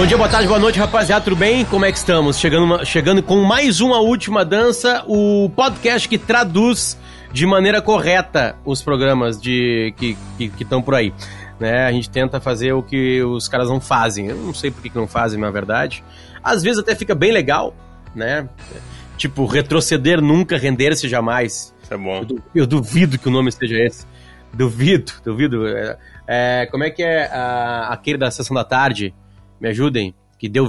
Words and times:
Bom 0.00 0.06
dia, 0.06 0.16
boa 0.16 0.30
tarde, 0.30 0.48
boa 0.48 0.58
noite, 0.58 0.78
rapaziada, 0.78 1.22
tudo 1.22 1.36
bem? 1.36 1.62
Como 1.62 1.84
é 1.84 1.92
que 1.92 1.98
estamos? 1.98 2.38
Chegando, 2.38 2.86
chegando 2.86 3.22
com 3.22 3.42
mais 3.42 3.82
uma 3.82 3.98
última 4.00 4.46
dança, 4.46 5.04
o 5.06 5.50
podcast 5.54 6.08
que 6.08 6.16
traduz 6.16 6.98
de 7.34 7.44
maneira 7.44 7.82
correta 7.82 8.56
os 8.64 8.80
programas 8.80 9.38
de 9.38 9.92
que 9.98 10.16
estão 10.58 10.80
por 10.80 10.94
aí. 10.94 11.12
Né? 11.60 11.84
A 11.84 11.92
gente 11.92 12.08
tenta 12.08 12.40
fazer 12.40 12.72
o 12.72 12.82
que 12.82 13.22
os 13.22 13.46
caras 13.46 13.68
não 13.68 13.78
fazem. 13.78 14.28
Eu 14.28 14.36
não 14.36 14.54
sei 14.54 14.70
por 14.70 14.80
que, 14.80 14.88
que 14.88 14.96
não 14.96 15.06
fazem, 15.06 15.38
na 15.38 15.50
verdade. 15.50 16.02
Às 16.42 16.62
vezes 16.62 16.78
até 16.78 16.94
fica 16.96 17.14
bem 17.14 17.30
legal, 17.30 17.74
né? 18.14 18.48
Tipo, 19.18 19.44
retroceder 19.44 20.22
nunca, 20.22 20.56
render-se 20.56 21.10
jamais. 21.10 21.74
Isso 21.82 21.92
é 21.92 21.98
bom. 21.98 22.24
Eu, 22.26 22.42
eu, 22.54 22.66
duvido 22.66 23.18
que 23.18 23.28
o 23.28 23.30
nome 23.30 23.52
seja 23.52 23.76
esse. 23.76 24.06
Duvido, 24.50 25.12
duvido. 25.22 25.68
É, 25.68 25.98
é, 26.26 26.66
como 26.70 26.84
é 26.84 26.90
que 26.90 27.02
é 27.02 27.26
a, 27.26 27.88
aquele 27.90 28.16
da 28.16 28.30
sessão 28.30 28.54
da 28.54 28.64
tarde? 28.64 29.14
Me 29.60 29.68
ajudem. 29.68 30.14
Que 30.38 30.48
deu. 30.48 30.66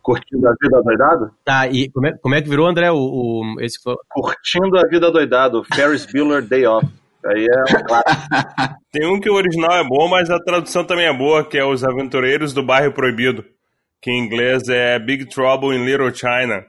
Curtindo 0.00 0.48
a 0.48 0.54
vida 0.60 0.82
doidado? 0.82 1.30
Tá, 1.44 1.68
e 1.68 1.88
como 1.90 2.06
é, 2.08 2.12
como 2.18 2.34
é 2.34 2.42
que 2.42 2.48
virou, 2.48 2.66
André? 2.66 2.90
O, 2.90 2.96
o 2.96 3.60
esse 3.60 3.78
Curtindo 4.10 4.78
a 4.78 4.88
vida 4.88 5.10
doidado. 5.12 5.62
Ferris 5.74 6.06
Bueller 6.06 6.42
Day 6.42 6.66
Off. 6.66 6.86
Aí 7.24 7.46
é 7.46 7.60
um. 7.60 8.74
Tem 8.90 9.06
um 9.06 9.20
que 9.20 9.30
o 9.30 9.34
original 9.34 9.78
é 9.78 9.84
bom, 9.84 10.08
mas 10.08 10.28
a 10.28 10.40
tradução 10.40 10.84
também 10.84 11.06
é 11.06 11.16
boa, 11.16 11.48
que 11.48 11.56
é 11.56 11.64
Os 11.64 11.84
Aventureiros 11.84 12.52
do 12.52 12.64
Bairro 12.64 12.92
Proibido, 12.92 13.44
que 14.00 14.10
em 14.10 14.18
inglês 14.18 14.68
é 14.68 14.98
Big 14.98 15.26
Trouble 15.26 15.76
in 15.76 15.84
Little 15.84 16.12
China. 16.12 16.64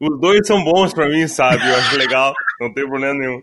Os 0.00 0.20
dois 0.20 0.46
são 0.46 0.62
bons 0.62 0.94
pra 0.94 1.08
mim, 1.08 1.26
sabe? 1.26 1.68
Eu 1.68 1.74
acho 1.74 1.96
legal, 1.96 2.32
não 2.60 2.72
tem 2.72 2.86
problema 2.86 3.14
nenhum. 3.14 3.42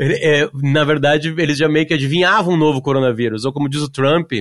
É, 0.00 0.48
na 0.54 0.84
verdade, 0.84 1.34
eles 1.38 1.58
já 1.58 1.68
meio 1.68 1.86
que 1.86 1.94
adivinhavam 1.94 2.54
o 2.54 2.58
novo 2.58 2.82
coronavírus, 2.82 3.44
ou 3.44 3.52
como 3.52 3.68
diz 3.68 3.82
o 3.82 3.90
Trump, 3.90 4.32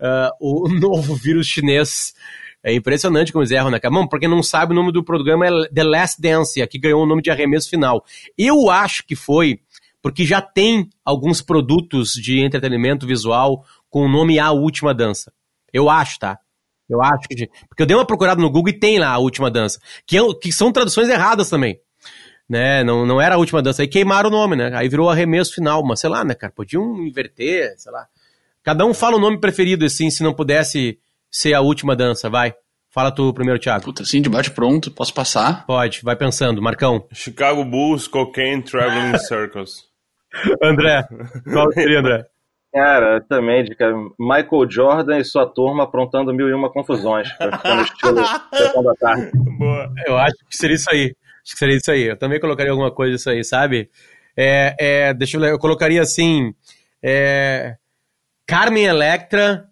uh, 0.00 0.30
o 0.40 0.68
novo 0.72 1.14
vírus 1.14 1.46
chinês. 1.46 2.14
É 2.62 2.74
impressionante 2.74 3.32
como 3.32 3.42
eles 3.42 3.52
erram, 3.52 3.70
né, 3.70 3.80
Mano, 3.90 4.06
pra 4.06 4.18
quem 4.18 4.28
não 4.28 4.42
sabe, 4.42 4.72
o 4.72 4.74
nome 4.74 4.92
do 4.92 5.02
programa 5.02 5.46
é 5.46 5.50
The 5.68 5.82
Last 5.82 6.20
Dance, 6.20 6.60
aqui 6.60 6.78
ganhou 6.78 7.02
o 7.02 7.06
nome 7.06 7.22
de 7.22 7.30
arremesso 7.30 7.70
final. 7.70 8.04
Eu 8.36 8.68
acho 8.68 9.02
que 9.06 9.16
foi 9.16 9.60
porque 10.02 10.26
já 10.26 10.42
tem 10.42 10.88
alguns 11.04 11.40
produtos 11.40 12.12
de 12.12 12.40
entretenimento 12.40 13.06
visual 13.06 13.64
com 13.88 14.04
o 14.04 14.08
nome 14.08 14.38
A 14.38 14.50
Última 14.50 14.92
Dança. 14.92 15.32
Eu 15.72 15.88
acho, 15.88 16.18
tá? 16.18 16.38
Eu 16.90 17.00
acho 17.00 17.28
que. 17.28 17.48
Porque 17.68 17.82
eu 17.82 17.86
dei 17.86 17.96
uma 17.96 18.04
procurada 18.04 18.40
no 18.40 18.50
Google 18.50 18.70
e 18.70 18.78
tem 18.78 18.98
lá 18.98 19.10
a 19.10 19.18
última 19.18 19.48
dança. 19.48 19.80
Que, 20.04 20.18
é, 20.18 20.20
que 20.42 20.50
são 20.50 20.72
traduções 20.72 21.08
erradas 21.08 21.48
também. 21.48 21.80
Né? 22.48 22.82
Não, 22.82 23.06
não 23.06 23.20
era 23.20 23.36
a 23.36 23.38
última 23.38 23.62
dança. 23.62 23.82
Aí 23.82 23.88
queimaram 23.88 24.28
o 24.28 24.32
nome, 24.32 24.56
né? 24.56 24.72
Aí 24.74 24.88
virou 24.88 25.08
arremesso 25.08 25.54
final. 25.54 25.84
Mas 25.84 26.00
sei 26.00 26.10
lá, 26.10 26.24
né, 26.24 26.34
cara? 26.34 26.52
Podiam 26.52 26.96
inverter, 27.06 27.74
sei 27.78 27.92
lá. 27.92 28.08
Cada 28.62 28.84
um 28.84 28.92
fala 28.92 29.16
o 29.16 29.20
nome 29.20 29.40
preferido, 29.40 29.84
assim, 29.84 30.10
se 30.10 30.22
não 30.22 30.34
pudesse 30.34 30.98
ser 31.30 31.54
a 31.54 31.60
última 31.60 31.96
dança, 31.96 32.28
vai. 32.28 32.54
Fala 32.92 33.12
tu 33.12 33.32
primeiro, 33.32 33.60
Thiago. 33.60 33.84
Puta, 33.84 34.04
sim, 34.04 34.20
debate 34.20 34.50
pronto, 34.50 34.90
posso 34.90 35.14
passar? 35.14 35.64
Pode, 35.64 36.00
vai 36.02 36.16
pensando. 36.16 36.60
Marcão. 36.60 37.06
Chicago 37.12 37.64
Bulls, 37.64 38.08
Cocaine 38.08 38.62
Traveling 38.62 39.16
Circles. 39.26 39.88
André, 40.62 41.06
qual 41.52 41.72
seria, 41.72 42.00
André? 42.00 42.26
Cara, 42.72 43.20
também, 43.28 43.64
de 43.64 43.76
Michael 44.18 44.70
Jordan 44.70 45.18
e 45.18 45.24
sua 45.24 45.44
turma 45.44 45.84
aprontando 45.84 46.32
mil 46.32 46.48
e 46.48 46.52
uma 46.52 46.70
confusões. 46.70 47.32
Pra 47.32 47.56
ficar 47.56 47.74
no 47.76 47.82
estilo 47.82 48.14
da 48.84 48.94
tarde. 48.94 49.30
Boa. 49.58 49.92
Eu 50.06 50.16
acho 50.16 50.36
que 50.48 50.56
seria 50.56 50.76
isso 50.76 50.90
aí. 50.90 51.14
Acho 51.42 51.52
que 51.52 51.58
seria 51.58 51.76
isso 51.76 51.90
aí. 51.90 52.02
Eu 52.02 52.16
também 52.16 52.38
colocaria 52.38 52.70
alguma 52.70 52.92
coisa 52.92 53.16
isso 53.16 53.30
aí, 53.30 53.42
sabe? 53.42 53.90
É, 54.36 54.76
é, 54.78 55.14
deixa 55.14 55.36
eu 55.36 55.40
ler, 55.40 55.50
eu 55.50 55.58
colocaria 55.58 56.00
assim. 56.00 56.54
É, 57.02 57.76
Carmen 58.50 58.84
Electra 58.84 59.70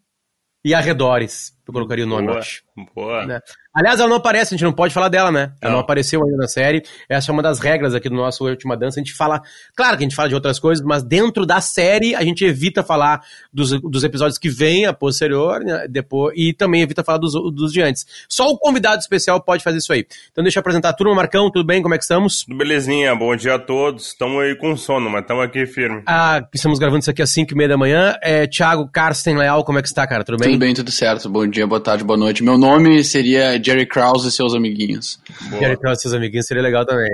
e 0.64 0.72
Arredores. 0.72 1.52
Eu 1.68 1.72
colocaria 1.74 2.06
o 2.06 2.08
nome, 2.08 2.28
boa, 2.28 2.38
acho. 2.38 2.62
Boa. 2.94 3.26
Né? 3.26 3.40
Aliás, 3.74 4.00
ela 4.00 4.08
não 4.08 4.16
aparece, 4.16 4.54
a 4.54 4.56
gente 4.56 4.64
não 4.64 4.72
pode 4.72 4.94
falar 4.94 5.08
dela, 5.08 5.30
né? 5.30 5.52
Ela 5.60 5.70
não. 5.70 5.72
não 5.72 5.78
apareceu 5.80 6.20
ainda 6.24 6.36
na 6.38 6.48
série. 6.48 6.82
Essa 7.08 7.30
é 7.30 7.32
uma 7.32 7.42
das 7.42 7.60
regras 7.60 7.94
aqui 7.94 8.08
do 8.08 8.16
nosso 8.16 8.44
Última 8.44 8.74
Dança. 8.74 8.98
A 8.98 9.02
gente 9.04 9.12
fala, 9.12 9.42
claro 9.76 9.96
que 9.96 10.02
a 10.02 10.06
gente 10.08 10.16
fala 10.16 10.30
de 10.30 10.34
outras 10.34 10.58
coisas, 10.58 10.84
mas 10.84 11.02
dentro 11.02 11.44
da 11.44 11.60
série 11.60 12.14
a 12.14 12.24
gente 12.24 12.42
evita 12.44 12.82
falar 12.82 13.20
dos, 13.52 13.70
dos 13.82 14.02
episódios 14.02 14.38
que 14.38 14.48
vêm 14.48 14.86
a 14.86 14.94
posterior, 14.94 15.60
né? 15.60 15.86
depois, 15.88 16.34
e 16.36 16.54
também 16.54 16.80
evita 16.80 17.04
falar 17.04 17.18
dos, 17.18 17.34
dos 17.54 17.70
de 17.70 17.82
antes. 17.82 18.06
Só 18.28 18.48
o 18.48 18.58
convidado 18.58 18.98
especial 19.00 19.40
pode 19.42 19.62
fazer 19.62 19.78
isso 19.78 19.92
aí. 19.92 20.06
Então 20.32 20.42
deixa 20.42 20.58
eu 20.58 20.60
apresentar 20.60 20.88
a 20.88 20.94
turma, 20.94 21.14
Marcão, 21.14 21.50
tudo 21.50 21.66
bem? 21.66 21.82
Como 21.82 21.94
é 21.94 21.98
que 21.98 22.04
estamos? 22.04 22.44
Tudo 22.44 22.56
belezinha, 22.56 23.14
bom 23.14 23.36
dia 23.36 23.56
a 23.56 23.58
todos. 23.58 24.08
Estamos 24.08 24.42
aí 24.42 24.56
com 24.56 24.74
sono, 24.76 25.10
mas 25.10 25.20
estamos 25.20 25.44
aqui 25.44 25.66
firme. 25.66 26.02
Ah, 26.06 26.42
estamos 26.54 26.78
gravando 26.78 27.00
isso 27.00 27.10
aqui 27.10 27.20
às 27.20 27.30
5 27.30 27.52
e 27.52 27.56
meia 27.56 27.68
da 27.68 27.76
manhã. 27.76 28.16
É, 28.22 28.46
Thiago 28.46 28.88
Carsten 28.88 29.36
Leal, 29.36 29.62
como 29.62 29.78
é 29.78 29.82
que 29.82 29.88
está, 29.88 30.06
cara? 30.06 30.24
Tudo 30.24 30.38
bem? 30.38 30.48
Tudo 30.48 30.58
bem, 30.58 30.74
tudo 30.74 30.90
certo. 30.90 31.28
Bom 31.28 31.46
dia, 31.46 31.57
boa 31.66 31.80
tarde, 31.80 32.04
boa 32.04 32.16
noite. 32.16 32.42
Meu 32.42 32.58
nome 32.58 33.02
seria 33.02 33.62
Jerry 33.62 33.86
Krause 33.86 34.28
e 34.28 34.30
seus 34.30 34.54
amiguinhos. 34.54 35.20
Boa. 35.48 35.60
Jerry 35.60 35.76
Krause 35.78 35.98
e 35.98 36.02
seus 36.02 36.14
amiguinhos 36.14 36.46
seria 36.46 36.62
legal 36.62 36.84
também. 36.84 37.10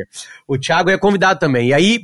O 0.46 0.58
Thiago 0.58 0.90
é 0.90 0.98
convidado 0.98 1.38
também. 1.38 1.68
E 1.68 1.74
aí, 1.74 2.00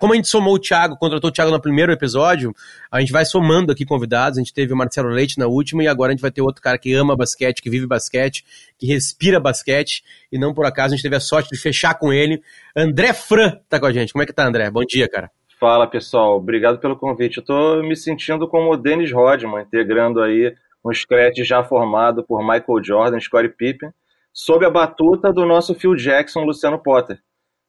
como 0.00 0.12
a 0.12 0.16
gente 0.16 0.28
somou 0.28 0.54
o 0.54 0.58
Thiago, 0.58 0.96
contratou 0.96 1.30
o 1.30 1.32
Thiago 1.32 1.50
no 1.50 1.60
primeiro 1.60 1.92
episódio, 1.92 2.54
a 2.90 3.00
gente 3.00 3.12
vai 3.12 3.24
somando 3.24 3.72
aqui 3.72 3.84
convidados. 3.84 4.38
A 4.38 4.40
gente 4.42 4.52
teve 4.52 4.72
o 4.72 4.76
Marcelo 4.76 5.08
Leite 5.08 5.38
na 5.38 5.46
última 5.46 5.82
e 5.82 5.88
agora 5.88 6.10
a 6.10 6.14
gente 6.14 6.22
vai 6.22 6.30
ter 6.30 6.42
outro 6.42 6.62
cara 6.62 6.78
que 6.78 6.92
ama 6.94 7.16
basquete, 7.16 7.62
que 7.62 7.70
vive 7.70 7.86
basquete, 7.86 8.44
que 8.78 8.86
respira 8.86 9.40
basquete. 9.40 10.04
E 10.30 10.38
não 10.38 10.52
por 10.52 10.66
acaso 10.66 10.94
a 10.94 10.96
gente 10.96 11.02
teve 11.02 11.16
a 11.16 11.20
sorte 11.20 11.50
de 11.50 11.58
fechar 11.58 11.94
com 11.94 12.12
ele. 12.12 12.42
André 12.76 13.12
Fran 13.12 13.58
tá 13.68 13.80
com 13.80 13.86
a 13.86 13.92
gente. 13.92 14.12
Como 14.12 14.22
é 14.22 14.26
que 14.26 14.32
tá, 14.32 14.46
André? 14.46 14.70
Bom 14.70 14.84
dia, 14.84 15.08
cara. 15.08 15.30
Fala, 15.58 15.86
pessoal. 15.86 16.36
Obrigado 16.36 16.78
pelo 16.78 16.96
convite. 16.96 17.38
Eu 17.38 17.44
tô 17.44 17.82
me 17.82 17.94
sentindo 17.94 18.48
como 18.48 18.72
o 18.72 18.76
Dennis 18.76 19.12
Rodman, 19.12 19.62
integrando 19.62 20.20
aí 20.20 20.52
um 20.84 20.92
scratch 20.92 21.38
já 21.38 21.62
formado 21.62 22.24
por 22.24 22.40
Michael 22.40 22.82
Jordan, 22.82 23.20
Scottie 23.20 23.48
Pippen, 23.48 23.90
sob 24.32 24.64
a 24.64 24.70
batuta 24.70 25.32
do 25.32 25.46
nosso 25.46 25.74
Phil 25.74 25.94
Jackson, 25.94 26.40
Luciano 26.44 26.78
Potter. 26.78 27.20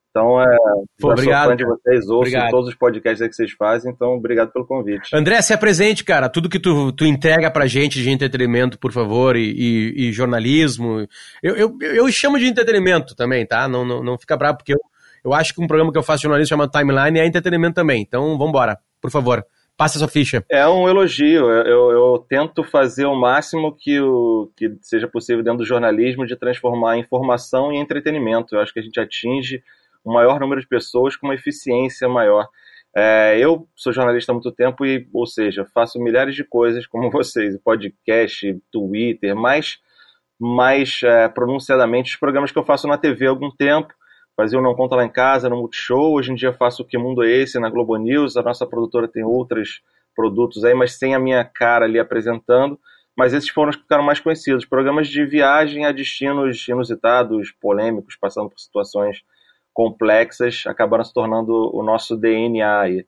Então, 0.09 0.39
é, 0.39 0.45
Pô, 1.01 1.11
obrigado, 1.11 1.49
fã 1.49 1.55
de 1.55 1.65
vocês, 1.65 2.01
ouço 2.01 2.13
obrigado. 2.17 2.51
todos 2.51 2.69
os 2.69 2.75
podcasts 2.75 3.27
que 3.27 3.33
vocês 3.33 3.51
fazem, 3.53 3.91
então 3.91 4.09
obrigado 4.09 4.51
pelo 4.51 4.63
convite. 4.63 5.09
André, 5.11 5.41
se 5.41 5.53
apresente, 5.53 6.03
cara, 6.03 6.29
tudo 6.29 6.47
que 6.47 6.59
tu, 6.59 6.91
tu 6.91 7.03
entrega 7.03 7.49
pra 7.49 7.65
gente 7.65 7.99
de 7.99 8.11
entretenimento, 8.11 8.77
por 8.77 8.91
favor, 8.91 9.35
e, 9.35 9.51
e, 9.51 10.09
e 10.09 10.11
jornalismo, 10.11 11.07
eu, 11.41 11.55
eu, 11.55 11.77
eu, 11.81 12.11
chamo 12.11 12.37
de 12.37 12.45
entretenimento 12.45 13.15
também, 13.15 13.43
tá? 13.43 13.67
Não, 13.67 13.83
não, 13.83 14.03
não 14.03 14.15
fica 14.19 14.37
bravo, 14.37 14.59
porque 14.59 14.75
eu, 14.75 14.79
eu 15.25 15.33
acho 15.33 15.51
que 15.51 15.63
um 15.63 15.65
programa 15.65 15.91
que 15.91 15.97
eu 15.97 16.03
faço 16.03 16.19
de 16.19 16.23
jornalismo 16.23 16.49
chamado 16.49 16.69
Timeline 16.69 17.19
é 17.19 17.25
entretenimento 17.25 17.73
também, 17.73 18.03
então 18.03 18.37
vambora, 18.37 18.77
por 19.01 19.09
favor. 19.09 19.43
Passa 19.75 19.97
a 19.97 19.99
sua 19.99 20.07
ficha. 20.07 20.45
É 20.49 20.67
um 20.67 20.87
elogio. 20.87 21.49
Eu, 21.49 21.65
eu, 21.65 21.91
eu, 21.91 22.25
tento 22.29 22.63
fazer 22.63 23.05
o 23.05 23.15
máximo 23.15 23.75
que, 23.75 23.99
o, 23.99 24.51
que 24.55 24.77
seja 24.81 25.07
possível 25.07 25.43
dentro 25.43 25.59
do 25.59 25.65
jornalismo 25.65 26.25
de 26.25 26.35
transformar 26.35 26.97
informação 26.97 27.71
em 27.71 27.79
entretenimento. 27.79 28.55
Eu 28.55 28.61
acho 28.61 28.71
que 28.71 28.79
a 28.79 28.83
gente 28.83 28.99
atinge 28.99 29.63
um 30.05 30.13
maior 30.13 30.39
número 30.39 30.61
de 30.61 30.67
pessoas 30.67 31.15
com 31.15 31.27
uma 31.27 31.35
eficiência 31.35 32.07
maior. 32.07 32.47
É, 32.95 33.37
eu 33.39 33.67
sou 33.75 33.91
jornalista 33.91 34.31
há 34.31 34.35
muito 34.35 34.51
tempo 34.51 34.85
e, 34.85 35.07
ou 35.11 35.25
seja, 35.25 35.65
faço 35.73 35.99
milhares 35.99 36.35
de 36.35 36.43
coisas 36.43 36.85
como 36.85 37.09
vocês, 37.11 37.57
podcast, 37.57 38.61
Twitter, 38.71 39.35
mais, 39.35 39.79
mais 40.39 41.01
é, 41.03 41.27
pronunciadamente 41.29 42.13
os 42.13 42.19
programas 42.19 42.51
que 42.51 42.59
eu 42.59 42.63
faço 42.63 42.87
na 42.87 42.97
TV 42.97 43.25
há 43.25 43.29
algum 43.29 43.49
tempo 43.49 43.91
fazia 44.35 44.59
o 44.59 44.61
Não 44.61 44.75
Conta 44.75 44.95
Lá 44.95 45.05
em 45.05 45.09
Casa, 45.09 45.49
no 45.49 45.57
Multishow. 45.57 46.13
Hoje 46.13 46.31
em 46.31 46.35
dia 46.35 46.53
faço 46.53 46.83
o 46.83 46.85
Que 46.85 46.97
Mundo 46.97 47.23
é 47.23 47.29
Esse 47.29 47.59
na 47.59 47.69
Globo 47.69 47.95
News. 47.97 48.37
A 48.37 48.41
nossa 48.41 48.65
produtora 48.65 49.07
tem 49.07 49.23
outros 49.23 49.81
produtos 50.15 50.63
aí, 50.63 50.73
mas 50.73 50.93
sem 50.93 51.15
a 51.15 51.19
minha 51.19 51.43
cara 51.43 51.85
ali 51.85 51.99
apresentando. 51.99 52.79
Mas 53.15 53.33
esses 53.33 53.49
foram 53.49 53.69
os 53.69 53.75
que 53.75 53.83
ficaram 53.83 54.03
mais 54.03 54.19
conhecidos. 54.19 54.65
Programas 54.65 55.07
de 55.07 55.23
viagem 55.25 55.85
a 55.85 55.91
destinos 55.91 56.67
inusitados, 56.67 57.51
polêmicos, 57.61 58.15
passando 58.15 58.49
por 58.49 58.59
situações 58.59 59.23
complexas, 59.71 60.63
acabaram 60.67 61.03
se 61.03 61.13
tornando 61.13 61.75
o 61.75 61.83
nosso 61.83 62.15
DNA 62.15 62.79
aí. 62.79 63.05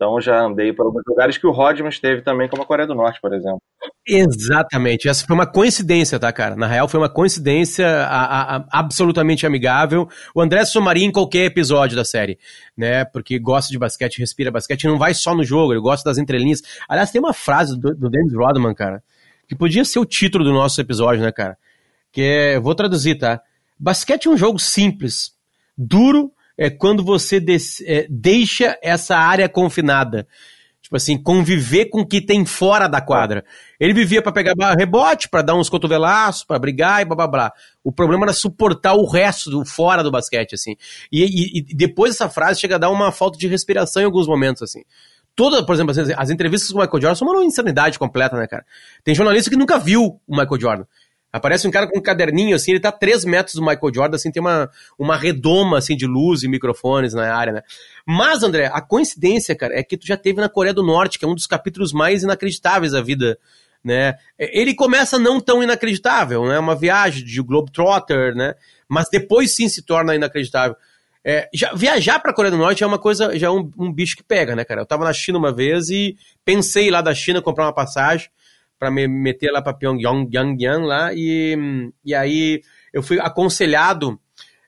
Então 0.00 0.18
já 0.18 0.40
andei 0.46 0.72
para 0.72 0.86
alguns 0.86 1.02
lugares 1.06 1.36
que 1.36 1.46
o 1.46 1.50
Rodman 1.50 1.90
esteve 1.90 2.22
também, 2.22 2.48
como 2.48 2.62
a 2.62 2.64
Coreia 2.64 2.86
do 2.86 2.94
Norte, 2.94 3.20
por 3.20 3.34
exemplo. 3.34 3.60
Exatamente. 4.08 5.06
Essa 5.06 5.26
foi 5.26 5.36
uma 5.36 5.46
coincidência, 5.46 6.18
tá, 6.18 6.32
cara? 6.32 6.56
Na 6.56 6.66
real, 6.66 6.88
foi 6.88 6.98
uma 6.98 7.10
coincidência 7.10 7.86
a, 7.86 8.56
a, 8.56 8.64
absolutamente 8.72 9.44
amigável. 9.44 10.08
O 10.34 10.40
André 10.40 10.64
Somaria 10.64 11.04
em 11.04 11.12
qualquer 11.12 11.44
episódio 11.44 11.96
da 11.96 12.04
série, 12.04 12.38
né? 12.74 13.04
Porque 13.04 13.38
gosta 13.38 13.70
de 13.70 13.78
basquete, 13.78 14.20
respira 14.20 14.50
basquete, 14.50 14.86
não 14.86 14.96
vai 14.96 15.12
só 15.12 15.34
no 15.34 15.44
jogo, 15.44 15.74
ele 15.74 15.82
gosta 15.82 16.08
das 16.08 16.16
entrelinhas. 16.16 16.62
Aliás, 16.88 17.10
tem 17.10 17.20
uma 17.20 17.34
frase 17.34 17.78
do, 17.78 17.94
do 17.94 18.08
Dennis 18.08 18.32
Rodman, 18.32 18.74
cara, 18.74 19.02
que 19.46 19.54
podia 19.54 19.84
ser 19.84 19.98
o 19.98 20.06
título 20.06 20.44
do 20.44 20.52
nosso 20.52 20.80
episódio, 20.80 21.22
né, 21.22 21.30
cara? 21.30 21.58
Que 22.10 22.22
é, 22.22 22.58
vou 22.58 22.74
traduzir, 22.74 23.16
tá? 23.16 23.42
Basquete 23.78 24.28
é 24.28 24.30
um 24.30 24.36
jogo 24.36 24.58
simples, 24.58 25.32
duro, 25.76 26.32
é 26.60 26.68
quando 26.68 27.02
você 27.02 27.42
é, 27.86 28.06
deixa 28.10 28.78
essa 28.82 29.16
área 29.16 29.48
confinada. 29.48 30.28
tipo 30.82 30.94
assim, 30.94 31.16
conviver 31.16 31.86
com 31.86 32.02
o 32.02 32.06
que 32.06 32.20
tem 32.20 32.44
fora 32.44 32.86
da 32.86 33.00
quadra. 33.00 33.42
Ele 33.78 33.94
vivia 33.94 34.20
para 34.20 34.30
pegar 34.30 34.54
rebote, 34.76 35.26
para 35.26 35.40
dar 35.40 35.54
uns 35.54 35.70
cotovelaços, 35.70 36.44
para 36.44 36.58
brigar 36.58 37.00
e 37.00 37.06
blá 37.06 37.16
blá 37.16 37.26
blá. 37.26 37.52
O 37.82 37.90
problema 37.90 38.26
era 38.26 38.34
suportar 38.34 38.92
o 38.92 39.10
resto 39.10 39.48
do 39.48 39.64
fora 39.64 40.02
do 40.02 40.10
basquete, 40.10 40.54
assim. 40.54 40.76
E, 41.10 41.24
e, 41.24 41.58
e 41.60 41.74
depois 41.74 42.12
dessa 42.12 42.28
frase 42.28 42.60
chega 42.60 42.74
a 42.74 42.78
dar 42.78 42.90
uma 42.90 43.10
falta 43.10 43.38
de 43.38 43.48
respiração 43.48 44.02
em 44.02 44.04
alguns 44.04 44.26
momentos, 44.26 44.60
assim. 44.60 44.82
Toda, 45.34 45.64
por 45.64 45.74
exemplo, 45.74 45.98
assim, 45.98 46.12
as 46.14 46.28
entrevistas 46.28 46.70
com 46.70 46.78
o 46.78 46.82
Michael 46.82 47.00
Jordan 47.00 47.14
são 47.14 47.26
uma 47.26 47.42
insanidade 47.42 47.98
completa, 47.98 48.36
né, 48.36 48.46
cara? 48.46 48.66
Tem 49.02 49.14
jornalista 49.14 49.48
que 49.48 49.56
nunca 49.56 49.78
viu 49.78 50.20
o 50.26 50.36
Michael 50.36 50.60
Jordan. 50.60 50.84
Aparece 51.32 51.66
um 51.66 51.70
cara 51.70 51.86
com 51.86 51.98
um 51.98 52.02
caderninho, 52.02 52.56
assim, 52.56 52.72
ele 52.72 52.80
tá 52.80 52.90
3 52.90 53.24
metros 53.24 53.54
do 53.54 53.62
Michael 53.62 53.94
Jordan, 53.94 54.16
assim, 54.16 54.32
tem 54.32 54.40
uma, 54.40 54.68
uma 54.98 55.16
redoma, 55.16 55.78
assim, 55.78 55.96
de 55.96 56.06
luz 56.06 56.42
e 56.42 56.48
microfones 56.48 57.14
na 57.14 57.32
área, 57.32 57.52
né? 57.52 57.62
Mas, 58.04 58.42
André, 58.42 58.68
a 58.72 58.80
coincidência, 58.80 59.54
cara, 59.54 59.78
é 59.78 59.82
que 59.82 59.96
tu 59.96 60.06
já 60.06 60.16
teve 60.16 60.40
na 60.40 60.48
Coreia 60.48 60.74
do 60.74 60.82
Norte, 60.82 61.18
que 61.18 61.24
é 61.24 61.28
um 61.28 61.34
dos 61.34 61.46
capítulos 61.46 61.92
mais 61.92 62.24
inacreditáveis 62.24 62.92
da 62.92 63.00
vida, 63.00 63.38
né? 63.82 64.16
Ele 64.38 64.74
começa 64.74 65.18
não 65.18 65.40
tão 65.40 65.62
inacreditável, 65.62 66.46
né? 66.46 66.58
Uma 66.58 66.74
viagem 66.74 67.24
de 67.24 67.40
Globetrotter, 67.40 68.34
né? 68.34 68.54
Mas 68.88 69.08
depois 69.08 69.54
sim 69.54 69.68
se 69.68 69.82
torna 69.82 70.14
inacreditável. 70.14 70.76
É, 71.22 71.48
já, 71.52 71.72
viajar 71.74 72.18
pra 72.18 72.32
Coreia 72.32 72.50
do 72.50 72.56
Norte 72.56 72.82
é 72.82 72.86
uma 72.86 72.98
coisa, 72.98 73.38
já 73.38 73.48
é 73.48 73.50
um, 73.50 73.70
um 73.78 73.92
bicho 73.92 74.16
que 74.16 74.22
pega, 74.22 74.56
né, 74.56 74.64
cara? 74.64 74.80
Eu 74.80 74.86
tava 74.86 75.04
na 75.04 75.12
China 75.12 75.38
uma 75.38 75.52
vez 75.52 75.90
e 75.90 76.16
pensei 76.44 76.90
lá 76.90 77.02
da 77.02 77.14
China 77.14 77.42
comprar 77.42 77.66
uma 77.66 77.74
passagem, 77.74 78.28
para 78.80 78.90
me 78.90 79.06
meter 79.06 79.52
lá 79.52 79.60
para 79.60 79.74
Pyongyang, 79.74 80.26
Yangyang 80.34 80.86
lá, 80.86 81.12
e, 81.12 81.92
e 82.02 82.14
aí 82.14 82.62
eu 82.94 83.02
fui 83.02 83.20
aconselhado 83.20 84.18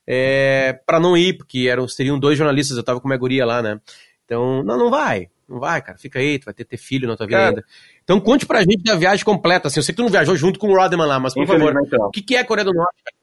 é, 0.06 0.78
para 0.84 1.00
não 1.00 1.16
ir, 1.16 1.38
porque 1.38 1.66
eram, 1.66 1.88
seriam 1.88 2.18
dois 2.18 2.36
jornalistas, 2.36 2.76
eu 2.76 2.84
tava 2.84 3.00
com 3.00 3.08
minha 3.08 3.18
guria 3.18 3.46
lá, 3.46 3.62
né? 3.62 3.80
Então, 4.26 4.62
não, 4.62 4.76
não 4.76 4.90
vai, 4.90 5.30
não 5.48 5.58
vai, 5.58 5.80
cara, 5.80 5.96
fica 5.96 6.18
aí, 6.18 6.38
tu 6.38 6.44
vai 6.44 6.52
ter, 6.52 6.66
ter 6.66 6.76
filho 6.76 7.08
na 7.08 7.16
tua 7.16 7.26
vida 7.26 7.48
ainda. 7.48 7.64
Então 8.04 8.20
conte 8.20 8.44
pra 8.44 8.60
gente 8.60 8.82
da 8.82 8.96
viagem 8.96 9.24
completa, 9.24 9.68
assim, 9.68 9.80
eu 9.80 9.82
sei 9.82 9.94
que 9.94 9.96
tu 9.96 10.04
não 10.04 10.10
viajou 10.10 10.36
junto 10.36 10.58
com 10.58 10.68
o 10.68 10.76
Rodman 10.76 11.06
lá, 11.06 11.18
mas 11.18 11.32
por 11.32 11.46
favor, 11.46 11.74
o 11.74 12.10
que, 12.10 12.20
que 12.20 12.36
é 12.36 12.40
a 12.40 12.44
Coreia 12.44 12.66
do 12.66 12.74
Norte? 12.74 13.02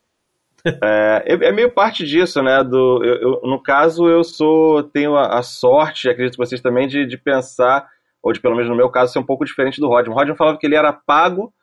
É, 0.84 1.24
é, 1.26 1.52
meio 1.54 1.72
parte 1.72 2.06
disso, 2.06 2.44
né? 2.44 2.62
Do, 2.66 3.02
eu, 3.02 3.16
eu, 3.22 3.42
no 3.44 3.64
caso, 3.64 4.10
eu 4.10 4.26
sou 4.26 4.84
tenho 4.84 5.16
a, 5.16 5.40
a, 5.40 5.42
sorte, 5.42 6.10
acredito 6.10 6.34
que 6.34 6.46
vocês 6.46 6.60
também, 6.60 6.86
de, 6.86 7.06
de 7.06 7.18
pensar 7.18 7.88
ou 8.22 8.34
de 8.34 8.40
pelo 8.40 8.56
menos 8.56 8.70
no 8.70 8.76
meu 8.76 8.90
caso, 8.90 9.14
ser 9.14 9.20
um 9.20 9.26
pouco 9.26 9.46
diferente 9.46 9.80
do 9.80 9.88
Rodman. 9.88 10.14
O 10.14 10.18
Rodman 10.18 10.36
falava 10.36 10.58
que 10.58 10.66
ele 10.66 10.76
era 10.76 10.92
pago 10.92 11.54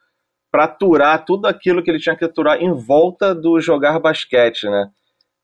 para 0.50 0.64
aturar 0.64 1.24
tudo 1.24 1.46
aquilo 1.46 1.82
que 1.82 1.90
ele 1.90 1.98
tinha 1.98 2.16
que 2.16 2.24
aturar 2.24 2.62
em 2.62 2.72
volta 2.72 3.34
do 3.34 3.60
jogar 3.60 3.98
basquete, 3.98 4.64
né? 4.64 4.88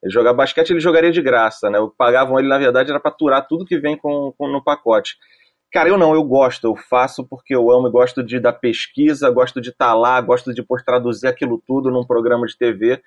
Ele 0.02 0.12
jogar 0.12 0.32
basquete 0.32 0.70
ele 0.70 0.80
jogaria 0.80 1.12
de 1.12 1.20
graça, 1.20 1.70
né? 1.70 1.78
O 1.78 1.90
que 1.90 1.96
pagavam 1.96 2.38
ele, 2.38 2.48
na 2.48 2.58
verdade, 2.58 2.90
era 2.90 2.98
para 2.98 3.10
aturar 3.10 3.46
tudo 3.46 3.64
que 3.64 3.78
vem 3.78 3.96
com, 3.96 4.32
com, 4.36 4.48
no 4.48 4.62
pacote. 4.62 5.16
Cara, 5.70 5.88
eu 5.88 5.96
não, 5.96 6.14
eu 6.14 6.22
gosto, 6.24 6.66
eu 6.66 6.76
faço 6.76 7.26
porque 7.26 7.54
eu 7.54 7.70
amo, 7.70 7.90
gosto 7.90 8.22
de 8.22 8.38
da 8.38 8.52
pesquisa, 8.52 9.30
gosto 9.30 9.60
de 9.60 9.70
estar 9.70 9.88
tá 9.88 9.94
lá, 9.94 10.20
gosto 10.20 10.50
de 10.50 10.60
depois 10.60 10.82
traduzir 10.82 11.28
aquilo 11.28 11.62
tudo 11.66 11.90
num 11.90 12.06
programa 12.06 12.46
de 12.46 12.56
TV. 12.56 13.00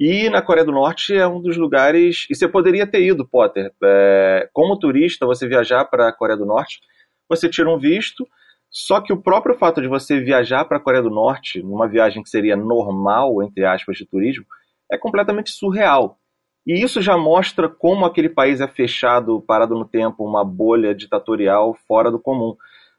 E 0.00 0.30
na 0.30 0.40
Coreia 0.40 0.64
do 0.64 0.72
Norte 0.72 1.14
é 1.14 1.26
um 1.26 1.40
dos 1.40 1.56
lugares. 1.56 2.26
E 2.30 2.34
você 2.34 2.46
poderia 2.46 2.86
ter 2.86 3.02
ido, 3.02 3.26
Potter. 3.26 3.72
É, 3.82 4.48
como 4.52 4.78
turista, 4.78 5.26
você 5.26 5.48
viajar 5.48 5.84
para 5.86 6.08
a 6.08 6.12
Coreia 6.12 6.38
do 6.38 6.46
Norte 6.46 6.80
você 7.28 7.48
tira 7.48 7.70
um 7.70 7.78
visto, 7.78 8.26
só 8.70 9.00
que 9.00 9.12
o 9.12 9.20
próprio 9.20 9.56
fato 9.56 9.80
de 9.80 9.88
você 9.88 10.20
viajar 10.20 10.64
para 10.64 10.76
a 10.76 10.80
Coreia 10.80 11.02
do 11.02 11.10
Norte, 11.10 11.62
numa 11.62 11.88
viagem 11.88 12.22
que 12.22 12.28
seria 12.28 12.56
normal, 12.56 13.42
entre 13.42 13.64
aspas, 13.64 13.96
de 13.96 14.06
turismo, 14.06 14.44
é 14.90 14.98
completamente 14.98 15.50
surreal. 15.50 16.18
E 16.66 16.82
isso 16.82 17.00
já 17.00 17.16
mostra 17.16 17.68
como 17.68 18.04
aquele 18.04 18.28
país 18.28 18.60
é 18.60 18.68
fechado, 18.68 19.40
parado 19.40 19.74
no 19.74 19.86
tempo, 19.86 20.24
uma 20.24 20.44
bolha 20.44 20.94
ditatorial 20.94 21.74
fora 21.86 22.10
do 22.10 22.18
comum. 22.18 22.54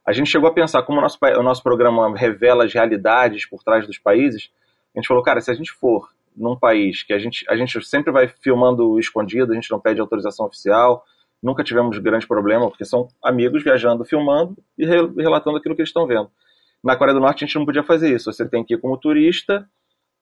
A 0.06 0.12
gente 0.12 0.30
chegou 0.30 0.50
a 0.50 0.54
pensar, 0.54 0.82
como 0.82 0.98
o 0.98 1.02
nosso, 1.02 1.20
o 1.22 1.44
nosso 1.44 1.62
programa 1.62 2.18
revela 2.18 2.66
as 2.66 2.74
realidades 2.74 3.48
por 3.48 3.64
trás 3.64 3.86
dos 3.86 4.00
países, 4.00 4.50
a 4.96 5.00
gente 5.00 5.08
falou, 5.08 5.22
cara, 5.22 5.40
se 5.40 5.52
a 5.52 5.54
gente 5.54 5.72
for 5.72 6.10
num 6.36 6.58
país 6.58 7.04
que 7.04 7.14
a 7.14 7.20
gente, 7.20 7.46
a 7.48 7.56
gente 7.56 7.80
sempre 7.86 8.12
vai 8.12 8.28
filmando 8.28 9.00
escondido, 9.00 9.52
a 9.52 9.56
gente 9.56 9.70
não 9.70 9.80
pede 9.80 10.02
autorização 10.02 10.48
oficial, 10.48 11.04
nunca 11.42 11.64
tivemos 11.64 11.98
grande 11.98 12.28
problema, 12.28 12.70
porque 12.70 12.86
são 12.86 13.08
amigos 13.24 13.64
viajando, 13.64 14.06
filmando 14.06 14.58
e 14.78 14.86
re 14.86 15.08
relatando 15.18 15.58
aquilo 15.58 15.76
que 15.76 15.82
eles 15.82 15.90
estão 15.90 16.06
vendo. 16.06 16.30
Na 16.84 16.96
Coreia 16.96 17.14
do 17.14 17.22
Norte 17.22 17.44
a 17.44 17.48
gente 17.48 17.58
não 17.58 17.66
podia 17.66 17.84
fazer 17.84 18.14
isso. 18.14 18.32
Você 18.32 18.48
tem 18.48 18.64
que 18.64 18.74
ir 18.74 18.78
como 18.78 18.98
turista 18.98 19.68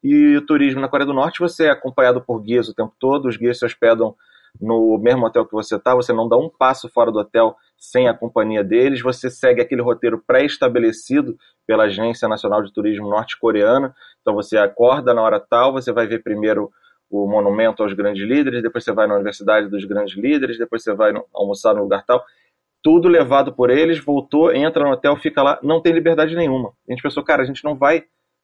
e 0.03 0.37
o 0.37 0.45
turismo 0.45 0.81
na 0.81 0.87
Coreia 0.87 1.07
do 1.07 1.13
Norte 1.13 1.39
você 1.39 1.65
é 1.65 1.71
acompanhado 1.71 2.21
por 2.21 2.41
guias 2.41 2.67
o 2.67 2.73
tempo 2.73 2.93
todo, 2.99 3.27
os 3.27 3.37
guias 3.37 3.59
se 3.59 3.65
hospedam 3.65 4.15
no 4.59 4.97
mesmo 4.97 5.25
hotel 5.25 5.45
que 5.45 5.53
você 5.53 5.75
está, 5.75 5.93
você 5.93 6.11
não 6.13 6.27
dá 6.27 6.37
um 6.37 6.49
passo 6.49 6.89
fora 6.89 7.11
do 7.11 7.19
hotel 7.19 7.55
sem 7.77 8.07
a 8.07 8.13
companhia 8.13 8.63
deles, 8.63 9.01
você 9.01 9.29
segue 9.29 9.61
aquele 9.61 9.81
roteiro 9.81 10.23
pré-estabelecido 10.25 11.37
pela 11.65 11.83
Agência 11.83 12.27
Nacional 12.27 12.63
de 12.63 12.73
Turismo 12.73 13.09
Norte-Coreana, 13.09 13.95
então 14.21 14.33
você 14.33 14.57
acorda 14.57 15.13
na 15.13 15.21
hora 15.21 15.39
tal, 15.39 15.73
você 15.73 15.91
vai 15.91 16.07
ver 16.07 16.23
primeiro 16.23 16.71
o 17.09 17.27
monumento 17.27 17.83
aos 17.83 17.93
grandes 17.93 18.27
líderes, 18.27 18.61
depois 18.61 18.83
você 18.83 18.91
vai 18.91 19.07
na 19.07 19.15
Universidade 19.15 19.69
dos 19.69 19.85
Grandes 19.85 20.17
Líderes, 20.17 20.57
depois 20.57 20.83
você 20.83 20.93
vai 20.93 21.13
almoçar 21.33 21.73
no 21.73 21.83
lugar 21.83 22.03
tal. 22.05 22.23
Tudo 22.83 23.07
levado 23.07 23.53
por 23.53 23.69
eles, 23.69 23.99
voltou, 23.99 24.53
entra 24.53 24.83
no 24.83 24.91
hotel, 24.91 25.15
fica 25.15 25.41
lá, 25.41 25.59
não 25.63 25.81
tem 25.81 25.93
liberdade 25.93 26.35
nenhuma. 26.35 26.73
A 26.87 26.91
gente 26.91 27.01
pensou, 27.01 27.23
cara, 27.23 27.41
a 27.41 27.45
gente 27.45 27.63
não 27.63 27.75
vai 27.75 28.03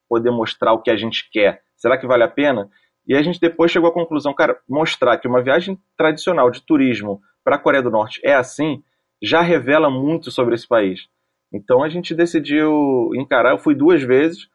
poder 0.10 0.32
mostrar 0.32 0.74
o 0.74 0.82
que 0.82 0.92
a 0.92 0.96
gente 0.96 1.30
quer. 1.32 1.62
Será 1.76 1.98
que 1.98 2.08
vale 2.08 2.24
a 2.24 2.28
pena? 2.28 2.70
E 3.06 3.16
a 3.16 3.22
gente 3.22 3.40
depois 3.40 3.72
chegou 3.72 3.90
à 3.90 3.94
conclusão, 3.94 4.34
cara, 4.34 4.58
mostrar 4.68 5.18
que 5.18 5.28
uma 5.28 5.42
viagem 5.42 5.78
tradicional 5.98 6.50
de 6.50 6.62
turismo 6.62 7.22
para 7.44 7.58
a 7.58 7.60
Coreia 7.60 7.84
do 7.84 7.92
Norte 7.92 8.22
é 8.24 8.34
assim, 8.34 8.82
já 9.22 9.42
revela 9.42 9.90
muito 9.90 10.32
sobre 10.32 10.56
esse 10.56 10.68
país. 10.68 11.08
Então 11.54 11.84
a 11.84 11.90
gente 11.90 12.16
decidiu 12.16 13.12
encarar, 13.16 13.52
eu 13.52 13.58
fui 13.58 13.76
duas 13.76 14.02
vezes, 14.02 14.48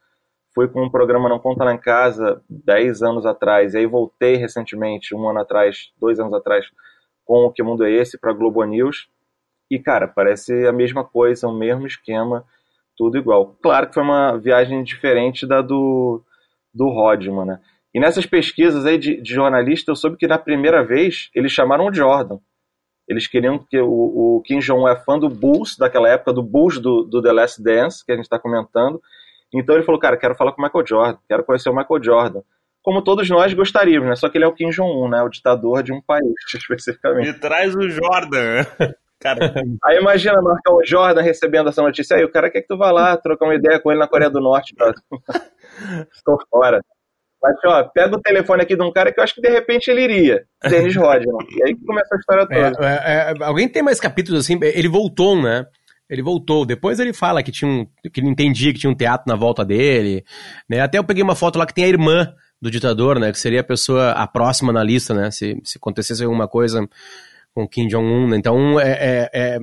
fui 0.53 0.67
com 0.67 0.83
um 0.83 0.89
programa 0.89 1.29
Não 1.29 1.39
Conta 1.39 1.63
Lá 1.63 1.73
em 1.73 1.77
Casa 1.77 2.41
10 2.49 3.01
anos 3.03 3.25
atrás, 3.25 3.73
e 3.73 3.79
aí 3.79 3.85
voltei 3.85 4.35
recentemente, 4.35 5.15
um 5.15 5.29
ano 5.29 5.39
atrás, 5.39 5.91
dois 5.99 6.19
anos 6.19 6.33
atrás, 6.33 6.65
com 7.25 7.45
o 7.45 7.51
Que 7.51 7.63
Mundo 7.63 7.85
é 7.85 7.91
Esse 7.91 8.17
para 8.17 8.33
Globo 8.33 8.63
News. 8.63 9.07
E, 9.69 9.77
cara, 9.77 10.07
parece 10.07 10.65
a 10.65 10.71
mesma 10.71 11.03
coisa, 11.03 11.47
o 11.47 11.55
mesmo 11.55 11.85
esquema, 11.85 12.43
tudo 12.97 13.17
igual. 13.17 13.55
Claro 13.61 13.87
que 13.87 13.93
foi 13.93 14.03
uma 14.03 14.37
viagem 14.37 14.83
diferente 14.83 15.45
da 15.45 15.61
do, 15.61 16.23
do 16.73 16.89
Rodman, 16.89 17.45
né? 17.45 17.59
E 17.93 17.99
nessas 17.99 18.25
pesquisas 18.25 18.85
aí 18.85 18.97
de, 18.97 19.21
de 19.21 19.33
jornalista, 19.33 19.91
eu 19.91 19.95
soube 19.95 20.17
que 20.17 20.27
na 20.27 20.37
primeira 20.37 20.83
vez 20.83 21.29
eles 21.33 21.51
chamaram 21.51 21.87
o 21.87 21.93
Jordan. 21.93 22.39
Eles 23.07 23.25
queriam 23.25 23.57
que 23.57 23.79
o, 23.79 24.37
o 24.37 24.41
Kim 24.45 24.59
Jong-un 24.59 24.87
é 24.87 24.95
fã 24.95 25.17
do 25.17 25.29
Bulls, 25.29 25.75
daquela 25.77 26.07
época, 26.07 26.31
do 26.31 26.43
Bulls 26.43 26.79
do, 26.79 27.03
do 27.03 27.21
The 27.21 27.31
Last 27.31 27.63
Dance, 27.63 28.05
que 28.05 28.11
a 28.11 28.15
gente 28.15 28.25
está 28.25 28.37
comentando. 28.37 29.01
Então 29.53 29.75
ele 29.75 29.83
falou, 29.83 29.99
cara, 29.99 30.17
quero 30.17 30.35
falar 30.35 30.51
com 30.51 30.61
o 30.61 30.65
Michael 30.65 30.85
Jordan, 30.85 31.19
quero 31.27 31.43
conhecer 31.43 31.69
o 31.69 31.75
Michael 31.75 32.03
Jordan. 32.03 32.41
Como 32.81 33.03
todos 33.03 33.29
nós 33.29 33.53
gostaríamos, 33.53 34.07
né? 34.07 34.15
Só 34.15 34.29
que 34.29 34.37
ele 34.37 34.45
é 34.45 34.47
o 34.47 34.53
Kim 34.53 34.69
Jong-un, 34.69 35.09
né? 35.09 35.21
O 35.21 35.29
ditador 35.29 35.83
de 35.83 35.91
um 35.91 36.01
país, 36.01 36.33
especificamente. 36.55 37.29
E 37.29 37.33
traz 37.33 37.75
o 37.75 37.89
Jordan. 37.89 38.65
Cara. 39.19 39.53
Aí 39.83 39.97
imagina 39.97 40.41
marcar 40.41 40.73
o 40.73 40.85
Jordan 40.85 41.21
recebendo 41.21 41.67
essa 41.67 41.81
notícia. 41.81 42.15
Aí 42.15 42.23
o 42.23 42.31
cara 42.31 42.49
quer 42.49 42.61
que 42.61 42.67
tu 42.67 42.77
vá 42.77 42.89
lá 42.89 43.17
trocar 43.17 43.47
uma 43.47 43.55
ideia 43.55 43.77
com 43.77 43.91
ele 43.91 43.99
na 43.99 44.07
Coreia 44.07 44.29
do 44.29 44.39
Norte. 44.39 44.73
Estou 46.15 46.37
fora. 46.49 46.81
Mas, 47.41 47.55
ó, 47.65 47.83
pega 47.83 48.15
o 48.15 48.21
telefone 48.21 48.63
aqui 48.63 48.75
de 48.75 48.81
um 48.81 48.91
cara 48.91 49.11
que 49.11 49.19
eu 49.19 49.23
acho 49.23 49.35
que 49.35 49.41
de 49.41 49.49
repente 49.49 49.89
ele 49.89 50.03
iria. 50.03 50.45
Dennis 50.63 50.95
Rodman. 50.95 51.45
E 51.51 51.63
aí 51.63 51.75
que 51.75 51.85
começa 51.85 52.15
a 52.15 52.17
história 52.17 52.47
toda. 52.47 52.85
É, 52.85 53.31
é, 53.31 53.43
alguém 53.43 53.67
tem 53.67 53.83
mais 53.83 53.99
capítulos 53.99 54.41
assim? 54.41 54.57
Ele 54.61 54.89
voltou, 54.89 55.41
né? 55.41 55.65
Ele 56.09 56.21
voltou. 56.21 56.65
Depois 56.65 56.99
ele 56.99 57.13
fala 57.13 57.43
que 57.43 57.51
tinha 57.51 57.69
um, 57.69 57.85
que 58.11 58.19
ele 58.19 58.29
entendia 58.29 58.73
que 58.73 58.79
tinha 58.79 58.89
um 58.89 58.95
teatro 58.95 59.25
na 59.27 59.35
volta 59.35 59.63
dele, 59.63 60.25
né? 60.67 60.81
Até 60.81 60.97
eu 60.97 61.03
peguei 61.03 61.23
uma 61.23 61.35
foto 61.35 61.59
lá 61.59 61.65
que 61.65 61.73
tem 61.73 61.83
a 61.83 61.89
irmã 61.89 62.33
do 62.61 62.71
ditador, 62.71 63.19
né? 63.19 63.31
Que 63.31 63.39
seria 63.39 63.61
a 63.61 63.63
pessoa 63.63 64.11
a 64.11 64.27
próxima 64.27 64.73
na 64.73 64.83
lista, 64.83 65.13
né? 65.13 65.29
Se, 65.31 65.59
se 65.63 65.77
acontecesse 65.77 66.23
alguma 66.23 66.47
coisa 66.47 66.87
com 67.53 67.67
Kim 67.67 67.87
Jong-un. 67.87 68.27
Né? 68.27 68.37
Então 68.37 68.79
é, 68.79 68.91
é, 68.91 69.29
é, 69.33 69.59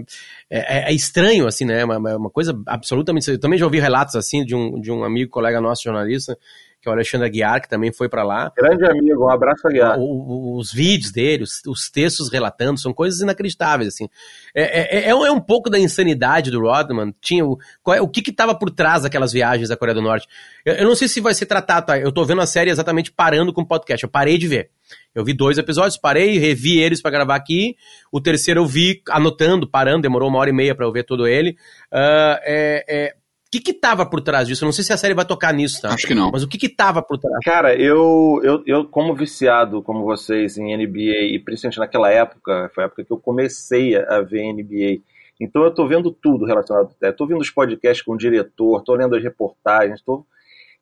é, 0.50 0.90
é 0.90 0.92
estranho, 0.92 1.46
assim, 1.46 1.64
né? 1.64 1.84
Uma, 1.84 2.16
uma 2.16 2.30
coisa 2.30 2.58
absolutamente. 2.66 3.30
Eu 3.30 3.40
também 3.40 3.58
já 3.58 3.64
ouvi 3.64 3.80
relatos 3.80 4.14
assim 4.14 4.44
de 4.44 4.54
um, 4.54 4.80
de 4.80 4.90
um 4.90 5.04
amigo, 5.04 5.30
colega 5.30 5.60
nosso, 5.60 5.82
jornalista, 5.82 6.38
que 6.86 6.88
é 6.88 6.92
o 6.92 6.94
Alexandre 6.94 7.26
Aguiar, 7.26 7.60
que 7.60 7.68
também 7.68 7.92
foi 7.92 8.08
para 8.08 8.22
lá. 8.22 8.52
Grande 8.56 8.84
amigo, 8.86 9.24
um 9.24 9.28
abraço, 9.28 9.66
Aguiar. 9.66 9.98
O, 9.98 10.56
os 10.56 10.72
vídeos 10.72 11.10
dele, 11.10 11.42
os, 11.42 11.60
os, 11.66 11.90
textos 11.90 12.30
relatando, 12.30 12.78
são 12.78 12.94
coisas 12.94 13.20
inacreditáveis, 13.20 13.88
assim. 13.88 14.08
É, 14.54 14.98
é, 14.98 15.08
é, 15.08 15.14
um, 15.14 15.26
é 15.26 15.32
um 15.32 15.40
pouco 15.40 15.68
da 15.68 15.78
insanidade 15.78 16.50
do 16.50 16.60
Rodman. 16.60 17.12
Tinha 17.20 17.44
o, 17.44 17.58
qual, 17.82 17.96
é, 17.96 18.00
o 18.00 18.08
que 18.08 18.22
que 18.22 18.30
estava 18.30 18.56
por 18.56 18.70
trás 18.70 19.02
daquelas 19.02 19.32
viagens 19.32 19.68
da 19.68 19.76
Coreia 19.76 19.96
do 19.96 20.02
Norte. 20.02 20.28
Eu, 20.64 20.74
eu, 20.74 20.86
não 20.86 20.94
sei 20.94 21.08
se 21.08 21.20
vai 21.20 21.34
ser 21.34 21.46
tratado, 21.46 21.86
tá? 21.86 21.98
Eu 21.98 22.12
tô 22.12 22.24
vendo 22.24 22.40
a 22.40 22.46
série 22.46 22.70
exatamente 22.70 23.10
parando 23.10 23.52
com 23.52 23.62
o 23.62 23.66
podcast. 23.66 24.04
Eu 24.04 24.10
parei 24.10 24.38
de 24.38 24.46
ver. 24.46 24.70
Eu 25.12 25.24
vi 25.24 25.32
dois 25.32 25.58
episódios, 25.58 25.96
parei, 25.96 26.38
revi 26.38 26.78
eles 26.78 27.02
para 27.02 27.10
gravar 27.10 27.34
aqui. 27.34 27.76
O 28.12 28.20
terceiro 28.20 28.60
eu 28.60 28.66
vi 28.66 29.02
anotando, 29.10 29.68
parando, 29.68 30.02
demorou 30.02 30.28
uma 30.28 30.38
hora 30.38 30.50
e 30.50 30.52
meia 30.52 30.74
para 30.74 30.86
eu 30.86 30.92
ver 30.92 31.04
todo 31.04 31.26
ele. 31.26 31.56
Uh, 31.92 32.38
é, 32.44 32.84
é, 32.88 33.14
o 33.16 33.25
que 33.56 33.72
que 33.72 33.72
tava 33.72 34.04
por 34.04 34.20
trás 34.20 34.46
disso? 34.46 34.64
Eu 34.64 34.66
não 34.66 34.72
sei 34.72 34.84
se 34.84 34.92
a 34.92 34.96
série 34.96 35.14
vai 35.14 35.24
tocar 35.24 35.52
nisso, 35.52 35.80
tá? 35.80 35.92
Acho 35.92 36.06
que 36.06 36.14
não. 36.14 36.30
Mas 36.30 36.42
o 36.42 36.48
que 36.48 36.58
que 36.58 36.68
tava 36.68 37.02
por 37.02 37.18
trás? 37.18 37.38
Cara, 37.44 37.74
eu, 37.74 38.40
eu, 38.42 38.62
eu 38.66 38.84
como 38.84 39.14
viciado, 39.14 39.82
como 39.82 40.04
vocês, 40.04 40.58
em 40.58 40.76
NBA, 40.76 41.32
e 41.32 41.38
principalmente 41.38 41.78
naquela 41.78 42.10
época, 42.10 42.70
foi 42.74 42.84
a 42.84 42.86
época 42.86 43.04
que 43.04 43.12
eu 43.12 43.18
comecei 43.18 43.96
a 43.96 44.20
ver 44.20 44.52
NBA, 44.52 45.02
Então 45.40 45.62
eu 45.62 45.68
estou 45.68 45.88
vendo 45.88 46.10
tudo 46.10 46.44
relacionado 46.44 46.86
ao 46.86 46.94
Ted. 46.94 47.12
Estou 47.12 47.26
vendo 47.26 47.40
os 47.40 47.50
podcasts 47.50 48.04
com 48.04 48.12
o 48.12 48.18
diretor, 48.18 48.78
estou 48.78 48.94
lendo 48.94 49.16
as 49.16 49.22
reportagens, 49.22 50.02
tô... 50.02 50.26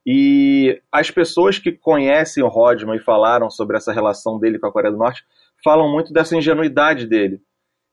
e 0.04 0.81
as 0.90 1.11
pessoas 1.11 1.59
que 1.59 1.73
conhecem 1.73 2.43
o 2.43 2.49
Rodman 2.49 2.97
e 2.97 3.00
falaram 3.00 3.50
sobre 3.50 3.76
essa 3.76 3.93
relação 3.93 4.38
dele 4.38 4.59
com 4.59 4.66
a 4.66 4.73
Coreia 4.73 4.93
do 4.93 4.99
Norte 4.99 5.25
falam 5.64 5.90
muito 5.90 6.12
dessa 6.12 6.37
ingenuidade 6.37 7.07
dele, 7.07 7.40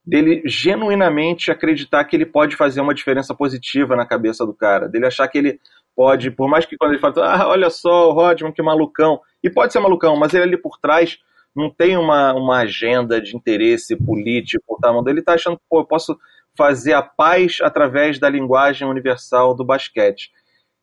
dele 0.05 0.41
genuinamente 0.45 1.51
acreditar 1.51 2.03
que 2.05 2.15
ele 2.15 2.25
pode 2.25 2.55
fazer 2.55 2.81
uma 2.81 2.93
diferença 2.93 3.35
positiva 3.35 3.95
na 3.95 4.05
cabeça 4.05 4.45
do 4.45 4.53
cara, 4.53 4.87
dele 4.89 5.05
achar 5.05 5.27
que 5.27 5.37
ele 5.37 5.59
pode, 5.95 6.31
por 6.31 6.49
mais 6.49 6.65
que 6.65 6.77
quando 6.77 6.91
ele 6.91 7.01
fala, 7.01 7.35
ah, 7.35 7.47
olha 7.47 7.69
só, 7.69 8.09
o 8.09 8.13
Rodman, 8.13 8.51
que 8.51 8.61
malucão, 8.61 9.19
e 9.43 9.49
pode 9.49 9.73
ser 9.73 9.79
malucão, 9.79 10.15
mas 10.15 10.33
ele 10.33 10.43
ali 10.43 10.57
por 10.57 10.79
trás 10.79 11.19
não 11.55 11.69
tem 11.69 11.97
uma, 11.97 12.33
uma 12.33 12.59
agenda 12.59 13.21
de 13.21 13.35
interesse 13.35 13.95
político, 13.95 14.77
tá? 14.81 14.91
Ele 15.07 15.19
está 15.19 15.33
achando 15.33 15.59
pô, 15.69 15.81
eu 15.81 15.85
posso 15.85 16.17
fazer 16.57 16.93
a 16.93 17.01
paz 17.01 17.57
através 17.61 18.19
da 18.19 18.29
linguagem 18.29 18.87
universal 18.87 19.53
do 19.53 19.65
basquete. 19.65 20.31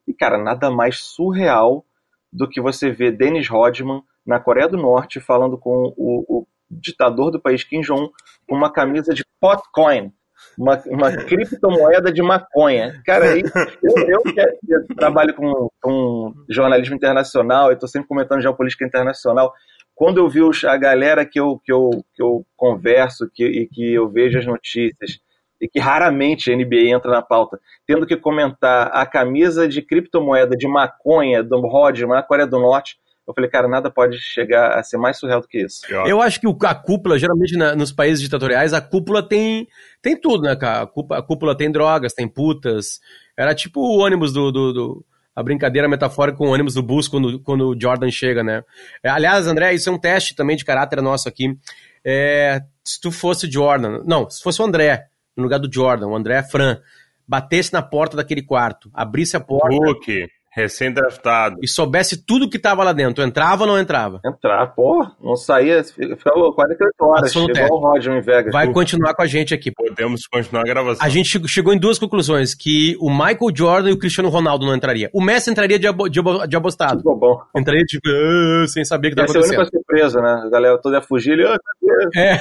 E, 0.07 0.15
cara, 0.15 0.39
nada 0.39 0.71
mais 0.71 0.99
surreal 0.99 1.85
do 2.33 2.49
que 2.49 2.61
você 2.61 2.91
ver 2.91 3.13
Dennis 3.13 3.49
Rodman 3.49 4.03
na 4.27 4.39
Coreia 4.39 4.69
do 4.69 4.77
Norte 4.77 5.21
falando 5.21 5.57
com 5.57 5.93
o, 5.97 6.25
o 6.41 6.47
ditador 6.71 7.31
do 7.31 7.41
país, 7.41 7.65
Kim 7.65 7.81
Jong-un, 7.81 8.11
uma 8.49 8.73
camisa 8.73 9.15
de 9.15 9.25
potcoin, 9.41 10.13
uma, 10.57 10.81
uma 10.87 11.13
criptomoeda 11.13 12.13
de 12.13 12.23
maconha. 12.23 13.01
Cara, 13.05 13.33
aí, 13.33 13.43
eu, 13.83 14.09
eu 14.09 14.23
que 14.23 14.41
eu 14.69 14.97
trabalho 14.97 15.35
com, 15.35 15.69
com 15.81 16.35
jornalismo 16.49 16.95
internacional, 16.95 17.69
eu 17.69 17.75
estou 17.75 17.89
sempre 17.89 18.09
comentando 18.09 18.43
geopolítica 18.43 18.85
internacional, 18.85 19.53
quando 19.95 20.19
eu 20.19 20.29
vi 20.29 20.41
a 20.67 20.77
galera 20.77 21.27
que 21.27 21.41
eu, 21.41 21.61
que 21.65 21.73
eu, 21.73 21.91
que 22.15 22.23
eu 22.23 22.47
converso 22.57 23.29
que, 23.35 23.45
e 23.45 23.67
que 23.67 23.95
eu 23.95 24.09
vejo 24.09 24.39
as 24.39 24.47
notícias, 24.47 25.19
e 25.61 25.69
que 25.69 25.81
raramente 25.81 26.53
a 26.53 26.57
NBA 26.57 26.95
entra 26.95 27.11
na 27.11 27.21
pauta, 27.21 27.59
tendo 27.85 28.07
que 28.07 28.17
comentar 28.17 28.91
a 28.93 29.05
camisa 29.05 29.67
de 29.67 29.83
criptomoeda 29.83 30.57
de 30.57 30.69
maconha 30.69 31.43
do 31.43 31.61
Rodman 31.61 32.15
na 32.15 32.23
Coreia 32.23 32.47
do 32.47 32.61
Norte, 32.61 32.97
eu 33.29 33.35
falei, 33.35 33.51
cara, 33.51 33.69
nada 33.69 33.91
pode 33.91 34.17
chegar 34.19 34.79
a 34.79 34.83
ser 34.83 34.97
mais 34.97 35.19
surreal 35.19 35.43
do 35.43 35.47
que 35.47 35.63
isso. 35.63 35.83
Eu 36.07 36.23
acho 36.23 36.41
que 36.41 36.47
a 36.65 36.75
cúpula, 36.75 37.19
geralmente 37.19 37.59
na, 37.59 37.77
nos 37.77 37.93
países 37.93 38.23
ditatoriais, 38.23 38.73
a 38.73 38.81
cúpula 38.81 39.23
tem, 39.23 39.69
tem 40.01 40.19
tudo, 40.19 40.45
né, 40.45 40.57
cara? 40.57 40.83
A 40.83 40.87
cúpula, 40.87 41.21
a 41.21 41.23
cúpula 41.23 41.57
tem 41.57 41.71
drogas, 41.71 42.15
tem 42.15 42.27
putas. 42.27 43.01
Era 43.37 43.55
tipo 43.55 43.81
o 43.81 43.99
ônibus 43.99 44.33
do, 44.33 44.51
do, 44.51 44.73
do 44.73 45.07
a 45.37 45.43
brincadeira 45.43 45.87
metafórica 45.87 46.39
com 46.39 46.49
o 46.49 46.53
ônibus 46.53 46.73
do 46.73 46.83
bus 46.83 47.07
quando, 47.07 47.39
quando 47.41 47.69
o 47.69 47.79
Jordan 47.79 48.11
chega, 48.11 48.43
né? 48.43 48.63
É, 49.05 49.11
aliás, 49.11 49.47
André, 49.47 49.75
isso 49.75 49.91
é 49.91 49.93
um 49.93 49.99
teste 49.99 50.35
também 50.35 50.57
de 50.57 50.65
caráter 50.65 51.03
nosso 51.03 51.29
aqui. 51.29 51.55
É, 52.03 52.63
se 52.83 52.99
tu 52.99 53.13
fosse 53.13 53.51
Jordan, 53.51 54.03
não, 54.07 54.29
se 54.31 54.43
fosse 54.43 54.63
o 54.63 54.65
André, 54.65 55.05
no 55.37 55.43
lugar 55.43 55.59
do 55.59 55.73
Jordan, 55.73 56.07
o 56.07 56.17
André 56.17 56.43
Fran, 56.43 56.79
batesse 57.27 57.75
na 57.75 57.83
porta 57.83 58.17
daquele 58.17 58.43
quarto, 58.43 58.91
abrisse 58.95 59.37
a 59.37 59.41
porta. 59.41 59.77
Hulk. 59.77 60.29
Recém-draftado. 60.59 61.57
E 61.63 61.69
soubesse 61.69 62.25
tudo 62.25 62.51
que 62.51 62.59
tava 62.59 62.83
lá 62.83 62.93
dentro, 62.93 63.23
entrava 63.23 63.63
ou 63.63 63.69
não 63.69 63.79
entrava? 63.79 64.21
Entrar, 64.27 64.67
pô, 64.75 65.07
não 65.23 65.37
saía, 65.37 65.85
ficava 65.85 66.53
48 66.53 66.95
horas, 67.01 67.33
chegou 67.33 67.79
o 67.79 67.81
Roger 67.81 68.15
em 68.15 68.21
Vegas. 68.21 68.53
Vai 68.53 68.73
continuar 68.73 69.15
com 69.15 69.23
a 69.23 69.27
gente 69.27 69.55
aqui. 69.55 69.71
Podemos 69.71 70.27
continuar 70.27 70.63
a 70.63 70.65
gravação. 70.65 71.07
A 71.07 71.09
gente 71.09 71.49
chegou 71.49 71.73
em 71.73 71.79
duas 71.79 71.99
conclusões, 71.99 72.55
que 72.55 72.97
o 73.01 73.09
Michael 73.09 73.55
Jordan 73.55 73.91
e 73.91 73.93
o 73.93 73.99
Cristiano 73.99 74.29
Ronaldo 74.29 74.67
não 74.67 74.75
entraria. 74.75 75.09
O 75.13 75.23
Messi 75.23 75.51
entraria 75.51 75.79
de, 75.79 75.87
abo, 75.87 76.09
de, 76.09 76.21
de 76.49 76.57
abostado. 76.57 76.99
Ficou 76.99 77.17
bom. 77.17 77.41
Entraria 77.57 77.85
tipo, 77.85 78.09
uh, 78.09 78.67
sem 78.67 78.85
saber 78.85 79.09
o 79.09 79.11
que 79.11 79.17
tava 79.17 79.31
acontecendo. 79.31 79.53
Essa 79.53 79.55
é 79.55 79.57
a 79.57 79.61
única 79.61 79.77
surpresa, 79.77 80.21
né? 80.21 80.43
A 80.47 80.51
galera 80.51 80.79
toda 80.79 80.97
ia 80.97 81.03
fugir, 81.03 81.33
ele... 81.35 81.45
Oh, 81.45 82.19
é. 82.19 82.41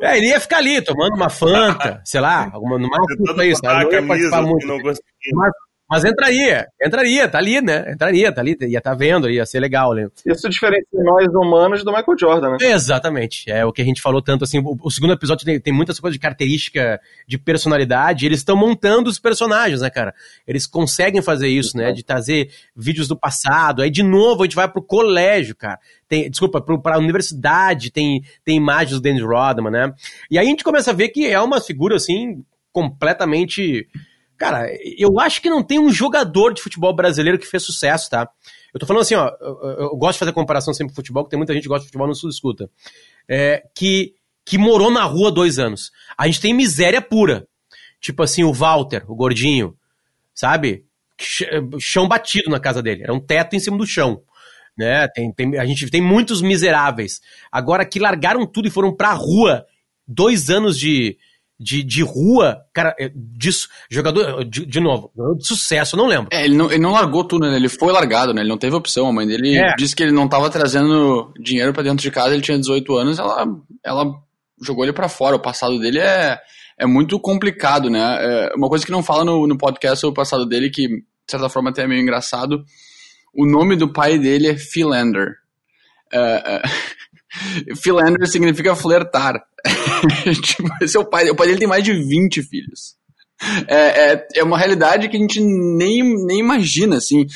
É, 0.00 0.18
ele 0.18 0.28
ia 0.28 0.38
ficar 0.38 0.58
ali, 0.58 0.82
tomando 0.82 1.14
uma 1.14 1.30
Fanta, 1.30 2.00
sei 2.04 2.20
lá, 2.20 2.50
alguma, 2.52 2.78
no 2.78 2.88
máximo 2.88 3.42
isso. 3.42 3.62
Não 3.64 3.90
ia 3.90 4.06
participar 4.06 4.42
muito. 4.42 4.66
Não 4.66 4.78
mas, 4.78 5.50
mas 5.88 6.04
entraria, 6.04 6.66
entraria, 6.82 7.28
tá 7.28 7.38
ali, 7.38 7.62
né? 7.62 7.92
Entraria, 7.92 8.32
tá 8.32 8.40
ali, 8.40 8.56
ia 8.62 8.78
estar 8.78 8.90
tá 8.90 8.96
vendo, 8.96 9.30
ia 9.30 9.46
ser 9.46 9.60
legal, 9.60 9.94
né? 9.94 10.08
Isso 10.26 10.48
diferencia 10.48 10.84
nós 11.04 11.28
humanos 11.28 11.84
do 11.84 11.92
Michael 11.92 12.18
Jordan, 12.18 12.50
né? 12.50 12.56
Exatamente. 12.60 13.48
É 13.48 13.64
o 13.64 13.72
que 13.72 13.82
a 13.82 13.84
gente 13.84 14.02
falou 14.02 14.20
tanto 14.20 14.42
assim. 14.42 14.58
O, 14.58 14.76
o 14.82 14.90
segundo 14.90 15.12
episódio 15.12 15.44
tem, 15.44 15.60
tem 15.60 15.72
muitas 15.72 16.00
coisas 16.00 16.14
de 16.14 16.20
característica, 16.20 17.00
de 17.26 17.38
personalidade. 17.38 18.26
Eles 18.26 18.40
estão 18.40 18.56
montando 18.56 19.08
os 19.08 19.20
personagens, 19.20 19.80
né, 19.80 19.88
cara? 19.88 20.12
Eles 20.44 20.66
conseguem 20.66 21.22
fazer 21.22 21.46
isso, 21.46 21.76
né? 21.76 21.92
De 21.92 22.02
trazer 22.02 22.50
vídeos 22.74 23.06
do 23.06 23.16
passado. 23.16 23.80
Aí, 23.80 23.90
de 23.90 24.02
novo, 24.02 24.42
a 24.42 24.46
gente 24.46 24.56
vai 24.56 24.68
pro 24.68 24.82
colégio, 24.82 25.54
cara. 25.54 25.78
Tem, 26.08 26.28
desculpa, 26.28 26.60
pro, 26.60 26.82
pra 26.82 26.98
universidade, 26.98 27.92
tem, 27.92 28.22
tem 28.44 28.56
imagens 28.56 28.98
do 28.98 29.00
Dennis 29.00 29.22
Rodman, 29.22 29.70
né? 29.70 29.94
E 30.28 30.36
aí 30.36 30.46
a 30.46 30.50
gente 30.50 30.64
começa 30.64 30.90
a 30.90 30.94
ver 30.94 31.10
que 31.10 31.28
é 31.28 31.40
uma 31.40 31.60
figura, 31.60 31.94
assim, 31.94 32.42
completamente 32.72 33.86
Cara, 34.36 34.68
eu 34.98 35.18
acho 35.18 35.40
que 35.40 35.48
não 35.48 35.62
tem 35.62 35.78
um 35.78 35.90
jogador 35.90 36.52
de 36.52 36.62
futebol 36.62 36.94
brasileiro 36.94 37.38
que 37.38 37.46
fez 37.46 37.62
sucesso, 37.62 38.10
tá? 38.10 38.28
Eu 38.72 38.78
tô 38.78 38.86
falando 38.86 39.02
assim, 39.02 39.14
ó, 39.14 39.30
eu, 39.40 39.70
eu 39.78 39.96
gosto 39.96 40.14
de 40.14 40.18
fazer 40.18 40.32
comparação 40.32 40.74
sempre 40.74 40.92
com 40.92 40.96
futebol, 40.96 41.22
porque 41.22 41.30
tem 41.30 41.38
muita 41.38 41.54
gente 41.54 41.62
que 41.62 41.68
gosta 41.68 41.82
de 41.82 41.86
futebol, 41.86 42.06
não 42.06 42.14
se 42.14 42.28
escuta. 42.28 42.70
É, 43.26 43.62
que, 43.74 44.14
que 44.44 44.58
morou 44.58 44.90
na 44.90 45.04
rua 45.04 45.32
dois 45.32 45.58
anos. 45.58 45.90
A 46.16 46.26
gente 46.26 46.40
tem 46.40 46.52
miséria 46.52 47.00
pura. 47.00 47.48
Tipo 48.00 48.22
assim, 48.22 48.44
o 48.44 48.52
Walter, 48.52 49.04
o 49.10 49.14
gordinho, 49.14 49.74
sabe? 50.34 50.84
Chão 51.80 52.06
batido 52.06 52.50
na 52.50 52.60
casa 52.60 52.82
dele. 52.82 53.02
Era 53.02 53.14
um 53.14 53.20
teto 53.20 53.56
em 53.56 53.60
cima 53.60 53.78
do 53.78 53.86
chão. 53.86 54.22
Né? 54.76 55.08
Tem, 55.08 55.32
tem, 55.32 55.58
a 55.58 55.64
gente 55.64 55.88
tem 55.90 56.02
muitos 56.02 56.42
miseráveis. 56.42 57.20
Agora 57.50 57.86
que 57.86 57.98
largaram 57.98 58.46
tudo 58.46 58.68
e 58.68 58.70
foram 58.70 58.94
pra 58.94 59.14
rua, 59.14 59.64
dois 60.06 60.50
anos 60.50 60.78
de, 60.78 61.16
de, 61.58 61.82
de 61.82 62.02
rua, 62.02 62.62
cara, 62.72 62.94
é, 62.98 63.10
disso, 63.14 63.68
jogador, 63.90 64.44
de, 64.44 64.66
de 64.66 64.80
novo, 64.80 65.10
de 65.38 65.46
sucesso, 65.46 65.96
não 65.96 66.06
lembro. 66.06 66.28
É, 66.30 66.44
ele 66.44 66.54
não, 66.54 66.70
ele 66.70 66.82
não 66.82 66.92
largou 66.92 67.24
tudo, 67.24 67.48
né? 67.48 67.56
Ele 67.56 67.68
foi 67.68 67.92
largado, 67.92 68.34
né? 68.34 68.42
Ele 68.42 68.48
não 68.48 68.58
teve 68.58 68.76
opção. 68.76 69.08
A 69.08 69.12
mãe 69.12 69.26
dele 69.26 69.56
é. 69.56 69.74
disse 69.76 69.96
que 69.96 70.02
ele 70.02 70.12
não 70.12 70.28
tava 70.28 70.50
trazendo 70.50 71.32
dinheiro 71.40 71.72
para 71.72 71.82
dentro 71.82 72.02
de 72.02 72.10
casa, 72.10 72.34
ele 72.34 72.42
tinha 72.42 72.58
18 72.58 72.96
anos, 72.96 73.18
ela, 73.18 73.46
ela 73.82 74.04
jogou 74.62 74.84
ele 74.84 74.92
para 74.92 75.08
fora. 75.08 75.36
O 75.36 75.42
passado 75.42 75.78
dele 75.80 75.98
é, 75.98 76.38
é 76.78 76.86
muito 76.86 77.18
complicado, 77.18 77.88
né? 77.88 78.18
É 78.20 78.54
uma 78.54 78.68
coisa 78.68 78.84
que 78.84 78.92
não 78.92 79.02
fala 79.02 79.24
no, 79.24 79.46
no 79.46 79.56
podcast 79.56 80.00
sobre 80.00 80.12
o 80.12 80.22
passado 80.22 80.46
dele, 80.46 80.70
que 80.70 80.86
de 80.88 81.30
certa 81.30 81.48
forma 81.48 81.70
até 81.70 81.82
é 81.82 81.86
meio 81.86 82.02
engraçado. 82.02 82.64
O 83.34 83.46
nome 83.46 83.76
do 83.76 83.92
pai 83.92 84.18
dele 84.18 84.48
é 84.48 84.56
Philander. 84.56 85.34
É, 86.12 86.56
é, 86.56 86.62
Philander 87.76 88.26
significa 88.28 88.74
flertar. 88.74 89.42
tipo, 90.42 90.68
o 91.00 91.04
pai. 91.04 91.30
O 91.30 91.34
pai 91.34 91.46
dele 91.46 91.58
tem 91.58 91.68
mais 91.68 91.84
de 91.84 91.92
20 91.92 92.42
filhos. 92.42 92.96
É, 93.68 94.12
é, 94.12 94.28
é 94.36 94.44
uma 94.44 94.56
realidade 94.56 95.08
que 95.08 95.16
a 95.16 95.20
gente 95.20 95.40
nem, 95.40 96.02
nem 96.24 96.40
imagina, 96.40 96.96
assim. 96.96 97.26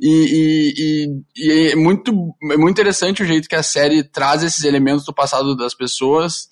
E, 0.00 0.72
e, 0.76 1.22
e, 1.36 1.70
é, 1.70 1.74
muito, 1.74 2.12
é 2.52 2.56
muito 2.56 2.70
interessante 2.70 3.22
o 3.22 3.26
jeito 3.26 3.48
que 3.48 3.56
a 3.56 3.62
série 3.62 4.04
traz 4.04 4.42
esses 4.42 4.62
elementos 4.64 5.04
do 5.04 5.12
passado 5.12 5.56
das 5.56 5.74
pessoas 5.74 6.48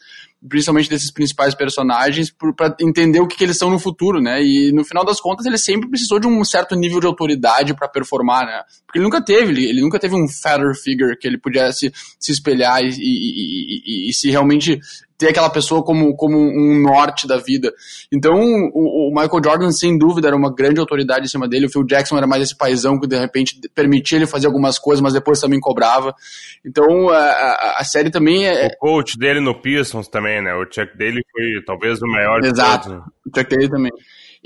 principalmente 0.48 0.88
desses 0.88 1.10
principais 1.10 1.54
personagens, 1.54 2.32
para 2.56 2.74
entender 2.80 3.20
o 3.20 3.26
que, 3.26 3.36
que, 3.36 3.44
eles 3.44 3.56
são 3.56 3.70
no 3.70 3.78
futuro, 3.78 4.20
né? 4.20 4.42
E 4.42 4.72
no 4.72 4.84
final 4.84 5.04
das 5.04 5.20
contas, 5.20 5.46
ele 5.46 5.58
sempre 5.58 5.88
precisou 5.88 6.18
de 6.18 6.26
um 6.26 6.44
certo 6.44 6.76
nível 6.76 7.00
de 7.00 7.06
autoridade 7.06 7.74
para 7.74 7.88
performar, 7.88 8.46
né? 8.46 8.62
Porque 8.86 8.98
ele 8.98 9.04
nunca 9.04 9.22
teve, 9.22 9.52
ele, 9.52 9.64
ele, 9.68 9.80
nunca 9.80 9.98
teve 9.98 10.14
um 10.14 10.28
father 10.28 10.74
figure 10.74 11.16
que 11.18 11.26
ele 11.26 11.38
pudesse 11.38 11.92
se 12.18 12.32
espelhar 12.32 12.82
e, 12.82 12.90
e, 12.90 14.06
e, 14.06 14.10
e 14.10 14.12
se 14.12 14.30
realmente 14.30 14.78
ter 15.18 15.28
aquela 15.28 15.48
pessoa 15.50 15.82
como, 15.82 16.14
como 16.14 16.36
um 16.36 16.80
norte 16.80 17.26
da 17.26 17.38
vida. 17.38 17.72
Então, 18.12 18.34
o, 18.74 19.08
o, 19.08 19.10
Michael 19.10 19.42
Jordan, 19.42 19.70
sem 19.70 19.96
dúvida, 19.96 20.28
era 20.28 20.36
uma 20.36 20.54
grande 20.54 20.78
autoridade 20.78 21.24
em 21.24 21.28
cima 21.28 21.48
dele. 21.48 21.66
O 21.66 21.70
Phil 21.70 21.84
Jackson 21.84 22.16
era 22.16 22.26
mais 22.26 22.42
esse 22.42 22.56
paizão 22.56 22.98
que, 22.98 23.06
de 23.06 23.18
repente, 23.18 23.58
permitia 23.74 24.18
ele 24.18 24.26
fazer 24.26 24.46
algumas 24.46 24.78
coisas, 24.78 25.00
mas 25.00 25.14
depois 25.14 25.40
também 25.40 25.58
cobrava. 25.60 26.14
Então, 26.64 27.08
a, 27.08 27.76
a, 27.78 27.84
série 27.84 28.10
também 28.10 28.46
é... 28.46 28.66
O 28.66 28.78
coach 28.78 29.18
dele 29.18 29.40
no 29.40 29.60
Pistons 29.60 30.08
também, 30.08 30.42
né? 30.42 30.54
O 30.54 30.64
Chuck 30.64 30.96
dele 30.96 31.22
foi 31.32 31.64
talvez 31.64 32.00
o 32.02 32.06
maior 32.06 32.44
Exato. 32.44 33.02
O 33.26 33.36
Chuck 33.36 33.56
dele 33.56 33.68
também. 33.68 33.92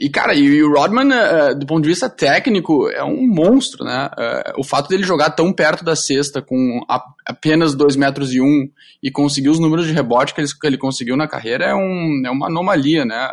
E, 0.00 0.08
cara, 0.08 0.34
e 0.34 0.62
o 0.62 0.72
Rodman, 0.72 1.08
uh, 1.08 1.54
do 1.54 1.66
ponto 1.66 1.82
de 1.82 1.90
vista 1.90 2.08
técnico, 2.08 2.88
é 2.88 3.04
um 3.04 3.26
monstro, 3.26 3.84
né? 3.84 4.08
Uh, 4.16 4.60
o 4.60 4.64
fato 4.64 4.88
dele 4.88 5.02
jogar 5.02 5.28
tão 5.28 5.52
perto 5.52 5.84
da 5.84 5.94
cesta, 5.94 6.40
com 6.40 6.80
apenas 7.26 7.74
2 7.74 7.96
metros 7.96 8.32
e 8.32 8.40
1, 8.40 8.44
um, 8.46 8.70
e 9.02 9.10
conseguir 9.10 9.50
os 9.50 9.58
números 9.58 9.86
de 9.86 9.92
rebote 9.92 10.32
que 10.32 10.40
ele, 10.40 10.48
que 10.48 10.66
ele 10.66 10.78
conseguiu 10.78 11.18
na 11.18 11.28
carreira 11.28 11.66
é, 11.66 11.74
um, 11.74 12.22
é 12.24 12.30
uma 12.30 12.46
anomalia, 12.46 13.04
né? 13.04 13.28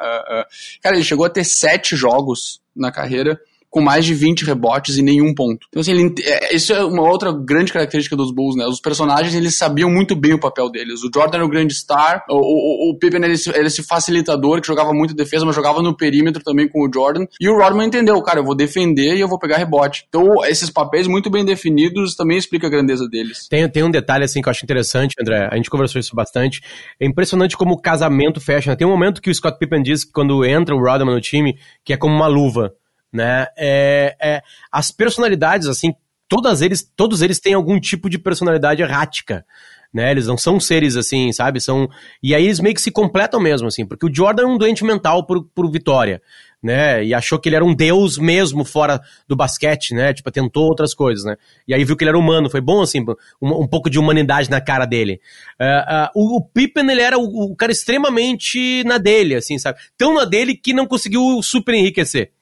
Cara, 0.83 0.97
ele 0.97 1.05
chegou 1.05 1.25
a 1.25 1.29
ter 1.29 1.45
sete 1.45 1.95
jogos 1.95 2.59
na 2.75 2.91
carreira 2.91 3.39
com 3.69 3.81
mais 3.81 4.05
de 4.05 4.13
20 4.13 4.45
rebotes 4.45 4.97
e 4.97 5.01
nenhum 5.01 5.33
ponto. 5.33 5.67
Então, 5.69 5.81
assim, 5.81 5.91
ele, 5.91 6.15
é, 6.23 6.55
isso 6.55 6.73
é 6.73 6.83
uma 6.83 7.03
outra 7.03 7.31
grande 7.31 7.73
característica 7.73 8.15
dos 8.15 8.33
Bulls, 8.33 8.55
né? 8.55 8.65
Os 8.65 8.79
personagens, 8.79 9.35
eles 9.35 9.57
sabiam 9.57 9.89
muito 9.89 10.15
bem 10.15 10.33
o 10.33 10.39
papel 10.39 10.69
deles. 10.69 11.03
O 11.03 11.09
Jordan 11.13 11.37
era 11.37 11.45
o 11.45 11.49
grande 11.49 11.73
star, 11.73 12.23
o, 12.29 12.35
o, 12.35 12.91
o 12.91 12.97
Pippen 12.97 13.23
era 13.23 13.33
esse, 13.33 13.49
era 13.49 13.67
esse 13.67 13.83
facilitador 13.83 14.61
que 14.61 14.67
jogava 14.67 14.93
muito 14.93 15.13
defesa, 15.13 15.45
mas 15.45 15.55
jogava 15.55 15.81
no 15.81 15.95
perímetro 15.95 16.43
também 16.43 16.67
com 16.67 16.87
o 16.87 16.91
Jordan. 16.91 17.25
E 17.39 17.49
o 17.49 17.57
Rodman 17.57 17.87
entendeu, 17.87 18.21
cara, 18.21 18.39
eu 18.39 18.45
vou 18.45 18.55
defender 18.55 19.15
e 19.15 19.19
eu 19.19 19.27
vou 19.27 19.39
pegar 19.39 19.57
rebote. 19.57 20.05
Então, 20.07 20.43
esses 20.45 20.69
papéis 20.69 21.07
muito 21.07 21.29
bem 21.29 21.43
definidos 21.43 22.15
também 22.15 22.37
explica 22.37 22.67
a 22.67 22.69
grandeza 22.69 23.07
deles. 23.07 23.47
Tem, 23.49 23.69
tem 23.69 23.83
um 23.83 23.91
detalhe, 23.91 24.23
assim, 24.23 24.41
que 24.41 24.47
eu 24.47 24.51
acho 24.51 24.63
interessante, 24.63 25.15
André, 25.19 25.49
a 25.51 25.55
gente 25.55 25.69
conversou 25.69 25.99
isso 25.99 26.15
bastante. 26.15 26.61
É 26.99 27.05
impressionante 27.05 27.57
como 27.57 27.73
o 27.73 27.81
casamento 27.81 28.39
fecha. 28.39 28.71
Né? 28.71 28.75
Tem 28.75 28.87
um 28.87 28.91
momento 28.91 29.21
que 29.21 29.29
o 29.29 29.35
Scott 29.35 29.57
Pippen 29.59 29.81
diz 29.81 30.03
que 30.03 30.11
quando 30.11 30.45
entra 30.45 30.75
o 30.75 30.79
Rodman 30.79 31.13
no 31.13 31.21
time, 31.21 31.57
que 31.83 31.93
é 31.93 31.97
como 31.97 32.15
uma 32.15 32.27
luva 32.27 32.73
né? 33.17 33.47
É, 33.57 34.15
é, 34.21 34.41
as 34.71 34.91
personalidades, 34.91 35.67
assim, 35.67 35.93
todas 36.29 36.61
eles, 36.61 36.83
todos 36.95 37.23
eles 37.23 37.39
têm 37.39 37.55
algum 37.55 37.79
tipo 37.79 38.09
de 38.09 38.19
personalidade 38.19 38.83
errática, 38.83 39.43
né? 39.91 40.11
Eles 40.11 40.27
não 40.27 40.37
são 40.37 40.59
seres 40.59 40.95
assim, 40.95 41.31
sabe? 41.31 41.59
São 41.59 41.89
e 42.21 42.35
aí 42.35 42.45
eles 42.45 42.59
meio 42.59 42.75
que 42.75 42.81
se 42.81 42.91
completam 42.91 43.39
mesmo, 43.39 43.67
assim, 43.67 43.87
porque 43.87 44.05
o 44.05 44.13
Jordan 44.13 44.43
é 44.43 44.45
um 44.45 44.57
doente 44.57 44.83
mental 44.83 45.25
por, 45.25 45.43
por 45.45 45.71
Vitória, 45.71 46.21
né? 46.61 47.03
E 47.03 47.11
achou 47.11 47.39
que 47.39 47.49
ele 47.49 47.55
era 47.55 47.65
um 47.65 47.73
deus 47.73 48.19
mesmo 48.19 48.63
fora 48.63 49.01
do 49.27 49.35
basquete, 49.35 49.95
né? 49.95 50.13
Tipo, 50.13 50.29
tentou 50.29 50.65
outras 50.65 50.93
coisas, 50.93 51.25
né? 51.25 51.37
E 51.67 51.73
aí 51.73 51.83
viu 51.83 51.97
que 51.97 52.03
ele 52.03 52.09
era 52.09 52.19
humano, 52.19 52.51
foi 52.51 52.61
bom, 52.61 52.81
assim, 52.81 53.03
um, 53.41 53.63
um 53.63 53.67
pouco 53.67 53.89
de 53.89 53.97
humanidade 53.97 54.47
na 54.47 54.61
cara 54.61 54.85
dele. 54.85 55.19
Uh, 55.59 55.63
uh, 55.63 56.09
o, 56.13 56.37
o, 56.37 56.41
Pippen, 56.45 56.87
ele 56.91 57.01
era 57.01 57.17
o, 57.17 57.51
o, 57.51 57.55
cara 57.55 57.71
extremamente 57.71 58.83
na 58.83 58.99
dele, 58.99 59.33
assim, 59.33 59.57
sabe? 59.57 59.79
Tão 59.97 60.13
na 60.13 60.25
dele 60.25 60.53
que 60.53 60.71
não 60.71 60.85
conseguiu 60.85 61.41
super 61.41 61.73
enriquecer 61.73 62.36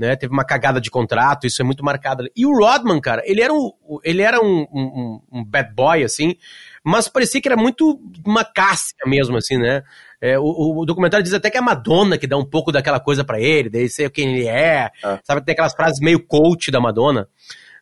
né? 0.00 0.16
Teve 0.16 0.32
uma 0.32 0.44
cagada 0.44 0.80
de 0.80 0.90
contrato, 0.90 1.46
isso 1.46 1.60
é 1.60 1.64
muito 1.64 1.84
marcado. 1.84 2.24
E 2.34 2.46
o 2.46 2.56
Rodman, 2.56 2.98
cara, 3.02 3.22
ele 3.26 3.42
era 3.42 3.52
um, 3.52 3.70
ele 4.02 4.22
era 4.22 4.40
um, 4.40 4.66
um, 4.72 5.20
um 5.30 5.44
bad 5.44 5.74
boy, 5.74 6.02
assim, 6.02 6.36
mas 6.82 7.06
parecia 7.06 7.38
que 7.38 7.46
era 7.46 7.56
muito 7.56 8.00
uma 8.24 8.42
cássia 8.42 8.96
mesmo, 9.04 9.36
assim, 9.36 9.58
né? 9.58 9.82
É, 10.22 10.38
o, 10.38 10.80
o, 10.80 10.86
documentário 10.86 11.22
diz 11.22 11.34
até 11.34 11.50
que 11.50 11.56
é 11.56 11.60
a 11.60 11.62
Madonna 11.62 12.16
que 12.16 12.26
dá 12.26 12.36
um 12.36 12.44
pouco 12.44 12.72
daquela 12.72 12.98
coisa 12.98 13.24
para 13.24 13.40
ele, 13.40 13.70
daí 13.70 13.88
sei 13.88 14.08
quem 14.08 14.36
ele 14.36 14.46
é, 14.46 14.90
ah. 15.04 15.18
sabe? 15.22 15.44
Tem 15.44 15.52
aquelas 15.52 15.74
frases 15.74 16.00
meio 16.00 16.24
coach 16.26 16.70
da 16.70 16.80
Madonna 16.80 17.28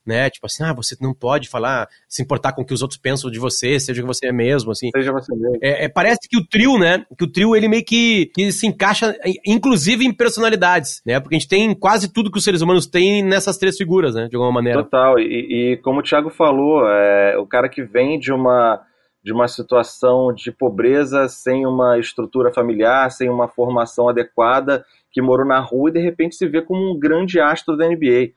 né? 0.09 0.31
Tipo 0.31 0.47
assim, 0.47 0.65
ah, 0.65 0.73
você 0.73 0.97
não 1.01 1.13
pode 1.13 1.51
falar, 1.51 1.87
se 2.09 2.23
importar 2.23 2.53
com 2.53 2.63
o 2.63 2.65
que 2.65 2.73
os 2.73 2.81
outros 2.81 2.99
pensam 2.99 3.31
de 3.31 3.39
você, 3.39 3.79
seja 3.79 4.01
que 4.01 4.07
você 4.07 4.29
é 4.29 4.33
mesmo, 4.33 4.73
assim. 4.73 4.89
Seja 4.97 5.13
você 5.13 5.35
mesmo. 5.37 5.59
É, 5.63 5.85
é, 5.85 5.89
parece 5.89 6.27
que 6.29 6.39
o 6.39 6.45
trio, 6.45 6.79
né? 6.79 7.05
Que 7.17 7.25
o 7.25 7.31
trio, 7.31 7.55
ele 7.55 7.69
meio 7.69 7.85
que, 7.85 8.27
que 8.35 8.51
se 8.51 8.67
encaixa, 8.67 9.15
inclusive 9.47 10.07
em 10.07 10.13
personalidades, 10.13 11.03
né? 11.05 11.21
Porque 11.21 11.37
a 11.37 11.39
gente 11.39 11.49
tem 11.49 11.75
quase 11.75 12.11
tudo 12.11 12.31
que 12.31 12.39
os 12.39 12.45
seres 12.45 12.63
humanos 12.63 12.87
têm 12.87 13.23
nessas 13.23 13.59
três 13.59 13.77
figuras, 13.77 14.15
né? 14.15 14.29
De 14.29 14.37
alguma 14.37 14.53
maneira. 14.53 14.83
Total. 14.83 15.19
E, 15.19 15.75
e 15.75 15.77
como 15.79 16.01
o 16.01 16.03
Thiago 16.03 16.31
falou, 16.31 16.89
é, 16.89 17.37
o 17.37 17.47
cara 17.47 17.69
que 17.69 17.83
vem 17.83 18.19
de 18.19 18.33
uma 18.33 18.81
de 19.23 19.33
uma 19.33 19.49
situação 19.49 20.33
de 20.33 20.51
pobreza, 20.51 21.29
sem 21.29 21.67
uma 21.67 21.99
estrutura 21.99 22.51
familiar, 22.51 23.11
sem 23.11 23.29
uma 23.29 23.47
formação 23.47 24.09
adequada, 24.09 24.87
que 25.11 25.21
morou 25.21 25.45
na 25.45 25.61
rua 25.61 25.91
e 25.91 25.93
de 25.93 26.01
repente 26.01 26.35
se 26.35 26.49
vê 26.49 26.63
como 26.63 26.93
um 26.93 26.99
grande 26.99 27.39
astro 27.39 27.77
da 27.77 27.87
NBA 27.87 28.31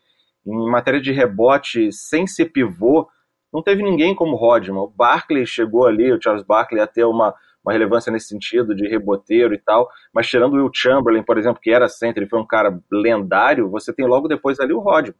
em 0.45 0.69
matéria 0.69 1.01
de 1.01 1.11
rebote, 1.11 1.91
sem 1.91 2.25
ser 2.25 2.45
pivô, 2.45 3.07
não 3.53 3.61
teve 3.61 3.83
ninguém 3.83 4.15
como 4.15 4.35
Rodman. 4.35 4.81
O 4.81 4.87
Barkley 4.87 5.45
chegou 5.45 5.85
ali, 5.85 6.11
o 6.11 6.21
Charles 6.21 6.45
Barkley, 6.45 6.81
a 6.81 6.87
ter 6.87 7.03
uma, 7.03 7.33
uma 7.63 7.73
relevância 7.73 8.11
nesse 8.11 8.27
sentido 8.27 8.73
de 8.73 8.87
reboteiro 8.87 9.53
e 9.53 9.57
tal, 9.57 9.89
mas 10.13 10.27
tirando 10.27 10.53
o 10.53 10.57
Will 10.57 10.71
Chamberlain, 10.73 11.23
por 11.23 11.37
exemplo, 11.37 11.61
que 11.61 11.71
era 11.71 11.87
center 11.87 12.23
e 12.23 12.29
foi 12.29 12.39
um 12.39 12.47
cara 12.47 12.79
lendário, 12.91 13.69
você 13.69 13.93
tem 13.93 14.05
logo 14.05 14.27
depois 14.27 14.59
ali 14.59 14.73
o 14.73 14.79
Rodman. 14.79 15.15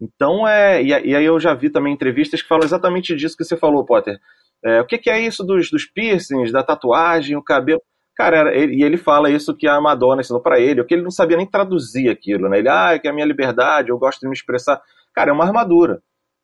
Então, 0.00 0.46
é, 0.46 0.82
e, 0.82 0.88
e, 0.88 1.16
aí 1.16 1.24
eu 1.24 1.38
já 1.38 1.54
vi 1.54 1.70
também 1.70 1.92
entrevistas 1.92 2.42
que 2.42 2.48
falam 2.48 2.64
exatamente 2.64 3.14
disso 3.14 3.36
que 3.36 3.44
você 3.44 3.56
falou, 3.56 3.84
Potter. 3.84 4.18
É, 4.64 4.80
o 4.80 4.86
que, 4.86 4.98
que, 4.98 5.10
é 5.10 5.20
isso 5.20 5.44
dos, 5.44 5.70
dos 5.70 5.84
piercings, 5.84 6.50
da 6.50 6.62
tatuagem, 6.62 7.36
o 7.36 7.42
cabelo? 7.42 7.82
Cara, 8.16 8.54
ele, 8.54 8.76
e 8.76 8.84
ele 8.84 8.96
fala 8.96 9.28
isso 9.28 9.56
que 9.56 9.66
a 9.66 9.80
Madonna 9.80 10.20
ensinou 10.20 10.40
para 10.40 10.60
ele, 10.60 10.80
o 10.80 10.84
que 10.84 10.94
ele 10.94 11.02
não 11.02 11.10
sabia 11.10 11.36
nem 11.36 11.46
traduzir 11.46 12.08
aquilo, 12.08 12.48
né? 12.48 12.58
Ele, 12.58 12.68
ah, 12.68 12.92
é 12.94 12.98
que 12.98 13.08
é 13.08 13.10
a 13.10 13.14
minha 13.14 13.26
liberdade, 13.26 13.90
eu 13.90 13.98
gosto 13.98 14.20
de 14.20 14.28
me 14.28 14.32
expressar. 14.32 14.80
Cara, 15.12 15.30
é 15.30 15.32
uma 15.32 15.44
armadura. 15.44 16.00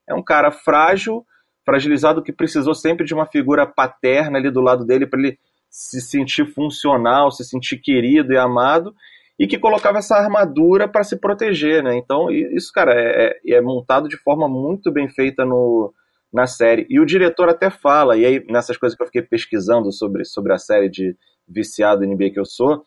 É 0.09 0.15
um 0.15 0.23
cara 0.23 0.51
frágil, 0.51 1.25
fragilizado, 1.65 2.23
que 2.23 2.33
precisou 2.33 2.75
sempre 2.75 3.07
de 3.07 3.15
uma 3.15 3.27
figura 3.27 3.67
paterna 3.67 4.39
ali 4.39 4.51
do 4.51 4.61
lado 4.61 4.85
dele 4.85 5.07
para 5.07 5.21
ele 5.21 5.39
se 5.71 6.01
sentir 6.01 6.53
funcional, 6.53 7.31
se 7.31 7.45
sentir 7.45 7.79
querido 7.79 8.33
e 8.33 8.37
amado, 8.37 8.93
e 9.39 9.47
que 9.47 9.57
colocava 9.59 9.99
essa 9.99 10.17
armadura 10.17 10.89
para 10.89 11.05
se 11.05 11.19
proteger, 11.19 11.85
né? 11.85 11.97
Então, 11.97 12.31
isso, 12.31 12.73
cara, 12.73 12.93
é, 12.93 13.39
é, 13.47 13.55
é 13.55 13.61
montado 13.61 14.09
de 14.09 14.17
forma 14.17 14.49
muito 14.49 14.91
bem 14.91 15.09
feita 15.09 15.45
no, 15.45 15.95
na 16.33 16.47
série. 16.47 16.87
E 16.91 16.99
o 16.99 17.07
diretor 17.07 17.49
até 17.49 17.71
fala, 17.71 18.17
e 18.17 18.27
aí 18.27 18.45
nessas 18.49 18.77
coisas 18.77 18.97
que 18.97 19.03
eu 19.03 19.07
fiquei 19.07 19.23
pesquisando 19.23 19.93
sobre, 19.93 20.25
sobre 20.25 20.53
a 20.53 20.59
série 20.59 20.89
de 20.89 21.17
viciado 21.51 22.05
em 22.05 22.15
NBA 22.15 22.31
que 22.31 22.41
eu 22.41 22.45
sou, 22.45 22.85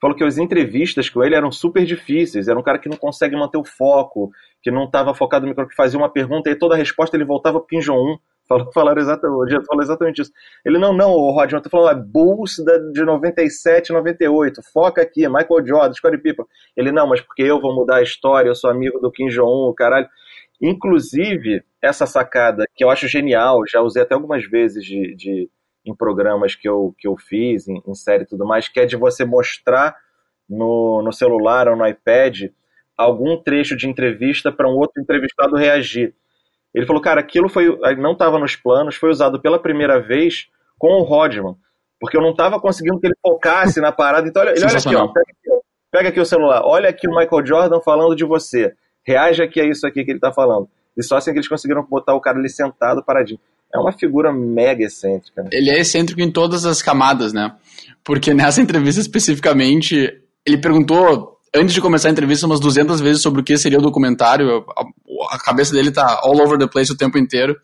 falou 0.00 0.16
que 0.16 0.22
as 0.22 0.36
entrevistas 0.36 1.08
com 1.08 1.24
ele 1.24 1.34
eram 1.34 1.50
super 1.50 1.84
difíceis. 1.84 2.46
Era 2.46 2.58
um 2.58 2.62
cara 2.62 2.78
que 2.78 2.88
não 2.88 2.96
consegue 2.96 3.34
manter 3.34 3.56
o 3.56 3.64
foco, 3.64 4.30
que 4.62 4.70
não 4.70 4.84
estava 4.84 5.14
focado 5.14 5.44
no 5.44 5.48
microfone, 5.48 5.70
que 5.70 5.76
fazia 5.76 5.98
uma 5.98 6.10
pergunta 6.10 6.50
e 6.50 6.54
toda 6.54 6.74
a 6.74 6.78
resposta 6.78 7.16
ele 7.16 7.24
voltava 7.24 7.60
para 7.60 7.78
o 7.78 7.80
Jong-un. 7.80 8.18
Falou, 8.46 8.70
falaram 8.74 9.00
exatamente, 9.00 9.64
falou 9.64 9.82
exatamente 9.82 10.20
isso. 10.20 10.30
Ele, 10.66 10.76
não, 10.76 10.92
não, 10.92 11.12
o 11.12 11.30
Rodman, 11.30 11.62
tô 11.62 11.70
falando, 11.70 11.98
é 11.98 12.02
Bulls 12.02 12.56
de 12.92 13.02
97, 13.02 13.90
98, 13.90 14.60
foca 14.70 15.00
aqui, 15.00 15.26
Michael 15.26 15.66
Jordan, 15.66 15.94
Scottie 15.94 16.18
Pippen. 16.18 16.44
Ele, 16.76 16.92
não, 16.92 17.06
mas 17.06 17.22
porque 17.22 17.42
eu 17.42 17.58
vou 17.58 17.74
mudar 17.74 17.96
a 17.96 18.02
história, 18.02 18.50
eu 18.50 18.54
sou 18.54 18.68
amigo 18.68 19.00
do 19.00 19.10
Kim 19.10 19.28
Jong-un, 19.28 19.72
caralho. 19.72 20.06
Inclusive, 20.60 21.64
essa 21.80 22.06
sacada, 22.06 22.66
que 22.74 22.84
eu 22.84 22.90
acho 22.90 23.08
genial, 23.08 23.62
já 23.66 23.80
usei 23.80 24.02
até 24.02 24.14
algumas 24.14 24.44
vezes 24.44 24.84
de, 24.84 25.14
de 25.16 25.50
em 25.84 25.94
programas 25.94 26.54
que 26.54 26.68
eu, 26.68 26.94
que 26.98 27.06
eu 27.06 27.16
fiz, 27.16 27.68
em, 27.68 27.82
em 27.86 27.94
série 27.94 28.24
e 28.24 28.26
tudo 28.26 28.46
mais, 28.46 28.68
que 28.68 28.80
é 28.80 28.86
de 28.86 28.96
você 28.96 29.24
mostrar 29.24 29.94
no, 30.48 31.02
no 31.02 31.12
celular 31.12 31.68
ou 31.68 31.76
no 31.76 31.86
iPad 31.86 32.44
algum 32.96 33.36
trecho 33.36 33.76
de 33.76 33.88
entrevista 33.88 34.50
para 34.52 34.68
um 34.68 34.76
outro 34.76 35.02
entrevistado 35.02 35.56
reagir. 35.56 36.14
Ele 36.72 36.86
falou, 36.86 37.02
cara, 37.02 37.20
aquilo 37.20 37.48
foi 37.48 37.78
não 37.98 38.12
estava 38.12 38.38
nos 38.38 38.56
planos, 38.56 38.96
foi 38.96 39.10
usado 39.10 39.40
pela 39.40 39.58
primeira 39.58 40.00
vez 40.00 40.48
com 40.78 41.00
o 41.00 41.02
Rodman, 41.02 41.56
porque 42.00 42.16
eu 42.16 42.22
não 42.22 42.30
estava 42.30 42.60
conseguindo 42.60 42.98
que 42.98 43.06
ele 43.06 43.16
focasse 43.20 43.80
na 43.80 43.92
parada. 43.92 44.26
Então, 44.26 44.42
olha, 44.42 44.52
olha 44.52 44.76
aqui, 44.76 44.96
ó, 44.96 45.08
pega 45.08 45.26
aqui, 45.30 45.60
pega 45.90 46.08
aqui 46.08 46.20
o 46.20 46.26
celular, 46.26 46.62
olha 46.64 46.88
aqui 46.88 47.06
o 47.06 47.14
Michael 47.14 47.46
Jordan 47.46 47.80
falando 47.80 48.16
de 48.16 48.24
você, 48.24 48.74
reage 49.06 49.42
aqui 49.42 49.60
a 49.60 49.64
isso 49.64 49.86
aqui 49.86 50.04
que 50.04 50.10
ele 50.10 50.18
está 50.18 50.32
falando. 50.32 50.68
E 50.96 51.02
só 51.02 51.16
assim 51.16 51.32
que 51.32 51.38
eles 51.38 51.48
conseguiram 51.48 51.84
botar 51.84 52.14
o 52.14 52.20
cara 52.20 52.38
ali 52.38 52.48
sentado, 52.48 53.04
paradinho 53.04 53.40
é 53.74 53.78
uma 53.78 53.92
figura 53.92 54.32
mega 54.32 54.84
excêntrica. 54.84 55.42
Né? 55.42 55.50
Ele 55.52 55.70
é 55.70 55.80
excêntrico 55.80 56.20
em 56.20 56.30
todas 56.30 56.64
as 56.64 56.80
camadas, 56.80 57.32
né? 57.32 57.52
Porque 58.04 58.32
nessa 58.32 58.60
entrevista 58.62 59.00
especificamente, 59.00 60.12
ele 60.46 60.58
perguntou, 60.58 61.38
antes 61.54 61.74
de 61.74 61.80
começar 61.80 62.08
a 62.08 62.12
entrevista, 62.12 62.46
umas 62.46 62.60
200 62.60 63.00
vezes 63.00 63.20
sobre 63.20 63.40
o 63.40 63.44
que 63.44 63.58
seria 63.58 63.78
o 63.78 63.82
documentário. 63.82 64.64
A, 65.30 65.38
cabeça 65.38 65.72
dele 65.72 65.90
tá 65.90 66.20
all 66.22 66.40
over 66.40 66.56
the 66.56 66.68
place 66.68 66.92
o 66.92 66.96
tempo 66.96 67.18
inteiro. 67.18 67.56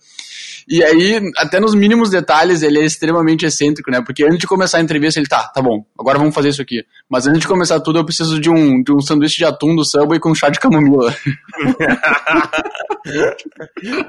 E 0.68 0.82
aí, 0.82 1.20
até 1.36 1.58
nos 1.60 1.74
mínimos 1.74 2.10
detalhes, 2.10 2.62
ele 2.62 2.78
é 2.80 2.84
extremamente 2.84 3.44
excêntrico, 3.44 3.90
né? 3.90 4.00
Porque 4.04 4.24
antes 4.24 4.38
de 4.38 4.46
começar 4.46 4.78
a 4.78 4.80
entrevista, 4.80 5.20
ele 5.20 5.28
tá, 5.28 5.48
tá 5.48 5.60
bom, 5.62 5.84
agora 5.98 6.18
vamos 6.18 6.34
fazer 6.34 6.48
isso 6.50 6.62
aqui. 6.62 6.84
Mas 7.08 7.26
antes 7.26 7.40
de 7.40 7.48
começar 7.48 7.80
tudo, 7.80 7.98
eu 7.98 8.04
preciso 8.04 8.40
de 8.40 8.50
um, 8.50 8.82
de 8.82 8.92
um 8.92 9.00
sanduíche 9.00 9.38
de 9.38 9.44
atum 9.44 9.74
do 9.74 9.84
Subway 9.84 10.20
com 10.20 10.34
chá 10.34 10.48
de 10.48 10.60
camomila. 10.60 11.14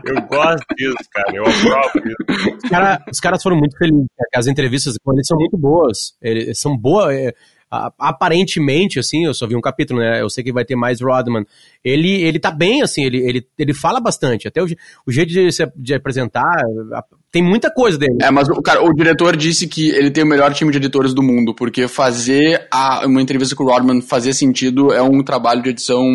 eu 0.06 0.22
gosto 0.30 0.66
disso, 0.76 0.98
cara, 1.12 1.36
eu 1.36 1.44
aprovo 1.44 2.08
isso. 2.08 2.16
Os, 2.64 2.70
cara, 2.70 3.04
os 3.12 3.20
caras 3.20 3.44
foram 3.44 3.58
muito 3.58 3.78
felizes, 3.78 4.08
as 4.36 4.48
entrevistas 4.48 4.96
com 5.04 5.14
eles 5.14 5.28
são 5.28 5.38
muito 5.38 5.58
boas. 5.58 6.14
Eles 6.22 6.60
são 6.60 6.78
boas. 6.78 7.14
É 7.14 7.34
aparentemente, 7.72 9.00
assim, 9.00 9.26
eu 9.26 9.34
só 9.34 9.48
vi 9.48 9.56
um 9.56 9.62
capítulo, 9.62 10.00
né? 10.00 10.22
Eu 10.22 10.30
sei 10.30 10.44
que 10.44 10.52
vai 10.52 10.66
ter 10.66 10.76
mais 10.76 11.00
Rodman. 11.00 11.46
Ele, 11.84 12.22
ele 12.22 12.38
tá 12.38 12.52
bem, 12.52 12.82
assim, 12.82 13.06
ele, 13.06 13.18
ele, 13.20 13.48
ele 13.58 13.74
fala 13.74 14.02
bastante. 14.02 14.48
Até 14.48 14.62
o, 14.62 14.66
o 15.08 15.12
jeito 15.12 15.30
de, 15.30 15.52
se, 15.52 15.66
de 15.76 15.94
apresentar, 15.94 16.64
tem 17.32 17.42
muita 17.42 17.74
coisa 17.74 17.98
dele. 17.98 18.18
É, 18.22 18.30
mas 18.30 18.50
o, 18.50 18.62
cara, 18.62 18.84
o 18.84 18.94
diretor 18.94 19.38
disse 19.38 19.68
que 19.68 19.90
ele 19.90 20.12
tem 20.12 20.24
o 20.24 20.28
melhor 20.28 20.54
time 20.54 20.72
de 20.72 20.78
editores 20.78 21.14
do 21.14 21.24
mundo, 21.24 21.56
porque 21.56 21.88
fazer 21.88 22.68
a, 22.70 23.06
uma 23.06 23.22
entrevista 23.22 23.56
com 23.56 23.64
o 23.64 23.68
Rodman 23.68 24.02
fazer 24.02 24.34
sentido 24.34 24.92
é 24.92 25.02
um 25.02 25.24
trabalho 25.24 25.62
de 25.62 25.70
edição 25.70 26.06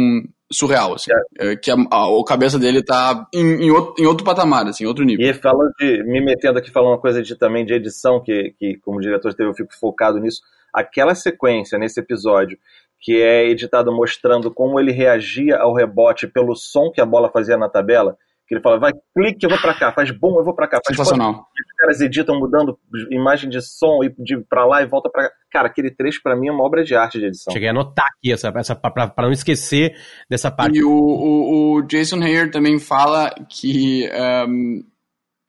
surreal, 0.53 0.95
assim. 0.95 1.11
É. 1.39 1.53
É, 1.53 1.57
que 1.57 1.71
a, 1.71 1.75
a, 1.75 2.05
a, 2.05 2.25
cabeça 2.27 2.59
dele 2.59 2.83
tá 2.83 3.27
em, 3.35 3.65
em, 3.65 3.71
outro, 3.71 4.03
em 4.03 4.07
outro 4.07 4.25
patamar, 4.25 4.67
assim, 4.67 4.87
outro 4.87 5.05
nível. 5.05 5.27
E 5.27 5.35
falando 5.35 5.73
de, 5.79 6.03
me 6.05 6.25
metendo 6.25 6.59
aqui 6.59 6.71
falando 6.71 6.91
uma 6.91 7.01
coisa 7.01 7.23
de, 7.23 7.35
também 7.37 7.65
de 7.65 7.75
edição, 7.75 8.23
que, 8.23 8.55
que 8.59 8.79
como 8.79 9.01
diretor 9.01 9.35
teve, 9.35 9.51
eu 9.51 9.55
fico 9.55 9.75
focado 9.79 10.19
nisso, 10.19 10.41
aquela 10.77 11.15
sequência 11.15 11.79
nesse 11.79 11.99
episódio 11.99 12.59
que 13.01 13.23
é 13.23 13.49
editado 13.49 13.95
mostrando 13.95 14.53
como 14.53 14.81
ele 14.81 14.93
reagia 14.93 15.59
ao 15.59 15.75
rebote 15.75 16.27
pelo 16.27 16.55
som 16.55 16.91
que 16.91 17.01
a 17.01 17.07
bola 17.07 17.31
fazia 17.31 17.57
na 17.57 17.69
tabela, 17.69 18.17
Que 18.49 18.55
ele 18.55 18.63
fala, 18.63 18.79
vai, 18.79 18.93
clique, 19.15 19.45
eu 19.45 19.51
vou 19.51 19.61
pra 19.61 19.75
cá, 19.75 19.93
faz 19.93 20.11
bom, 20.11 20.39
eu 20.39 20.45
vou 20.45 20.55
pra 20.55 20.69
cá. 20.69 20.79
Faz 20.85 20.97
Sensacional. 20.97 21.33
Bom. 21.35 21.41
Os 21.41 21.77
caras 21.79 22.01
editam 22.01 22.39
mudando 22.39 22.79
imagem 23.11 23.51
de 23.51 23.61
som 23.61 24.03
e 24.03 24.15
de 24.19 24.39
pra 24.49 24.65
lá 24.65 24.83
e 24.83 24.87
volta 24.87 25.11
pra 25.11 25.29
cá. 25.29 25.35
Cara, 25.51 25.67
aquele 25.69 25.91
trecho 25.91 26.21
pra 26.23 26.37
mim 26.37 26.49
é 26.49 26.53
uma 26.53 26.65
obra 26.65 26.85
de 26.85 26.95
arte 26.95 27.19
de 27.19 27.27
edição. 27.27 27.53
Cheguei 27.53 27.69
a 27.69 27.73
anotar 27.73 28.07
aqui 28.07 28.33
essa, 28.33 28.53
essa 28.57 28.75
pra, 28.75 29.09
pra 29.09 29.25
não 29.25 29.33
esquecer 29.33 29.97
dessa 30.29 30.51
parte. 30.51 30.79
E 30.79 30.85
o, 30.85 30.91
o, 30.91 31.77
o 31.77 31.83
Jason 31.83 32.23
Heyer 32.23 32.51
também 32.51 32.79
fala 32.79 33.35
que 33.49 34.09
um, 34.49 34.85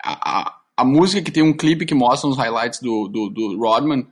a, 0.04 0.56
a, 0.78 0.86
música 0.86 1.24
que 1.24 1.32
tem 1.32 1.44
um 1.44 1.56
clipe 1.56 1.86
que 1.86 1.96
mostra 1.96 2.30
os 2.30 2.38
highlights 2.38 2.80
do, 2.82 3.08
do, 3.08 3.30
do 3.30 3.60
Rodman 3.60 4.08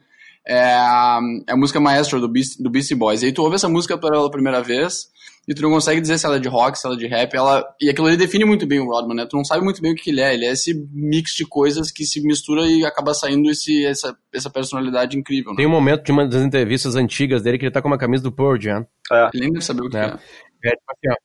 é 0.47 0.61
a, 0.61 1.19
é 1.47 1.53
a 1.53 1.57
música 1.57 1.79
Maestro 1.79 2.19
do, 2.19 2.27
Beast, 2.27 2.61
do 2.61 2.69
Beastie 2.69 2.95
Boys. 2.95 3.21
E 3.21 3.27
aí 3.27 3.31
tu 3.31 3.41
ouve 3.41 3.55
essa 3.55 3.67
música 3.69 3.97
pela 3.97 4.29
primeira 4.29 4.61
vez 4.61 5.07
e 5.47 5.53
tu 5.53 5.61
não 5.61 5.71
consegue 5.71 6.01
dizer 6.01 6.17
se 6.17 6.25
ela 6.25 6.37
é 6.37 6.39
de 6.39 6.47
rock, 6.47 6.77
se 6.77 6.85
ela 6.87 6.95
é 6.95 6.99
de 6.99 7.07
rap, 7.07 7.35
ela 7.35 7.63
e 7.79 7.89
aquilo 7.89 8.07
ali 8.07 8.17
define 8.17 8.45
muito 8.45 8.65
bem 8.65 8.79
o 8.79 8.85
Rodman, 8.85 9.15
né? 9.15 9.27
Tu 9.29 9.37
não 9.37 9.45
sabe 9.45 9.63
muito 9.63 9.81
bem 9.81 9.93
o 9.93 9.95
que 9.95 10.09
ele 10.09 10.21
é, 10.21 10.33
ele 10.33 10.45
é 10.45 10.51
esse 10.51 10.73
mix 10.91 11.33
de 11.35 11.45
coisas 11.45 11.91
que 11.91 12.03
se 12.03 12.21
mistura 12.21 12.65
e 12.65 12.83
acaba 12.83 13.13
saindo 13.13 13.49
esse, 13.49 13.85
essa, 13.85 14.15
essa 14.33 14.49
personalidade 14.49 15.17
incrível. 15.17 15.51
Né? 15.51 15.57
Tem 15.57 15.67
um 15.67 15.71
momento 15.71 16.03
de 16.03 16.11
uma 16.11 16.27
das 16.27 16.41
entrevistas 16.41 16.95
antigas 16.95 17.43
dele 17.43 17.57
que 17.57 17.65
ele 17.65 17.71
tá 17.71 17.81
com 17.81 17.87
uma 17.87 17.97
camisa 17.97 18.23
do 18.23 18.31
Pearl 18.31 18.59
Jam. 18.59 18.85
É. 19.11 19.29
Ele 19.33 19.43
nem 19.43 19.53
deve 19.53 19.65
saber 19.65 19.81
o 19.81 19.89
que 19.89 19.97
é. 19.97 20.01
é. 20.01 20.69
é 20.69 20.71
tipo 20.71 20.91
assim, 20.91 21.09
ó. 21.09 21.15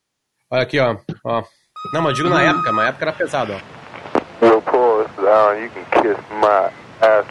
Olha 0.52 0.62
aqui, 0.62 0.78
ó. 0.80 0.96
ó. 1.24 1.44
Não, 1.94 2.02
mas 2.02 2.14
digo 2.14 2.28
na 2.28 2.36
uhum. 2.36 2.50
época, 2.50 2.72
na 2.72 2.88
época 2.88 3.04
era 3.04 3.12
pesado, 3.12 3.52
ó. 3.52 4.46
Yo, 4.46 4.60
Paul, 4.62 5.02
uh, 5.18 5.52
you 5.54 5.70
can 5.70 5.84
kiss 6.02 6.18
my 6.40 6.70
ass, 7.02 7.26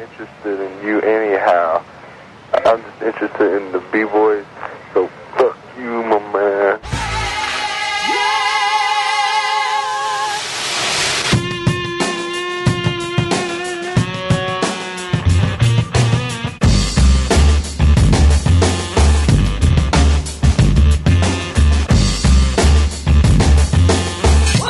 interested 0.00 0.60
in 0.60 0.86
you 0.86 1.00
anyhow. 1.00 1.82
I'm 2.64 2.82
just 2.82 3.02
interested 3.02 3.56
in 3.56 3.72
the 3.72 3.80
B-boys, 3.92 4.44
so 4.92 5.08
fuck 5.36 5.56
you, 5.78 6.02
my 6.04 6.18
man. 6.32 6.80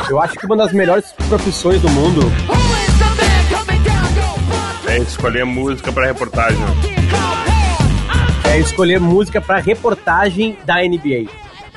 Eu 0.09 0.21
acho 0.21 0.35
que 0.35 0.45
uma 0.45 0.55
das 0.55 0.71
melhores 0.71 1.11
profissões 1.27 1.81
do 1.81 1.89
mundo 1.89 2.21
é 4.97 4.99
escolher 4.99 5.45
música 5.45 5.91
para 5.91 6.07
reportagem. 6.07 6.57
É 8.51 8.57
escolher 8.57 8.99
música 8.99 9.39
para 9.39 9.59
reportagem 9.59 10.57
da 10.65 10.77
NBA. 10.77 11.29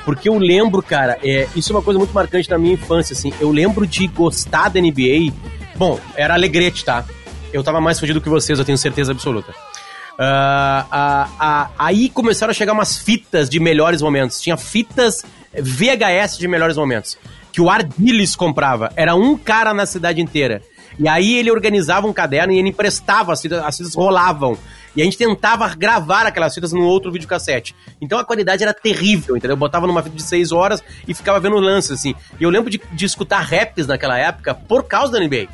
Porque 0.03 0.27
eu 0.27 0.39
lembro, 0.39 0.81
cara, 0.81 1.19
é, 1.23 1.47
isso 1.55 1.71
é 1.71 1.75
uma 1.75 1.83
coisa 1.83 1.99
muito 1.99 2.13
marcante 2.15 2.49
na 2.49 2.57
minha 2.57 2.73
infância, 2.73 3.13
assim. 3.13 3.31
Eu 3.39 3.51
lembro 3.51 3.85
de 3.85 4.07
gostar 4.07 4.69
da 4.69 4.81
NBA. 4.81 5.31
Bom, 5.75 5.99
era 6.15 6.33
alegrete, 6.33 6.83
tá? 6.83 7.05
Eu 7.53 7.63
tava 7.63 7.79
mais 7.79 7.99
fudido 7.99 8.19
que 8.19 8.29
vocês, 8.29 8.57
eu 8.57 8.65
tenho 8.65 8.77
certeza 8.77 9.11
absoluta. 9.11 9.51
Uh, 9.51 10.83
uh, 10.91 11.29
uh, 11.29 11.71
aí 11.77 12.09
começaram 12.09 12.49
a 12.49 12.55
chegar 12.55 12.73
umas 12.73 12.97
fitas 12.97 13.47
de 13.47 13.59
melhores 13.59 14.01
momentos. 14.01 14.41
Tinha 14.41 14.57
fitas 14.57 15.23
VHS 15.53 16.39
de 16.39 16.47
melhores 16.47 16.75
momentos. 16.75 17.19
Que 17.51 17.61
o 17.61 17.69
Ardiles 17.69 18.35
comprava. 18.35 18.91
Era 18.95 19.13
um 19.13 19.37
cara 19.37 19.75
na 19.75 19.85
cidade 19.85 20.21
inteira. 20.21 20.63
E 20.99 21.07
aí 21.07 21.37
ele 21.37 21.51
organizava 21.51 22.07
um 22.07 22.13
caderno 22.13 22.53
e 22.53 22.59
ele 22.59 22.69
emprestava 22.69 23.33
as 23.33 23.41
fitas, 23.41 23.63
as 23.63 23.77
fitas 23.77 23.95
rolavam. 23.95 24.57
E 24.95 25.01
a 25.01 25.05
gente 25.05 25.17
tentava 25.17 25.73
gravar 25.75 26.25
aquelas 26.25 26.53
fitas 26.53 26.73
num 26.73 26.83
outro 26.83 27.11
videocassete. 27.11 27.75
Então 28.01 28.19
a 28.19 28.25
qualidade 28.25 28.61
era 28.61 28.73
terrível, 28.73 29.37
entendeu? 29.37 29.53
Eu 29.53 29.59
botava 29.59 29.87
numa 29.87 30.03
fita 30.03 30.15
de 30.15 30.23
6 30.23 30.51
horas 30.51 30.83
e 31.07 31.13
ficava 31.13 31.39
vendo 31.39 31.55
lances, 31.57 31.91
assim. 31.91 32.13
E 32.39 32.43
eu 32.43 32.49
lembro 32.49 32.69
de, 32.69 32.81
de 32.91 33.05
escutar 33.05 33.39
raps 33.39 33.87
naquela 33.87 34.17
época 34.17 34.53
por 34.53 34.83
causa 34.83 35.13
da 35.13 35.19
NBA. 35.19 35.47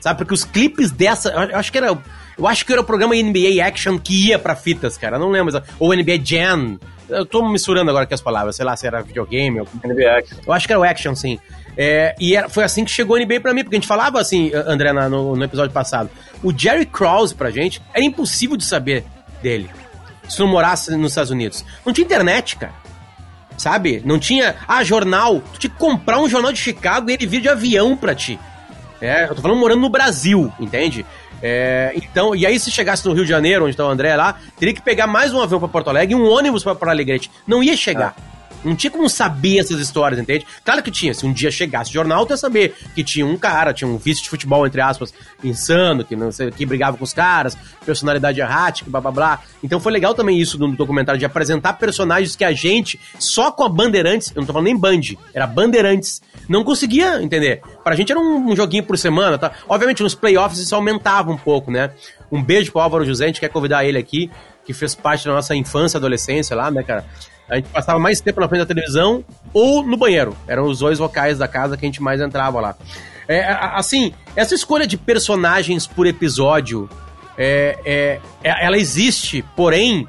Sabe? 0.00 0.18
Porque 0.18 0.34
os 0.34 0.44
clipes 0.44 0.92
dessa. 0.92 1.30
Eu 1.30 1.58
acho 1.58 1.72
que 1.72 1.78
era. 1.78 1.98
Eu 2.38 2.46
acho 2.46 2.64
que 2.64 2.72
era 2.72 2.80
o 2.80 2.84
programa 2.84 3.14
NBA 3.14 3.64
Action 3.66 3.98
que 3.98 4.28
ia 4.28 4.38
pra 4.38 4.54
fitas, 4.54 4.96
cara. 4.96 5.18
Não 5.18 5.30
lembro. 5.30 5.60
Ou 5.80 5.94
NBA 5.94 6.20
Jam. 6.22 6.78
Eu 7.08 7.24
tô 7.24 7.48
misturando 7.48 7.88
agora 7.88 8.04
aqui 8.04 8.14
as 8.14 8.20
palavras, 8.20 8.56
sei 8.56 8.64
lá 8.64 8.76
se 8.76 8.86
era 8.86 9.00
videogame 9.02 9.60
ou. 9.60 9.68
NBA 9.84 10.18
Action. 10.18 10.38
Eu 10.46 10.52
acho 10.52 10.66
que 10.66 10.72
era 10.72 10.80
o 10.80 10.84
Action, 10.84 11.14
sim. 11.14 11.38
É, 11.76 12.14
e 12.18 12.34
era, 12.34 12.48
foi 12.48 12.64
assim 12.64 12.84
que 12.84 12.90
chegou 12.90 13.16
a 13.16 13.20
NBA 13.20 13.40
pra 13.40 13.52
mim, 13.52 13.62
porque 13.62 13.76
a 13.76 13.78
gente 13.78 13.88
falava 13.88 14.18
assim, 14.18 14.50
André, 14.54 14.92
no, 14.92 15.36
no 15.36 15.44
episódio 15.44 15.72
passado. 15.72 16.10
O 16.42 16.56
Jerry 16.56 16.86
Krause 16.86 17.34
pra 17.34 17.50
gente 17.50 17.82
era 17.92 18.04
impossível 18.04 18.56
de 18.56 18.64
saber 18.64 19.04
dele. 19.42 19.68
Se 20.28 20.40
não 20.40 20.48
morasse 20.48 20.96
nos 20.96 21.12
Estados 21.12 21.30
Unidos. 21.30 21.64
Não 21.84 21.92
tinha 21.92 22.04
internet, 22.04 22.56
cara. 22.56 22.74
Sabe? 23.56 24.02
Não 24.04 24.18
tinha. 24.18 24.56
Ah, 24.66 24.82
jornal. 24.82 25.40
Tu 25.52 25.60
tinha 25.60 25.70
que 25.70 25.78
comprar 25.78 26.18
um 26.18 26.28
jornal 26.28 26.52
de 26.52 26.58
Chicago 26.58 27.10
e 27.10 27.14
ele 27.14 27.26
vir 27.26 27.40
de 27.40 27.48
avião 27.48 27.96
pra 27.96 28.14
ti. 28.14 28.38
É, 29.00 29.24
eu 29.24 29.34
tô 29.34 29.42
falando 29.42 29.58
morando 29.58 29.80
no 29.80 29.88
Brasil, 29.88 30.52
entende? 30.58 31.04
É, 31.42 31.92
então, 31.94 32.34
e 32.34 32.46
aí 32.46 32.58
se 32.58 32.70
chegasse 32.70 33.06
no 33.06 33.12
Rio 33.12 33.24
de 33.24 33.30
Janeiro, 33.30 33.66
onde 33.66 33.76
tá 33.76 33.84
o 33.84 33.90
André 33.90 34.16
lá, 34.16 34.36
teria 34.58 34.74
que 34.74 34.80
pegar 34.80 35.06
mais 35.06 35.32
um 35.34 35.40
avião 35.40 35.60
para 35.60 35.68
Porto 35.68 35.90
Alegre 35.90 36.14
e 36.14 36.16
um 36.16 36.26
ônibus 36.26 36.64
para 36.64 36.90
Alegrete. 36.90 37.30
Não 37.46 37.62
ia 37.62 37.76
chegar. 37.76 38.14
Ah. 38.18 38.35
Não 38.64 38.74
tinha 38.74 38.90
como 38.90 39.08
saber 39.08 39.58
essas 39.58 39.78
histórias, 39.80 40.20
entende? 40.20 40.46
Claro 40.64 40.82
que 40.82 40.90
tinha. 40.90 41.14
Se 41.14 41.24
um 41.24 41.32
dia 41.32 41.50
chegasse 41.50 41.90
o 41.90 41.92
jornal, 41.92 42.26
tu 42.26 42.32
ia 42.32 42.36
saber 42.36 42.74
que 42.94 43.04
tinha 43.04 43.24
um 43.24 43.36
cara, 43.36 43.72
tinha 43.72 43.88
um 43.88 43.96
vice 43.96 44.22
de 44.22 44.28
futebol, 44.28 44.66
entre 44.66 44.80
aspas, 44.80 45.12
insano, 45.42 46.04
que 46.04 46.16
não 46.16 46.32
sei, 46.32 46.50
que 46.50 46.66
brigava 46.66 46.96
com 46.96 47.04
os 47.04 47.12
caras, 47.12 47.56
personalidade 47.84 48.40
errática, 48.40 48.90
blá 48.90 49.00
blá 49.00 49.10
blá. 49.10 49.42
Então 49.62 49.78
foi 49.78 49.92
legal 49.92 50.14
também 50.14 50.38
isso 50.38 50.58
no 50.58 50.74
documentário, 50.74 51.18
de 51.18 51.24
apresentar 51.24 51.74
personagens 51.74 52.34
que 52.34 52.44
a 52.44 52.52
gente, 52.52 52.98
só 53.18 53.50
com 53.50 53.64
a 53.64 53.68
Bandeirantes, 53.68 54.32
eu 54.34 54.40
não 54.40 54.46
tô 54.46 54.52
falando 54.52 54.66
nem 54.66 54.76
Band, 54.76 55.00
era 55.32 55.46
Bandeirantes, 55.46 56.20
não 56.48 56.64
conseguia 56.64 57.22
entender. 57.22 57.60
Pra 57.84 57.94
gente 57.94 58.10
era 58.10 58.20
um, 58.20 58.50
um 58.50 58.56
joguinho 58.56 58.84
por 58.84 58.98
semana, 58.98 59.38
tá? 59.38 59.52
Obviamente 59.68 60.02
nos 60.02 60.14
playoffs 60.14 60.58
isso 60.58 60.74
aumentava 60.74 61.30
um 61.30 61.36
pouco, 61.36 61.70
né? 61.70 61.90
Um 62.30 62.42
beijo 62.42 62.72
pro 62.72 62.80
Álvaro 62.80 63.04
José, 63.04 63.24
a 63.24 63.26
gente 63.28 63.40
quer 63.40 63.48
convidar 63.48 63.84
ele 63.84 63.98
aqui, 63.98 64.30
que 64.64 64.72
fez 64.72 64.94
parte 64.94 65.24
da 65.24 65.32
nossa 65.32 65.54
infância, 65.54 65.98
adolescência 65.98 66.56
lá, 66.56 66.70
né, 66.70 66.82
cara? 66.82 67.04
A 67.48 67.56
gente 67.56 67.68
passava 67.68 67.98
mais 67.98 68.20
tempo 68.20 68.40
na 68.40 68.48
frente 68.48 68.60
da 68.60 68.66
televisão 68.66 69.24
ou 69.52 69.82
no 69.82 69.96
banheiro. 69.96 70.36
Eram 70.48 70.64
os 70.64 70.80
dois 70.80 70.98
locais 70.98 71.38
da 71.38 71.46
casa 71.46 71.76
que 71.76 71.84
a 71.84 71.88
gente 71.88 72.02
mais 72.02 72.20
entrava 72.20 72.60
lá. 72.60 72.76
É, 73.28 73.44
assim, 73.74 74.12
essa 74.34 74.54
escolha 74.54 74.86
de 74.86 74.96
personagens 74.96 75.86
por 75.86 76.06
episódio, 76.06 76.88
é, 77.36 77.78
é, 77.84 78.20
é, 78.42 78.66
ela 78.66 78.76
existe, 78.76 79.44
porém, 79.54 80.06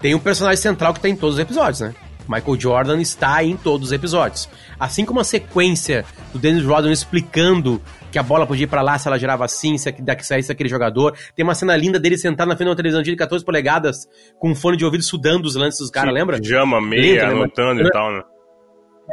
tem 0.00 0.14
um 0.14 0.18
personagem 0.18 0.60
central 0.60 0.92
que 0.92 0.98
está 0.98 1.08
em 1.08 1.16
todos 1.16 1.36
os 1.36 1.40
episódios, 1.40 1.80
né? 1.80 1.94
Michael 2.28 2.60
Jordan 2.60 3.00
está 3.00 3.42
em 3.42 3.56
todos 3.56 3.88
os 3.88 3.92
episódios. 3.92 4.48
Assim 4.78 5.04
como 5.04 5.20
a 5.20 5.24
sequência 5.24 6.04
do 6.32 6.38
Dennis 6.38 6.64
Rodman 6.64 6.92
explicando 6.92 7.80
que 8.10 8.18
a 8.18 8.22
bola 8.22 8.46
podia 8.46 8.64
ir 8.64 8.68
pra 8.68 8.82
lá 8.82 8.98
se 8.98 9.08
ela 9.08 9.18
girava 9.18 9.44
assim, 9.44 9.78
se 9.78 9.90
daqui 9.92 10.24
saísse 10.24 10.52
aquele 10.52 10.68
jogador. 10.68 11.16
Tem 11.34 11.42
uma 11.42 11.54
cena 11.54 11.74
linda 11.76 11.98
dele 11.98 12.18
sentado 12.18 12.48
na 12.48 12.56
frente 12.56 12.66
de 12.66 12.70
uma 12.70 12.76
televisão 12.76 13.02
de 13.02 13.16
14 13.16 13.44
polegadas, 13.44 14.06
com 14.38 14.50
um 14.50 14.54
fone 14.54 14.76
de 14.76 14.84
ouvido 14.84 15.02
sudando 15.02 15.46
os 15.46 15.56
lances 15.56 15.80
dos 15.80 15.90
caras, 15.90 16.12
lembra? 16.12 16.38
Pijama, 16.38 16.80
meia, 16.80 17.28
lembra, 17.28 17.44
anotando 17.44 17.82
lembra? 17.82 17.88
e 17.88 17.90
tal, 17.90 18.12
né? 18.12 18.22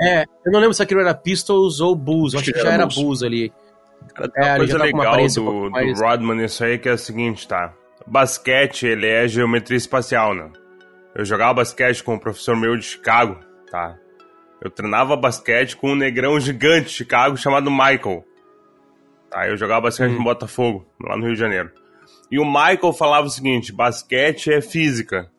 É, 0.02 0.24
eu 0.46 0.52
não 0.52 0.60
lembro 0.60 0.74
se 0.74 0.84
aquilo 0.84 1.02
era 1.02 1.14
Pistols 1.14 1.80
ou 1.80 1.96
Bulls, 1.96 2.34
eu 2.34 2.40
acho 2.40 2.52
que 2.52 2.60
já 2.60 2.72
era 2.72 2.86
Bulls 2.86 3.24
ali. 3.24 3.52
Cara, 4.16 4.30
tem 4.30 4.44
é, 4.44 4.50
uma 4.52 4.58
coisa 4.58 4.78
legal 4.78 5.28
do, 5.28 5.50
um 5.50 5.72
do 5.72 6.00
Rodman 6.00 6.46
isso 6.46 6.64
aí 6.64 6.78
que 6.78 6.88
é 6.88 6.94
o 6.94 6.98
seguinte, 6.98 7.48
tá? 7.48 7.74
Basquete, 8.06 8.88
ele 8.88 9.08
é 9.08 9.28
geometria 9.28 9.78
espacial, 9.78 10.34
né? 10.34 10.50
Eu 11.20 11.26
jogava 11.26 11.56
basquete 11.56 12.02
com 12.02 12.14
um 12.14 12.18
professor 12.18 12.56
meu 12.56 12.78
de 12.78 12.86
Chicago, 12.86 13.38
tá? 13.70 13.98
Eu 14.62 14.72
treinava 14.72 15.18
basquete 15.18 15.76
com 15.76 15.92
um 15.92 15.96
negrão 15.96 16.40
gigante 16.40 16.86
de 16.86 16.94
Chicago 16.94 17.36
chamado 17.36 17.70
Michael. 17.70 18.24
Tá? 19.30 19.46
Eu 19.46 19.58
jogava 19.58 19.82
basquete 19.82 20.12
hum. 20.12 20.20
no 20.20 20.24
Botafogo, 20.24 20.88
lá 20.98 21.18
no 21.18 21.26
Rio 21.26 21.34
de 21.34 21.40
Janeiro. 21.42 21.72
E 22.32 22.40
o 22.40 22.46
Michael 22.46 22.94
falava 22.94 23.28
o 23.28 23.30
seguinte: 23.30 23.74
basquete 23.74 24.50
é 24.50 24.62
física. 24.62 25.30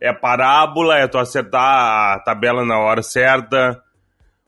É 0.00 0.14
parábola, 0.14 0.96
é 0.96 1.06
tu 1.06 1.18
acertar 1.18 2.14
a 2.14 2.20
tabela 2.20 2.64
na 2.64 2.78
hora 2.78 3.02
certa. 3.02 3.82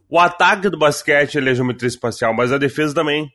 O 0.08 0.18
ataque 0.18 0.70
do 0.70 0.78
basquete 0.78 1.34
ele 1.34 1.50
é 1.50 1.54
geometria 1.54 1.88
espacial, 1.88 2.32
mas 2.32 2.54
a 2.54 2.56
defesa 2.56 2.94
também. 2.94 3.30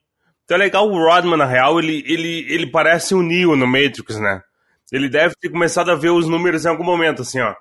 Então 0.46 0.58
é 0.58 0.62
legal 0.62 0.90
o 0.90 0.98
Rodman, 0.98 1.38
na 1.38 1.46
real, 1.46 1.78
ele, 1.78 2.04
ele, 2.08 2.44
ele 2.52 2.66
parece 2.72 3.14
um 3.14 3.22
Neo 3.22 3.56
no 3.56 3.68
Matrix, 3.68 4.20
né? 4.20 4.42
Ele 4.92 5.10
deve 5.10 5.34
ter 5.40 5.50
começado 5.50 5.90
a 5.92 5.96
ver 5.96 6.10
os 6.10 6.28
números 6.28 6.66
em 6.66 6.70
algum 6.70 6.84
momento, 6.84 7.22
assim, 7.22 7.40
ó 7.40 7.56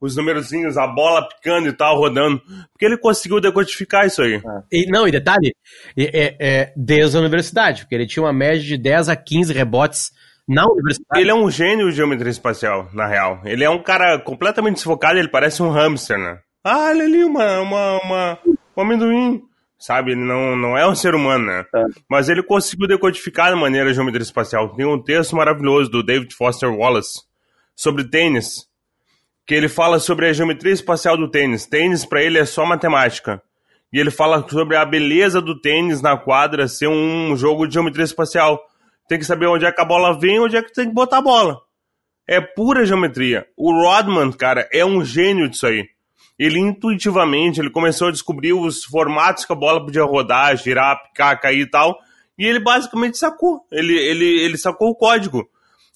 os 0.00 0.16
numerozinhos, 0.16 0.76
a 0.76 0.86
bola 0.86 1.26
picando 1.28 1.68
e 1.68 1.72
tal, 1.72 1.96
rodando. 1.96 2.40
Porque 2.72 2.84
ele 2.84 2.98
conseguiu 2.98 3.40
decodificar 3.40 4.06
isso 4.06 4.22
aí. 4.22 4.34
É. 4.34 4.40
E, 4.70 4.90
não, 4.90 5.08
e 5.08 5.10
detalhe, 5.10 5.54
é, 5.96 6.36
é, 6.38 6.72
desde 6.76 7.16
a 7.16 7.20
universidade, 7.20 7.82
porque 7.82 7.94
ele 7.94 8.06
tinha 8.06 8.22
uma 8.22 8.32
média 8.32 8.62
de 8.62 8.76
10 8.76 9.08
a 9.08 9.16
15 9.16 9.52
rebotes 9.52 10.12
na 10.46 10.66
universidade. 10.66 11.20
Ele 11.20 11.30
é 11.30 11.34
um 11.34 11.50
gênio 11.50 11.88
de 11.90 11.96
geometria 11.96 12.30
espacial, 12.30 12.88
na 12.92 13.06
real. 13.06 13.40
Ele 13.44 13.64
é 13.64 13.70
um 13.70 13.82
cara 13.82 14.18
completamente 14.18 14.74
desfocado, 14.74 15.18
ele 15.18 15.28
parece 15.28 15.62
um 15.62 15.70
hamster, 15.70 16.18
né? 16.18 16.38
Ah, 16.62 16.88
olha 16.90 17.04
ali, 17.04 17.24
uma, 17.24 17.60
uma, 17.60 18.00
uma, 18.02 18.38
um 18.76 18.82
amendoim. 18.82 19.42
Sabe, 19.78 20.12
ele 20.12 20.24
não, 20.24 20.56
não 20.56 20.76
é 20.76 20.88
um 20.88 20.94
ser 20.94 21.14
humano, 21.14 21.46
né? 21.46 21.64
É. 21.74 21.84
Mas 22.08 22.28
ele 22.28 22.42
conseguiu 22.42 22.88
decodificar 22.88 23.52
de 23.52 23.60
maneira 23.60 23.92
geometria 23.92 24.22
espacial. 24.22 24.74
Tem 24.74 24.86
um 24.86 25.02
texto 25.02 25.36
maravilhoso 25.36 25.90
do 25.90 26.02
David 26.02 26.34
Foster 26.34 26.72
Wallace 26.72 27.20
sobre 27.74 28.04
tênis 28.04 28.66
que 29.46 29.54
ele 29.54 29.68
fala 29.68 30.00
sobre 30.00 30.26
a 30.26 30.32
geometria 30.32 30.72
espacial 30.72 31.16
do 31.16 31.30
tênis. 31.30 31.66
Tênis 31.66 32.04
para 32.04 32.22
ele 32.22 32.36
é 32.36 32.44
só 32.44 32.66
matemática. 32.66 33.40
E 33.92 33.98
ele 33.98 34.10
fala 34.10 34.46
sobre 34.48 34.76
a 34.76 34.84
beleza 34.84 35.40
do 35.40 35.60
tênis 35.60 36.02
na 36.02 36.16
quadra 36.16 36.66
ser 36.66 36.88
um 36.88 37.36
jogo 37.36 37.66
de 37.66 37.74
geometria 37.74 38.04
espacial. 38.04 38.60
Tem 39.08 39.18
que 39.18 39.24
saber 39.24 39.46
onde 39.46 39.64
é 39.64 39.70
que 39.70 39.80
a 39.80 39.84
bola 39.84 40.18
vem 40.18 40.36
e 40.36 40.40
onde 40.40 40.56
é 40.56 40.62
que 40.62 40.72
tem 40.72 40.88
que 40.88 40.94
botar 40.94 41.18
a 41.18 41.22
bola. 41.22 41.60
É 42.26 42.40
pura 42.40 42.84
geometria. 42.84 43.46
O 43.56 43.70
Rodman, 43.72 44.32
cara, 44.32 44.68
é 44.72 44.84
um 44.84 45.04
gênio 45.04 45.48
disso 45.48 45.68
aí. 45.68 45.88
Ele 46.38 46.58
intuitivamente, 46.58 47.60
ele 47.60 47.70
começou 47.70 48.08
a 48.08 48.12
descobrir 48.12 48.52
os 48.52 48.84
formatos 48.84 49.44
que 49.44 49.52
a 49.52 49.56
bola 49.56 49.82
podia 49.82 50.04
rodar, 50.04 50.56
girar, 50.56 51.02
picar, 51.02 51.40
cair 51.40 51.60
e 51.60 51.70
tal. 51.70 51.98
E 52.38 52.44
ele 52.44 52.60
basicamente 52.60 53.16
sacou. 53.16 53.60
Ele, 53.72 53.96
ele, 53.96 54.40
ele 54.44 54.58
sacou 54.58 54.90
o 54.90 54.94
código. 54.94 55.48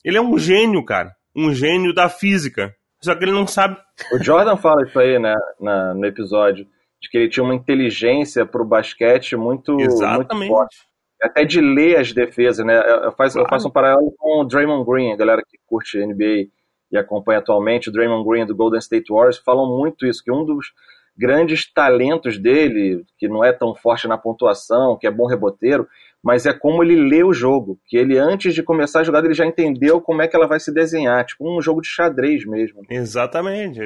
Ele 0.03 0.16
é 0.16 0.20
um 0.20 0.38
gênio, 0.38 0.83
cara. 0.85 1.14
Um 1.37 1.53
gênio 1.53 1.94
da 1.94 2.09
física. 2.09 2.74
Só 3.03 3.14
que 3.14 3.24
ele 3.24 3.33
não 3.33 3.46
sabe. 3.46 3.76
O 4.12 4.22
Jordan 4.22 4.57
fala 4.57 4.83
isso 4.87 4.98
aí, 4.98 5.18
né, 5.18 5.35
na, 5.61 5.94
no 5.94 6.07
episódio, 6.07 6.66
de 7.00 7.09
que 7.09 7.18
ele 7.18 7.29
tinha 7.29 7.44
uma 7.44 7.55
inteligência 7.55 8.44
pro 8.46 8.64
basquete 8.64 9.37
muito, 9.37 9.79
Exatamente. 9.79 10.35
muito 10.35 10.48
forte. 10.48 10.76
Até 11.22 11.44
de 11.44 11.61
ler 11.61 11.98
as 11.98 12.12
defesas, 12.12 12.64
né? 12.64 12.79
Eu 12.79 13.12
faço, 13.12 13.35
claro. 13.35 13.46
eu 13.46 13.50
faço 13.50 13.68
um 13.68 13.70
paralelo 13.70 14.14
com 14.18 14.40
o 14.40 14.44
Draymond 14.44 14.87
Green, 14.90 15.12
a 15.12 15.16
galera 15.16 15.42
que 15.46 15.59
curte 15.66 15.98
NBA 15.98 16.48
e 16.90 16.98
acompanha 16.98 17.38
atualmente, 17.38 17.88
o 17.88 17.92
Draymond 17.92 18.29
Green 18.29 18.46
do 18.46 18.55
Golden 18.55 18.79
State 18.79 19.12
Warriors, 19.12 19.38
falam 19.38 19.66
muito 19.66 20.07
isso, 20.07 20.22
que 20.22 20.33
um 20.33 20.44
dos 20.44 20.72
grandes 21.16 21.70
talentos 21.70 22.38
dele, 22.38 23.05
que 23.18 23.29
não 23.29 23.44
é 23.44 23.53
tão 23.53 23.74
forte 23.74 24.09
na 24.09 24.16
pontuação, 24.16 24.96
que 24.98 25.07
é 25.07 25.11
bom 25.11 25.26
reboteiro, 25.26 25.87
mas 26.22 26.46
é 26.46 26.53
como 26.53 26.83
ele 26.83 26.96
lê 26.96 27.22
o 27.22 27.33
jogo, 27.33 27.79
que 27.87 27.96
ele 27.96 28.18
antes 28.18 28.55
de 28.55 28.62
começar 28.62 29.00
a 29.00 29.05
jogada 29.05 29.26
ele 29.26 29.35
já 29.35 29.46
entendeu 29.46 30.00
como 30.00 30.22
é 30.22 30.29
que 30.29 30.37
ela 30.37 30.46
vai 30.46 30.61
se 30.61 30.72
desenhar, 30.72 31.24
tipo 31.24 31.48
um 31.48 31.61
jogo 31.61 31.81
de 31.81 31.88
xadrez 31.88 32.44
mesmo. 32.44 32.83
Exatamente. 32.88 33.81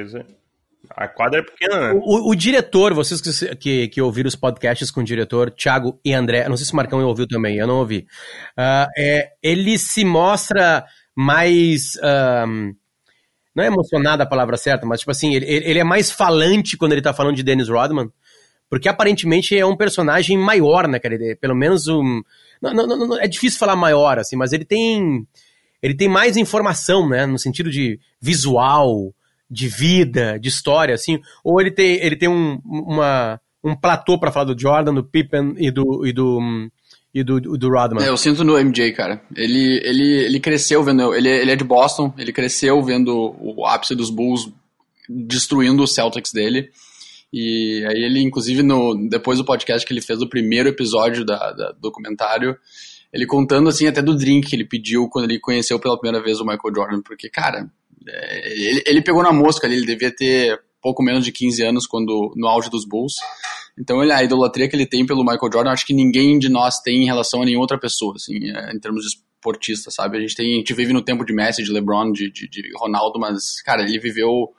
A 0.89 1.07
quadra 1.07 1.39
é 1.39 1.43
pequena, 1.43 1.79
né? 1.79 2.01
O, 2.03 2.29
o 2.29 2.35
diretor, 2.35 2.93
vocês 2.93 3.19
que, 3.19 3.55
que, 3.55 3.87
que, 3.87 4.01
ouviram 4.01 4.27
os 4.27 4.35
podcasts 4.35 4.91
com 4.91 5.01
o 5.01 5.03
diretor, 5.03 5.49
Thiago 5.49 5.99
e 6.05 6.13
André, 6.13 6.47
não 6.47 6.57
sei 6.57 6.65
se 6.65 6.73
o 6.73 6.75
Marcão 6.75 7.03
ouviu 7.03 7.27
também, 7.27 7.57
eu 7.57 7.65
não 7.65 7.79
ouvi. 7.79 8.05
Uh, 8.57 8.87
é, 8.97 9.29
ele 9.41 9.77
se 9.77 10.05
mostra 10.05 10.85
mais. 11.15 11.93
Um, 12.47 12.73
não 13.55 13.63
é 13.63 13.67
emocionado 13.67 14.21
a 14.21 14.25
palavra 14.25 14.57
certa, 14.57 14.85
mas 14.85 14.99
tipo 14.99 15.11
assim, 15.11 15.33
ele, 15.33 15.45
ele 15.45 15.79
é 15.79 15.83
mais 15.83 16.11
falante 16.11 16.75
quando 16.75 16.91
ele 16.91 17.01
tá 17.01 17.13
falando 17.13 17.35
de 17.35 17.43
Dennis 17.43 17.69
Rodman. 17.69 18.11
Porque 18.69 18.89
aparentemente 18.89 19.57
é 19.57 19.65
um 19.65 19.77
personagem 19.77 20.37
maior, 20.37 20.87
né, 20.87 20.99
cara? 20.99 21.17
Pelo 21.39 21.55
menos 21.55 21.87
um. 21.87 22.21
Não, 22.61 22.73
não, 22.73 22.87
não, 22.87 23.19
é 23.19 23.27
difícil 23.27 23.59
falar 23.59 23.75
maior, 23.75 24.19
assim, 24.19 24.35
mas 24.35 24.53
ele 24.53 24.65
tem. 24.65 25.25
Ele 25.81 25.93
tem 25.93 26.09
mais 26.09 26.35
informação, 26.35 27.07
né? 27.07 27.25
No 27.25 27.37
sentido 27.37 27.69
de 27.69 27.99
visual, 28.19 29.13
de 29.49 29.67
vida, 29.67 30.39
de 30.39 30.49
história, 30.49 30.95
assim. 30.95 31.19
Ou 31.43 31.61
ele 31.61 31.69
tem, 31.69 31.95
ele 32.01 32.15
tem 32.15 32.27
um, 32.27 32.59
uma, 32.65 33.39
um 33.63 33.75
platô 33.75 34.19
para 34.19 34.31
falar 34.31 34.45
do 34.45 34.59
Jordan, 34.59 34.95
do 34.95 35.03
Pippen 35.03 35.53
e 35.57 35.69
do. 35.69 36.05
E 36.05 36.11
do 36.11 36.69
e 37.15 37.23
do, 37.23 37.39
do 37.39 37.69
Rodman. 37.69 38.03
É, 38.03 38.09
eu 38.09 38.17
sinto 38.17 38.43
no 38.43 38.59
MJ, 38.59 38.91
cara. 38.91 39.21
Ele, 39.33 39.79
ele, 39.85 40.25
ele 40.25 40.39
cresceu 40.41 40.83
vendo. 40.83 41.15
Ele, 41.15 41.29
ele 41.29 41.51
é 41.51 41.55
de 41.55 41.63
Boston, 41.63 42.13
ele 42.17 42.33
cresceu 42.33 42.83
vendo 42.83 43.33
o 43.39 43.65
ápice 43.65 43.95
dos 43.95 44.09
Bulls 44.09 44.51
destruindo 45.07 45.81
os 45.81 45.95
Celtics 45.95 46.33
dele. 46.33 46.69
E 47.31 47.85
aí 47.87 48.03
ele, 48.03 48.21
inclusive, 48.21 48.61
no, 48.61 49.07
depois 49.07 49.37
do 49.37 49.45
podcast 49.45 49.87
que 49.87 49.93
ele 49.93 50.01
fez 50.01 50.21
o 50.21 50.27
primeiro 50.27 50.67
episódio 50.67 51.23
da, 51.23 51.53
da 51.53 51.71
documentário, 51.79 52.57
ele 53.13 53.25
contando 53.25 53.69
assim 53.69 53.87
até 53.87 54.01
do 54.01 54.17
drink 54.17 54.49
que 54.49 54.55
ele 54.55 54.65
pediu 54.65 55.07
quando 55.07 55.29
ele 55.29 55.39
conheceu 55.39 55.79
pela 55.79 55.97
primeira 55.97 56.21
vez 56.21 56.41
o 56.41 56.45
Michael 56.45 56.75
Jordan, 56.75 57.01
porque, 57.01 57.29
cara, 57.29 57.69
é, 58.09 58.51
ele, 58.51 58.83
ele 58.85 59.01
pegou 59.01 59.23
na 59.23 59.31
mosca 59.31 59.65
ali, 59.65 59.77
ele 59.77 59.85
devia 59.85 60.13
ter 60.13 60.59
pouco 60.81 61.01
menos 61.01 61.23
de 61.23 61.31
15 61.31 61.63
anos 61.63 61.87
quando 61.87 62.33
no 62.35 62.45
auge 62.45 62.69
dos 62.69 62.85
Bulls. 62.85 63.13
Então 63.77 63.99
a 63.99 64.23
idolatria 64.23 64.69
que 64.69 64.75
ele 64.75 64.85
tem 64.85 65.05
pelo 65.05 65.23
Michael 65.23 65.51
Jordan, 65.51 65.71
acho 65.71 65.85
que 65.85 65.93
ninguém 65.93 66.39
de 66.39 66.49
nós 66.49 66.79
tem 66.79 67.03
em 67.03 67.05
relação 67.05 67.41
a 67.41 67.45
nenhuma 67.45 67.63
outra 67.63 67.79
pessoa, 67.79 68.13
assim, 68.15 68.49
é, 68.49 68.73
em 68.73 68.79
termos 68.79 69.03
de 69.03 69.09
esportista, 69.09 69.91
sabe? 69.91 70.17
A 70.17 70.21
gente 70.21 70.35
tem, 70.35 70.53
a 70.53 70.57
gente 70.57 70.73
vive 70.73 70.93
no 70.93 71.03
tempo 71.03 71.25
de 71.25 71.33
Messi, 71.33 71.63
de 71.63 71.71
LeBron, 71.71 72.11
de, 72.11 72.31
de, 72.31 72.47
de 72.47 72.61
Ronaldo, 72.77 73.19
mas, 73.19 73.61
cara, 73.61 73.83
ele 73.83 73.99
viveu 73.99 74.53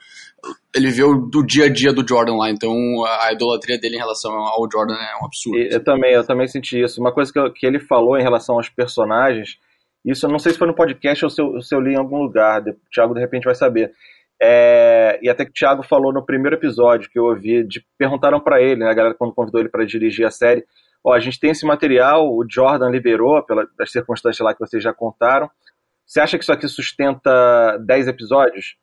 ele 0.74 0.88
viveu 0.88 1.18
do 1.18 1.44
dia 1.44 1.64
a 1.64 1.68
dia 1.68 1.92
do 1.92 2.07
Jordan 2.07 2.37
lá, 2.37 2.50
então 2.50 2.72
a 3.05 3.33
idolatria 3.33 3.79
dele 3.79 3.96
em 3.96 3.98
relação 3.98 4.33
ao 4.33 4.68
Jordan 4.70 4.94
é 4.94 5.22
um 5.22 5.26
absurdo. 5.26 5.59
Eu 5.59 5.83
também, 5.83 6.12
eu 6.12 6.24
também 6.24 6.46
senti 6.46 6.81
isso. 6.81 7.00
Uma 7.00 7.12
coisa 7.12 7.33
que, 7.33 7.38
eu, 7.38 7.52
que 7.52 7.66
ele 7.66 7.81
falou 7.81 8.16
em 8.18 8.22
relação 8.22 8.57
aos 8.57 8.68
personagens, 8.68 9.59
isso 10.05 10.26
eu 10.26 10.31
não 10.31 10.38
sei 10.38 10.52
se 10.52 10.59
foi 10.59 10.68
no 10.68 10.74
podcast 10.74 11.24
ou 11.24 11.31
se 11.31 11.40
eu, 11.40 11.61
se 11.61 11.74
eu 11.74 11.81
li 11.81 11.94
em 11.94 11.98
algum 11.98 12.18
lugar, 12.18 12.62
o 12.62 12.76
Thiago 12.92 13.14
de 13.14 13.20
repente 13.20 13.44
vai 13.44 13.55
saber. 13.55 13.92
É, 14.40 15.18
e 15.22 15.31
até 15.31 15.44
que 15.44 15.51
o 15.51 15.55
Thiago 15.55 15.83
falou 15.83 16.12
no 16.12 16.25
primeiro 16.25 16.57
episódio 16.57 17.11
que 17.11 17.18
eu 17.18 17.25
ouvi, 17.25 17.64
de, 17.64 17.85
perguntaram 17.99 18.38
para 18.38 18.61
ele, 18.61 18.81
né, 18.81 18.90
a 18.90 18.94
galera 18.94 19.14
quando 19.14 19.35
convidou 19.35 19.61
ele 19.61 19.70
para 19.70 19.87
dirigir 19.87 20.27
a 20.27 20.31
série, 20.31 20.64
ó, 21.03 21.14
a 21.14 21.20
gente 21.20 21.40
tem 21.40 21.51
esse 21.51 21.64
material, 21.64 22.29
o 22.29 22.44
Jordan 22.49 22.90
liberou, 22.90 23.42
pelas 23.44 23.90
circunstâncias 23.90 24.44
lá 24.44 24.53
que 24.53 24.61
vocês 24.61 24.83
já 24.83 24.92
contaram, 24.92 25.51
você 26.07 26.20
acha 26.20 26.37
que 26.37 26.44
isso 26.44 26.53
aqui 26.53 26.68
sustenta 26.68 27.79
10 27.79 28.09
episódios? 28.09 28.77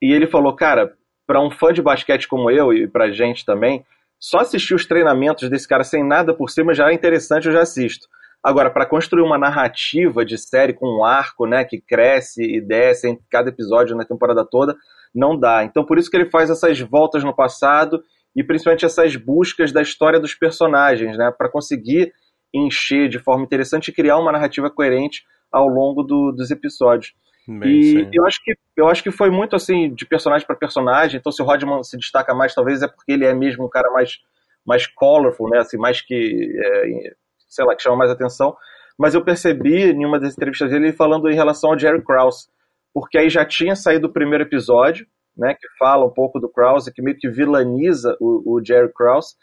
E 0.00 0.12
ele 0.12 0.26
falou, 0.26 0.54
cara, 0.54 0.94
para 1.26 1.40
um 1.40 1.50
fã 1.50 1.72
de 1.72 1.82
basquete 1.82 2.28
como 2.28 2.50
eu 2.50 2.72
e 2.72 2.86
pra 2.86 3.10
gente 3.10 3.44
também, 3.44 3.84
só 4.20 4.38
assistir 4.38 4.74
os 4.74 4.86
treinamentos 4.86 5.48
desse 5.48 5.66
cara 5.66 5.82
sem 5.82 6.06
nada 6.06 6.34
por 6.34 6.50
cima 6.50 6.74
já 6.74 6.90
é 6.90 6.94
interessante, 6.94 7.46
eu 7.46 7.52
já 7.52 7.62
assisto. 7.62 8.06
Agora, 8.42 8.70
para 8.70 8.86
construir 8.86 9.22
uma 9.22 9.38
narrativa 9.38 10.24
de 10.24 10.36
série 10.36 10.72
com 10.72 10.86
um 10.86 11.04
arco, 11.04 11.46
né, 11.46 11.64
que 11.64 11.80
cresce 11.80 12.42
e 12.42 12.60
desce 12.60 13.08
em 13.08 13.18
cada 13.30 13.50
episódio 13.50 13.96
na 13.96 14.04
temporada 14.04 14.44
toda, 14.44 14.76
não 15.14 15.38
dá. 15.38 15.62
Então, 15.62 15.84
por 15.84 15.96
isso 15.96 16.10
que 16.10 16.16
ele 16.16 16.30
faz 16.30 16.50
essas 16.50 16.80
voltas 16.80 17.22
no 17.22 17.34
passado 17.34 18.02
e 18.34 18.42
principalmente 18.42 18.84
essas 18.84 19.14
buscas 19.14 19.70
da 19.70 19.80
história 19.80 20.18
dos 20.18 20.34
personagens, 20.34 21.16
né, 21.16 21.32
para 21.36 21.48
conseguir 21.48 22.12
encher 22.52 23.08
de 23.08 23.18
forma 23.18 23.44
interessante 23.44 23.88
e 23.88 23.92
criar 23.92 24.18
uma 24.18 24.32
narrativa 24.32 24.68
coerente 24.68 25.22
ao 25.50 25.68
longo 25.68 26.02
do, 26.02 26.32
dos 26.32 26.50
episódios. 26.50 27.14
Bem, 27.46 27.70
e 27.70 28.08
eu 28.12 28.24
acho, 28.24 28.42
que, 28.42 28.54
eu 28.76 28.88
acho 28.88 29.02
que 29.02 29.10
foi 29.10 29.30
muito 29.30 29.54
assim, 29.54 29.94
de 29.94 30.06
personagem 30.06 30.46
para 30.46 30.56
personagem. 30.56 31.18
Então, 31.18 31.30
se 31.32 31.42
o 31.42 31.44
Rodman 31.44 31.82
se 31.82 31.96
destaca 31.96 32.34
mais, 32.34 32.54
talvez 32.54 32.82
é 32.82 32.88
porque 32.88 33.12
ele 33.12 33.24
é 33.24 33.34
mesmo 33.34 33.66
um 33.66 33.68
cara 33.68 33.90
mais, 33.90 34.18
mais 34.64 34.86
colorful, 34.86 35.48
né? 35.50 35.58
Assim, 35.58 35.76
mais 35.76 36.00
que, 36.00 36.56
é, 36.56 37.12
sei 37.52 37.64
lá, 37.64 37.74
que 37.74 37.82
chama 37.82 37.96
mais 37.96 38.10
atenção. 38.10 38.56
Mas 38.98 39.14
eu 39.14 39.24
percebi 39.24 39.90
em 39.90 40.04
uma 40.04 40.18
das 40.18 40.34
entrevistas 40.34 40.70
dele 40.70 40.92
falando 40.92 41.30
em 41.30 41.34
relação 41.34 41.70
ao 41.70 41.78
Jerry 41.78 42.02
Krause, 42.02 42.48
porque 42.92 43.18
aí 43.18 43.28
já 43.28 43.44
tinha 43.44 43.74
saído 43.74 44.06
o 44.06 44.12
primeiro 44.12 44.44
episódio, 44.44 45.06
né? 45.36 45.54
Que 45.54 45.66
fala 45.78 46.04
um 46.04 46.10
pouco 46.10 46.38
do 46.38 46.48
Krause, 46.48 46.92
que 46.92 47.02
meio 47.02 47.16
que 47.16 47.28
vilaniza 47.28 48.16
o, 48.20 48.54
o 48.54 48.64
Jerry 48.64 48.92
Krause. 48.92 49.34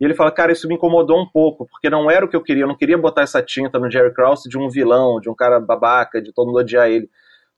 E 0.00 0.04
ele 0.04 0.14
fala, 0.14 0.30
cara, 0.30 0.52
isso 0.52 0.68
me 0.68 0.74
incomodou 0.74 1.20
um 1.20 1.26
pouco, 1.26 1.66
porque 1.70 1.88
não 1.88 2.10
era 2.10 2.24
o 2.24 2.28
que 2.28 2.36
eu 2.36 2.42
queria. 2.42 2.64
Eu 2.64 2.68
não 2.68 2.76
queria 2.76 2.98
botar 2.98 3.22
essa 3.22 3.42
tinta 3.42 3.78
no 3.78 3.90
Jerry 3.90 4.12
Krause 4.12 4.48
de 4.48 4.58
um 4.58 4.68
vilão, 4.68 5.20
de 5.20 5.30
um 5.30 5.34
cara 5.34 5.58
babaca, 5.58 6.20
de 6.20 6.32
todo 6.32 6.48
mundo 6.48 6.58
odiar 6.58 6.88
ele 6.88 7.08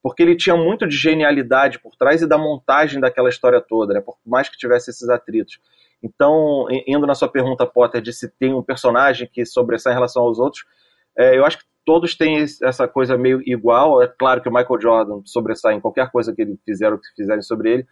porque 0.03 0.23
ele 0.23 0.37
tinha 0.37 0.57
muito 0.57 0.87
de 0.87 0.97
genialidade 0.97 1.79
por 1.79 1.95
trás 1.97 2.23
e 2.23 2.27
da 2.27 2.39
montagem 2.39 3.01
daquela 3.01 3.29
história 3.29 3.61
toda, 3.61 3.95
né? 3.95 4.01
por 4.01 4.17
mais 4.25 4.49
que 4.49 4.57
tivesse 4.57 4.91
esses 4.91 5.09
atritos. 5.09 5.59
Então, 6.03 6.67
indo 6.87 7.07
na 7.07 7.15
sua 7.15 7.29
pergunta, 7.29 7.67
Potter, 7.67 8.01
de 8.01 8.13
se 8.13 8.31
tem 8.39 8.55
um 8.55 8.63
personagem 8.63 9.29
que 9.33 9.45
sobressai 9.45 9.93
em 9.93 9.97
relação 9.97 10.23
aos 10.23 10.39
outros, 10.39 10.65
é, 11.17 11.37
eu 11.37 11.45
acho 11.45 11.59
que 11.59 11.65
todos 11.85 12.17
têm 12.17 12.45
essa 12.63 12.87
coisa 12.87 13.17
meio 13.17 13.41
igual. 13.45 14.03
É 14.03 14.07
claro 14.07 14.41
que 14.41 14.49
o 14.49 14.53
Michael 14.53 14.81
Jordan 14.81 15.21
sobressai 15.25 15.75
em 15.75 15.81
qualquer 15.81 16.11
coisa 16.11 16.35
que 16.35 16.43
ele 16.43 16.59
fizer 16.65 16.93
ou 16.93 16.99
que 16.99 17.09
fizerem 17.17 17.43
sobre 17.43 17.73
ele, 17.73 17.87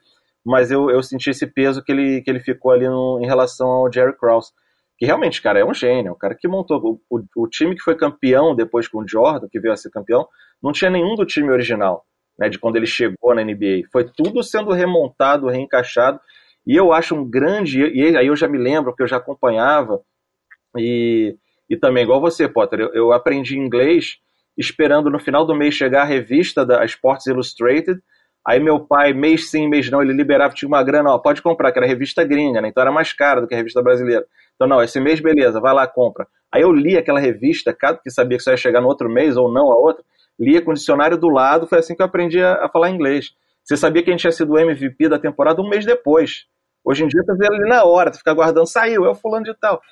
mas 0.45 0.71
eu, 0.71 0.90
eu 0.90 1.03
senti 1.03 1.31
esse 1.31 1.47
peso 1.47 1.83
que 1.83 1.90
ele, 1.90 2.23
que 2.23 2.31
ele 2.31 2.40
ficou 2.40 2.71
ali 2.71 2.88
no, 2.88 3.19
em 3.21 3.27
relação 3.27 3.69
ao 3.69 3.92
Jerry 3.92 4.16
Krause 4.16 4.53
que 4.99 5.05
realmente, 5.05 5.42
cara, 5.42 5.59
é 5.59 5.64
um 5.64 5.75
gênio, 5.75 6.12
um 6.12 6.19
cara 6.19 6.35
que 6.35 6.49
montou 6.49 7.01
o, 7.11 7.19
o, 7.19 7.45
o, 7.45 7.49
time 7.49 7.75
que 7.75 7.83
foi 7.83 7.95
campeão 7.97 8.55
depois 8.55 8.88
com 8.88 8.99
o 8.99 9.09
Jordan, 9.09 9.47
que 9.51 9.61
veio 9.61 9.75
a 9.75 9.77
ser 9.77 9.90
campeão, 9.90 10.27
não 10.62 10.73
tinha 10.73 10.90
nenhum 10.90 11.14
do 11.14 11.27
time 11.27 11.51
original, 11.51 12.05
né, 12.38 12.49
de 12.49 12.59
quando 12.59 12.77
ele 12.77 12.87
chegou 12.87 13.35
na 13.35 13.45
NBA. 13.45 13.83
Foi 13.92 14.05
tudo 14.05 14.42
sendo 14.42 14.73
remontado, 14.73 15.49
reencaixado, 15.49 16.19
e 16.67 16.75
eu 16.75 16.93
acho 16.93 17.15
um 17.15 17.29
grande, 17.29 17.81
e 17.81 18.17
aí 18.17 18.27
eu 18.27 18.37
já 18.37 18.49
me 18.49 18.59
lembro 18.59 18.95
que 18.95 19.03
eu 19.03 19.07
já 19.07 19.17
acompanhava, 19.19 20.01
e, 20.77 21.37
e 21.69 21.77
também, 21.77 22.05
igual 22.05 22.21
você, 22.21 22.49
Potter, 22.49 22.81
eu, 22.81 22.95
eu 22.95 23.13
aprendi 23.13 23.59
inglês 23.59 24.19
esperando 24.57 25.11
no 25.11 25.19
final 25.19 25.45
do 25.47 25.55
mês 25.55 25.75
chegar 25.75 26.03
a 26.03 26.07
revista 26.07 26.65
da 26.65 26.85
Sports 26.85 27.27
Illustrated, 27.27 28.01
Aí 28.47 28.61
meu 28.61 28.79
pai, 28.79 29.13
mês 29.13 29.51
sim, 29.51 29.69
mês 29.69 29.91
não, 29.91 30.01
ele 30.01 30.13
liberava, 30.13 30.55
tinha 30.55 30.69
uma 30.69 30.81
grana, 30.81 31.11
ó, 31.11 31.19
pode 31.19 31.43
comprar, 31.43 31.73
que 31.73 31.81
era 31.81 31.87
revista 31.87 32.23
gringa, 32.23 32.61
né? 32.61 32.69
Então 32.69 32.81
era 32.81 32.93
mais 32.93 33.13
cara 33.13 33.41
do 33.41 33.49
que 33.49 33.55
a 33.55 33.57
revista 33.57 33.83
brasileira. 33.83 34.25
Então, 34.55 34.69
não, 34.69 34.81
esse 34.81 35.01
mês, 35.01 35.19
beleza, 35.19 35.61
vai 35.61 35.75
lá, 35.75 35.85
compra. 35.85 36.29
Aí 36.53 36.63
eu 36.63 36.73
li 36.73 36.97
aquela 36.97 37.19
revista, 37.19 37.75
cada 37.75 37.99
que 37.99 38.09
sabia 38.09 38.39
que 38.39 38.45
só 38.45 38.53
ia 38.53 38.57
chegar 38.57 38.81
no 38.81 38.87
outro 38.87 39.11
mês 39.11 39.37
ou 39.37 39.53
não 39.53 39.73
a 39.73 39.77
outra, 39.77 40.05
lia 40.39 40.63
com 40.63 40.71
o 40.71 40.75
dicionário 40.75 41.19
do 41.19 41.29
lado, 41.29 41.67
foi 41.67 41.79
assim 41.79 41.97
que 41.97 42.01
eu 42.01 42.07
aprendi 42.07 42.41
a, 42.41 42.65
a 42.65 42.69
falar 42.69 42.89
inglês. 42.91 43.33
Você 43.65 43.77
sabia 43.77 44.01
que 44.01 44.11
a 44.11 44.13
gente 44.13 44.21
tinha 44.21 44.31
sido 44.31 44.57
MVP 44.57 45.09
da 45.09 45.19
temporada 45.19 45.61
um 45.61 45.69
mês 45.69 45.85
depois. 45.85 46.47
Hoje 46.87 47.03
em 47.03 47.09
dia 47.09 47.25
tá 47.27 47.33
vendo 47.33 47.55
ali 47.55 47.68
na 47.68 47.83
hora, 47.83 48.12
tu 48.12 48.18
fica 48.18 48.31
aguardando, 48.31 48.68
saiu, 48.68 49.05
é 49.05 49.11
o 49.11 49.14
fulano 49.14 49.44
de 49.44 49.55
tal. 49.55 49.83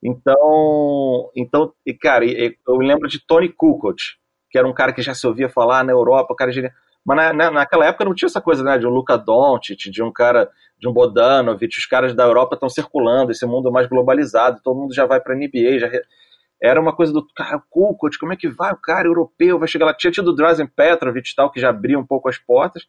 Então, 0.00 1.30
então 1.34 1.72
e 1.84 1.92
cara, 1.92 2.24
eu 2.24 2.76
lembro 2.76 3.08
de 3.08 3.18
Tony 3.26 3.48
Kukoc, 3.48 3.96
que 4.48 4.56
era 4.56 4.68
um 4.68 4.72
cara 4.72 4.92
que 4.92 5.02
já 5.02 5.12
se 5.12 5.26
ouvia 5.26 5.48
falar 5.48 5.82
na 5.82 5.90
Europa, 5.90 6.32
o 6.32 6.36
cara 6.36 6.52
genial. 6.52 6.72
Mas 7.04 7.16
na, 7.16 7.32
na, 7.32 7.50
naquela 7.50 7.86
época 7.86 8.04
não 8.04 8.14
tinha 8.14 8.28
essa 8.28 8.40
coisa, 8.40 8.62
né, 8.62 8.78
de 8.78 8.86
um 8.86 8.90
Luca 8.90 9.16
Doncic, 9.18 9.90
de 9.90 10.02
um 10.04 10.12
cara, 10.12 10.48
de 10.78 10.88
um 10.88 10.92
Bodanovic, 10.92 11.76
os 11.76 11.86
caras 11.86 12.14
da 12.14 12.22
Europa 12.22 12.54
estão 12.54 12.68
circulando, 12.68 13.32
esse 13.32 13.44
mundo 13.44 13.72
mais 13.72 13.88
globalizado, 13.88 14.60
todo 14.62 14.78
mundo 14.78 14.94
já 14.94 15.04
vai 15.04 15.20
para 15.20 15.34
NBA, 15.34 15.80
já 15.80 15.90
era 16.62 16.80
uma 16.80 16.94
coisa 16.94 17.12
do 17.12 17.26
cara, 17.34 17.60
Kukoc, 17.68 18.16
como 18.18 18.32
é 18.32 18.36
que 18.36 18.48
vai? 18.48 18.72
O 18.72 18.80
cara 18.80 19.08
europeu 19.08 19.58
vai 19.58 19.68
chegar 19.68 19.86
lá. 19.86 19.94
Tinha 19.94 20.10
tido 20.10 20.28
o 20.28 20.34
Drazen 20.34 20.66
Petrovic 20.66 21.34
tal, 21.34 21.50
que 21.50 21.60
já 21.60 21.70
abria 21.70 21.98
um 21.98 22.06
pouco 22.06 22.28
as 22.28 22.38
portas, 22.38 22.84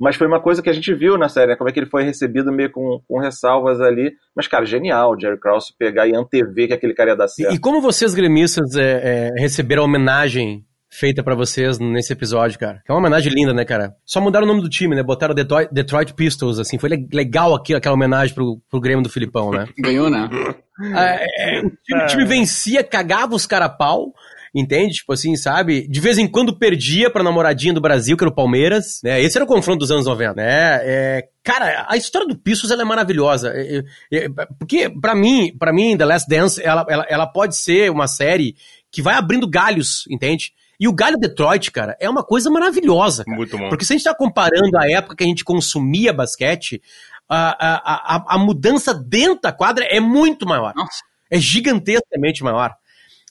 mas 0.00 0.16
foi 0.16 0.26
uma 0.26 0.40
coisa 0.40 0.62
que 0.62 0.70
a 0.70 0.72
gente 0.72 0.92
viu 0.94 1.16
na 1.16 1.28
série, 1.28 1.52
né? 1.52 1.56
como 1.56 1.70
é 1.70 1.72
que 1.72 1.78
ele 1.78 1.90
foi 1.90 2.02
recebido 2.02 2.52
meio 2.52 2.70
com, 2.70 3.00
com 3.06 3.20
ressalvas 3.20 3.80
ali. 3.80 4.12
Mas, 4.34 4.48
cara, 4.48 4.64
genial, 4.64 5.18
Jerry 5.18 5.38
Krause 5.38 5.72
pegar 5.78 6.06
e 6.06 6.14
antever 6.14 6.68
que 6.68 6.74
aquele 6.74 6.94
cara 6.94 7.10
ia 7.10 7.16
dar 7.16 7.28
certo. 7.28 7.52
E, 7.52 7.56
e 7.56 7.58
como 7.58 7.80
vocês, 7.80 8.14
gremistas, 8.14 8.76
é, 8.76 9.30
é, 9.36 9.40
receberam 9.40 9.82
a 9.82 9.86
homenagem 9.86 10.64
feita 10.92 11.22
para 11.22 11.34
vocês 11.34 11.78
nesse 11.78 12.12
episódio, 12.12 12.58
cara. 12.58 12.82
É 12.86 12.92
uma 12.92 12.98
homenagem 12.98 13.32
linda, 13.32 13.54
né, 13.54 13.64
cara? 13.64 13.94
Só 14.04 14.20
mudaram 14.20 14.44
o 14.44 14.48
nome 14.48 14.60
do 14.60 14.68
time, 14.68 14.94
né? 14.94 15.02
Botaram 15.02 15.34
Detroit, 15.34 15.72
Detroit 15.72 16.12
Pistols, 16.12 16.58
assim. 16.58 16.78
Foi 16.78 16.90
legal 17.12 17.54
aqui, 17.54 17.74
aquela 17.74 17.94
homenagem 17.94 18.34
pro, 18.34 18.60
pro 18.70 18.80
Grêmio 18.80 19.02
do 19.02 19.08
Filipão, 19.08 19.50
né? 19.50 19.66
Ganhou, 19.78 20.10
né? 20.10 20.28
É, 20.94 21.58
é, 21.58 21.60
o, 21.60 21.70
time, 21.82 22.02
o, 22.02 22.06
time, 22.06 22.24
vencia, 22.26 22.84
cagava 22.84 23.34
os 23.34 23.46
cara 23.46 23.68
pau. 23.68 24.12
Entende? 24.54 24.96
Tipo 24.96 25.14
assim, 25.14 25.34
sabe? 25.34 25.88
De 25.88 25.98
vez 25.98 26.18
em 26.18 26.28
quando 26.28 26.58
perdia 26.58 27.10
pra 27.10 27.22
namoradinha 27.22 27.72
do 27.72 27.80
Brasil, 27.80 28.16
que 28.16 28.22
era 28.22 28.30
o 28.30 28.34
Palmeiras, 28.34 29.00
né? 29.02 29.22
Esse 29.22 29.38
era 29.38 29.44
o 29.44 29.48
confronto 29.48 29.78
dos 29.78 29.90
anos 29.90 30.04
90, 30.04 30.34
né? 30.34 30.80
É, 30.82 31.28
cara, 31.42 31.86
a 31.88 31.96
história 31.96 32.28
do 32.28 32.36
Pistols, 32.36 32.70
ela 32.70 32.82
é 32.82 32.84
maravilhosa. 32.84 33.50
É, 33.54 33.78
é, 34.12 34.24
é 34.26 34.28
porque, 34.58 34.90
para 34.90 35.14
mim, 35.14 35.56
para 35.58 35.72
mim, 35.72 35.96
The 35.96 36.04
Last 36.04 36.28
Dance, 36.28 36.62
ela, 36.62 36.84
ela, 36.86 37.06
ela 37.08 37.26
pode 37.26 37.56
ser 37.56 37.90
uma 37.90 38.06
série 38.06 38.54
que 38.90 39.00
vai 39.00 39.14
abrindo 39.14 39.48
galhos, 39.48 40.04
entende? 40.10 40.52
E 40.78 40.86
o 40.86 40.92
Galho 40.92 41.16
Detroit, 41.16 41.70
cara, 41.70 41.96
é 42.00 42.10
uma 42.10 42.24
coisa 42.24 42.50
maravilhosa. 42.50 43.24
Cara. 43.24 43.36
Muito 43.36 43.56
bom. 43.56 43.68
Porque 43.68 43.84
se 43.84 43.92
a 43.92 43.96
gente 43.96 44.04
tá 44.04 44.14
comparando 44.14 44.76
a 44.76 44.90
época 44.90 45.16
que 45.16 45.24
a 45.24 45.26
gente 45.26 45.44
consumia 45.44 46.12
basquete, 46.12 46.82
a, 47.28 47.50
a, 47.52 48.16
a, 48.16 48.34
a 48.34 48.38
mudança 48.38 48.92
dentro 48.92 49.40
da 49.40 49.52
quadra 49.52 49.84
é 49.84 50.00
muito 50.00 50.44
maior. 50.44 50.74
Nossa. 50.74 51.02
É 51.30 51.38
gigantescamente 51.38 52.42
maior. 52.44 52.74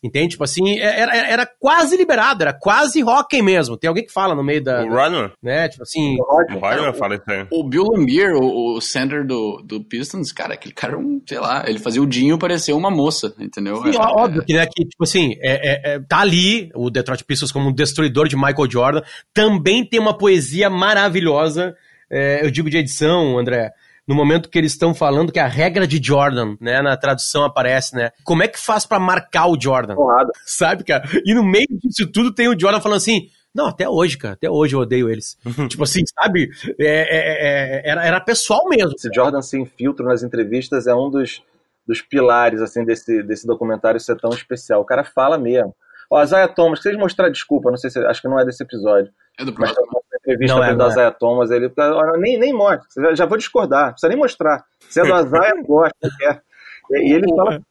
Entende? 0.03 0.29
Tipo 0.29 0.43
assim, 0.43 0.79
é, 0.79 0.99
era, 0.99 1.15
era 1.15 1.45
quase 1.45 1.95
liberado, 1.95 2.41
era 2.41 2.51
quase 2.51 3.03
hockey 3.03 3.41
mesmo. 3.43 3.77
Tem 3.77 3.87
alguém 3.87 4.03
que 4.03 4.11
fala 4.11 4.33
no 4.33 4.43
meio 4.43 4.63
da. 4.63 4.83
O 4.83 4.89
Runner? 4.89 5.31
Né? 5.43 5.69
Tipo 5.69 5.83
assim. 5.83 6.15
O 6.19 6.57
Runner 6.59 6.93
fala 6.95 7.15
isso 7.15 7.23
aí. 7.27 7.45
O 7.51 7.63
Bill 7.63 7.83
Lambier, 7.83 8.33
o, 8.35 8.77
o 8.77 8.81
center 8.81 9.25
do, 9.25 9.61
do 9.63 9.83
Pistons, 9.83 10.31
cara, 10.31 10.55
aquele 10.55 10.73
cara, 10.73 10.97
um, 10.97 11.21
sei 11.27 11.39
lá, 11.39 11.63
ele 11.67 11.77
fazia 11.77 12.01
o 12.01 12.07
Dinho 12.07 12.39
parecer 12.39 12.73
uma 12.73 12.89
moça, 12.89 13.31
entendeu? 13.39 13.77
Sim, 13.83 13.95
é, 13.95 13.99
óbvio 13.99 14.43
que, 14.43 14.53
né, 14.53 14.65
que, 14.65 14.85
tipo 14.85 15.03
assim, 15.03 15.35
é, 15.39 15.91
é, 15.91 15.93
é, 15.93 15.99
tá 15.99 16.19
ali 16.19 16.71
o 16.73 16.89
Detroit 16.89 17.23
Pistons 17.23 17.51
como 17.51 17.69
um 17.69 17.73
destruidor 17.73 18.27
de 18.27 18.35
Michael 18.35 18.71
Jordan. 18.71 19.01
Também 19.31 19.85
tem 19.85 19.99
uma 19.99 20.17
poesia 20.17 20.67
maravilhosa, 20.67 21.75
é, 22.09 22.43
eu 22.43 22.49
digo 22.49 22.71
de 22.71 22.77
edição, 22.77 23.37
André 23.37 23.71
no 24.11 24.15
momento 24.15 24.49
que 24.49 24.57
eles 24.57 24.73
estão 24.73 24.93
falando 24.93 25.31
que 25.31 25.39
a 25.39 25.47
regra 25.47 25.87
de 25.87 25.97
Jordan, 26.03 26.57
né, 26.59 26.81
na 26.81 26.97
tradução 26.97 27.45
aparece, 27.45 27.95
né? 27.95 28.11
Como 28.25 28.43
é 28.43 28.47
que 28.49 28.59
faz 28.59 28.85
para 28.85 28.99
marcar 28.99 29.47
o 29.47 29.57
Jordan? 29.57 29.95
Porrada. 29.95 30.33
Sabe, 30.45 30.83
cara? 30.83 31.07
E 31.25 31.33
no 31.33 31.41
meio 31.41 31.67
disso 31.81 32.05
tudo 32.11 32.33
tem 32.33 32.49
o 32.49 32.59
Jordan 32.59 32.81
falando 32.81 32.97
assim: 32.97 33.29
não, 33.55 33.67
até 33.67 33.87
hoje, 33.87 34.17
cara. 34.17 34.33
Até 34.33 34.49
hoje 34.49 34.75
eu 34.75 34.81
odeio 34.81 35.09
eles. 35.09 35.37
tipo 35.69 35.83
assim, 35.83 36.01
sabe? 36.19 36.49
É, 36.77 36.85
é, 36.85 37.79
é, 37.87 37.89
era, 37.89 38.05
era 38.05 38.19
pessoal 38.19 38.67
mesmo. 38.67 38.91
Esse 38.97 39.09
Jordan 39.15 39.41
sem 39.41 39.65
filtro 39.65 40.05
nas 40.05 40.23
entrevistas 40.23 40.87
é 40.87 40.93
um 40.93 41.09
dos, 41.09 41.41
dos 41.87 42.01
pilares, 42.01 42.61
assim, 42.61 42.83
desse, 42.83 43.23
desse 43.23 43.47
documentário 43.47 43.97
ser 43.97 44.17
tão 44.17 44.31
especial. 44.31 44.81
O 44.81 44.85
cara 44.85 45.05
fala 45.05 45.37
mesmo. 45.37 45.73
Ó, 46.09 46.21
Isaiah 46.21 46.49
Thomas, 46.49 46.81
vocês 46.81 46.97
mostrar 46.97 47.29
desculpa, 47.29 47.69
não 47.69 47.77
sei 47.77 47.89
se 47.89 47.97
acho 47.99 48.21
que 48.21 48.27
não 48.27 48.37
é 48.37 48.43
desse 48.43 48.61
episódio. 48.61 49.09
É 49.39 49.45
do 49.45 49.53
próximo. 49.53 50.00
Mas 50.25 50.35
entrevista 50.35 50.55
não 50.55 50.63
é, 50.63 50.75
do 50.75 50.87
Isaiah 50.87 51.07
é. 51.07 51.11
Thomas, 51.11 51.51
ele 51.51 51.71
nem, 52.17 52.37
nem 52.37 52.53
mostra, 52.53 52.85
já, 53.03 53.15
já 53.15 53.25
vou 53.25 53.37
discordar, 53.37 53.85
não 53.85 53.91
precisa 53.91 54.09
nem 54.09 54.17
mostrar. 54.17 54.63
Se 54.79 54.99
é 54.99 55.03
do 55.03 55.19
Isaiah, 55.19 55.53
eu 55.55 55.63
gosto, 55.63 55.95
quer. 56.17 56.41
E 56.91 57.13
ele 57.13 57.27
fala. 57.35 57.61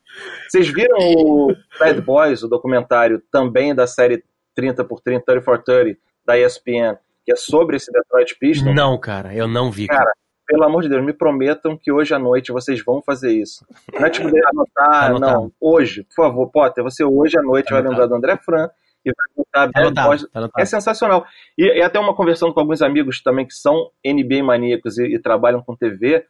Vocês 0.48 0.68
viram 0.68 0.98
o 0.98 1.54
Bad 1.78 2.00
Boys, 2.00 2.42
o 2.42 2.48
documentário 2.48 3.22
também 3.30 3.74
da 3.74 3.86
série 3.86 4.24
30 4.54 4.84
por 4.84 5.00
30, 5.00 5.24
30 5.24 5.42
for 5.42 5.62
30, 5.62 5.98
da 6.24 6.38
ESPN, 6.38 6.96
que 7.24 7.32
é 7.32 7.36
sobre 7.36 7.76
esse 7.76 7.92
Detroit 7.92 8.36
Pistons? 8.38 8.74
Não, 8.74 8.98
cara, 8.98 9.34
eu 9.34 9.46
não 9.46 9.70
vi. 9.70 9.86
Cara, 9.86 10.04
cara 10.04 10.12
pelo 10.50 10.64
amor 10.64 10.82
de 10.82 10.88
Deus, 10.88 11.04
me 11.04 11.12
prometam 11.12 11.76
que 11.76 11.92
hoje 11.92 12.12
à 12.12 12.18
noite 12.18 12.50
vocês 12.50 12.84
vão 12.84 13.00
fazer 13.00 13.30
isso. 13.30 13.64
Não 13.94 14.04
é 14.04 14.10
tipo 14.10 14.28
de 14.28 14.44
anotar, 14.44 15.16
não. 15.20 15.52
Hoje, 15.60 16.02
por 16.02 16.24
favor, 16.24 16.50
Potter, 16.50 16.82
você 16.82 17.04
hoje 17.04 17.38
à 17.38 17.42
noite 17.42 17.72
vai 17.72 17.80
lembrar 17.80 18.06
do 18.06 18.16
André 18.16 18.36
Fran 18.36 18.68
e 19.04 19.12
vai 19.12 19.26
botar 19.36 19.70
tá 19.70 19.92
tá 19.92 20.50
É 20.58 20.64
sensacional. 20.64 21.26
E, 21.56 21.64
e, 21.64 21.82
até 21.82 21.98
uma 21.98 22.14
conversando 22.14 22.52
com 22.52 22.60
alguns 22.60 22.82
amigos 22.82 23.22
também 23.22 23.46
que 23.46 23.54
são 23.54 23.90
NBA 24.04 24.42
maníacos 24.42 24.98
e, 24.98 25.14
e 25.14 25.18
trabalham 25.18 25.62
com 25.62 25.76
TV, 25.76 26.26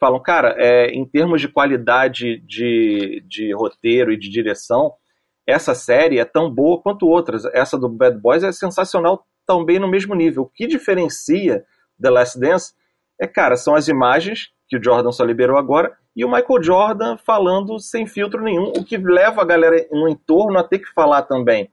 falam, 0.00 0.20
cara, 0.20 0.54
é, 0.56 0.86
em 0.90 1.04
termos 1.04 1.40
de 1.40 1.48
qualidade 1.48 2.38
de, 2.46 3.22
de 3.26 3.52
roteiro 3.54 4.12
e 4.12 4.18
de 4.18 4.28
direção, 4.28 4.92
essa 5.46 5.74
série 5.74 6.18
é 6.18 6.24
tão 6.24 6.50
boa 6.50 6.80
quanto 6.80 7.06
outras. 7.06 7.44
Essa 7.46 7.78
do 7.78 7.88
Bad 7.88 8.18
Boys 8.18 8.42
é 8.42 8.52
sensacional 8.52 9.24
também 9.46 9.78
no 9.78 9.88
mesmo 9.88 10.14
nível. 10.14 10.42
O 10.42 10.48
que 10.48 10.66
diferencia 10.66 11.64
The 12.00 12.10
Last 12.10 12.38
Dance 12.38 12.74
é, 13.20 13.26
cara, 13.26 13.56
são 13.56 13.74
as 13.74 13.88
imagens 13.88 14.50
que 14.68 14.76
o 14.76 14.82
Jordan 14.82 15.10
só 15.10 15.24
liberou 15.24 15.56
agora 15.56 15.96
e 16.14 16.24
o 16.24 16.28
Michael 16.28 16.62
Jordan 16.62 17.16
falando 17.16 17.78
sem 17.78 18.06
filtro 18.06 18.42
nenhum, 18.42 18.72
o 18.76 18.84
que 18.84 18.96
leva 18.96 19.42
a 19.42 19.44
galera 19.44 19.86
no 19.90 20.08
entorno 20.08 20.58
a 20.58 20.64
ter 20.64 20.80
que 20.80 20.92
falar 20.92 21.22
também. 21.22 21.70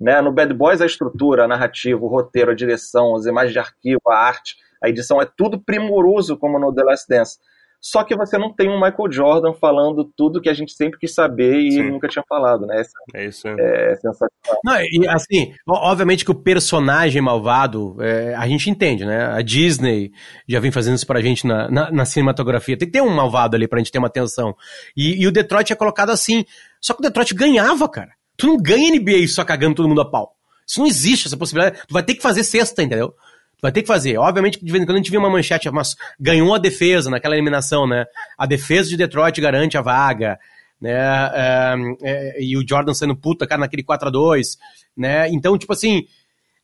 Né? 0.00 0.20
No 0.20 0.32
Bad 0.32 0.54
Boys, 0.54 0.80
a 0.80 0.86
estrutura, 0.86 1.44
a 1.44 1.48
narrativa, 1.48 2.00
o 2.00 2.08
roteiro, 2.08 2.50
a 2.50 2.54
direção, 2.54 3.14
as 3.14 3.26
imagens 3.26 3.52
de 3.52 3.58
arquivo, 3.58 4.00
a 4.08 4.16
arte, 4.16 4.56
a 4.82 4.88
edição, 4.88 5.20
é 5.20 5.28
tudo 5.36 5.60
primoroso 5.60 6.38
como 6.38 6.58
no 6.58 6.74
The 6.74 6.82
Last 6.82 7.06
Dance. 7.08 7.38
Só 7.82 8.04
que 8.04 8.14
você 8.14 8.36
não 8.36 8.52
tem 8.52 8.68
um 8.68 8.78
Michael 8.78 9.10
Jordan 9.10 9.54
falando 9.54 10.04
tudo 10.04 10.40
que 10.40 10.50
a 10.50 10.54
gente 10.54 10.72
sempre 10.72 10.98
quis 10.98 11.14
saber 11.14 11.54
e 11.60 11.72
Sim. 11.72 11.90
nunca 11.90 12.08
tinha 12.08 12.22
falado, 12.28 12.66
né? 12.66 12.78
Essa, 12.78 12.92
é 13.14 13.24
isso. 13.24 13.48
É, 13.48 13.92
é 13.92 13.94
sensacional. 13.94 14.60
Não, 14.62 14.76
e 14.82 15.08
assim, 15.08 15.54
obviamente 15.66 16.22
que 16.22 16.30
o 16.30 16.34
personagem 16.34 17.22
malvado, 17.22 17.96
é, 18.00 18.34
a 18.34 18.46
gente 18.46 18.68
entende, 18.68 19.06
né? 19.06 19.32
A 19.32 19.40
Disney 19.40 20.12
já 20.46 20.60
vem 20.60 20.70
fazendo 20.70 20.96
isso 20.96 21.06
pra 21.06 21.22
gente 21.22 21.46
na, 21.46 21.70
na, 21.70 21.90
na, 21.90 22.04
cinematografia. 22.04 22.76
Tem 22.76 22.86
que 22.86 22.92
ter 22.92 23.00
um 23.00 23.08
malvado 23.08 23.56
ali 23.56 23.66
pra 23.66 23.78
gente 23.78 23.90
ter 23.90 23.98
uma 23.98 24.08
atenção. 24.08 24.54
E, 24.94 25.22
e 25.22 25.26
o 25.26 25.32
Detroit 25.32 25.72
é 25.72 25.76
colocado 25.76 26.10
assim. 26.10 26.44
Só 26.82 26.92
que 26.92 27.00
o 27.00 27.02
Detroit 27.02 27.34
ganhava, 27.34 27.88
cara. 27.88 28.10
Tu 28.40 28.46
não 28.46 28.56
ganha 28.56 28.90
NBA 28.90 29.28
só 29.28 29.44
cagando 29.44 29.76
todo 29.76 29.88
mundo 29.88 30.00
a 30.00 30.10
pau. 30.10 30.34
Isso 30.66 30.80
não 30.80 30.86
existe, 30.86 31.26
essa 31.26 31.36
possibilidade. 31.36 31.80
Tu 31.86 31.92
vai 31.92 32.02
ter 32.02 32.14
que 32.14 32.22
fazer 32.22 32.42
sexta, 32.42 32.82
entendeu? 32.82 33.14
vai 33.62 33.70
ter 33.70 33.82
que 33.82 33.88
fazer. 33.88 34.16
Obviamente 34.16 34.58
que 34.58 34.64
de 34.64 34.72
vez 34.72 34.82
em 34.82 34.86
quando 34.86 34.96
a 34.96 35.00
gente 35.00 35.10
vê 35.10 35.18
uma 35.18 35.30
manchete, 35.30 35.70
mas 35.70 35.94
ganhou 36.18 36.54
a 36.54 36.58
defesa 36.58 37.10
naquela 37.10 37.34
eliminação, 37.34 37.86
né? 37.86 38.06
A 38.38 38.46
defesa 38.46 38.88
de 38.88 38.96
Detroit 38.96 39.38
garante 39.40 39.76
a 39.76 39.82
vaga, 39.82 40.38
né? 40.80 40.92
É, 40.94 41.74
é, 42.02 42.42
e 42.42 42.56
o 42.56 42.66
Jordan 42.66 42.94
sendo 42.94 43.14
puta, 43.14 43.46
cara, 43.46 43.60
naquele 43.60 43.82
4 43.82 44.08
a 44.08 44.10
2 44.10 44.58
né? 44.96 45.28
Então, 45.28 45.58
tipo 45.58 45.72
assim, 45.72 46.06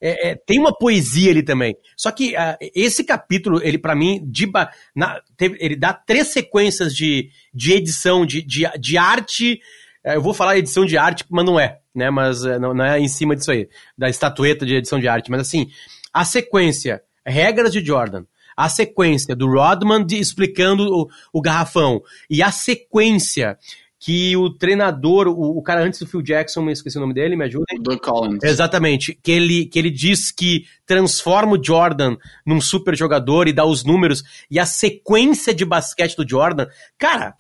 é, 0.00 0.30
é, 0.30 0.34
tem 0.34 0.58
uma 0.58 0.76
poesia 0.76 1.30
ali 1.30 1.42
também. 1.42 1.76
Só 1.96 2.10
que 2.10 2.34
uh, 2.34 2.56
esse 2.74 3.04
capítulo, 3.04 3.60
ele 3.62 3.78
para 3.78 3.94
mim, 3.94 4.20
de, 4.24 4.50
na, 4.94 5.20
teve, 5.36 5.56
ele 5.60 5.76
dá 5.76 5.92
três 5.92 6.28
sequências 6.28 6.94
de, 6.94 7.30
de 7.52 7.72
edição, 7.72 8.26
de, 8.26 8.42
de, 8.42 8.66
de 8.78 8.98
arte. 8.98 9.60
Uh, 10.06 10.10
eu 10.10 10.22
vou 10.22 10.32
falar 10.32 10.56
edição 10.56 10.84
de 10.84 10.96
arte, 10.96 11.24
mas 11.28 11.44
não 11.44 11.58
é, 11.58 11.80
né? 11.94 12.10
Mas 12.10 12.44
uh, 12.44 12.60
não, 12.60 12.72
não, 12.72 12.84
é 12.84 13.00
em 13.00 13.08
cima 13.08 13.34
disso 13.34 13.50
aí, 13.50 13.68
da 13.96 14.08
estatueta 14.08 14.64
de 14.64 14.76
edição 14.76 15.00
de 15.00 15.08
arte. 15.08 15.30
Mas 15.30 15.40
assim, 15.40 15.68
a 16.12 16.24
sequência, 16.24 17.02
regras 17.24 17.72
de 17.72 17.84
Jordan, 17.84 18.24
a 18.56 18.68
sequência 18.68 19.36
do 19.36 19.46
Rodman 19.46 20.04
de, 20.04 20.18
explicando 20.18 20.84
o, 20.84 21.08
o, 21.32 21.42
garrafão 21.42 22.00
e 22.30 22.42
a 22.42 22.50
sequência 22.50 23.58
que 23.98 24.36
o 24.36 24.50
treinador, 24.50 25.26
o, 25.26 25.58
o, 25.58 25.62
cara 25.62 25.82
antes 25.82 26.00
do 26.00 26.06
Phil 26.06 26.22
Jackson, 26.22 26.62
me 26.62 26.72
esqueci 26.72 26.96
o 26.96 27.00
nome 27.00 27.12
dele, 27.12 27.36
me 27.36 27.44
ajuda. 27.44 27.64
Doug 27.80 27.98
Collins. 27.98 28.42
Exatamente, 28.42 29.18
que 29.22 29.32
ele, 29.32 29.66
que 29.66 29.78
ele 29.78 29.90
diz 29.90 30.30
que 30.30 30.64
transforma 30.86 31.52
o 31.58 31.62
Jordan 31.62 32.16
num 32.46 32.60
super 32.60 32.96
jogador 32.96 33.48
e 33.48 33.52
dá 33.52 33.64
os 33.64 33.84
números 33.84 34.22
e 34.50 34.58
a 34.58 34.66
sequência 34.66 35.52
de 35.52 35.64
basquete 35.64 36.16
do 36.16 36.28
Jordan, 36.28 36.66
cara, 36.98 37.34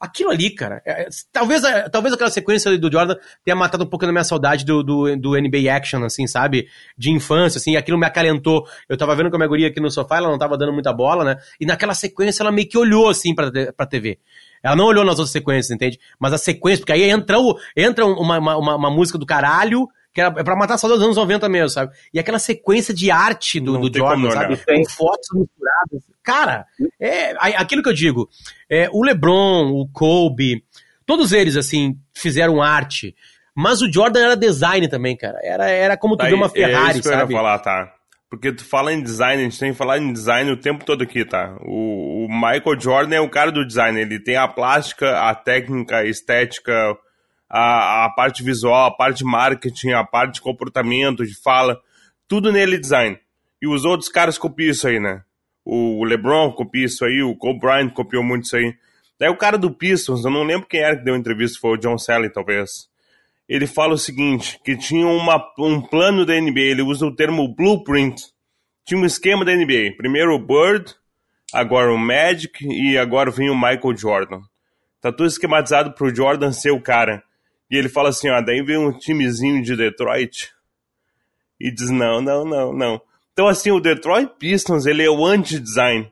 aquilo 0.00 0.30
ali, 0.30 0.50
cara, 0.50 0.80
é, 0.84 1.02
é 1.02 1.08
talvez, 1.32 1.62
talvez 1.90 2.14
aquela 2.14 2.30
sequência 2.30 2.76
do 2.78 2.90
Jordan 2.90 3.16
tenha 3.44 3.56
matado 3.56 3.84
um 3.84 3.86
pouco 3.86 4.06
da 4.06 4.12
minha 4.12 4.24
saudade 4.24 4.64
do, 4.64 4.82
do, 4.82 5.16
do, 5.16 5.40
NBA 5.40 5.72
Action, 5.74 6.04
assim, 6.04 6.26
sabe? 6.26 6.68
De 6.96 7.10
infância, 7.10 7.58
assim, 7.58 7.76
aquilo 7.76 7.98
me 7.98 8.06
acalentou. 8.06 8.66
Eu 8.88 8.96
tava 8.96 9.14
vendo 9.16 9.30
com 9.30 9.36
a 9.36 9.38
minha 9.38 9.48
guria 9.48 9.68
aqui 9.68 9.80
no 9.80 9.90
sofá, 9.90 10.18
ela 10.18 10.28
não 10.28 10.38
tava 10.38 10.56
dando 10.56 10.72
muita 10.72 10.92
bola, 10.92 11.24
né? 11.24 11.36
E 11.60 11.66
naquela 11.66 11.94
sequência 11.94 12.42
ela 12.42 12.52
meio 12.52 12.68
que 12.68 12.78
olhou, 12.78 13.08
assim, 13.08 13.34
pra, 13.34 13.50
pra 13.76 13.86
TV. 13.86 14.18
Ela 14.62 14.76
não 14.76 14.86
olhou 14.86 15.04
nas 15.04 15.18
outras 15.18 15.30
sequências, 15.30 15.70
entende? 15.70 15.98
Mas 16.18 16.32
a 16.32 16.38
sequência, 16.38 16.80
porque 16.80 16.92
aí 16.92 17.02
entra, 17.02 17.38
o, 17.38 17.58
entra 17.76 18.06
uma, 18.06 18.38
uma, 18.38 18.76
uma 18.76 18.90
música 18.90 19.18
do 19.18 19.26
caralho, 19.26 19.88
que 20.12 20.20
era, 20.20 20.34
é 20.38 20.42
pra 20.42 20.56
matar 20.56 20.74
a 20.74 20.78
saudade 20.78 20.98
dos 20.98 21.06
anos 21.06 21.16
90 21.16 21.48
mesmo, 21.48 21.68
sabe? 21.68 21.92
E 22.12 22.18
aquela 22.18 22.38
sequência 22.38 22.92
de 22.94 23.10
arte 23.10 23.60
do, 23.60 23.78
do 23.78 23.98
Jordan, 23.98 24.30
sabe? 24.30 24.56
Com 24.56 24.84
fotos 24.90 25.28
misturadas. 25.34 26.02
Cara, 26.22 26.66
é 27.00 27.34
aquilo 27.56 27.82
que 27.82 27.88
eu 27.88 27.94
digo. 27.94 28.28
É, 28.68 28.88
o 28.92 29.02
LeBron, 29.02 29.70
o 29.70 29.88
Kobe, 29.88 30.64
todos 31.06 31.32
eles, 31.32 31.56
assim, 31.56 31.96
fizeram 32.12 32.62
arte. 32.62 33.14
Mas 33.54 33.82
o 33.82 33.92
Jordan 33.92 34.20
era 34.20 34.36
design 34.36 34.86
também, 34.88 35.16
cara. 35.16 35.38
Era, 35.42 35.68
era 35.68 35.96
como 35.96 36.16
tu 36.16 36.24
vê 36.24 36.34
uma 36.34 36.48
Ferrari, 36.48 36.86
é 36.86 36.90
isso 36.92 37.02
que 37.02 37.08
sabe? 37.08 37.22
Eu 37.22 37.30
ia 37.30 37.36
falar, 37.36 37.58
tá. 37.58 37.92
porque 38.30 38.52
tu 38.52 38.64
fala 38.64 38.92
em 38.92 39.02
design, 39.02 39.42
a 39.42 39.44
gente 39.44 39.58
tem 39.58 39.72
que 39.72 39.78
falar 39.78 39.98
em 39.98 40.12
design 40.12 40.50
o 40.52 40.56
tempo 40.56 40.84
todo 40.84 41.02
aqui, 41.02 41.24
tá? 41.24 41.56
O, 41.62 42.26
o 42.26 42.28
Michael 42.28 42.80
Jordan 42.80 43.16
é 43.16 43.20
o 43.20 43.28
cara 43.28 43.50
do 43.50 43.66
design, 43.66 44.00
ele 44.00 44.22
tem 44.22 44.36
a 44.36 44.46
plástica, 44.46 45.28
a 45.28 45.34
técnica, 45.34 45.96
a 45.96 46.04
estética, 46.04 46.96
a, 47.48 48.04
a 48.04 48.10
parte 48.10 48.42
visual, 48.42 48.86
a 48.86 48.96
parte 48.96 49.24
marketing, 49.24 49.90
a 49.90 50.04
parte 50.04 50.34
de 50.34 50.40
comportamento, 50.40 51.24
de 51.24 51.34
fala, 51.34 51.80
tudo 52.26 52.52
nele 52.52 52.76
é 52.76 52.80
design. 52.80 53.18
E 53.60 53.66
os 53.66 53.84
outros 53.84 54.08
caras 54.08 54.38
copiam 54.38 54.70
isso 54.70 54.86
aí, 54.86 55.00
né? 55.00 55.22
O 55.64 56.04
LeBron 56.04 56.52
copia 56.52 56.86
isso 56.86 57.04
aí, 57.04 57.22
o 57.22 57.36
Kobe 57.36 57.60
Bryant 57.60 57.90
copiou 57.90 58.22
muito 58.22 58.44
isso 58.44 58.56
aí. 58.56 58.74
Daí 59.18 59.28
o 59.28 59.36
cara 59.36 59.58
do 59.58 59.70
Pistons, 59.70 60.24
eu 60.24 60.30
não 60.30 60.44
lembro 60.44 60.66
quem 60.66 60.80
era 60.80 60.96
que 60.96 61.04
deu 61.04 61.16
entrevista, 61.16 61.58
foi 61.60 61.72
o 61.72 61.76
John 61.76 61.98
Sally, 61.98 62.30
talvez 62.30 62.88
ele 63.48 63.66
fala 63.66 63.94
o 63.94 63.98
seguinte, 63.98 64.60
que 64.62 64.76
tinha 64.76 65.06
uma, 65.06 65.42
um 65.58 65.80
plano 65.80 66.26
da 66.26 66.38
NBA, 66.38 66.60
ele 66.60 66.82
usa 66.82 67.06
o 67.06 67.14
termo 67.14 67.48
blueprint. 67.48 68.22
Tinha 68.84 69.00
um 69.00 69.06
esquema 69.06 69.44
da 69.44 69.54
NBA. 69.54 69.96
Primeiro 69.96 70.34
o 70.34 70.38
Bird, 70.38 70.94
agora 71.52 71.90
o 71.90 71.96
Magic 71.96 72.62
e 72.62 72.98
agora 72.98 73.30
vem 73.30 73.48
o 73.48 73.54
Michael 73.54 73.96
Jordan. 73.96 74.40
Tá 75.00 75.10
tudo 75.10 75.26
esquematizado 75.26 75.92
pro 75.92 76.14
Jordan 76.14 76.52
ser 76.52 76.72
o 76.72 76.80
cara. 76.80 77.22
E 77.70 77.76
ele 77.76 77.88
fala 77.88 78.08
assim, 78.08 78.30
ó, 78.30 78.40
daí 78.40 78.62
vem 78.62 78.78
um 78.78 78.92
timezinho 78.92 79.62
de 79.62 79.76
Detroit 79.76 80.50
e 81.60 81.70
diz 81.70 81.90
não, 81.90 82.20
não, 82.20 82.44
não, 82.44 82.72
não. 82.72 83.00
Então 83.32 83.46
assim, 83.46 83.70
o 83.70 83.80
Detroit 83.80 84.32
Pistons, 84.38 84.86
ele 84.86 85.02
é 85.02 85.10
o 85.10 85.24
anti-design. 85.26 86.10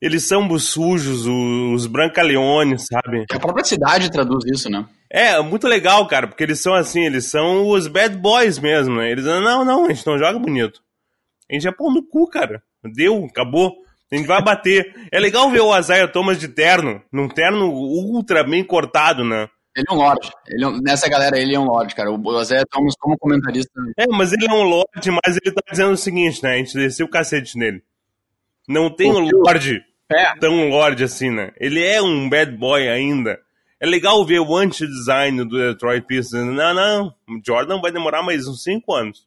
Eles 0.00 0.26
são 0.26 0.48
os 0.48 0.64
sujos, 0.64 1.26
os 1.26 1.86
brancaleones, 1.86 2.86
sabe? 2.86 3.26
A 3.30 3.38
própria 3.38 3.64
cidade 3.64 4.10
traduz 4.10 4.44
isso, 4.46 4.70
né? 4.70 4.86
É, 5.10 5.38
muito 5.42 5.68
legal, 5.68 6.06
cara, 6.06 6.26
porque 6.26 6.42
eles 6.42 6.60
são 6.60 6.72
assim, 6.72 7.04
eles 7.04 7.26
são 7.26 7.68
os 7.68 7.86
bad 7.86 8.16
boys 8.16 8.58
mesmo, 8.58 8.96
né? 8.96 9.10
Eles 9.10 9.24
não, 9.24 9.64
não, 9.64 9.84
a 9.84 9.88
gente 9.92 10.06
não 10.06 10.18
joga 10.18 10.38
bonito. 10.38 10.80
A 11.50 11.54
gente 11.54 11.68
é 11.68 11.72
pão 11.72 11.92
no 11.92 12.02
cu, 12.02 12.28
cara. 12.28 12.62
Deu, 12.94 13.26
acabou. 13.26 13.74
A 14.10 14.16
gente 14.16 14.26
vai 14.26 14.42
bater. 14.42 14.94
É 15.12 15.20
legal 15.20 15.50
ver 15.50 15.60
o 15.60 15.72
Azaia 15.72 16.08
Thomas 16.08 16.38
de 16.38 16.48
terno, 16.48 17.02
num 17.12 17.28
terno 17.28 17.70
ultra 17.70 18.42
bem 18.42 18.64
cortado, 18.64 19.24
né? 19.24 19.48
Ele 19.76 19.86
é 19.88 19.92
um 19.92 19.96
Lorde. 19.96 20.30
Ele 20.48 20.64
é 20.64 20.80
nessa 20.82 21.08
galera, 21.08 21.38
ele 21.38 21.54
é 21.54 21.58
um 21.58 21.64
Lorde, 21.64 21.94
cara. 21.94 22.10
O 22.10 22.36
Azaia 22.36 22.64
Thomas, 22.68 22.94
como 22.98 23.16
comentarista. 23.16 23.70
É, 23.96 24.06
mas 24.06 24.32
ele 24.32 24.46
é 24.46 24.52
um 24.52 24.62
Lorde, 24.62 25.10
mas 25.10 25.38
ele 25.42 25.54
tá 25.54 25.62
dizendo 25.70 25.92
o 25.92 25.96
seguinte, 25.96 26.42
né? 26.42 26.54
A 26.54 26.56
gente 26.56 26.74
desceu 26.74 27.06
o 27.06 27.10
cacete 27.10 27.56
nele. 27.56 27.82
Não 28.68 28.90
tem 28.90 29.10
um 29.10 29.20
Lorde 29.20 29.82
é. 30.10 30.36
tão 30.38 30.68
Lorde 30.68 31.04
assim, 31.04 31.30
né? 31.30 31.52
Ele 31.58 31.84
é 31.84 32.02
um 32.02 32.28
bad 32.28 32.56
boy 32.56 32.88
ainda. 32.88 33.38
É 33.78 33.86
legal 33.86 34.24
ver 34.26 34.40
o 34.40 34.56
anti-design 34.56 35.44
do 35.44 35.56
Detroit 35.56 36.04
Pistons. 36.04 36.54
Não, 36.54 36.74
não, 36.74 37.06
o 37.28 37.40
Jordan 37.44 37.80
vai 37.80 37.90
demorar 37.90 38.22
mais 38.22 38.46
uns 38.46 38.62
5 38.62 38.92
anos. 38.92 39.26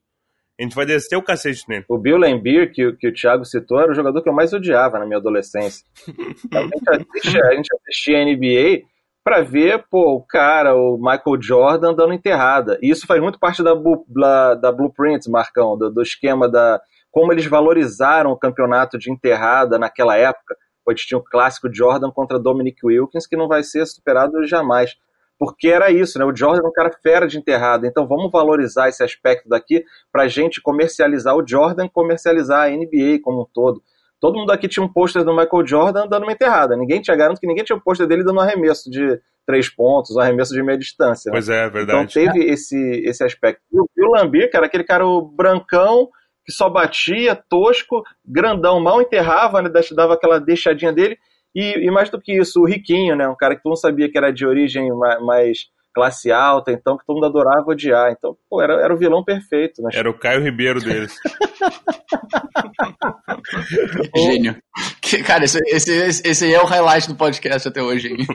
A 0.60 0.64
gente 0.64 0.76
vai 0.76 0.86
descer 0.86 1.16
o 1.16 1.24
cacete 1.24 1.68
nele. 1.68 1.86
O 1.90 1.98
Bill 1.98 2.18
Lambier, 2.18 2.72
que, 2.72 2.94
que 2.94 3.08
o 3.08 3.14
Thiago 3.14 3.44
citou, 3.44 3.80
era 3.80 3.92
o 3.92 3.96
jogador 3.96 4.22
que 4.22 4.30
eu 4.30 4.34
mais 4.34 4.54
odiava 4.54 5.00
na 5.00 5.06
minha 5.06 5.18
adolescência. 5.18 5.84
a, 6.54 6.62
gente 6.62 6.90
assistia, 6.90 7.42
a 7.44 7.56
gente 7.56 7.70
assistia 7.76 8.26
NBA 8.26 8.93
para 9.24 9.42
ver, 9.42 9.86
pô, 9.90 10.16
o 10.16 10.22
cara, 10.22 10.76
o 10.76 10.98
Michael 10.98 11.42
Jordan 11.42 11.94
dando 11.94 12.14
enterrada. 12.14 12.78
E 12.82 12.90
isso 12.90 13.08
faz 13.08 13.22
muito 13.22 13.40
parte 13.40 13.64
da, 13.64 13.74
da, 14.08 14.56
da 14.56 14.72
Blueprint, 14.72 15.30
Marcão, 15.30 15.78
do, 15.78 15.90
do 15.90 16.02
esquema 16.02 16.50
da... 16.50 16.82
Como 17.10 17.32
eles 17.32 17.46
valorizaram 17.46 18.32
o 18.32 18.38
campeonato 18.38 18.98
de 18.98 19.12
enterrada 19.12 19.78
naquela 19.78 20.18
época 20.18 20.56
onde 20.86 21.06
tinha 21.06 21.18
o 21.18 21.24
clássico 21.24 21.74
Jordan 21.74 22.12
contra 22.12 22.40
Dominic 22.40 22.86
Wilkins, 22.86 23.26
que 23.26 23.38
não 23.38 23.48
vai 23.48 23.64
ser 23.64 23.86
superado 23.86 24.46
jamais. 24.46 24.96
Porque 25.40 25.68
era 25.68 25.92
isso, 25.92 26.20
né? 26.20 26.26
O 26.26 26.36
Jordan 26.36 26.64
é 26.64 26.68
um 26.68 26.74
cara 26.74 26.92
fera 27.02 27.28
de 27.28 27.38
enterrada. 27.38 27.88
Então 27.88 28.08
vamos 28.08 28.32
valorizar 28.32 28.90
esse 28.90 29.04
aspecto 29.04 29.50
daqui 29.50 29.84
para 30.12 30.24
a 30.24 30.28
gente 30.28 30.62
comercializar 30.62 31.36
o 31.36 31.46
Jordan, 31.46 31.88
comercializar 31.88 32.68
a 32.68 32.70
NBA 32.70 33.20
como 33.22 33.42
um 33.42 33.48
todo. 33.52 33.82
Todo 34.24 34.40
mundo 34.40 34.54
aqui 34.54 34.70
tinha 34.70 34.82
um 34.82 34.88
pôster 34.88 35.22
do 35.26 35.36
Michael 35.36 35.68
Jordan 35.68 36.08
dando 36.08 36.24
uma 36.24 36.32
enterrada. 36.32 36.78
Ninguém 36.78 37.02
tinha 37.02 37.18
garanto 37.18 37.42
que 37.42 37.46
ninguém 37.46 37.66
tinha 37.66 37.76
um 37.76 37.82
pôster 37.82 38.08
dele 38.08 38.24
dando 38.24 38.38
um 38.38 38.40
arremesso 38.40 38.90
de 38.90 39.20
três 39.46 39.68
pontos, 39.68 40.16
um 40.16 40.20
arremesso 40.22 40.54
de 40.54 40.64
meia 40.64 40.78
distância. 40.78 41.30
Né? 41.30 41.34
Pois 41.34 41.50
é, 41.50 41.66
é 41.66 41.70
verdade. 41.70 42.00
Então 42.00 42.08
teve 42.08 42.46
esse, 42.46 42.78
esse 43.04 43.22
aspecto. 43.22 43.62
E 43.70 44.02
o 44.02 44.12
Lambier, 44.12 44.50
que 44.50 44.56
era 44.56 44.66
aquele 44.66 44.86
cara 44.86 45.06
o 45.06 45.22
brancão, 45.22 46.08
que 46.46 46.54
só 46.54 46.70
batia, 46.70 47.36
tosco, 47.36 48.02
grandão, 48.26 48.80
mal 48.80 49.02
enterrava, 49.02 49.62
né, 49.62 49.70
dava 49.94 50.14
aquela 50.14 50.40
deixadinha 50.40 50.94
dele. 50.94 51.18
E, 51.54 51.86
e, 51.86 51.92
mais 51.92 52.10
do 52.10 52.18
que 52.18 52.32
isso, 52.32 52.62
o 52.62 52.66
Riquinho, 52.66 53.18
né, 53.18 53.28
um 53.28 53.36
cara 53.36 53.58
que 53.58 53.62
todo 53.62 53.72
mundo 53.72 53.82
sabia 53.82 54.10
que 54.10 54.18
era 54.18 54.32
de 54.32 54.46
origem 54.46 54.90
mais, 55.26 55.66
classe 55.94 56.32
alta, 56.32 56.72
então 56.72 56.98
que 56.98 57.06
todo 57.06 57.16
mundo 57.16 57.28
adorava 57.28 57.72
odiar. 57.72 58.12
Então, 58.12 58.36
pô, 58.50 58.62
era, 58.62 58.74
era 58.82 58.94
o 58.94 58.98
vilão 58.98 59.24
perfeito. 59.24 59.82
Né? 59.82 59.92
Era 59.94 60.10
o 60.10 60.18
Caio 60.18 60.44
Ribeiro 60.44 60.82
deles. 60.82 61.16
Gênio. 64.16 64.56
Que, 65.02 65.24
cara, 65.24 65.44
esse, 65.44 65.60
esse, 65.68 66.28
esse 66.28 66.46
aí 66.46 66.54
é 66.54 66.62
o 66.62 66.66
highlight 66.66 67.08
do 67.08 67.16
podcast 67.16 67.68
até 67.68 67.82
hoje. 67.82 68.10
Hein? 68.10 68.26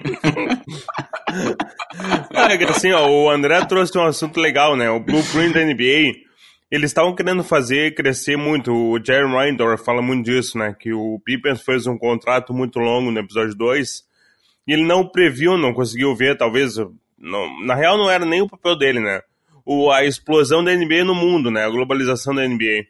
ah, 2.35 2.53
é 2.53 2.65
assim, 2.65 2.93
ó, 2.93 3.09
o 3.09 3.31
André 3.31 3.65
trouxe 3.65 3.97
um 3.99 4.05
assunto 4.05 4.39
legal, 4.39 4.77
né? 4.77 4.91
O 4.91 5.01
Blueprint 5.01 5.55
da 5.55 5.65
NBA 5.65 6.29
eles 6.71 6.91
estavam 6.91 7.15
querendo 7.15 7.43
fazer 7.43 7.95
crescer 7.95 8.37
muito. 8.37 8.73
O 8.73 9.03
Jerry 9.03 9.27
Reindor 9.27 9.79
fala 9.79 10.03
muito 10.03 10.27
disso, 10.27 10.59
né? 10.59 10.77
Que 10.79 10.93
o 10.93 11.21
Pippen 11.25 11.57
fez 11.57 11.87
um 11.87 11.97
contrato 11.97 12.53
muito 12.53 12.79
longo 12.79 13.11
no 13.11 13.19
episódio 13.19 13.55
2 13.55 14.05
e 14.67 14.73
ele 14.73 14.85
não 14.85 15.09
previu, 15.09 15.57
não 15.57 15.73
conseguiu 15.73 16.15
ver, 16.15 16.37
talvez. 16.37 16.77
Não, 17.19 17.61
na 17.65 17.75
real, 17.75 17.99
não 17.99 18.11
era 18.11 18.25
nem 18.25 18.41
o 18.41 18.49
papel 18.49 18.77
dele, 18.77 19.01
né? 19.01 19.21
O, 19.65 19.91
a 19.91 20.05
explosão 20.05 20.63
da 20.63 20.75
NBA 20.75 21.05
no 21.05 21.15
mundo, 21.15 21.51
né? 21.51 21.65
A 21.65 21.71
globalização 21.71 22.35
da 22.35 22.47
NBA. 22.47 22.87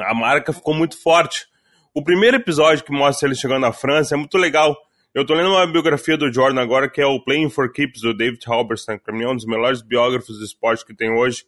A 0.00 0.14
marca 0.14 0.52
ficou 0.52 0.74
muito 0.74 1.00
forte. 1.00 1.46
O 1.94 2.02
primeiro 2.02 2.36
episódio 2.36 2.84
que 2.84 2.92
mostra 2.92 3.28
ele 3.28 3.34
chegando 3.34 3.60
na 3.60 3.72
França 3.72 4.14
é 4.14 4.18
muito 4.18 4.38
legal. 4.38 4.76
Eu 5.14 5.24
tô 5.24 5.34
lendo 5.34 5.50
uma 5.50 5.66
biografia 5.66 6.16
do 6.16 6.32
Jordan 6.32 6.60
agora, 6.60 6.88
que 6.88 7.00
é 7.00 7.06
o 7.06 7.20
Playing 7.20 7.50
for 7.50 7.72
Keeps, 7.72 8.02
do 8.02 8.14
David 8.14 8.40
Halberstam, 8.46 8.98
que 8.98 9.04
pra 9.04 9.14
mim 9.14 9.24
é 9.24 9.28
um 9.28 9.34
dos 9.34 9.46
melhores 9.46 9.82
biógrafos 9.82 10.38
do 10.38 10.44
esporte 10.44 10.84
que 10.84 10.94
tem 10.94 11.10
hoje. 11.10 11.44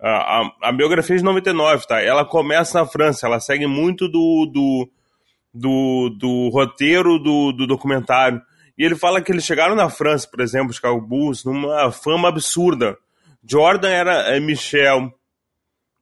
A, 0.00 0.10
a, 0.40 0.50
a, 0.62 0.72
biografia 0.72 1.16
é 1.16 1.18
de 1.18 1.24
99, 1.24 1.86
tá? 1.86 2.00
Ela 2.00 2.24
começa 2.24 2.78
na 2.78 2.86
França, 2.86 3.26
ela 3.26 3.40
segue 3.40 3.66
muito 3.66 4.06
do, 4.06 4.46
do, 4.46 4.88
do, 5.52 6.10
do 6.10 6.48
roteiro 6.50 7.18
do, 7.18 7.52
do 7.52 7.66
documentário. 7.66 8.40
E 8.78 8.84
ele 8.84 8.94
fala 8.94 9.20
que 9.20 9.32
eles 9.32 9.44
chegaram 9.44 9.74
na 9.74 9.90
França, 9.90 10.28
por 10.30 10.40
exemplo, 10.40 10.72
Chicago 10.72 11.00
Bulls, 11.00 11.44
numa 11.44 11.90
fama 11.90 12.28
absurda. 12.28 12.96
Jordan 13.44 13.88
era 13.88 14.36
é, 14.36 14.38
Michel, 14.38 15.12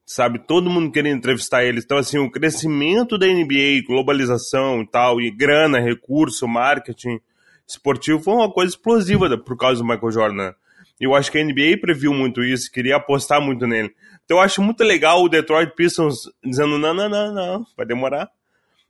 sabe? 0.05 0.39
Todo 0.39 0.68
mundo 0.68 0.93
queria 0.93 1.11
entrevistar 1.11 1.64
eles. 1.64 1.85
Então, 1.85 1.97
assim, 1.97 2.18
o 2.18 2.31
crescimento 2.31 3.16
da 3.16 3.27
NBA, 3.27 3.87
globalização 3.87 4.83
e 4.83 4.87
tal, 4.87 5.20
e 5.20 5.31
grana, 5.31 5.81
recurso, 5.81 6.47
marketing 6.47 7.18
esportivo 7.66 8.20
foi 8.20 8.35
uma 8.35 8.53
coisa 8.53 8.72
explosiva 8.72 9.37
por 9.39 9.57
causa 9.57 9.83
do 9.83 9.89
Michael 9.89 10.12
Jordan. 10.12 10.53
Eu 11.01 11.14
acho 11.14 11.33
que 11.33 11.39
a 11.39 11.45
NBA 11.45 11.79
previu 11.81 12.12
muito 12.12 12.43
isso, 12.43 12.70
queria 12.70 12.97
apostar 12.97 13.41
muito 13.41 13.66
nele. 13.66 13.93
Então 14.24 14.39
eu 14.39 14.43
acho 14.43 14.62
muito 14.62 14.83
legal 14.83 15.22
o 15.22 15.29
Detroit 15.29 15.74
Pistons 15.74 16.31
dizendo: 16.45 16.79
não, 16.79 16.95
não, 16.95 17.09
não, 17.09 17.35
não, 17.35 17.66
vai 17.77 17.87
demorar. 17.87 18.31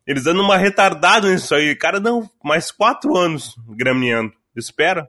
Eles 0.06 0.24
dando 0.24 0.42
uma 0.42 0.56
retardada 0.56 1.28
nisso 1.30 1.54
aí. 1.54 1.74
Cara, 1.74 1.98
não, 1.98 2.30
mais 2.42 2.70
quatro 2.70 3.16
anos 3.16 3.56
grameando. 3.68 4.32
Espera. 4.54 5.08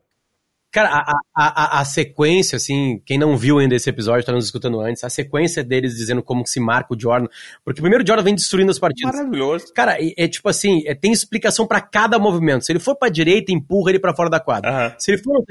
Cara, 0.70 0.90
a, 0.90 1.14
a, 1.34 1.80
a, 1.80 1.86
sequência, 1.86 2.58
assim, 2.58 3.02
quem 3.06 3.18
não 3.18 3.38
viu 3.38 3.58
ainda 3.58 3.74
esse 3.74 3.90
episódio, 3.90 4.26
tá 4.26 4.34
nos 4.34 4.46
escutando 4.46 4.80
antes, 4.82 5.04
a 5.04 5.10
sequência 5.10 5.64
deles 5.64 5.96
dizendo 5.96 6.22
como 6.22 6.46
se 6.46 6.60
marca 6.60 6.94
o 6.94 7.00
Jordan. 7.00 7.28
Porque 7.64 7.82
primeiro 7.82 8.04
o 8.04 8.08
Jordan 8.08 8.24
vem 8.24 8.36
destruindo 8.36 8.70
as 8.70 8.78
partidas. 8.78 9.16
Maravilhoso. 9.16 9.74
Cara, 9.74 9.98
é, 10.00 10.14
é 10.18 10.28
tipo 10.28 10.50
assim, 10.50 10.84
é, 10.86 10.94
tem 10.94 11.12
explicação 11.12 11.66
para 11.66 11.80
cada 11.80 12.20
movimento. 12.20 12.66
Se 12.66 12.72
ele 12.72 12.80
for 12.80 12.96
pra 12.96 13.08
direita, 13.08 13.52
empurra 13.52 13.92
ele 13.92 14.00
para 14.00 14.14
fora 14.14 14.30
da 14.30 14.40
quadra. 14.40 14.90
Uhum. 14.90 14.94
Se 15.00 15.12
ele 15.12 15.24
for, 15.24 15.46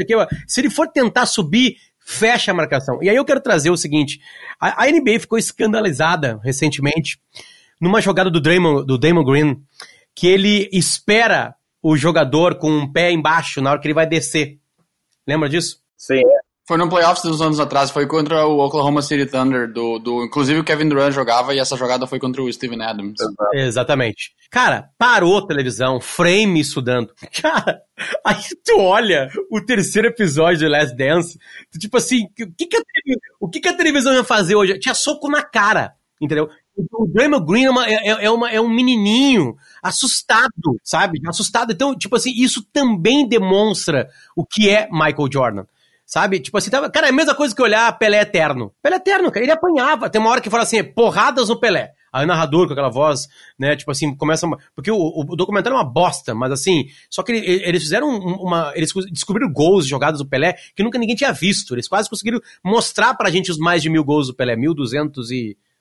se 0.47 0.61
ele 0.61 0.71
for 0.71 0.87
tentar 0.89 1.25
subir, 1.25 1.77
fecha 1.99 2.53
a 2.53 2.55
marcação. 2.55 3.03
E 3.03 3.09
aí 3.09 3.17
eu 3.17 3.25
quero 3.25 3.41
trazer 3.41 3.71
o 3.71 3.77
seguinte: 3.77 4.21
a, 4.61 4.85
a 4.85 4.87
NBA 4.87 5.19
ficou 5.19 5.39
escandalizada 5.39 6.39
recentemente 6.45 7.19
numa 7.81 8.01
jogada 8.01 8.31
do 8.31 8.41
Draymond, 8.41 8.87
do 8.87 8.99
Damon 8.99 9.25
Green, 9.25 9.63
que 10.15 10.27
ele 10.27 10.69
espera 10.73 11.55
o 11.83 11.97
jogador 11.97 12.57
com 12.57 12.71
um 12.71 12.91
pé 12.91 13.13
embaixo 13.13 13.61
na 13.61 13.71
hora 13.71 13.81
que 13.81 13.87
ele 13.87 13.95
vai 13.95 14.07
descer. 14.07 14.59
Lembra 15.27 15.49
disso? 15.49 15.79
Sim. 15.97 16.23
Foi 16.67 16.77
no 16.77 16.89
playoffs 16.89 17.23
dos 17.23 17.41
anos 17.41 17.61
atrás, 17.61 17.93
foi 17.93 18.09
contra 18.09 18.45
o 18.45 18.59
Oklahoma 18.59 19.01
City 19.01 19.25
Thunder, 19.25 19.73
do, 19.73 20.01
do 20.01 20.25
inclusive 20.25 20.59
o 20.59 20.65
Kevin 20.65 20.89
Durant 20.89 21.13
jogava 21.13 21.55
e 21.55 21.61
essa 21.61 21.77
jogada 21.77 22.09
foi 22.09 22.19
contra 22.19 22.43
o 22.43 22.53
Steven 22.53 22.83
Adams. 22.83 23.21
Exato. 23.21 23.55
Exatamente. 23.55 24.33
Cara, 24.51 24.91
parou 24.99 25.39
a 25.39 25.47
televisão, 25.47 26.01
frame 26.01 26.59
estudando. 26.59 27.15
Cara, 27.41 27.81
aí 28.25 28.43
tu 28.65 28.81
olha 28.81 29.31
o 29.49 29.61
terceiro 29.61 30.09
episódio 30.09 30.59
de 30.59 30.69
Last 30.69 30.97
Dance, 30.97 31.39
tu, 31.71 31.79
tipo 31.79 31.97
assim, 31.99 32.25
o 32.25 32.53
que 32.57 32.67
que, 32.67 32.77
a, 32.77 32.81
o 33.39 33.49
que 33.49 33.61
que 33.61 33.69
a 33.69 33.77
televisão 33.77 34.13
ia 34.13 34.25
fazer 34.25 34.57
hoje? 34.57 34.77
Tinha 34.81 34.95
soco 34.95 35.31
na 35.31 35.45
cara, 35.45 35.95
entendeu? 36.21 36.49
O 36.93 37.07
Draymond 37.07 37.47
Green 37.47 37.65
é, 37.65 37.71
uma, 37.71 37.89
é, 37.89 38.25
é, 38.25 38.31
uma, 38.31 38.51
é 38.51 38.61
um 38.61 38.69
menininho 38.69 39.57
assustado, 39.83 40.79
sabe? 40.85 41.21
Assustado. 41.27 41.73
Então, 41.73 41.97
tipo 41.97 42.17
assim, 42.17 42.33
isso 42.37 42.63
também 42.73 43.27
demonstra 43.27 44.09
o 44.37 44.45
que 44.45 44.69
é 44.69 44.89
Michael 44.91 45.29
Jordan. 45.33 45.65
Sabe? 46.05 46.39
Tipo 46.39 46.59
assim, 46.59 46.71
cara, 46.71 47.07
é 47.07 47.11
a 47.11 47.13
mesma 47.13 47.35
coisa 47.35 47.55
que 47.55 47.63
olhar 47.63 47.99
Pelé 47.99 48.21
Eterno. 48.21 48.73
Pelé 48.81 48.97
Eterno, 48.97 49.31
cara, 49.33 49.45
ele 49.45 49.53
apanhava. 49.53 50.09
Tem 50.09 50.21
uma 50.21 50.31
hora 50.31 50.41
que 50.41 50.51
fala 50.51 50.63
assim, 50.63 50.85
porradas 50.85 51.49
no 51.49 51.59
Pelé. 51.59 51.93
Aí 52.13 52.25
o 52.25 52.29
narrador 52.29 52.67
com 52.67 52.73
aquela 52.73 52.89
voz, 52.89 53.29
né, 53.59 53.75
tipo 53.77 53.91
assim, 53.91 54.15
começa. 54.15 54.47
Porque 54.75 54.91
o, 54.91 54.97
o 54.97 55.37
documentário 55.37 55.77
é 55.77 55.79
uma 55.79 55.93
bosta, 55.93 56.35
mas 56.35 56.53
assim, 56.53 56.85
só 57.11 57.23
que 57.23 57.33
eles 57.33 57.83
fizeram 57.83 58.09
uma. 58.09 58.73
Eles 58.75 58.93
descobriram 59.11 59.53
gols 59.53 59.87
jogados 59.87 60.21
do 60.21 60.29
Pelé 60.29 60.55
que 60.75 60.83
nunca 60.83 60.99
ninguém 60.99 61.17
tinha 61.17 61.33
visto. 61.33 61.75
Eles 61.75 61.89
quase 61.89 62.09
conseguiram 62.09 62.41
mostrar 62.65 63.15
pra 63.15 63.31
gente 63.31 63.51
os 63.51 63.59
mais 63.59 63.83
de 63.83 63.91
mil 63.91 64.05
gols 64.05 64.29
do 64.29 64.35
Pelé, 64.35 64.57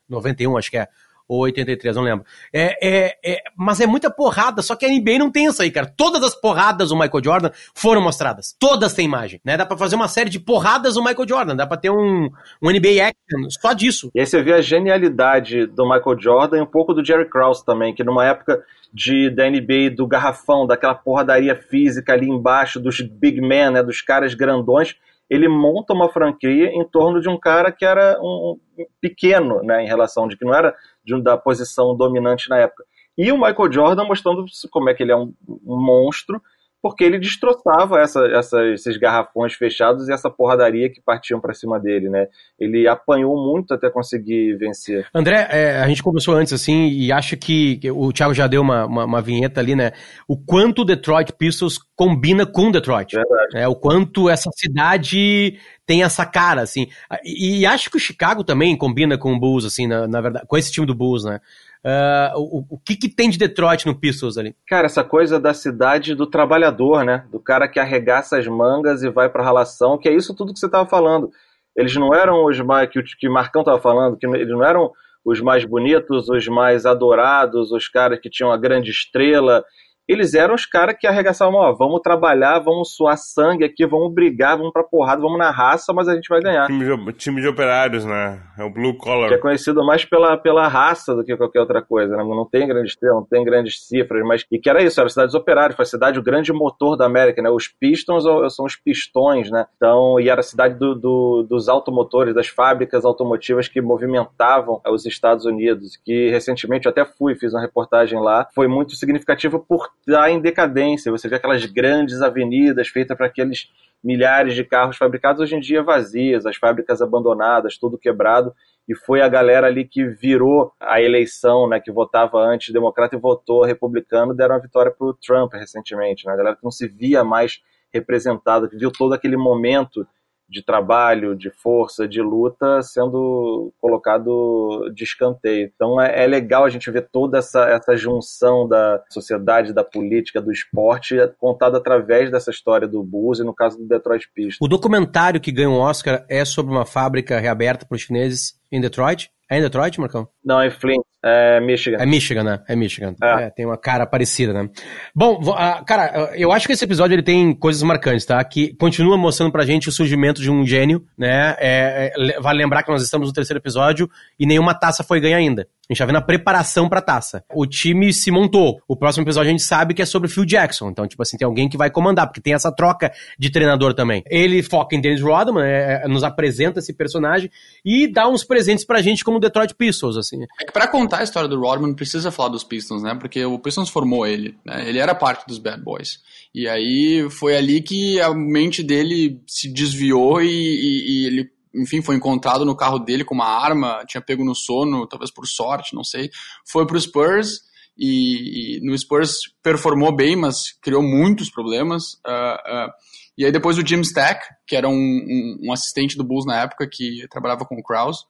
1291, 0.08 0.56
acho 0.56 0.70
que 0.70 0.78
é 0.78 0.88
ou 1.28 1.40
83, 1.40 1.96
não 1.96 2.02
lembro. 2.02 2.24
É, 2.52 2.76
é, 2.80 3.18
é, 3.24 3.42
mas 3.56 3.80
é 3.80 3.86
muita 3.86 4.10
porrada, 4.10 4.62
só 4.62 4.76
que 4.76 4.86
a 4.86 4.88
NBA 4.88 5.18
não 5.18 5.30
tem 5.30 5.46
isso 5.46 5.60
aí, 5.60 5.70
cara. 5.70 5.92
Todas 5.96 6.22
as 6.22 6.34
porradas 6.34 6.90
do 6.90 6.94
Michael 6.96 7.24
Jordan 7.24 7.50
foram 7.74 8.00
mostradas. 8.00 8.54
Todas 8.58 8.94
têm 8.94 9.06
imagem, 9.06 9.40
né? 9.44 9.56
Dá 9.56 9.66
pra 9.66 9.76
fazer 9.76 9.96
uma 9.96 10.08
série 10.08 10.30
de 10.30 10.38
porradas 10.38 10.94
do 10.94 11.02
Michael 11.02 11.28
Jordan, 11.28 11.56
dá 11.56 11.66
pra 11.66 11.76
ter 11.76 11.90
um, 11.90 12.30
um 12.62 12.70
NBA 12.70 13.02
Action 13.02 13.50
só 13.60 13.72
disso. 13.72 14.10
E 14.14 14.20
aí 14.20 14.26
você 14.26 14.40
vê 14.42 14.52
a 14.52 14.60
genialidade 14.60 15.66
do 15.66 15.84
Michael 15.84 16.20
Jordan 16.20 16.58
e 16.58 16.62
um 16.62 16.66
pouco 16.66 16.94
do 16.94 17.04
Jerry 17.04 17.28
Krause 17.28 17.64
também, 17.64 17.94
que 17.94 18.04
numa 18.04 18.24
época 18.24 18.62
de, 18.92 19.28
da 19.28 19.50
NBA, 19.50 19.90
do 19.96 20.06
garrafão, 20.06 20.66
daquela 20.66 20.94
porradaria 20.94 21.56
física 21.56 22.12
ali 22.12 22.28
embaixo, 22.28 22.78
dos 22.78 23.00
big 23.00 23.40
men, 23.40 23.72
né, 23.72 23.82
dos 23.82 24.00
caras 24.00 24.32
grandões, 24.32 24.94
ele 25.28 25.48
monta 25.48 25.92
uma 25.92 26.08
franquia 26.08 26.66
em 26.66 26.84
torno 26.84 27.20
de 27.20 27.28
um 27.28 27.38
cara 27.38 27.72
que 27.72 27.84
era 27.84 28.18
um 28.20 28.58
pequeno, 29.00 29.62
né, 29.62 29.82
em 29.82 29.86
relação 29.86 30.28
de 30.28 30.36
que 30.36 30.44
não 30.44 30.54
era 30.54 30.74
de, 31.04 31.20
da 31.22 31.36
posição 31.36 31.96
dominante 31.96 32.48
na 32.48 32.58
época. 32.58 32.84
E 33.18 33.32
o 33.32 33.36
Michael 33.36 33.72
Jordan 33.72 34.04
mostrando 34.04 34.44
como 34.70 34.90
é 34.90 34.94
que 34.94 35.02
ele 35.02 35.12
é 35.12 35.16
um, 35.16 35.32
um 35.48 35.80
monstro, 35.80 36.40
porque 36.86 37.02
ele 37.02 37.18
destroçava 37.18 37.98
essa, 37.98 38.24
essa, 38.28 38.64
esses 38.66 38.96
garrafões 38.96 39.54
fechados 39.54 40.08
e 40.08 40.12
essa 40.12 40.30
porradaria 40.30 40.88
que 40.88 41.00
partiam 41.00 41.40
para 41.40 41.52
cima 41.52 41.80
dele, 41.80 42.08
né? 42.08 42.28
Ele 42.60 42.86
apanhou 42.86 43.36
muito 43.36 43.74
até 43.74 43.90
conseguir 43.90 44.56
vencer. 44.56 45.04
André, 45.12 45.48
é, 45.50 45.78
a 45.78 45.88
gente 45.88 46.00
conversou 46.00 46.34
antes, 46.36 46.52
assim, 46.52 46.86
e 46.86 47.10
acho 47.10 47.36
que, 47.36 47.80
o 47.90 48.12
Thiago 48.12 48.32
já 48.32 48.46
deu 48.46 48.62
uma, 48.62 48.86
uma, 48.86 49.04
uma, 49.04 49.20
vinheta 49.20 49.60
ali, 49.60 49.74
né? 49.74 49.90
O 50.28 50.36
quanto 50.36 50.82
o 50.82 50.84
Detroit 50.84 51.32
Pistons 51.32 51.76
combina 51.96 52.46
com 52.46 52.70
Detroit. 52.70 53.16
Verdade. 53.16 53.56
É, 53.56 53.66
o 53.66 53.74
quanto 53.74 54.30
essa 54.30 54.50
cidade 54.54 55.58
tem 55.84 56.04
essa 56.04 56.24
cara, 56.24 56.62
assim. 56.62 56.86
E, 57.24 57.60
e, 57.60 57.66
acho 57.66 57.90
que 57.90 57.96
o 57.96 58.00
Chicago 58.00 58.44
também 58.44 58.76
combina 58.76 59.18
com 59.18 59.32
o 59.32 59.40
Bulls, 59.40 59.64
assim, 59.64 59.88
na, 59.88 60.06
na 60.06 60.20
verdade, 60.20 60.46
com 60.46 60.56
esse 60.56 60.70
time 60.70 60.86
do 60.86 60.94
Bulls, 60.94 61.24
né? 61.24 61.40
Uh, 61.86 62.34
o, 62.36 62.66
o 62.70 62.78
que, 62.78 62.96
que 62.96 63.08
tem 63.08 63.30
de 63.30 63.38
Detroit 63.38 63.86
no 63.86 63.94
Pistols 63.94 64.36
ali? 64.36 64.56
Cara, 64.66 64.86
essa 64.86 65.04
coisa 65.04 65.38
da 65.38 65.54
cidade 65.54 66.16
do 66.16 66.26
trabalhador, 66.26 67.04
né? 67.04 67.24
Do 67.30 67.38
cara 67.38 67.68
que 67.68 67.78
arregaça 67.78 68.36
as 68.36 68.48
mangas 68.48 69.04
e 69.04 69.08
vai 69.08 69.28
pra 69.28 69.44
ralação, 69.44 69.96
que 69.96 70.08
é 70.08 70.12
isso 70.12 70.34
tudo 70.34 70.52
que 70.52 70.58
você 70.58 70.68
tava 70.68 70.88
falando. 70.88 71.30
Eles 71.76 71.94
não 71.94 72.12
eram 72.12 72.44
os 72.44 72.58
mais. 72.60 72.90
que, 72.90 73.00
que 73.02 73.28
Marcão 73.28 73.62
tava 73.62 73.80
falando, 73.80 74.16
que 74.16 74.26
eles 74.26 74.48
não 74.48 74.64
eram 74.64 74.90
os 75.24 75.40
mais 75.40 75.64
bonitos, 75.64 76.28
os 76.28 76.48
mais 76.48 76.84
adorados, 76.86 77.70
os 77.70 77.86
caras 77.86 78.18
que 78.18 78.28
tinham 78.28 78.50
a 78.50 78.56
grande 78.56 78.90
estrela 78.90 79.64
eles 80.08 80.34
eram 80.34 80.54
os 80.54 80.66
caras 80.66 80.96
que 80.98 81.06
arregaçavam, 81.06 81.56
ó, 81.56 81.72
vamos 81.72 82.00
trabalhar, 82.00 82.58
vamos 82.58 82.94
suar 82.94 83.16
sangue 83.16 83.64
aqui, 83.64 83.86
vamos 83.86 84.12
brigar, 84.12 84.56
vamos 84.56 84.72
pra 84.72 84.84
porrada, 84.84 85.20
vamos 85.20 85.38
na 85.38 85.50
raça, 85.50 85.92
mas 85.92 86.08
a 86.08 86.14
gente 86.14 86.28
vai 86.28 86.40
ganhar. 86.40 86.66
Time 86.66 86.84
de, 86.84 87.12
time 87.12 87.40
de 87.40 87.48
operários, 87.48 88.04
né? 88.04 88.42
É 88.58 88.64
o 88.64 88.70
blue 88.70 88.96
collar. 88.96 89.28
Que 89.28 89.34
é 89.34 89.38
conhecido 89.38 89.84
mais 89.84 90.04
pela, 90.04 90.36
pela 90.36 90.68
raça 90.68 91.14
do 91.14 91.24
que 91.24 91.36
qualquer 91.36 91.60
outra 91.60 91.82
coisa, 91.82 92.16
né? 92.16 92.22
Não 92.22 92.48
tem 92.48 92.66
grandes 92.66 92.96
estrela, 92.96 93.16
não 93.16 93.24
tem 93.24 93.44
grandes 93.44 93.86
cifras, 93.86 94.22
mas 94.24 94.44
e 94.50 94.58
que 94.58 94.68
era 94.68 94.82
isso, 94.82 95.00
era 95.00 95.08
cidades 95.08 95.34
operárias, 95.34 95.76
foi 95.76 95.84
a 95.84 95.86
cidade, 95.86 96.18
o 96.18 96.22
grande 96.22 96.52
motor 96.52 96.96
da 96.96 97.04
América, 97.06 97.42
né? 97.42 97.50
Os 97.50 97.68
Pistons 97.68 98.24
são 98.54 98.64
os 98.64 98.76
pistões, 98.76 99.50
né? 99.50 99.66
Então, 99.76 100.18
e 100.18 100.28
era 100.28 100.40
a 100.40 100.44
cidade 100.44 100.78
do, 100.78 100.94
do, 100.94 101.46
dos 101.48 101.68
automotores, 101.68 102.34
das 102.34 102.48
fábricas 102.48 103.04
automotivas 103.04 103.68
que 103.68 103.80
movimentavam 103.80 104.80
os 104.88 105.04
Estados 105.06 105.44
Unidos, 105.44 105.96
que 106.04 106.30
recentemente 106.30 106.86
eu 106.86 106.90
até 106.90 107.04
fui, 107.04 107.34
fiz 107.34 107.52
uma 107.52 107.60
reportagem 107.60 108.20
lá, 108.20 108.48
foi 108.54 108.66
muito 108.66 108.94
significativo 108.96 109.58
por 109.58 109.90
está 110.00 110.30
em 110.30 110.40
decadência. 110.40 111.12
Você 111.12 111.28
vê 111.28 111.36
aquelas 111.36 111.64
grandes 111.66 112.22
avenidas 112.22 112.88
feitas 112.88 113.16
para 113.16 113.26
aqueles 113.26 113.70
milhares 114.02 114.54
de 114.54 114.62
carros 114.64 114.96
fabricados 114.96 115.40
hoje 115.40 115.56
em 115.56 115.60
dia 115.60 115.82
vazias, 115.82 116.46
as 116.46 116.56
fábricas 116.56 117.02
abandonadas, 117.02 117.76
tudo 117.76 117.98
quebrado. 117.98 118.54
E 118.88 118.94
foi 118.94 119.20
a 119.20 119.28
galera 119.28 119.66
ali 119.66 119.84
que 119.84 120.04
virou 120.04 120.72
a 120.78 121.02
eleição, 121.02 121.68
né, 121.68 121.80
que 121.80 121.90
votava 121.90 122.38
antes 122.38 122.72
democrata 122.72 123.16
e 123.16 123.18
votou 123.18 123.64
republicano, 123.64 124.32
deram 124.32 124.54
a 124.54 124.60
vitória 124.60 124.92
para 124.96 125.08
o 125.08 125.14
Trump 125.14 125.52
recentemente. 125.54 126.24
Né? 126.24 126.32
A 126.32 126.36
galera 126.36 126.56
que 126.56 126.62
não 126.62 126.70
se 126.70 126.86
via 126.86 127.24
mais 127.24 127.60
representada, 127.92 128.68
que 128.68 128.76
viu 128.76 128.92
todo 128.92 129.12
aquele 129.12 129.36
momento 129.36 130.06
de 130.48 130.64
trabalho, 130.64 131.36
de 131.36 131.50
força, 131.50 132.06
de 132.06 132.22
luta 132.22 132.80
sendo 132.82 133.72
colocado 133.80 134.90
de 134.94 135.04
escanteio. 135.04 135.70
Então 135.74 136.00
é, 136.00 136.24
é, 136.24 136.26
legal 136.26 136.64
a 136.64 136.70
gente 136.70 136.90
ver 136.90 137.08
toda 137.10 137.38
essa, 137.38 137.64
essa 137.68 137.96
junção 137.96 138.66
da 138.66 139.02
sociedade, 139.10 139.72
da 139.72 139.84
política, 139.84 140.40
do 140.40 140.52
esporte 140.52 141.16
contada 141.38 141.78
através 141.78 142.30
dessa 142.30 142.50
história 142.50 142.86
do 142.86 143.02
Bulls 143.02 143.40
e 143.40 143.44
no 143.44 143.54
caso 143.54 143.78
do 143.78 143.88
Detroit 143.88 144.28
Pistons. 144.34 144.58
O 144.60 144.68
documentário 144.68 145.40
que 145.40 145.52
ganhou 145.52 145.74
um 145.74 145.80
Oscar 145.80 146.24
é 146.28 146.44
sobre 146.44 146.72
uma 146.72 146.86
fábrica 146.86 147.38
reaberta 147.38 147.84
para 147.84 147.96
os 147.96 148.02
chineses 148.02 148.54
em 148.70 148.80
Detroit? 148.80 149.30
É 149.48 149.58
em 149.58 149.62
Detroit, 149.62 150.00
Marcão? 150.00 150.28
Não, 150.44 150.60
é 150.60 150.66
em 150.66 150.70
Flint. 150.70 151.02
É 151.24 151.60
Michigan. 151.60 151.98
É 151.98 152.06
Michigan, 152.06 152.42
né? 152.44 152.62
É 152.68 152.76
Michigan. 152.76 153.14
É. 153.22 153.44
É, 153.44 153.50
tem 153.50 153.64
uma 153.64 153.76
cara 153.76 154.06
parecida, 154.06 154.52
né? 154.52 154.68
Bom, 155.14 155.40
uh, 155.40 155.84
cara, 155.84 156.32
eu 156.36 156.52
acho 156.52 156.66
que 156.66 156.72
esse 156.72 156.84
episódio 156.84 157.14
ele 157.14 157.22
tem 157.22 157.54
coisas 157.54 157.82
marcantes, 157.82 158.24
tá? 158.24 158.42
Que 158.44 158.74
continua 158.76 159.16
mostrando 159.16 159.50
pra 159.50 159.64
gente 159.64 159.88
o 159.88 159.92
surgimento 159.92 160.40
de 160.40 160.50
um 160.50 160.64
gênio, 160.66 161.04
né? 161.18 161.56
É, 161.58 162.12
é, 162.16 162.40
vale 162.40 162.58
lembrar 162.58 162.82
que 162.82 162.90
nós 162.90 163.02
estamos 163.02 163.28
no 163.28 163.34
terceiro 163.34 163.58
episódio 163.58 164.08
e 164.38 164.46
nenhuma 164.46 164.74
taça 164.74 165.02
foi 165.02 165.20
ganha 165.20 165.36
ainda. 165.36 165.68
A 165.88 165.92
gente 165.92 165.98
tá 165.98 166.06
vendo 166.06 166.16
a 166.16 166.22
preparação 166.22 166.88
pra 166.88 167.00
taça. 167.00 167.44
O 167.54 167.64
time 167.64 168.12
se 168.12 168.30
montou. 168.30 168.80
O 168.88 168.96
próximo 168.96 169.24
episódio 169.24 169.48
a 169.48 169.52
gente 169.52 169.62
sabe 169.62 169.94
que 169.94 170.02
é 170.02 170.06
sobre 170.06 170.28
o 170.28 170.30
Phil 170.30 170.44
Jackson. 170.44 170.90
Então, 170.90 171.06
tipo 171.06 171.22
assim, 171.22 171.36
tem 171.36 171.46
alguém 171.46 171.68
que 171.68 171.76
vai 171.76 171.90
comandar, 171.90 172.26
porque 172.26 172.40
tem 172.40 172.54
essa 172.54 172.72
troca 172.72 173.12
de 173.38 173.50
treinador 173.50 173.94
também. 173.94 174.22
Ele 174.28 174.62
foca 174.62 174.96
em 174.96 175.00
Dennis 175.00 175.22
Rodman, 175.22 175.64
é, 175.64 176.02
é, 176.04 176.08
nos 176.08 176.24
apresenta 176.24 176.80
esse 176.80 176.92
personagem 176.92 177.50
e 177.84 178.06
dá 178.08 178.28
uns 178.28 178.42
presentes 178.42 178.84
pra 178.84 179.00
gente 179.00 179.24
como 179.24 179.38
Detroit 179.38 179.74
Pistons, 179.74 180.16
assim. 180.16 180.42
É 180.60 180.64
que 180.64 180.72
pra 180.72 180.88
contar 180.88 181.18
a 181.18 181.22
história 181.22 181.48
do 181.48 181.60
Rodman, 181.60 181.94
precisa 181.94 182.32
falar 182.32 182.48
dos 182.48 182.64
Pistons, 182.64 183.02
né? 183.02 183.14
Porque 183.14 183.44
o 183.44 183.58
Pistons 183.58 183.88
formou 183.88 184.26
ele, 184.26 184.56
né? 184.64 184.88
Ele 184.88 184.98
era 184.98 185.14
parte 185.14 185.46
dos 185.46 185.58
Bad 185.58 185.82
Boys. 185.82 186.18
E 186.52 186.68
aí 186.68 187.28
foi 187.30 187.56
ali 187.56 187.80
que 187.80 188.20
a 188.20 188.34
mente 188.34 188.82
dele 188.82 189.40
se 189.46 189.72
desviou 189.72 190.42
e, 190.42 190.46
e, 190.48 191.22
e 191.22 191.26
ele 191.26 191.55
enfim, 191.76 192.02
foi 192.02 192.16
encontrado 192.16 192.64
no 192.64 192.76
carro 192.76 192.98
dele 192.98 193.24
com 193.24 193.34
uma 193.34 193.46
arma, 193.46 194.04
tinha 194.06 194.20
pego 194.20 194.44
no 194.44 194.54
sono, 194.54 195.06
talvez 195.06 195.30
por 195.30 195.46
sorte, 195.46 195.94
não 195.94 196.02
sei. 196.02 196.30
Foi 196.66 196.86
pro 196.86 197.00
Spurs 197.00 197.60
e, 197.96 198.78
e 198.78 198.80
no 198.80 198.96
Spurs 198.96 199.38
performou 199.62 200.14
bem, 200.14 200.36
mas 200.36 200.72
criou 200.80 201.02
muitos 201.02 201.50
problemas. 201.50 202.14
Uh, 202.26 202.88
uh, 202.88 202.92
e 203.38 203.44
aí 203.44 203.52
depois 203.52 203.78
o 203.78 203.86
Jim 203.86 204.00
Stack, 204.00 204.46
que 204.66 204.76
era 204.76 204.88
um, 204.88 204.92
um, 204.92 205.58
um, 205.64 205.72
assistente 205.72 206.16
do 206.16 206.24
Bulls 206.24 206.46
na 206.46 206.62
época, 206.62 206.88
que 206.90 207.26
trabalhava 207.30 207.64
com 207.64 207.76
o 207.76 207.82
Krause, 207.82 208.24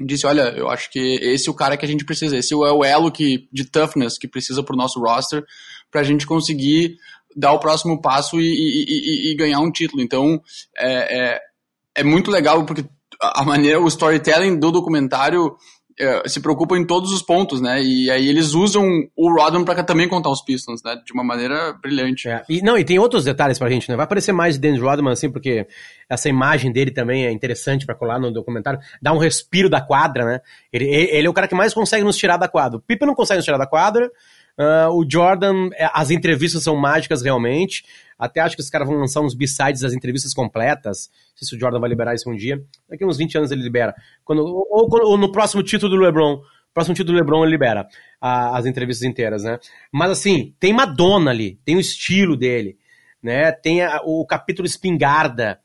disse, 0.00 0.26
olha, 0.26 0.52
eu 0.56 0.68
acho 0.68 0.90
que 0.90 0.98
esse 0.98 1.48
é 1.48 1.50
o 1.50 1.54
cara 1.54 1.76
que 1.76 1.84
a 1.84 1.88
gente 1.88 2.04
precisa, 2.04 2.36
esse 2.36 2.52
é 2.52 2.56
o 2.56 2.84
elo 2.84 3.10
que, 3.10 3.48
de 3.50 3.64
toughness 3.64 4.18
que 4.18 4.28
precisa 4.28 4.62
pro 4.62 4.76
nosso 4.76 5.00
roster, 5.00 5.42
pra 5.90 6.02
gente 6.02 6.26
conseguir 6.26 6.96
dar 7.34 7.52
o 7.52 7.58
próximo 7.58 8.00
passo 8.00 8.40
e, 8.40 8.44
e, 8.44 8.84
e, 8.88 9.32
e 9.32 9.34
ganhar 9.36 9.60
um 9.60 9.70
título. 9.70 10.02
Então, 10.02 10.42
é, 10.76 11.34
é 11.34 11.40
é 11.96 12.04
muito 12.04 12.30
legal 12.30 12.64
porque 12.64 12.84
a 13.20 13.44
maneira, 13.44 13.80
o 13.80 13.88
storytelling 13.88 14.58
do 14.58 14.70
documentário 14.70 15.56
é, 15.98 16.28
se 16.28 16.40
preocupa 16.40 16.76
em 16.76 16.84
todos 16.84 17.10
os 17.10 17.22
pontos, 17.22 17.60
né? 17.60 17.82
E 17.82 18.10
aí 18.10 18.28
eles 18.28 18.52
usam 18.52 18.86
o 19.16 19.32
Rodman 19.32 19.64
para 19.64 19.82
também 19.82 20.06
contar 20.06 20.28
os 20.28 20.42
Pistons, 20.42 20.82
né? 20.84 20.94
De 21.04 21.12
uma 21.12 21.24
maneira 21.24 21.72
brilhante. 21.72 22.28
É. 22.28 22.42
E, 22.48 22.60
não, 22.60 22.76
e 22.76 22.84
tem 22.84 22.98
outros 22.98 23.24
detalhes 23.24 23.58
pra 23.58 23.70
gente, 23.70 23.88
né? 23.88 23.96
Vai 23.96 24.04
aparecer 24.04 24.32
mais 24.32 24.54
de 24.54 24.60
Dennis 24.60 24.80
Rodman, 24.80 25.12
assim, 25.12 25.30
porque 25.30 25.66
essa 26.08 26.28
imagem 26.28 26.70
dele 26.70 26.90
também 26.90 27.24
é 27.24 27.32
interessante 27.32 27.86
para 27.86 27.94
colar 27.94 28.20
no 28.20 28.30
documentário. 28.30 28.78
Dá 29.00 29.12
um 29.12 29.18
respiro 29.18 29.70
da 29.70 29.80
quadra, 29.80 30.24
né? 30.26 30.40
Ele, 30.70 30.84
ele 30.84 31.26
é 31.26 31.30
o 31.30 31.34
cara 31.34 31.48
que 31.48 31.54
mais 31.54 31.72
consegue 31.72 32.04
nos 32.04 32.16
tirar 32.18 32.36
da 32.36 32.46
quadra. 32.46 32.76
O 32.76 32.82
Pippen 32.82 33.08
não 33.08 33.14
consegue 33.14 33.38
nos 33.38 33.44
tirar 33.46 33.58
da 33.58 33.66
quadra. 33.66 34.10
Uh, 34.58 34.88
o 34.90 35.04
Jordan, 35.08 35.68
é, 35.74 35.88
as 35.92 36.10
entrevistas 36.10 36.62
são 36.62 36.76
mágicas 36.76 37.22
realmente. 37.22 37.84
Até 38.18 38.40
acho 38.40 38.56
que 38.56 38.62
os 38.62 38.70
caras 38.70 38.88
vão 38.88 38.96
lançar 38.96 39.20
uns 39.20 39.34
b-sides 39.34 39.82
das 39.82 39.92
entrevistas 39.92 40.32
completas. 40.32 41.10
Não 41.30 41.36
sei 41.36 41.48
se 41.48 41.56
o 41.56 41.60
Jordan 41.60 41.78
vai 41.78 41.90
liberar 41.90 42.14
isso 42.14 42.30
um 42.30 42.34
dia. 42.34 42.62
Daqui 42.88 43.04
uns 43.04 43.18
20 43.18 43.38
anos 43.38 43.50
ele 43.50 43.62
libera. 43.62 43.94
Quando, 44.24 44.42
ou, 44.42 44.88
ou, 44.90 45.18
no 45.18 45.30
próximo 45.30 45.62
título 45.62 45.94
do 45.94 46.02
LeBron. 46.02 46.40
Próximo 46.72 46.94
título 46.94 47.14
do 47.14 47.18
LeBron 47.18 47.42
ele 47.42 47.52
libera 47.52 47.86
a, 48.20 48.56
as 48.58 48.66
entrevistas 48.66 49.06
inteiras, 49.06 49.44
né? 49.44 49.58
Mas 49.92 50.10
assim, 50.10 50.54
tem 50.58 50.72
Madonna 50.72 51.30
ali, 51.30 51.58
tem 51.64 51.76
o 51.76 51.80
estilo 51.80 52.36
dele, 52.36 52.78
né? 53.22 53.52
Tem 53.52 53.82
a, 53.82 54.00
o 54.04 54.26
capítulo 54.26 54.66
Espingarda. 54.66 55.58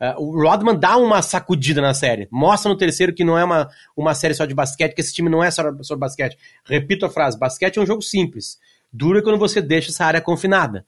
Uh, 0.00 0.20
o 0.20 0.42
Rodman 0.42 0.78
dá 0.78 0.96
uma 0.96 1.22
sacudida 1.22 1.80
na 1.80 1.94
série. 1.94 2.28
Mostra 2.30 2.70
no 2.70 2.76
terceiro 2.76 3.14
que 3.14 3.24
não 3.24 3.38
é 3.38 3.44
uma, 3.44 3.68
uma 3.96 4.14
série 4.14 4.34
só 4.34 4.44
de 4.44 4.54
basquete, 4.54 4.94
que 4.94 5.00
esse 5.00 5.14
time 5.14 5.30
não 5.30 5.42
é 5.42 5.50
só 5.50 5.62
sobre 5.82 6.00
basquete. 6.00 6.36
Repito 6.64 7.06
a 7.06 7.10
frase: 7.10 7.38
basquete 7.38 7.78
é 7.78 7.82
um 7.82 7.86
jogo 7.86 8.02
simples. 8.02 8.58
Dura 8.92 9.22
quando 9.22 9.38
você 9.38 9.60
deixa 9.60 9.90
essa 9.90 10.04
área 10.04 10.20
confinada 10.20 10.84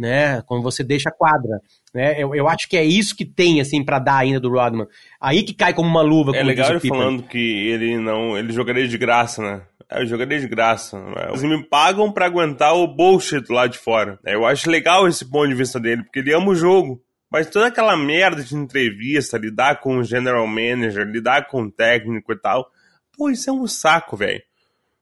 né? 0.00 0.40
Quando 0.46 0.62
você 0.62 0.82
deixa 0.82 1.10
a 1.10 1.12
quadra. 1.12 1.60
Né? 1.92 2.22
Eu, 2.22 2.34
eu 2.34 2.48
acho 2.48 2.66
que 2.66 2.76
é 2.76 2.82
isso 2.82 3.14
que 3.14 3.26
tem, 3.26 3.60
assim, 3.60 3.84
para 3.84 3.98
dar 3.98 4.16
ainda 4.16 4.40
do 4.40 4.48
Rodman. 4.48 4.86
Aí 5.20 5.42
que 5.42 5.52
cai 5.52 5.74
como 5.74 5.90
uma 5.90 6.00
luva. 6.00 6.34
É 6.34 6.42
legal 6.42 6.70
ele 6.70 6.80
falando 6.80 7.22
que 7.22 7.68
ele 7.68 7.98
não. 7.98 8.38
Ele 8.38 8.50
jogaria 8.50 8.88
de 8.88 8.96
graça, 8.96 9.42
né? 9.42 9.62
É, 9.90 10.06
jogo 10.06 10.22
é 10.22 10.26
de 10.26 10.48
graça. 10.48 10.96
Eles 11.28 11.42
me 11.42 11.62
pagam 11.64 12.10
para 12.10 12.24
aguentar 12.24 12.74
o 12.74 12.86
bullshit 12.86 13.44
lá 13.50 13.66
de 13.66 13.76
fora. 13.76 14.18
É, 14.24 14.34
eu 14.34 14.46
acho 14.46 14.70
legal 14.70 15.06
esse 15.06 15.28
ponto 15.28 15.48
de 15.48 15.54
vista 15.54 15.78
dele, 15.78 16.04
porque 16.04 16.20
ele 16.20 16.32
ama 16.32 16.48
o 16.48 16.54
jogo. 16.54 17.02
Mas 17.30 17.48
toda 17.48 17.68
aquela 17.68 17.96
merda 17.96 18.42
de 18.42 18.56
entrevista, 18.56 19.38
lidar 19.38 19.80
com 19.80 19.98
o 19.98 20.04
general 20.04 20.46
manager, 20.46 21.06
lidar 21.06 21.46
com 21.46 21.62
o 21.62 21.70
técnico 21.70 22.32
e 22.32 22.36
tal, 22.36 22.68
pô, 23.16 23.30
isso 23.30 23.48
é 23.48 23.52
um 23.52 23.66
saco, 23.66 24.16
velho. 24.16 24.42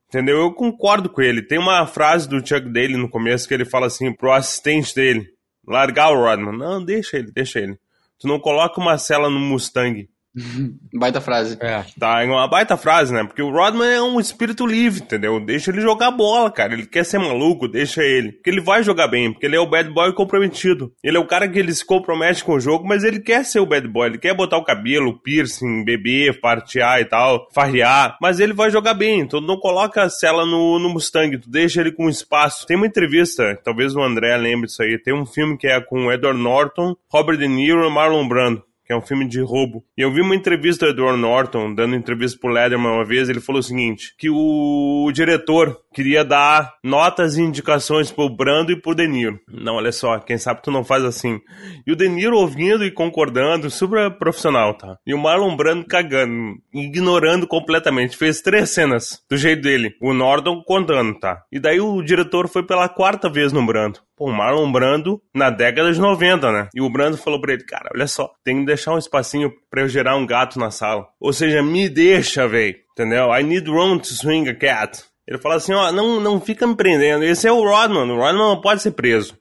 Entendeu? 0.08 0.38
Eu 0.38 0.52
concordo 0.52 1.08
com 1.08 1.20
ele. 1.20 1.42
Tem 1.42 1.58
uma 1.58 1.86
frase 1.86 2.28
do 2.28 2.46
Chuck 2.46 2.68
dele 2.68 2.96
no 2.96 3.08
começo 3.08 3.46
que 3.46 3.54
ele 3.54 3.64
fala 3.64 3.86
assim 3.86 4.12
pro 4.12 4.32
assistente 4.32 4.94
dele: 4.94 5.26
largar 5.66 6.10
o 6.10 6.22
Rodman. 6.22 6.56
Não, 6.56 6.84
deixa 6.84 7.18
ele, 7.18 7.30
deixa 7.30 7.60
ele. 7.60 7.78
Tu 8.18 8.26
não 8.26 8.40
coloca 8.40 8.80
uma 8.80 8.98
cela 8.98 9.28
no 9.30 9.38
Mustang. 9.38 10.08
baita 10.94 11.20
frase. 11.20 11.56
É. 11.60 11.84
Tá, 11.98 12.22
é 12.22 12.26
uma 12.26 12.48
baita 12.48 12.76
frase, 12.76 13.12
né? 13.12 13.24
Porque 13.24 13.42
o 13.42 13.50
Rodman 13.50 13.88
é 13.88 14.02
um 14.02 14.20
espírito 14.20 14.66
livre, 14.66 15.02
entendeu? 15.02 15.38
Deixa 15.40 15.70
ele 15.70 15.80
jogar 15.80 16.10
bola, 16.10 16.50
cara. 16.50 16.72
Ele 16.72 16.86
quer 16.86 17.04
ser 17.04 17.18
maluco, 17.18 17.68
deixa 17.68 18.02
ele. 18.02 18.32
Porque 18.32 18.50
ele 18.50 18.60
vai 18.60 18.82
jogar 18.82 19.08
bem, 19.08 19.32
porque 19.32 19.46
ele 19.46 19.56
é 19.56 19.60
o 19.60 19.68
bad 19.68 19.90
boy 19.90 20.12
comprometido. 20.14 20.92
Ele 21.02 21.16
é 21.16 21.20
o 21.20 21.26
cara 21.26 21.48
que 21.48 21.58
ele 21.58 21.72
se 21.72 21.84
compromete 21.84 22.44
com 22.44 22.54
o 22.54 22.60
jogo, 22.60 22.86
mas 22.86 23.04
ele 23.04 23.20
quer 23.20 23.44
ser 23.44 23.60
o 23.60 23.66
bad 23.66 23.86
boy. 23.88 24.08
Ele 24.08 24.18
quer 24.18 24.34
botar 24.34 24.58
o 24.58 24.64
cabelo, 24.64 25.18
piercing, 25.20 25.84
beber, 25.84 26.40
partear 26.40 27.00
e 27.00 27.04
tal, 27.04 27.48
farrear. 27.52 28.16
Mas 28.20 28.40
ele 28.40 28.52
vai 28.52 28.70
jogar 28.70 28.94
bem, 28.94 29.20
então 29.20 29.40
não 29.40 29.58
coloca 29.58 30.02
a 30.02 30.10
cela 30.10 30.44
no, 30.44 30.78
no 30.78 30.90
Mustang, 30.90 31.38
tu 31.38 31.50
deixa 31.50 31.80
ele 31.80 31.92
com 31.92 32.08
espaço. 32.08 32.66
Tem 32.66 32.76
uma 32.76 32.86
entrevista, 32.86 33.58
talvez 33.64 33.94
o 33.94 34.02
André 34.02 34.36
lembre 34.36 34.66
disso 34.66 34.82
aí. 34.82 34.98
Tem 34.98 35.14
um 35.14 35.26
filme 35.26 35.56
que 35.56 35.66
é 35.66 35.80
com 35.80 36.12
Edward 36.12 36.40
Norton, 36.40 36.94
Robert 37.10 37.36
De 37.36 37.48
Niro 37.48 37.86
e 37.86 37.90
Marlon 37.90 38.26
Brando 38.28 38.67
que 38.88 38.94
é 38.94 38.96
um 38.96 39.02
filme 39.02 39.28
de 39.28 39.38
roubo. 39.42 39.84
E 39.98 40.00
eu 40.00 40.10
vi 40.10 40.22
uma 40.22 40.34
entrevista 40.34 40.86
do 40.86 40.92
Edward 40.92 41.20
Norton, 41.20 41.74
dando 41.74 41.94
entrevista 41.94 42.38
pro 42.40 42.50
Lederman 42.50 42.94
uma 42.94 43.04
vez, 43.04 43.28
ele 43.28 43.38
falou 43.38 43.60
o 43.60 43.62
seguinte, 43.62 44.14
que 44.16 44.30
o 44.30 45.12
diretor 45.12 45.78
queria 45.98 46.24
dar 46.24 46.74
notas 46.84 47.36
e 47.36 47.42
indicações 47.42 48.12
pro 48.12 48.28
Brando 48.28 48.70
e 48.70 48.80
pro 48.80 48.94
De 48.94 49.08
Niro. 49.08 49.40
Não, 49.48 49.74
olha 49.74 49.90
só, 49.90 50.20
quem 50.20 50.38
sabe 50.38 50.62
tu 50.62 50.70
não 50.70 50.84
faz 50.84 51.02
assim. 51.02 51.40
E 51.84 51.90
o 51.90 51.96
De 51.96 52.08
Niro 52.08 52.36
ouvindo 52.36 52.84
e 52.84 52.90
concordando, 52.92 53.68
super 53.68 54.08
profissional, 54.12 54.74
tá? 54.74 54.96
E 55.04 55.12
o 55.12 55.18
Marlon 55.18 55.56
Brando 55.56 55.84
cagando, 55.84 56.54
ignorando 56.72 57.48
completamente. 57.48 58.16
Fez 58.16 58.40
três 58.40 58.70
cenas 58.70 59.20
do 59.28 59.36
jeito 59.36 59.62
dele. 59.62 59.96
O 60.00 60.14
Norton 60.14 60.62
contando, 60.62 61.18
tá? 61.18 61.42
E 61.50 61.58
daí 61.58 61.80
o 61.80 62.00
diretor 62.00 62.46
foi 62.46 62.62
pela 62.62 62.88
quarta 62.88 63.28
vez 63.28 63.52
no 63.52 63.66
Brando. 63.66 63.98
Pô, 64.16 64.26
o 64.30 64.32
Marlon 64.32 64.70
Brando 64.70 65.20
na 65.34 65.50
década 65.50 65.92
de 65.92 66.00
90, 66.00 66.52
né? 66.52 66.68
E 66.72 66.80
o 66.80 66.88
Brando 66.88 67.16
falou 67.16 67.40
pra 67.40 67.54
ele, 67.54 67.64
cara, 67.64 67.90
olha 67.92 68.06
só, 68.06 68.30
tem 68.44 68.60
que 68.60 68.66
deixar 68.66 68.94
um 68.94 68.98
espacinho 68.98 69.52
pra 69.68 69.82
eu 69.82 69.88
gerar 69.88 70.14
um 70.14 70.26
gato 70.26 70.60
na 70.60 70.70
sala. 70.70 71.08
Ou 71.20 71.32
seja, 71.32 71.60
me 71.60 71.88
deixa, 71.88 72.46
velho. 72.46 72.76
Entendeu? 72.92 73.32
I 73.32 73.42
need 73.42 73.68
room 73.68 73.98
to 73.98 74.06
swing 74.06 74.48
a 74.48 74.54
cat. 74.54 75.08
Ele 75.28 75.36
fala 75.36 75.56
assim, 75.56 75.74
ó, 75.74 75.92
não, 75.92 76.18
não 76.18 76.40
fica 76.40 76.66
me 76.66 76.74
prendendo. 76.74 77.22
Esse 77.22 77.46
é 77.46 77.52
o 77.52 77.62
Rodman. 77.62 78.10
O 78.10 78.16
Rodman 78.16 78.38
não 78.38 78.60
pode 78.62 78.80
ser 78.80 78.92
preso. 78.92 79.36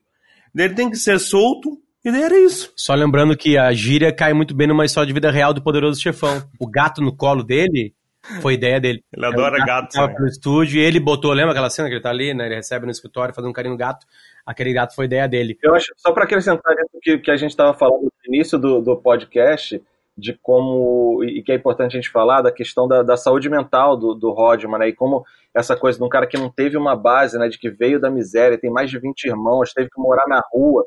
Ele 0.53 0.73
tem 0.73 0.89
que 0.89 0.97
ser 0.97 1.17
solto 1.17 1.79
e 2.03 2.11
daí 2.11 2.23
era 2.23 2.37
isso. 2.37 2.73
Só 2.75 2.93
lembrando 2.93 3.37
que 3.37 3.57
a 3.57 3.71
gíria 3.71 4.13
cai 4.13 4.33
muito 4.33 4.53
bem 4.53 4.67
numa 4.67 4.83
história 4.83 5.07
de 5.07 5.13
vida 5.13 5.31
real 5.31 5.53
do 5.53 5.63
poderoso 5.63 6.01
chefão. 6.01 6.43
O 6.59 6.69
gato 6.69 7.01
no 7.01 7.15
colo 7.15 7.41
dele 7.41 7.93
foi 8.41 8.55
ideia 8.55 8.81
dele. 8.81 9.01
Ele 9.15 9.25
adora 9.25 9.63
gato. 9.65 9.93
Tava 9.93 10.13
pro 10.13 10.27
estúdio 10.27 10.81
e 10.81 10.83
ele 10.83 10.99
botou, 10.99 11.31
lembra 11.31 11.51
aquela 11.51 11.69
cena 11.69 11.87
que 11.87 11.93
ele 11.95 12.01
tá 12.01 12.09
ali, 12.09 12.33
né? 12.33 12.47
Ele 12.47 12.55
recebe 12.55 12.85
no 12.85 12.91
escritório 12.91 13.33
fazendo 13.33 13.49
um 13.49 13.53
carinho 13.53 13.73
no 13.73 13.77
gato. 13.77 14.05
Aquele 14.45 14.73
gato 14.73 14.93
foi 14.93 15.05
ideia 15.05 15.25
dele. 15.25 15.57
Eu 15.63 15.73
acho, 15.73 15.93
só 15.95 16.11
para 16.11 16.25
acrescentar 16.25 16.73
o 16.93 16.99
que, 16.99 17.17
que 17.17 17.31
a 17.31 17.37
gente 17.37 17.51
estava 17.51 17.73
falando 17.73 18.03
no 18.03 18.35
início 18.35 18.59
do, 18.59 18.81
do 18.81 18.97
podcast, 18.97 19.81
de 20.17 20.33
como, 20.41 21.23
e 21.23 21.43
que 21.43 21.51
é 21.51 21.55
importante 21.55 21.95
a 21.95 22.01
gente 22.01 22.09
falar, 22.09 22.41
da 22.41 22.51
questão 22.51 22.87
da, 22.87 23.03
da 23.03 23.15
saúde 23.15 23.49
mental 23.49 23.95
do, 23.95 24.15
do 24.15 24.31
Rodman, 24.31 24.79
né, 24.79 24.89
e 24.89 24.93
como 24.93 25.23
essa 25.53 25.75
coisa 25.77 25.99
de 25.99 26.03
um 26.03 26.09
cara 26.09 26.25
que 26.25 26.37
não 26.37 26.49
teve 26.49 26.75
uma 26.75 26.95
base, 26.95 27.37
né, 27.37 27.47
de 27.47 27.59
que 27.59 27.69
veio 27.69 27.99
da 27.99 28.09
miséria, 28.09 28.57
tem 28.57 28.71
mais 28.71 28.89
de 28.89 28.97
20 28.97 29.25
irmãos, 29.25 29.73
teve 29.73 29.89
que 29.89 30.01
morar 30.01 30.27
na 30.27 30.41
rua, 30.51 30.83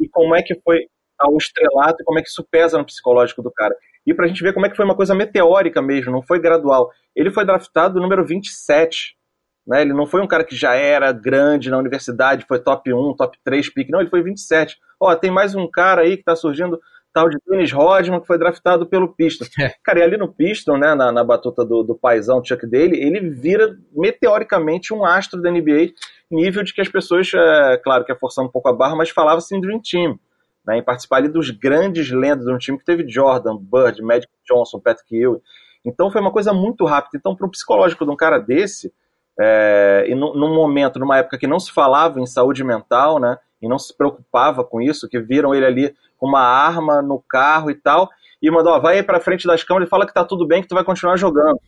e 0.00 0.08
como 0.08 0.34
é 0.34 0.42
que 0.42 0.60
foi 0.64 0.80
ao 1.16 1.36
estrelato 1.36 2.02
e 2.02 2.04
como 2.04 2.18
é 2.18 2.22
que 2.22 2.28
isso 2.28 2.44
pesa 2.50 2.76
no 2.76 2.84
psicológico 2.84 3.42
do 3.42 3.52
cara. 3.52 3.72
E 4.04 4.12
pra 4.12 4.26
gente 4.26 4.42
ver 4.42 4.52
como 4.52 4.66
é 4.66 4.68
que 4.68 4.74
foi 4.76 4.84
uma 4.84 4.96
coisa 4.96 5.14
meteórica 5.14 5.80
mesmo, 5.80 6.10
não 6.10 6.22
foi 6.22 6.40
gradual. 6.40 6.90
Ele 7.14 7.30
foi 7.30 7.44
draftado 7.44 8.00
número 8.00 8.26
27, 8.26 9.16
né, 9.64 9.82
ele 9.82 9.92
não 9.92 10.06
foi 10.06 10.20
um 10.20 10.26
cara 10.26 10.42
que 10.42 10.56
já 10.56 10.74
era 10.74 11.12
grande 11.12 11.70
na 11.70 11.78
universidade, 11.78 12.46
foi 12.48 12.58
top 12.58 12.92
1, 12.92 13.14
top 13.14 13.38
3 13.44 13.72
pick, 13.72 13.90
não, 13.90 14.00
ele 14.00 14.10
foi 14.10 14.24
27. 14.24 14.76
Ó, 14.98 15.14
tem 15.14 15.30
mais 15.30 15.54
um 15.54 15.70
cara 15.70 16.02
aí 16.02 16.16
que 16.16 16.24
tá 16.24 16.34
surgindo 16.34 16.80
tal 17.12 17.28
de 17.28 17.36
Dennis 17.46 17.72
Rodman, 17.72 18.20
que 18.20 18.26
foi 18.26 18.38
draftado 18.38 18.86
pelo 18.86 19.14
Piston. 19.14 19.44
É. 19.60 19.74
Cara, 19.84 20.00
e 20.00 20.02
ali 20.02 20.16
no 20.16 20.32
Piston, 20.32 20.76
né, 20.76 20.94
na, 20.94 21.12
na 21.12 21.22
batuta 21.22 21.64
do, 21.64 21.82
do 21.82 21.94
paizão 21.94 22.42
Chuck 22.42 22.66
dele, 22.66 22.96
ele 22.96 23.30
vira 23.30 23.76
meteoricamente 23.92 24.94
um 24.94 25.04
astro 25.04 25.40
da 25.40 25.50
NBA, 25.50 25.92
nível 26.30 26.62
de 26.62 26.72
que 26.72 26.80
as 26.80 26.88
pessoas, 26.88 27.30
é, 27.34 27.76
claro 27.78 28.04
que 28.04 28.12
é 28.12 28.16
forçando 28.16 28.48
um 28.48 28.50
pouco 28.50 28.68
a 28.68 28.72
barra, 28.72 28.96
mas 28.96 29.10
falava 29.10 29.38
assim 29.38 29.60
Dream 29.60 29.80
Team, 29.80 30.18
né, 30.66 30.78
em 30.78 30.82
participar 30.82 31.18
ali 31.18 31.28
dos 31.28 31.50
grandes 31.50 32.10
lendas 32.10 32.46
de 32.46 32.52
um 32.52 32.58
time 32.58 32.78
que 32.78 32.84
teve 32.84 33.08
Jordan, 33.08 33.56
Bird, 33.56 34.00
Magic 34.02 34.32
Johnson, 34.48 34.80
Patrick 34.80 35.14
Ewing. 35.14 35.40
Então 35.84 36.10
foi 36.10 36.20
uma 36.20 36.30
coisa 36.30 36.52
muito 36.52 36.84
rápida. 36.84 37.18
Então, 37.18 37.34
para 37.34 37.46
o 37.46 37.50
psicológico 37.50 38.04
de 38.04 38.10
um 38.10 38.16
cara 38.16 38.38
desse, 38.38 38.92
é, 39.38 40.04
e 40.08 40.14
no, 40.14 40.34
num 40.34 40.54
momento, 40.54 40.98
numa 40.98 41.18
época 41.18 41.38
que 41.38 41.46
não 41.46 41.58
se 41.58 41.72
falava 41.72 42.20
em 42.20 42.26
saúde 42.26 42.62
mental, 42.62 43.18
né, 43.18 43.36
e 43.62 43.68
não 43.68 43.78
se 43.78 43.96
preocupava 43.96 44.64
com 44.64 44.80
isso, 44.80 45.08
que 45.08 45.20
viram 45.20 45.54
ele 45.54 45.64
ali 45.64 45.94
com 46.18 46.26
uma 46.26 46.40
arma 46.40 47.00
no 47.00 47.22
carro 47.28 47.70
e 47.70 47.74
tal, 47.74 48.08
e 48.40 48.50
mandou, 48.50 48.72
ó, 48.72 48.80
vai 48.80 48.96
aí 48.96 49.02
pra 49.02 49.20
frente 49.20 49.46
das 49.46 49.62
câmeras 49.62 49.86
e 49.86 49.90
fala 49.90 50.06
que 50.06 50.12
tá 50.12 50.24
tudo 50.24 50.46
bem, 50.46 50.62
que 50.62 50.68
tu 50.68 50.74
vai 50.74 50.84
continuar 50.84 51.16
jogando. 51.16 51.60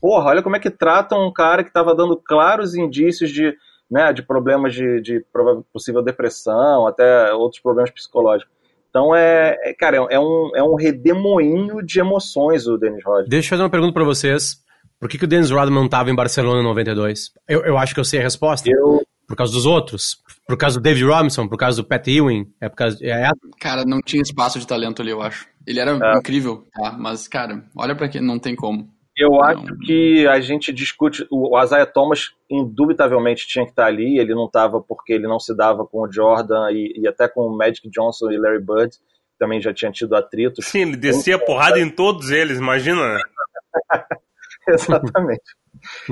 Porra, 0.00 0.30
olha 0.30 0.42
como 0.42 0.56
é 0.56 0.60
que 0.60 0.70
tratam 0.70 1.26
um 1.26 1.32
cara 1.32 1.64
que 1.64 1.72
tava 1.72 1.94
dando 1.94 2.14
claros 2.16 2.74
indícios 2.74 3.30
de, 3.30 3.56
né, 3.90 4.12
de 4.12 4.22
problemas 4.22 4.74
de, 4.74 5.00
de 5.00 5.24
possível 5.72 6.02
depressão, 6.02 6.86
até 6.86 7.32
outros 7.32 7.62
problemas 7.62 7.90
psicológicos. 7.90 8.52
Então 8.90 9.16
é, 9.16 9.58
é 9.62 9.74
cara, 9.74 9.96
é 9.96 10.20
um, 10.20 10.50
é 10.54 10.62
um 10.62 10.76
redemoinho 10.76 11.82
de 11.82 11.98
emoções 11.98 12.66
o 12.66 12.76
Dennis 12.78 13.02
Rodman. 13.04 13.28
Deixa 13.28 13.46
eu 13.46 13.50
fazer 13.50 13.62
uma 13.62 13.70
pergunta 13.70 13.92
para 13.92 14.04
vocês. 14.04 14.62
Por 15.00 15.08
que, 15.08 15.18
que 15.18 15.24
o 15.24 15.28
Dennis 15.28 15.50
Rodman 15.50 15.80
não 15.80 15.86
estava 15.86 16.10
em 16.10 16.14
Barcelona 16.14 16.60
em 16.60 16.64
92? 16.64 17.32
Eu, 17.48 17.64
eu 17.64 17.76
acho 17.76 17.92
que 17.92 18.00
eu 18.00 18.04
sei 18.04 18.20
a 18.20 18.22
resposta. 18.22 18.70
Eu, 18.70 19.03
por 19.26 19.36
causa 19.36 19.52
dos 19.52 19.66
outros? 19.66 20.18
Por 20.46 20.56
causa 20.56 20.78
do 20.78 20.82
David 20.82 21.04
Robinson? 21.04 21.48
Por 21.48 21.56
causa 21.56 21.82
do 21.82 21.86
Pat 21.86 22.06
Ewing? 22.06 22.52
É 22.60 22.68
por 22.68 22.76
causa. 22.76 22.98
É... 23.02 23.30
Cara, 23.60 23.84
não 23.84 24.00
tinha 24.00 24.22
espaço 24.22 24.58
de 24.58 24.66
talento 24.66 25.02
ali, 25.02 25.10
eu 25.10 25.22
acho. 25.22 25.46
Ele 25.66 25.80
era 25.80 25.92
é. 25.92 26.18
incrível, 26.18 26.64
tá? 26.74 26.92
Mas, 26.92 27.26
cara, 27.26 27.64
olha 27.76 27.94
para 27.94 28.08
que 28.08 28.20
não 28.20 28.38
tem 28.38 28.54
como. 28.54 28.88
Eu 29.16 29.30
não. 29.30 29.42
acho 29.42 29.78
que 29.78 30.26
a 30.26 30.40
gente 30.40 30.72
discute. 30.72 31.26
O 31.30 31.60
Isaiah 31.62 31.86
Thomas, 31.86 32.32
indubitavelmente, 32.50 33.46
tinha 33.46 33.64
que 33.64 33.70
estar 33.70 33.86
ali. 33.86 34.18
Ele 34.18 34.34
não 34.34 34.46
estava 34.46 34.80
porque 34.80 35.12
ele 35.12 35.26
não 35.26 35.38
se 35.38 35.56
dava 35.56 35.86
com 35.86 36.02
o 36.02 36.12
Jordan 36.12 36.70
e, 36.72 36.92
e, 36.96 37.08
até 37.08 37.28
com 37.28 37.46
o 37.46 37.56
Magic 37.56 37.88
Johnson 37.90 38.30
e 38.30 38.38
Larry 38.38 38.62
Bird. 38.62 38.96
Também 39.38 39.60
já 39.60 39.72
tinha 39.72 39.90
tido 39.90 40.14
atritos. 40.14 40.66
Sim, 40.66 40.82
ele 40.82 40.96
descia 40.96 41.34
então, 41.34 41.46
porrada 41.46 41.80
em 41.80 41.90
todos 41.90 42.30
eles, 42.30 42.58
imagina. 42.58 43.18
Exatamente. 44.68 45.42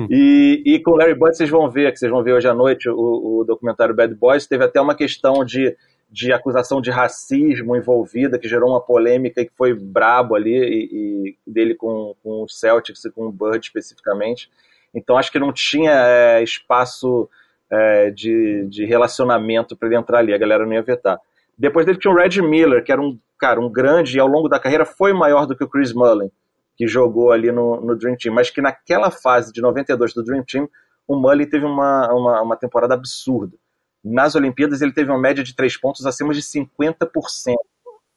E, 0.09 0.61
e 0.65 0.79
com 0.79 0.91
Larry 0.91 1.13
Bird 1.13 1.35
vocês 1.35 1.49
vão 1.49 1.69
ver, 1.69 1.91
que 1.91 1.99
vocês 1.99 2.11
vão 2.11 2.23
ver 2.23 2.33
hoje 2.33 2.47
à 2.47 2.53
noite 2.53 2.89
o, 2.89 3.39
o 3.39 3.43
documentário 3.43 3.95
Bad 3.95 4.13
Boys, 4.15 4.47
teve 4.47 4.63
até 4.63 4.79
uma 4.79 4.95
questão 4.95 5.43
de, 5.43 5.75
de 6.09 6.31
acusação 6.31 6.81
de 6.81 6.91
racismo 6.91 7.75
envolvida, 7.75 8.37
que 8.37 8.47
gerou 8.47 8.69
uma 8.69 8.81
polêmica 8.81 9.41
e 9.41 9.45
que 9.45 9.55
foi 9.55 9.73
brabo 9.73 10.35
ali, 10.35 10.55
e, 10.55 11.35
e 11.47 11.51
dele 11.51 11.75
com, 11.75 12.15
com 12.23 12.43
o 12.43 12.49
Celtics 12.49 13.03
e 13.05 13.11
com 13.11 13.27
o 13.27 13.31
Bird 13.31 13.59
especificamente. 13.59 14.49
Então 14.93 15.17
acho 15.17 15.31
que 15.31 15.39
não 15.39 15.51
tinha 15.51 15.91
é, 15.91 16.43
espaço 16.43 17.29
é, 17.69 18.11
de, 18.11 18.67
de 18.67 18.85
relacionamento 18.85 19.75
para 19.75 19.87
ele 19.87 19.97
entrar 19.97 20.19
ali, 20.19 20.33
a 20.33 20.37
galera 20.37 20.65
não 20.65 20.73
ia 20.73 20.81
vetar. 20.81 21.19
Depois 21.57 21.85
dele 21.85 21.99
tinha 21.99 22.13
o 22.13 22.17
Red 22.17 22.41
Miller, 22.41 22.83
que 22.83 22.91
era 22.91 23.01
um 23.01 23.17
cara, 23.39 23.59
um 23.59 23.69
grande, 23.69 24.17
e 24.17 24.19
ao 24.19 24.27
longo 24.27 24.47
da 24.47 24.59
carreira 24.59 24.85
foi 24.85 25.13
maior 25.13 25.45
do 25.45 25.55
que 25.55 25.63
o 25.63 25.67
Chris 25.67 25.93
Mullin 25.93 26.31
que 26.75 26.87
jogou 26.87 27.31
ali 27.31 27.51
no, 27.51 27.79
no 27.81 27.95
Dream 27.95 28.15
Team, 28.15 28.33
mas 28.33 28.49
que 28.49 28.61
naquela 28.61 29.11
fase 29.11 29.51
de 29.51 29.61
92 29.61 30.13
do 30.13 30.23
Dream 30.23 30.43
Team, 30.43 30.67
o 31.07 31.15
Mully 31.15 31.45
teve 31.45 31.65
uma, 31.65 32.11
uma, 32.11 32.41
uma 32.41 32.55
temporada 32.55 32.93
absurda. 32.93 33.55
Nas 34.03 34.35
Olimpíadas 34.35 34.81
ele 34.81 34.93
teve 34.93 35.09
uma 35.09 35.19
média 35.19 35.43
de 35.43 35.55
três 35.55 35.77
pontos 35.77 36.05
acima 36.05 36.33
de 36.33 36.41
50%. 36.41 37.07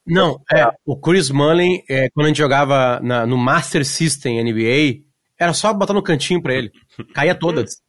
Não, 0.05 0.41
é, 0.53 0.69
o 0.85 0.97
Chris 0.97 1.29
Mullin, 1.29 1.83
é, 1.89 2.09
quando 2.09 2.25
a 2.25 2.29
gente 2.29 2.37
jogava 2.37 2.99
na, 3.01 3.25
no 3.25 3.37
Master 3.37 3.85
System 3.85 4.41
NBA, 4.41 5.03
era 5.37 5.53
só 5.53 5.73
botar 5.73 5.93
no 5.93 6.01
cantinho 6.01 6.41
para 6.41 6.53
ele. 6.53 6.71
Caía 7.13 7.35
todas. 7.35 7.81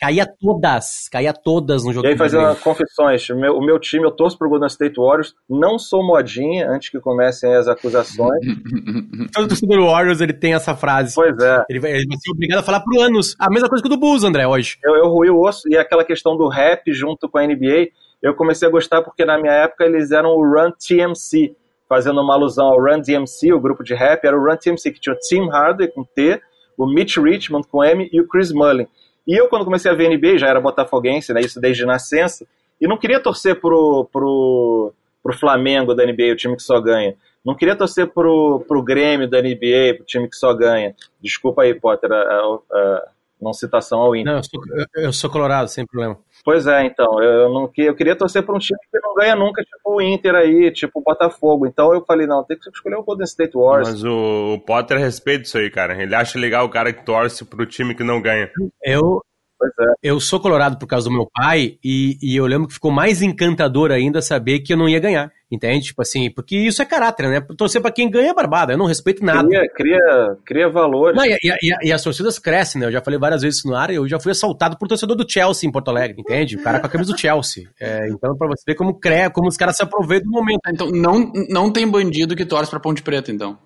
Caía 0.00 0.24
todas, 0.24 1.10
caía 1.12 1.34
todas 1.34 1.84
no 1.84 1.92
jogo. 1.92 2.06
E 2.06 2.12
aí, 2.12 2.16
fazendo 2.16 2.56
confissões, 2.56 3.28
o 3.28 3.36
meu, 3.36 3.58
o 3.58 3.60
meu 3.60 3.78
time, 3.78 4.06
eu 4.06 4.10
torço 4.10 4.38
pro 4.38 4.48
Golden 4.48 4.66
State 4.66 4.94
Warriors, 4.98 5.34
não 5.46 5.78
sou 5.78 6.02
modinha 6.02 6.70
antes 6.70 6.88
que 6.88 6.98
comecem 6.98 7.54
as 7.54 7.68
acusações. 7.68 8.40
Todo 9.34 9.48
torcedor 9.48 9.76
do 9.76 9.84
Warriors, 9.84 10.22
ele 10.22 10.32
tem 10.32 10.54
essa 10.54 10.74
frase. 10.74 11.14
Pois 11.14 11.36
é. 11.38 11.64
Ele 11.68 11.80
vai, 11.80 11.90
ele 11.90 12.06
vai 12.06 12.16
ser 12.16 12.30
obrigado 12.30 12.60
a 12.60 12.62
falar 12.62 12.80
por 12.80 12.98
anos. 12.98 13.36
A 13.38 13.50
mesma 13.50 13.68
coisa 13.68 13.82
que 13.82 13.88
o 13.88 13.90
do 13.90 14.00
Bulls, 14.00 14.24
André, 14.24 14.46
hoje. 14.46 14.78
Eu, 14.82 14.96
eu 14.96 15.08
ruí 15.08 15.28
o 15.28 15.38
osso, 15.38 15.68
e 15.68 15.76
aquela 15.76 16.02
questão 16.02 16.34
do 16.34 16.48
rap 16.48 16.90
junto 16.94 17.28
com 17.28 17.36
a 17.36 17.46
NBA, 17.46 17.88
eu 18.22 18.34
comecei 18.34 18.66
a 18.66 18.70
gostar 18.70 19.02
porque 19.02 19.26
na 19.26 19.38
minha 19.38 19.52
época 19.52 19.84
eles 19.84 20.12
eram 20.12 20.30
o 20.30 20.42
Run 20.42 20.72
TMC, 20.72 21.54
fazendo 21.86 22.22
uma 22.22 22.32
alusão 22.32 22.68
ao 22.68 22.80
Run 22.80 23.02
DMC, 23.02 23.52
o 23.52 23.60
grupo 23.60 23.84
de 23.84 23.94
rap, 23.94 24.24
era 24.24 24.34
o 24.34 24.42
Run 24.42 24.56
TMC, 24.56 24.92
que 24.92 25.00
tinha 25.00 25.14
o 25.14 25.18
Tim 25.18 25.50
Hardaway 25.50 25.88
com 25.88 26.04
T, 26.04 26.40
o 26.78 26.86
Mitch 26.86 27.18
Richmond 27.18 27.68
com 27.68 27.84
M 27.84 28.08
e 28.10 28.18
o 28.18 28.26
Chris 28.26 28.50
Mullin. 28.50 28.86
E 29.30 29.40
eu, 29.40 29.46
quando 29.46 29.64
comecei 29.64 29.88
a 29.88 29.94
ver 29.94 30.08
NBA, 30.08 30.38
já 30.38 30.48
era 30.48 30.60
botafoguense, 30.60 31.32
né, 31.32 31.40
isso 31.40 31.60
desde 31.60 31.86
nascença, 31.86 32.44
e 32.80 32.88
não 32.88 32.98
queria 32.98 33.20
torcer 33.20 33.60
pro, 33.60 34.04
pro, 34.12 34.92
pro 35.22 35.38
Flamengo 35.38 35.94
da 35.94 36.04
NBA, 36.04 36.32
o 36.32 36.36
time 36.36 36.56
que 36.56 36.64
só 36.64 36.80
ganha. 36.80 37.14
Não 37.44 37.54
queria 37.54 37.76
torcer 37.76 38.08
pro, 38.08 38.64
pro 38.66 38.82
Grêmio 38.82 39.30
da 39.30 39.40
NBA, 39.40 40.00
o 40.00 40.04
time 40.04 40.28
que 40.28 40.34
só 40.34 40.52
ganha. 40.52 40.96
Desculpa 41.22 41.62
aí, 41.62 41.72
Potter, 41.72 42.10
a, 42.10 42.16
a 42.16 43.08
não 43.42 43.52
citação 43.52 44.00
ao 44.00 44.14
Inter. 44.14 44.32
Não, 44.32 44.38
eu 44.38 44.44
sou, 44.44 44.60
eu 44.96 45.12
sou 45.12 45.30
colorado, 45.30 45.68
sem 45.68 45.86
problema. 45.86 46.18
Pois 46.44 46.66
é, 46.66 46.84
então, 46.84 47.22
eu, 47.22 47.50
não, 47.50 47.70
eu 47.76 47.94
queria 47.94 48.16
torcer 48.16 48.42
para 48.42 48.54
um 48.54 48.58
time 48.58 48.78
que 48.90 48.98
não 49.00 49.14
ganha 49.14 49.36
nunca, 49.36 49.62
tipo 49.62 49.96
o 49.96 50.00
Inter 50.00 50.34
aí, 50.34 50.70
tipo 50.72 51.00
o 51.00 51.02
Botafogo. 51.02 51.66
Então 51.66 51.92
eu 51.92 52.04
falei, 52.04 52.26
não, 52.26 52.42
tem 52.44 52.58
que 52.58 52.68
escolher 52.70 52.96
o 52.96 53.02
Golden 53.02 53.24
State 53.24 53.56
Warriors. 53.56 53.90
Mas 53.90 54.04
o, 54.04 54.54
o 54.54 54.60
Potter 54.60 54.98
respeita 54.98 55.44
isso 55.44 55.58
aí, 55.58 55.70
cara. 55.70 56.00
Ele 56.02 56.14
acha 56.14 56.38
legal 56.38 56.64
o 56.64 56.70
cara 56.70 56.92
que 56.92 57.04
torce 57.04 57.44
pro 57.44 57.66
time 57.66 57.94
que 57.94 58.04
não 58.04 58.20
ganha. 58.22 58.50
Eu, 58.82 59.22
é. 59.66 59.92
Eu 60.02 60.20
sou 60.20 60.40
colorado 60.40 60.78
por 60.78 60.86
causa 60.86 61.08
do 61.08 61.14
meu 61.14 61.28
pai 61.32 61.78
e, 61.84 62.18
e, 62.22 62.36
eu 62.36 62.46
lembro 62.46 62.68
que 62.68 62.74
ficou 62.74 62.90
mais 62.90 63.22
encantador 63.22 63.90
ainda 63.90 64.22
saber 64.22 64.60
que 64.60 64.72
eu 64.72 64.76
não 64.76 64.88
ia 64.88 65.00
ganhar. 65.00 65.30
Entende? 65.50 65.86
Tipo 65.86 66.02
assim, 66.02 66.30
porque 66.30 66.56
isso 66.56 66.80
é 66.80 66.84
caráter, 66.84 67.28
né? 67.28 67.40
Torcer 67.56 67.82
pra 67.82 67.90
quem 67.90 68.08
ganha 68.08 68.30
é 68.30 68.34
barbada, 68.34 68.72
eu 68.72 68.78
não 68.78 68.86
respeito 68.86 69.24
nada. 69.24 69.48
Cria, 69.48 69.68
cria, 69.74 70.36
cria 70.44 70.68
valores. 70.68 71.16
Não, 71.16 71.24
e, 71.24 71.36
e, 71.42 71.88
e, 71.88 71.92
as 71.92 72.02
torcidas 72.04 72.38
crescem, 72.38 72.80
né? 72.80 72.86
Eu 72.86 72.92
já 72.92 73.02
falei 73.02 73.18
várias 73.18 73.42
vezes 73.42 73.64
no 73.64 73.74
ar, 73.74 73.90
eu 73.90 74.06
já 74.06 74.20
fui 74.20 74.30
assaltado 74.30 74.78
por 74.78 74.86
torcedor 74.86 75.16
do 75.16 75.28
Chelsea 75.28 75.68
em 75.68 75.72
Porto 75.72 75.88
Alegre, 75.88 76.20
entende? 76.20 76.54
O 76.54 76.62
cara 76.62 76.78
com 76.78 76.86
a 76.86 76.88
camisa 76.88 77.12
do 77.12 77.18
Chelsea. 77.18 77.68
É, 77.80 78.08
então, 78.08 78.36
pra 78.36 78.46
você 78.46 78.62
ver 78.64 78.76
como 78.76 78.94
cria, 78.94 79.28
como 79.28 79.48
os 79.48 79.56
caras 79.56 79.76
se 79.76 79.82
aproveitam 79.82 80.30
do 80.30 80.38
momento. 80.38 80.60
Então, 80.68 80.88
não, 80.88 81.32
não 81.48 81.72
tem 81.72 81.88
bandido 81.88 82.36
que 82.36 82.46
torce 82.46 82.70
pra 82.70 82.78
Ponte 82.78 83.02
Preta, 83.02 83.32
então. 83.32 83.58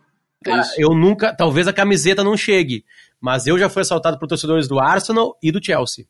É 0.47 0.57
cara, 0.57 0.67
eu 0.79 0.91
nunca, 0.91 1.35
talvez 1.35 1.67
a 1.69 1.73
camiseta 1.73 2.25
não 2.25 2.37
chegue, 2.37 2.85
mas 3.21 3.47
eu 3.47 3.59
já 3.59 3.69
fui 3.69 3.83
assaltado 3.83 4.19
por 4.19 4.27
torcedores 4.27 4.69
do 4.69 4.79
Arsenal 4.79 5.37
e 5.43 5.51
do 5.51 5.65
Chelsea 5.65 6.07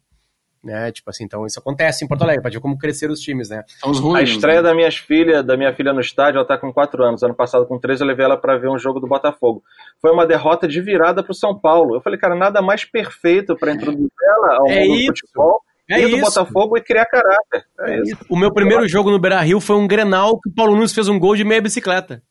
né? 0.65 0.91
Tipo 0.91 1.11
assim, 1.11 1.25
então 1.25 1.45
isso 1.45 1.59
acontece 1.59 2.05
em 2.05 2.09
Porto 2.09 2.23
Alegre, 2.23 2.43
pra 2.43 2.51
ver 2.51 2.61
como 2.61 2.79
cresceram 2.79 3.13
os 3.13 3.21
times, 3.21 3.51
né? 3.51 3.63
Os 3.85 4.01
ruins, 4.01 4.19
a 4.19 4.23
estreia 4.23 4.63
né? 4.63 4.69
da 4.69 4.75
minha 4.75 4.91
filha, 4.91 5.43
da 5.43 5.57
minha 5.57 5.73
filha 5.75 5.93
no 5.93 6.01
estádio, 6.01 6.39
ela 6.39 6.47
tá 6.47 6.59
com 6.59 6.73
4 6.73 7.05
anos. 7.05 7.23
Ano 7.23 7.35
passado, 7.35 7.67
com 7.67 7.79
13, 7.79 8.03
eu 8.03 8.09
levei 8.09 8.25
ela 8.25 8.37
para 8.37 8.57
ver 8.57 8.69
um 8.69 8.79
jogo 8.79 8.99
do 8.99 9.07
Botafogo. 9.07 9.63
Foi 10.01 10.11
uma 10.11 10.27
derrota 10.27 10.67
de 10.67 10.81
virada 10.81 11.23
pro 11.23 11.35
São 11.35 11.59
Paulo. 11.59 11.95
Eu 11.95 12.01
falei, 12.01 12.19
cara, 12.19 12.35
nada 12.35 12.63
mais 12.63 12.85
perfeito 12.85 13.55
para 13.57 13.73
introduzir 13.73 14.09
ela 14.23 14.57
ao 14.57 14.69
é 14.69 14.85
mundo 14.85 14.95
isso. 14.97 15.13
do 15.13 15.19
futebol. 15.19 15.61
É 15.91 16.01
ir 16.01 16.11
do 16.11 16.21
Botafogo 16.23 16.79
e 16.79 16.81
criar 16.81 17.05
caráter. 17.05 17.67
É, 17.81 17.97
é 17.97 18.01
isso. 18.01 18.17
O 18.31 18.39
meu 18.39 18.51
primeiro 18.51 18.89
jogo 18.89 19.11
no 19.11 19.19
Beira 19.19 19.43
Rio 19.43 19.61
foi 19.61 19.77
um 19.77 19.87
Grenal 19.87 20.41
que 20.41 20.49
o 20.49 20.55
Paulo 20.55 20.75
Nunes 20.75 20.95
fez 20.95 21.09
um 21.09 21.19
gol 21.19 21.37
de 21.37 21.45
meia 21.45 21.61
bicicleta. 21.61 22.23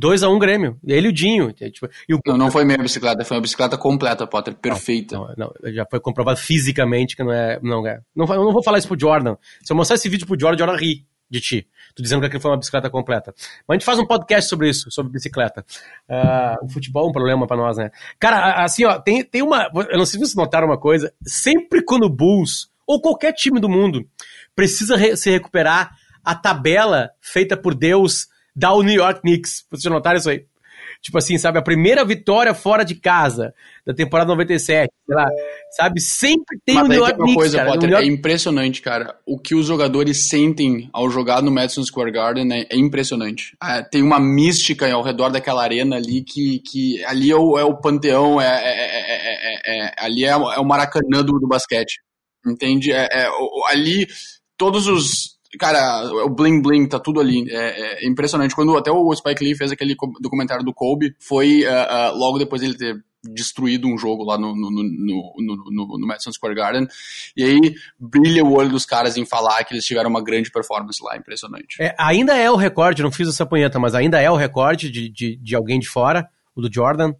2x1 0.00 0.34
um 0.34 0.38
Grêmio. 0.38 0.78
Ele 0.84 1.08
e 1.08 1.10
o 1.10 1.12
Dinho. 1.12 1.52
Tipo, 1.52 1.88
e 2.08 2.14
o... 2.14 2.20
Não, 2.26 2.36
não 2.36 2.50
foi 2.50 2.64
meia 2.64 2.78
bicicleta, 2.78 3.24
foi 3.24 3.36
uma 3.36 3.42
bicicleta 3.42 3.78
completa, 3.78 4.26
Potter, 4.26 4.54
perfeita. 4.54 5.16
Não, 5.16 5.28
não, 5.36 5.54
não, 5.62 5.72
já 5.72 5.86
foi 5.88 6.00
comprovado 6.00 6.38
fisicamente 6.38 7.16
que 7.16 7.22
não 7.22 7.32
é. 7.32 7.58
Não, 7.62 7.86
é. 7.86 8.00
Não, 8.14 8.26
eu 8.26 8.44
não 8.44 8.52
vou 8.52 8.62
falar 8.62 8.78
isso 8.78 8.88
pro 8.88 8.98
Jordan. 8.98 9.36
Se 9.62 9.72
eu 9.72 9.76
mostrar 9.76 9.96
esse 9.96 10.08
vídeo 10.08 10.26
pro 10.26 10.38
Jordan, 10.38 10.56
o 10.56 10.58
Jordan 10.58 10.76
ri 10.76 11.06
de 11.30 11.40
ti. 11.40 11.66
Tô 11.94 12.02
dizendo 12.02 12.20
que 12.20 12.26
aquilo 12.26 12.40
foi 12.40 12.50
uma 12.50 12.58
bicicleta 12.58 12.90
completa. 12.90 13.32
Mas 13.66 13.68
a 13.68 13.72
gente 13.74 13.84
faz 13.84 13.98
um 13.98 14.06
podcast 14.06 14.48
sobre 14.48 14.68
isso, 14.68 14.90
sobre 14.90 15.12
bicicleta. 15.12 15.64
Uh, 16.08 16.64
o 16.64 16.68
futebol 16.68 17.06
é 17.06 17.10
um 17.10 17.12
problema 17.12 17.46
para 17.46 17.56
nós, 17.56 17.76
né? 17.76 17.90
Cara, 18.18 18.64
assim, 18.64 18.84
ó, 18.84 18.98
tem, 18.98 19.24
tem 19.24 19.42
uma. 19.42 19.70
Eu 19.90 19.98
não 19.98 20.06
sei 20.06 20.18
se 20.18 20.26
vocês 20.26 20.34
notaram 20.34 20.66
uma 20.66 20.78
coisa. 20.78 21.12
Sempre 21.24 21.84
quando 21.84 22.04
o 22.04 22.10
Bulls, 22.10 22.68
ou 22.86 23.00
qualquer 23.00 23.32
time 23.32 23.60
do 23.60 23.68
mundo, 23.68 24.04
precisa 24.54 24.96
re 24.96 25.16
se 25.16 25.30
recuperar, 25.30 25.96
a 26.24 26.34
tabela 26.34 27.10
feita 27.20 27.56
por 27.56 27.74
Deus 27.74 28.28
dá 28.54 28.72
o 28.72 28.82
New 28.82 28.94
York 28.94 29.20
Knicks. 29.20 29.64
Vocês 29.70 29.92
notaram 29.92 30.18
isso 30.18 30.30
aí? 30.30 30.46
Tipo 31.04 31.18
assim, 31.18 31.36
sabe? 31.36 31.58
A 31.58 31.62
primeira 31.62 32.02
vitória 32.02 32.54
fora 32.54 32.82
de 32.82 32.94
casa 32.94 33.54
da 33.86 33.92
temporada 33.92 34.30
97, 34.30 34.90
sei 35.06 35.14
lá. 35.14 35.28
Sabe? 35.76 36.00
Sempre 36.00 36.58
tem 36.64 36.76
Mas 36.76 36.84
o 36.84 36.88
New 36.88 36.98
York 36.98 37.16
Knicks, 37.16 37.34
coisa, 37.34 37.58
cara. 37.58 37.70
Potter, 37.70 37.90
York... 37.90 38.08
É 38.08 38.10
impressionante, 38.10 38.80
cara. 38.80 39.14
O 39.26 39.38
que 39.38 39.54
os 39.54 39.66
jogadores 39.66 40.28
sentem 40.30 40.88
ao 40.94 41.10
jogar 41.10 41.42
no 41.42 41.50
Madison 41.50 41.82
Square 41.84 42.10
Garden 42.10 42.50
é, 42.52 42.66
é 42.70 42.76
impressionante. 42.76 43.54
É, 43.62 43.82
tem 43.82 44.02
uma 44.02 44.18
mística 44.18 44.90
ao 44.90 45.02
redor 45.02 45.28
daquela 45.28 45.62
arena 45.62 45.96
ali 45.96 46.22
que, 46.22 46.60
que 46.60 47.04
ali 47.04 47.30
é 47.30 47.36
o, 47.36 47.58
é 47.58 47.64
o 47.64 47.76
panteão, 47.76 48.40
é, 48.40 48.46
é, 48.46 49.84
é 49.84 49.94
ali 49.98 50.24
é, 50.24 50.34
o 50.34 50.64
Maracanã 50.64 51.22
do, 51.22 51.38
do 51.38 51.46
basquete. 51.46 52.00
Entende? 52.46 52.92
ali 53.70 54.06
todos 54.56 54.86
os 54.86 55.33
Cara, 55.58 56.04
o 56.24 56.30
bling 56.30 56.60
bling 56.60 56.88
tá 56.88 56.98
tudo 56.98 57.20
ali. 57.20 57.44
É, 57.50 58.04
é, 58.04 58.08
impressionante. 58.08 58.54
Quando 58.54 58.76
até 58.76 58.90
o 58.90 59.14
Spike 59.14 59.44
Lee 59.44 59.56
fez 59.56 59.70
aquele 59.70 59.94
documentário 60.20 60.64
do 60.64 60.74
Kobe, 60.74 61.14
foi 61.18 61.64
uh, 61.64 61.68
uh, 61.68 62.18
logo 62.18 62.38
depois 62.38 62.62
ele 62.62 62.76
ter 62.76 62.96
destruído 63.32 63.88
um 63.88 63.96
jogo 63.96 64.22
lá 64.22 64.36
no, 64.36 64.54
no, 64.54 64.70
no, 64.70 65.34
no, 65.38 65.98
no, 65.98 66.06
Madison 66.06 66.32
Square 66.32 66.54
Garden. 66.54 66.86
E 67.36 67.42
aí 67.42 67.74
brilha 67.98 68.44
o 68.44 68.52
olho 68.52 68.70
dos 68.70 68.84
caras 68.84 69.16
em 69.16 69.24
falar 69.24 69.64
que 69.64 69.74
eles 69.74 69.84
tiveram 69.84 70.10
uma 70.10 70.22
grande 70.22 70.50
performance 70.50 71.02
lá, 71.02 71.16
impressionante. 71.16 71.76
É, 71.80 71.94
ainda 71.98 72.36
é 72.36 72.50
o 72.50 72.56
recorde, 72.56 73.02
não 73.02 73.10
fiz 73.10 73.28
essa 73.28 73.46
punheta, 73.46 73.78
mas 73.78 73.94
ainda 73.94 74.20
é 74.20 74.30
o 74.30 74.36
recorde 74.36 74.90
de, 74.90 75.08
de, 75.08 75.36
de 75.36 75.56
alguém 75.56 75.78
de 75.78 75.88
fora, 75.88 76.28
o 76.54 76.60
do 76.60 76.72
Jordan. 76.72 77.14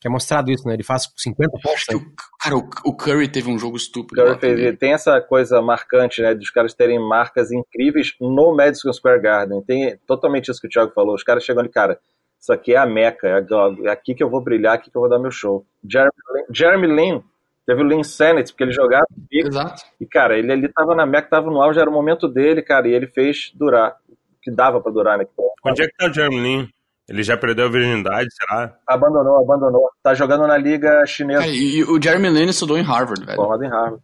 Que 0.00 0.06
é 0.06 0.10
mostrado 0.10 0.50
isso, 0.50 0.66
né? 0.66 0.74
Ele 0.74 0.84
faz 0.84 1.12
50 1.16 1.50
pontos. 1.60 1.84
Né? 1.90 2.00
Cara, 2.40 2.56
o, 2.56 2.96
Curry 2.96 3.28
teve 3.28 3.50
um 3.50 3.58
jogo 3.58 3.76
estúpido. 3.76 4.22
Curry 4.22 4.38
fez, 4.38 4.78
tem 4.78 4.92
essa 4.92 5.20
coisa 5.20 5.60
marcante, 5.60 6.22
né? 6.22 6.34
Dos 6.34 6.50
caras 6.50 6.72
terem 6.72 7.00
marcas 7.00 7.50
incríveis 7.50 8.14
no 8.20 8.54
Madison 8.54 8.92
Square 8.92 9.20
Garden. 9.20 9.62
Tem 9.62 9.98
totalmente 10.06 10.50
isso 10.50 10.60
que 10.60 10.68
o 10.68 10.70
Thiago 10.70 10.92
falou. 10.92 11.14
Os 11.14 11.24
caras 11.24 11.44
chegando 11.44 11.66
de 11.66 11.72
cara. 11.72 11.98
Isso 12.40 12.52
aqui 12.52 12.74
é 12.74 12.76
a 12.76 12.86
meca, 12.86 13.26
é 13.26 13.90
aqui 13.90 14.14
que 14.14 14.22
eu 14.22 14.30
vou 14.30 14.40
brilhar, 14.40 14.74
aqui 14.74 14.90
que 14.90 14.96
eu 14.96 15.00
vou 15.00 15.10
dar 15.10 15.18
meu 15.18 15.30
show. 15.30 15.66
Jeremy, 15.84 16.12
Jeremy 16.52 16.86
Lin, 16.86 17.24
teve 17.66 17.82
o 17.82 17.84
Lin 17.84 18.04
Sennett, 18.04 18.52
porque 18.52 18.62
ele 18.62 18.72
jogava 18.72 19.06
Exato. 19.30 19.82
E, 20.00 20.06
cara, 20.06 20.38
ele 20.38 20.52
ali 20.52 20.72
tava 20.72 20.94
na 20.94 21.04
meca, 21.04 21.28
tava 21.28 21.50
no 21.50 21.60
auge, 21.60 21.80
era 21.80 21.90
o 21.90 21.92
momento 21.92 22.28
dele, 22.28 22.62
cara, 22.62 22.86
e 22.86 22.92
ele 22.92 23.08
fez 23.08 23.50
durar. 23.54 23.96
Que 24.40 24.52
dava 24.52 24.80
pra 24.80 24.92
durar, 24.92 25.18
né? 25.18 25.26
Onde 25.64 25.82
é 25.82 25.86
que 25.86 25.96
tá 25.96 26.06
o 26.06 26.12
Jeremy 26.14 26.40
Lin? 26.40 26.68
Ele 27.08 27.22
já 27.22 27.36
perdeu 27.36 27.66
a 27.66 27.70
virgindade, 27.70 28.28
será? 28.34 28.76
Abandonou, 28.86 29.38
abandonou. 29.38 29.88
Tá 30.02 30.14
jogando 30.14 30.46
na 30.46 30.58
liga 30.58 31.06
chinesa. 31.06 31.44
É, 31.44 31.50
e 31.50 31.82
o 31.84 32.00
Jeremy 32.00 32.28
Lin 32.28 32.50
estudou 32.50 32.76
em 32.76 32.82
Harvard, 32.82 33.24
velho. 33.24 33.36
Formado 33.36 33.64
em 33.64 33.68
Harvard. 33.68 34.02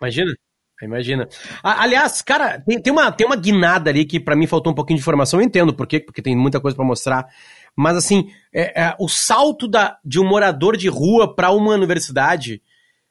Imagina. 0.00 0.32
Imagina. 0.80 1.28
aliás, 1.62 2.22
cara, 2.22 2.60
tem, 2.60 2.80
tem, 2.80 2.92
uma, 2.92 3.10
tem 3.10 3.26
uma 3.26 3.34
guinada 3.34 3.90
ali 3.90 4.04
que 4.04 4.20
para 4.20 4.36
mim 4.36 4.46
faltou 4.46 4.72
um 4.72 4.74
pouquinho 4.76 4.96
de 4.96 5.02
informação. 5.02 5.40
Eu 5.40 5.46
entendo 5.46 5.74
por 5.74 5.88
quê, 5.88 5.98
porque 5.98 6.22
tem 6.22 6.36
muita 6.36 6.60
coisa 6.60 6.76
para 6.76 6.86
mostrar. 6.86 7.26
Mas, 7.74 7.96
assim, 7.96 8.30
é, 8.52 8.82
é, 8.82 8.96
o 9.00 9.08
salto 9.08 9.66
da, 9.66 9.98
de 10.04 10.20
um 10.20 10.24
morador 10.24 10.76
de 10.76 10.88
rua 10.88 11.34
para 11.34 11.50
uma 11.50 11.74
universidade, 11.74 12.62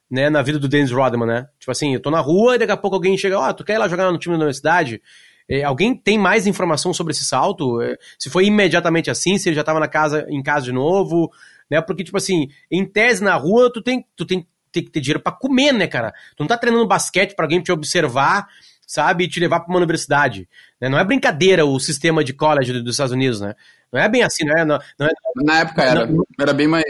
né, 0.09 0.29
na 0.29 0.41
vida 0.41 0.57
do 0.57 0.69
Dennis 0.69 0.91
Rodman, 0.91 1.27
né? 1.27 1.47
Tipo 1.59 1.71
assim, 1.71 1.93
eu 1.93 1.99
tô 1.99 2.09
na 2.09 2.21
rua 2.21 2.55
e 2.55 2.59
daqui 2.59 2.71
a 2.71 2.77
pouco 2.77 2.95
alguém 2.95 3.17
chega, 3.17 3.37
ó, 3.37 3.49
oh, 3.49 3.53
tu 3.53 3.65
quer 3.65 3.73
ir 3.73 3.77
lá 3.77 3.89
jogar 3.89 4.09
no 4.09 4.17
time 4.17 4.35
da 4.35 4.39
universidade? 4.39 5.01
É, 5.49 5.63
alguém 5.63 5.95
tem 5.95 6.17
mais 6.17 6.45
informação 6.45 6.93
sobre 6.93 7.11
esse 7.11 7.23
salto? 7.23 7.81
É, 7.81 7.97
se 8.19 8.29
foi 8.29 8.45
imediatamente 8.45 9.09
assim, 9.09 9.37
se 9.37 9.47
ele 9.47 9.55
já 9.55 9.61
estava 9.61 9.79
na 9.79 9.87
casa, 9.87 10.25
em 10.29 10.43
casa 10.43 10.65
de 10.65 10.71
novo, 10.71 11.31
né? 11.69 11.81
Porque, 11.81 12.03
tipo 12.03 12.17
assim, 12.17 12.49
em 12.69 12.85
tese 12.85 13.23
na 13.23 13.35
rua, 13.35 13.71
tu 13.71 13.81
tem, 13.81 14.05
tu 14.15 14.25
tem, 14.25 14.45
tem 14.71 14.83
que 14.83 14.91
ter 14.91 14.99
dinheiro 14.99 15.21
para 15.21 15.31
comer, 15.31 15.73
né, 15.73 15.87
cara? 15.87 16.13
Tu 16.35 16.41
não 16.41 16.47
tá 16.47 16.57
treinando 16.57 16.87
basquete 16.87 17.35
para 17.35 17.45
alguém 17.45 17.61
te 17.61 17.71
observar, 17.71 18.47
sabe, 18.85 19.25
e 19.25 19.27
te 19.27 19.39
levar 19.39 19.61
para 19.61 19.69
uma 19.69 19.77
universidade. 19.77 20.47
Né? 20.81 20.89
Não 20.89 20.99
é 20.99 21.03
brincadeira 21.03 21.65
o 21.65 21.79
sistema 21.79 22.23
de 22.23 22.33
college 22.33 22.81
dos 22.81 22.95
Estados 22.95 23.13
Unidos, 23.13 23.39
né? 23.39 23.55
Não 23.91 24.01
é 24.01 24.09
bem 24.09 24.21
assim, 24.21 24.43
não 24.43 24.53
é? 24.53 24.65
Não, 24.65 24.79
não 24.99 25.07
é 25.07 25.11
Na 25.45 25.59
época 25.59 25.81
era, 25.81 26.09
era 26.37 26.53
bem 26.53 26.67
mais. 26.67 26.83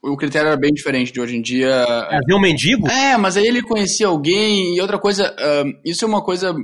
O 0.00 0.16
critério 0.16 0.46
era 0.46 0.56
bem 0.56 0.72
diferente 0.72 1.12
de 1.12 1.20
hoje 1.20 1.36
em 1.36 1.42
dia. 1.42 1.82
Havia 1.82 2.36
um 2.36 2.40
mendigo? 2.40 2.88
É, 2.88 3.16
mas 3.16 3.36
aí 3.36 3.44
ele 3.44 3.62
conhecia 3.62 4.06
alguém 4.06 4.76
e 4.76 4.80
outra 4.80 4.96
coisa. 4.96 5.34
Uh, 5.34 5.80
isso 5.84 6.04
é 6.04 6.08
uma 6.08 6.22
coisa 6.22 6.54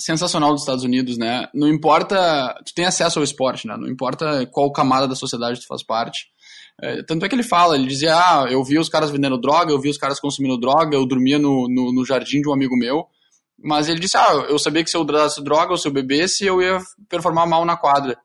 sensacional 0.00 0.52
dos 0.52 0.62
Estados 0.62 0.82
Unidos, 0.82 1.18
né? 1.18 1.46
Não 1.54 1.68
importa, 1.68 2.54
tu 2.64 2.74
tem 2.74 2.86
acesso 2.86 3.18
ao 3.18 3.24
esporte, 3.24 3.66
né? 3.66 3.76
Não 3.76 3.88
importa 3.88 4.46
qual 4.46 4.72
camada 4.72 5.06
da 5.06 5.14
sociedade 5.14 5.60
tu 5.60 5.66
faz 5.66 5.82
parte. 5.82 6.26
É, 6.82 7.02
tanto 7.02 7.24
é 7.24 7.28
que 7.28 7.34
ele 7.34 7.42
fala, 7.42 7.76
ele 7.76 7.86
dizia, 7.86 8.16
ah, 8.16 8.46
eu 8.50 8.64
vi 8.64 8.78
os 8.78 8.88
caras 8.88 9.10
vendendo 9.10 9.38
droga, 9.38 9.70
eu 9.70 9.78
vi 9.78 9.90
os 9.90 9.98
caras 9.98 10.18
consumindo 10.18 10.58
droga, 10.58 10.96
eu 10.96 11.06
dormia 11.06 11.38
no, 11.38 11.68
no, 11.68 11.92
no 11.92 12.04
jardim 12.06 12.40
de 12.40 12.48
um 12.48 12.54
amigo 12.54 12.74
meu, 12.74 13.06
mas 13.62 13.88
ele 13.88 14.00
disse, 14.00 14.16
ah, 14.16 14.46
eu 14.48 14.58
sabia 14.58 14.82
que 14.82 14.88
se 14.88 14.96
eu 14.96 15.02
usasse 15.02 15.44
droga 15.44 15.72
ou 15.72 15.76
se 15.76 15.86
eu 15.86 15.92
bebesse, 15.92 16.46
eu 16.46 16.62
ia 16.62 16.78
performar 17.08 17.46
mal 17.46 17.66
na 17.66 17.76
quadra. 17.76 18.16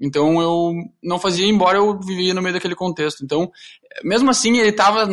Então 0.00 0.40
eu 0.40 0.72
não 1.02 1.18
fazia, 1.18 1.46
embora 1.46 1.76
eu 1.76 1.98
vivia 2.00 2.32
no 2.32 2.40
meio 2.40 2.54
daquele 2.54 2.74
contexto. 2.74 3.22
Então, 3.22 3.50
mesmo 4.02 4.30
assim, 4.30 4.58
ele 4.58 4.70
estava, 4.70 5.06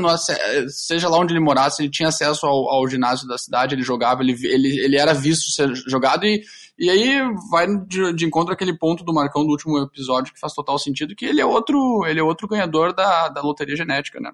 seja 0.69 1.09
lá 1.09 1.19
onde 1.19 1.33
ele 1.33 1.43
morasse, 1.43 1.81
ele 1.81 1.91
tinha 1.91 2.07
acesso 2.07 2.45
ao, 2.45 2.69
ao, 2.69 2.87
ginásio 2.87 3.27
da 3.27 3.37
cidade, 3.37 3.75
ele 3.75 3.81
jogava, 3.81 4.23
ele, 4.23 4.33
ele, 4.45 4.79
ele 4.79 4.97
era 4.97 5.13
visto 5.13 5.51
ser 5.51 5.75
jogado 5.87 6.25
e, 6.25 6.41
e 6.79 6.89
aí 6.89 7.21
vai 7.51 7.67
de, 7.67 8.13
de 8.13 8.25
encontro 8.25 8.53
aquele 8.53 8.77
ponto 8.77 9.03
do 9.03 9.13
Marcão 9.13 9.43
do 9.43 9.51
último 9.51 9.77
episódio 9.79 10.33
que 10.33 10.39
faz 10.39 10.53
total 10.53 10.79
sentido, 10.79 11.15
que 11.15 11.25
ele 11.25 11.41
é 11.41 11.45
outro, 11.45 12.05
ele 12.05 12.19
é 12.19 12.23
outro 12.23 12.47
ganhador 12.47 12.93
da, 12.93 13.27
da 13.27 13.41
loteria 13.41 13.75
genética, 13.75 14.21
né? 14.21 14.31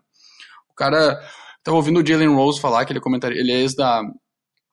O 0.70 0.76
cara, 0.76 1.20
tava 1.64 1.78
ouvindo 1.78 2.00
o 2.00 2.06
Jalen 2.06 2.36
Rose 2.36 2.62
falar, 2.62 2.86
que 2.86 2.94
ele, 2.94 3.00
comentaria, 3.00 3.40
ele 3.40 3.52
é 3.52 3.62
ex 3.62 3.76
da, 3.76 4.02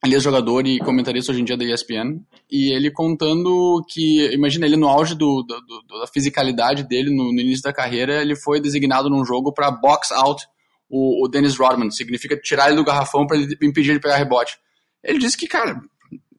ele 0.04 0.16
é 0.16 0.20
jogador 0.20 0.66
e 0.66 0.78
comentarista 0.78 1.30
hoje 1.30 1.42
em 1.42 1.44
dia 1.44 1.56
da 1.56 1.64
ESPN, 1.64 2.20
e 2.50 2.72
ele 2.74 2.90
contando 2.90 3.84
que, 3.86 4.32
imagina, 4.32 4.64
ele 4.64 4.76
no 4.76 4.88
auge 4.88 5.14
do, 5.14 5.42
do, 5.42 5.60
do 5.60 6.00
da 6.00 6.06
fisicalidade 6.06 6.84
dele, 6.84 7.14
no, 7.14 7.24
no, 7.32 7.40
início 7.40 7.62
da 7.62 7.72
carreira, 7.72 8.22
ele 8.22 8.34
foi 8.34 8.60
designado 8.60 9.10
num 9.10 9.24
jogo 9.24 9.52
para 9.52 9.70
box 9.70 10.10
out 10.12 10.42
o, 10.88 11.24
o 11.24 11.28
Dennis 11.28 11.56
Rodman, 11.56 11.90
significa 11.90 12.36
tirar 12.36 12.68
ele 12.68 12.76
do 12.76 12.84
garrafão 12.84 13.26
para 13.26 13.36
impedir 13.62 13.90
ele 13.90 14.00
pegar 14.00 14.16
rebote. 14.16 14.58
Ele 15.04 15.18
disse 15.18 15.36
que, 15.36 15.46
cara, 15.46 15.80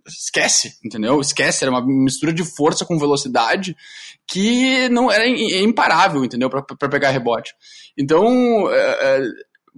esquece, 0.08 0.74
entendeu? 0.84 1.22
Esquece, 1.22 1.64
era 1.64 1.72
uma 1.72 1.86
mistura 1.86 2.34
de 2.34 2.44
força 2.44 2.86
com 2.86 2.98
velocidade 2.98 3.76
que 4.28 4.90
não 4.90 5.12
era 5.12 5.28
imparável, 5.28 6.26
entendeu? 6.26 6.50
Para 6.50 6.90
pegar 6.90 7.12
rebote. 7.12 7.54
Então, 7.98 8.72
é, 8.72 8.78
é, 8.78 9.22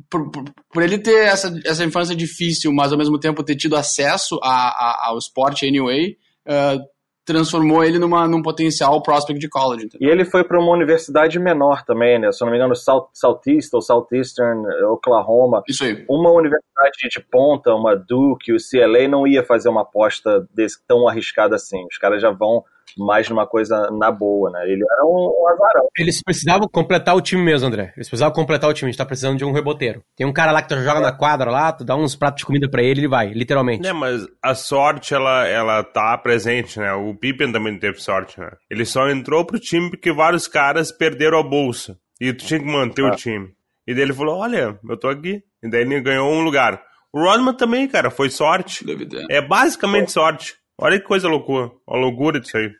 por, 0.09 0.31
por, 0.31 0.43
por, 0.71 0.83
ele 0.83 0.97
ter 0.97 1.25
essa, 1.25 1.53
essa 1.65 1.83
infância 1.83 2.15
difícil, 2.15 2.71
mas 2.73 2.91
ao 2.91 2.97
mesmo 2.97 3.19
tempo 3.19 3.43
ter 3.43 3.55
tido 3.55 3.75
acesso 3.75 4.39
a, 4.41 4.49
a, 4.49 5.07
ao 5.09 5.17
esporte 5.17 5.67
anyway, 5.67 6.17
uh, 6.47 6.79
transformou 7.25 7.83
ele 7.83 7.99
numa, 7.99 8.27
num 8.27 8.41
potencial 8.41 9.01
prospect 9.01 9.39
de 9.39 9.49
college. 9.49 9.85
Entendeu? 9.85 10.09
E 10.09 10.11
ele 10.11 10.25
foi 10.25 10.43
para 10.43 10.59
uma 10.59 10.71
universidade 10.71 11.39
menor 11.39 11.83
também, 11.85 12.19
né? 12.19 12.31
Se 12.31 12.43
eu 12.43 12.45
não 12.45 12.51
me 12.51 12.57
engano, 12.57 12.75
South, 12.75 13.09
Southeast 13.13 13.69
ou 13.73 13.81
Southeastern 13.81 14.61
Oklahoma. 14.85 15.63
Isso 15.67 15.83
aí. 15.83 16.05
Uma 16.09 16.31
universidade 16.31 17.09
de 17.09 17.21
ponta, 17.21 17.73
uma 17.73 17.95
Duke, 17.95 18.51
o 18.53 18.57
CLA, 18.57 19.07
não 19.07 19.25
ia 19.25 19.43
fazer 19.43 19.69
uma 19.69 19.81
aposta 19.81 20.45
desse, 20.53 20.77
tão 20.85 21.07
arriscada 21.07 21.55
assim. 21.55 21.85
Os 21.89 21.97
caras 21.97 22.21
já 22.21 22.31
vão 22.31 22.63
mais 22.97 23.29
numa 23.29 23.47
coisa 23.47 23.89
na 23.91 24.11
boa, 24.11 24.49
né? 24.51 24.63
Ele 24.65 24.83
era 24.91 25.05
um, 25.05 25.41
um 25.41 25.47
azarão. 25.47 25.87
Eles 25.97 26.21
precisavam 26.21 26.67
completar 26.67 27.15
o 27.15 27.21
time 27.21 27.41
mesmo, 27.41 27.67
André. 27.67 27.93
Eles 27.95 28.09
precisavam 28.09 28.33
completar 28.33 28.69
o 28.69 28.73
time. 28.73 28.89
A 28.89 28.91
gente 28.91 28.97
tá 28.97 29.05
precisando 29.05 29.37
de 29.37 29.45
um 29.45 29.51
reboteiro. 29.51 30.03
Tem 30.15 30.25
um 30.25 30.33
cara 30.33 30.51
lá 30.51 30.61
que 30.61 30.69
tu 30.69 30.81
joga 30.81 30.99
é. 30.99 31.03
na 31.03 31.11
quadra 31.11 31.49
lá, 31.49 31.71
tu 31.71 31.83
dá 31.83 31.95
uns 31.95 32.15
pratos 32.15 32.41
de 32.41 32.45
comida 32.45 32.69
para 32.69 32.83
ele, 32.83 33.01
ele 33.01 33.07
vai, 33.07 33.33
literalmente. 33.33 33.87
É, 33.87 33.93
mas 33.93 34.25
a 34.41 34.55
sorte, 34.55 35.13
ela, 35.13 35.47
ela 35.47 35.83
tá 35.83 36.17
presente, 36.17 36.79
né? 36.79 36.93
O 36.93 37.15
Pippen 37.15 37.51
também 37.51 37.77
teve 37.77 37.99
sorte, 37.99 38.39
né? 38.39 38.49
Ele 38.69 38.85
só 38.85 39.09
entrou 39.09 39.45
pro 39.45 39.59
time 39.59 39.89
porque 39.89 40.11
vários 40.11 40.47
caras 40.47 40.91
perderam 40.91 41.39
a 41.39 41.43
bolsa. 41.43 41.97
E 42.19 42.31
tu 42.33 42.45
tinha 42.45 42.59
que 42.59 42.65
manter 42.65 43.03
o 43.03 43.09
é. 43.09 43.15
time. 43.15 43.49
E 43.87 43.93
daí 43.93 44.03
ele 44.03 44.13
falou, 44.13 44.37
olha, 44.37 44.79
eu 44.87 44.97
tô 44.97 45.09
aqui. 45.09 45.41
E 45.61 45.69
daí 45.69 45.81
ele 45.81 46.01
ganhou 46.01 46.31
um 46.31 46.41
lugar. 46.41 46.81
O 47.11 47.19
Rodman 47.21 47.53
também, 47.53 47.87
cara, 47.87 48.09
foi 48.09 48.29
sorte. 48.29 48.85
É 49.29 49.41
basicamente 49.41 50.11
sorte. 50.11 50.55
Olha 50.81 50.99
que 50.99 51.05
coisa 51.05 51.27
loucura, 51.27 51.69
a 51.87 51.95
loucura 51.95 52.39
disso 52.39 52.57
aí. 52.57 52.71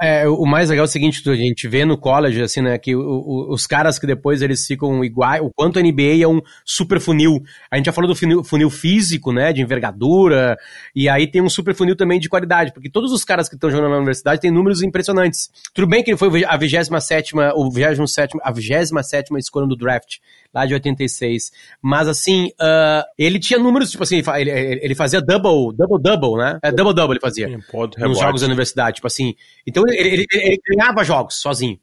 É, 0.00 0.28
o 0.28 0.46
mais 0.46 0.70
legal 0.70 0.84
é 0.84 0.88
o 0.88 0.90
seguinte, 0.90 1.28
a 1.28 1.34
gente 1.34 1.66
vê 1.66 1.84
no 1.84 1.98
college, 1.98 2.40
assim, 2.40 2.62
né, 2.62 2.78
que 2.78 2.94
o, 2.94 3.00
o, 3.00 3.52
os 3.52 3.66
caras 3.66 3.98
que 3.98 4.06
depois 4.06 4.42
eles 4.42 4.64
ficam 4.64 5.04
iguais, 5.04 5.42
o 5.42 5.50
quanto 5.50 5.76
a 5.76 5.82
NBA 5.82 6.22
é 6.22 6.28
um 6.28 6.40
super 6.64 7.00
funil. 7.00 7.42
A 7.68 7.76
gente 7.76 7.86
já 7.86 7.92
falou 7.92 8.06
do 8.06 8.14
funil, 8.14 8.44
funil 8.44 8.70
físico, 8.70 9.32
né, 9.32 9.52
de 9.52 9.60
envergadura, 9.60 10.56
e 10.94 11.08
aí 11.08 11.26
tem 11.26 11.42
um 11.42 11.48
super 11.48 11.74
funil 11.74 11.96
também 11.96 12.20
de 12.20 12.28
qualidade, 12.28 12.72
porque 12.72 12.88
todos 12.88 13.10
os 13.10 13.24
caras 13.24 13.48
que 13.48 13.56
estão 13.56 13.70
jogando 13.70 13.90
na 13.90 13.96
universidade 13.96 14.40
têm 14.40 14.52
números 14.52 14.80
impressionantes. 14.80 15.50
Tudo 15.74 15.88
bem 15.88 16.04
que 16.04 16.10
ele 16.10 16.18
foi 16.18 16.44
a 16.44 16.56
27 16.56 17.34
o 17.56 17.70
27 17.72 18.38
a 18.40 18.52
27 18.52 19.36
escolha 19.36 19.66
do 19.66 19.76
draft, 19.76 20.18
lá 20.54 20.64
de 20.64 20.74
86. 20.74 21.50
Mas 21.82 22.06
assim, 22.06 22.46
uh, 22.60 23.02
ele 23.18 23.40
tinha 23.40 23.58
números, 23.58 23.90
tipo 23.90 24.04
assim, 24.04 24.22
ele, 24.36 24.50
ele 24.50 24.94
fazia 24.94 25.20
double, 25.20 25.76
double, 25.76 26.00
double, 26.00 26.38
né? 26.38 26.60
É 26.62 26.70
double, 26.70 26.94
double 26.94 27.14
ele 27.14 27.20
fazia. 27.20 27.31
Sim, 27.32 27.58
nos 27.98 28.18
jogos 28.18 28.40
da 28.40 28.46
universidade, 28.46 28.96
tipo 28.96 29.06
assim. 29.06 29.34
Então 29.66 29.84
ele, 29.86 29.96
ele, 29.96 30.26
ele 30.32 30.60
ganhava 30.68 31.04
jogos 31.04 31.36
sozinho 31.36 31.78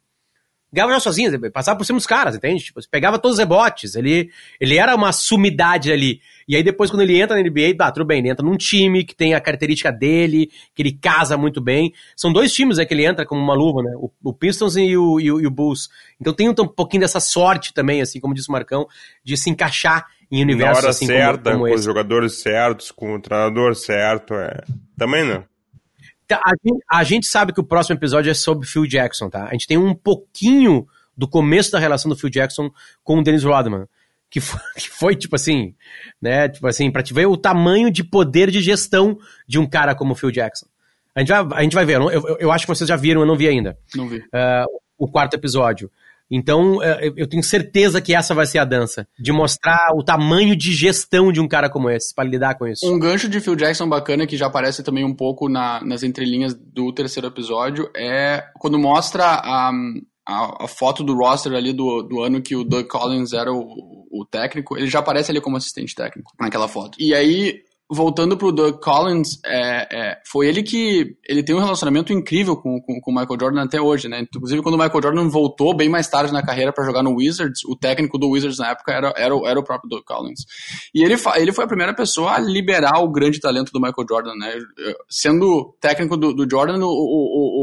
ganhava 0.72 0.94
já 0.94 1.00
sozinho, 1.00 1.52
passava 1.52 1.78
por 1.78 1.84
cima 1.84 1.98
dos 1.98 2.06
caras, 2.06 2.36
entende? 2.36 2.64
Tipo, 2.64 2.80
pegava 2.90 3.18
todos 3.18 3.38
os 3.38 3.40
rebotes, 3.40 3.96
ele, 3.96 4.30
ele 4.60 4.78
era 4.78 4.96
uma 4.96 5.12
sumidade 5.12 5.92
ali. 5.92 6.22
E 6.48 6.56
aí 6.56 6.64
depois 6.64 6.90
quando 6.90 7.02
ele 7.02 7.20
entra 7.20 7.36
na 7.36 7.42
NBA, 7.42 7.76
tá, 7.78 7.92
tudo 7.92 8.06
bem, 8.06 8.20
ele 8.20 8.30
entra 8.30 8.46
num 8.46 8.56
time 8.56 9.04
que 9.04 9.16
tem 9.16 9.34
a 9.34 9.42
característica 9.42 9.92
dele, 9.92 10.52
que 10.76 10.82
ele 10.82 10.94
casa 10.94 11.38
muito 11.38 11.60
bem. 11.60 11.92
São 12.16 12.32
dois 12.32 12.54
times 12.54 12.78
né, 12.78 12.86
que 12.86 12.94
ele 12.94 13.06
entra 13.06 13.26
como 13.26 13.42
uma 13.42 13.56
luva, 13.56 13.82
né? 13.82 13.92
O, 13.98 14.12
o 14.24 14.34
Pistons 14.34 14.76
e 14.76 14.96
o, 14.96 15.20
e 15.20 15.32
o, 15.32 15.42
e, 15.42 15.48
o, 15.48 15.52
Bulls. 15.52 15.90
Então 16.20 16.34
tem 16.34 16.48
um, 16.48 16.52
um, 16.52 16.68
pouquinho 16.68 17.02
dessa 17.02 17.20
sorte 17.20 17.74
também, 17.74 18.02
assim, 18.02 18.20
como 18.20 18.34
disse 18.34 18.50
o 18.50 18.52
Marcão, 18.52 18.88
de 19.24 19.36
se 19.36 19.50
encaixar 19.50 20.06
em 20.32 20.42
universos 20.44 20.76
Na 20.76 20.80
hora 20.80 20.90
assim 20.90 21.06
certa, 21.06 21.52
como, 21.52 21.56
como 21.56 21.60
com 21.62 21.68
esse. 21.68 21.80
os 21.80 21.86
jogadores 21.86 22.34
certos, 22.42 22.92
com 22.92 23.16
o 23.16 23.22
treinador 23.22 23.76
certo, 23.76 24.34
é... 24.34 24.62
Também 24.98 25.26
não. 25.26 25.44
Tá, 26.28 26.42
a 26.46 26.52
gente, 26.64 26.84
a 26.92 27.04
gente 27.04 27.28
sabe 27.28 27.52
que 27.52 27.60
o 27.60 27.64
próximo 27.64 27.96
episódio 27.96 28.30
é 28.30 28.34
sobre 28.36 28.68
Phil 28.68 28.86
Jackson, 28.86 29.30
tá? 29.30 29.46
A 29.46 29.52
gente 29.54 29.66
tem 29.66 29.78
um 29.78 29.96
pouquinho 29.96 30.88
do 31.18 31.28
começo 31.28 31.72
da 31.72 31.80
relação 31.80 32.08
do 32.08 32.16
Phil 32.16 32.30
Jackson 32.30 32.70
com 33.04 33.18
o 33.18 33.24
Dennis 33.24 33.44
Rodman. 33.44 33.88
Que 34.30 34.40
foi, 34.40 34.60
que 34.78 34.90
foi, 34.90 35.16
tipo 35.16 35.36
assim, 35.36 35.74
né? 36.22 36.48
Tipo 36.48 36.68
assim, 36.68 36.92
pra 36.92 37.02
te 37.02 37.14
ver 37.14 37.26
o 37.26 37.36
tamanho 37.36 37.90
de 37.90 38.04
poder 38.04 38.52
de 38.52 38.62
gestão 38.62 39.18
de 39.48 39.58
um 39.58 39.68
cara 39.68 39.96
como 39.96 40.14
o 40.14 40.16
Phil 40.16 40.32
Jackson. 40.32 40.68
A 41.16 41.22
gente 41.22 41.30
vai, 41.30 41.60
a 41.60 41.64
gente 41.64 41.74
vai 41.74 41.86
ver, 41.86 41.96
eu, 41.96 42.12
eu, 42.12 42.38
eu 42.40 42.52
acho 42.52 42.66
que 42.66 42.74
vocês 42.74 42.88
já 42.88 42.96
viram, 42.96 43.22
eu 43.22 43.28
não 43.28 43.36
vi 43.36 43.48
ainda. 43.48 43.76
Não 43.96 44.08
vi. 44.08 44.18
Uh, 44.18 44.80
o 45.00 45.08
quarto 45.08 45.34
episódio. 45.34 45.92
Então, 46.30 46.78
uh, 46.78 47.14
eu 47.16 47.28
tenho 47.28 47.44
certeza 47.44 48.02
que 48.02 48.14
essa 48.14 48.36
vai 48.36 48.46
ser 48.46 48.60
a 48.60 48.66
dança. 48.66 49.08
De 49.18 49.32
mostrar 49.32 49.90
o 49.96 50.04
tamanho 50.04 50.56
de 50.56 50.74
gestão 50.74 51.32
de 51.32 51.40
um 51.40 51.48
cara 51.48 51.70
como 51.70 51.90
esse, 51.90 52.14
para 52.14 52.30
lidar 52.30 52.56
com 52.56 52.68
isso. 52.68 52.86
Um 52.92 53.00
gancho 53.00 53.28
de 53.28 53.40
Phil 53.40 53.56
Jackson 53.56 53.88
bacana, 53.88 54.28
que 54.28 54.38
já 54.38 54.48
aparece 54.48 54.84
também 54.84 55.04
um 55.04 55.16
pouco 55.16 55.50
na, 55.50 55.84
nas 55.84 56.04
entrelinhas 56.04 56.54
do 56.54 56.94
terceiro 56.94 57.28
episódio, 57.28 57.90
é 57.96 58.44
quando 58.60 58.78
mostra 58.78 59.24
a, 59.24 59.72
a, 60.28 60.66
a, 60.66 60.68
foto 60.68 61.04
do 61.04 61.16
roster 61.16 61.54
ali 61.54 61.74
do, 61.74 62.04
do 62.04 62.22
ano 62.22 62.42
que 62.42 62.56
o 62.56 62.64
Doug 62.64 62.86
Collins 62.88 63.34
era 63.34 63.52
o, 63.52 64.08
o 64.12 64.26
técnico, 64.30 64.78
ele 64.78 64.88
já 64.88 65.00
aparece 65.00 65.32
ali 65.32 65.42
como 65.42 65.58
assistente 65.58 65.96
técnico 65.96 66.32
naquela 66.40 66.68
foto. 66.68 66.98
E 67.00 67.14
aí, 67.14 67.62
voltando 67.90 68.38
pro 68.38 68.52
Doug 68.52 68.76
Collins, 68.80 69.40
é, 69.44 69.88
é, 69.92 70.22
foi 70.30 70.48
ele 70.48 70.62
que 70.62 71.16
ele 71.28 71.42
tem 71.42 71.56
um 71.56 71.60
relacionamento 71.60 72.14
incrível 72.14 72.56
com, 72.56 72.80
com, 72.80 73.02
com, 73.02 73.12
o 73.12 73.14
Michael 73.14 73.40
Jordan 73.40 73.64
até 73.64 73.82
hoje, 73.82 74.08
né? 74.08 74.22
Inclusive, 74.22 74.62
quando 74.62 74.76
o 74.76 74.78
Michael 74.78 75.02
Jordan 75.02 75.28
voltou 75.28 75.76
bem 75.76 75.90
mais 75.90 76.08
tarde 76.08 76.32
na 76.32 76.46
carreira 76.46 76.72
para 76.72 76.86
jogar 76.86 77.02
no 77.02 77.16
Wizards, 77.16 77.66
o 77.66 77.76
técnico 77.76 78.20
do 78.20 78.30
Wizards 78.30 78.60
na 78.60 78.70
época 78.70 78.92
era, 78.92 79.14
era, 79.18 79.34
era 79.44 79.60
o 79.60 79.64
próprio 79.64 79.90
Doug 79.90 80.04
Collins. 80.04 80.42
E 80.94 81.04
ele, 81.04 81.16
ele 81.38 81.52
foi 81.52 81.66
a 81.66 81.68
primeira 81.68 81.94
pessoa 81.96 82.34
a 82.34 82.40
liberar 82.40 83.00
o 83.00 83.12
grande 83.12 83.40
talento 83.40 83.72
do 83.72 83.82
Michael 83.82 84.08
Jordan, 84.08 84.36
né? 84.36 84.54
Sendo 85.10 85.76
técnico 85.82 86.16
do, 86.16 86.32
do 86.34 86.48
Jordan, 86.48 86.78
o, 86.80 86.86
o, 86.86 87.59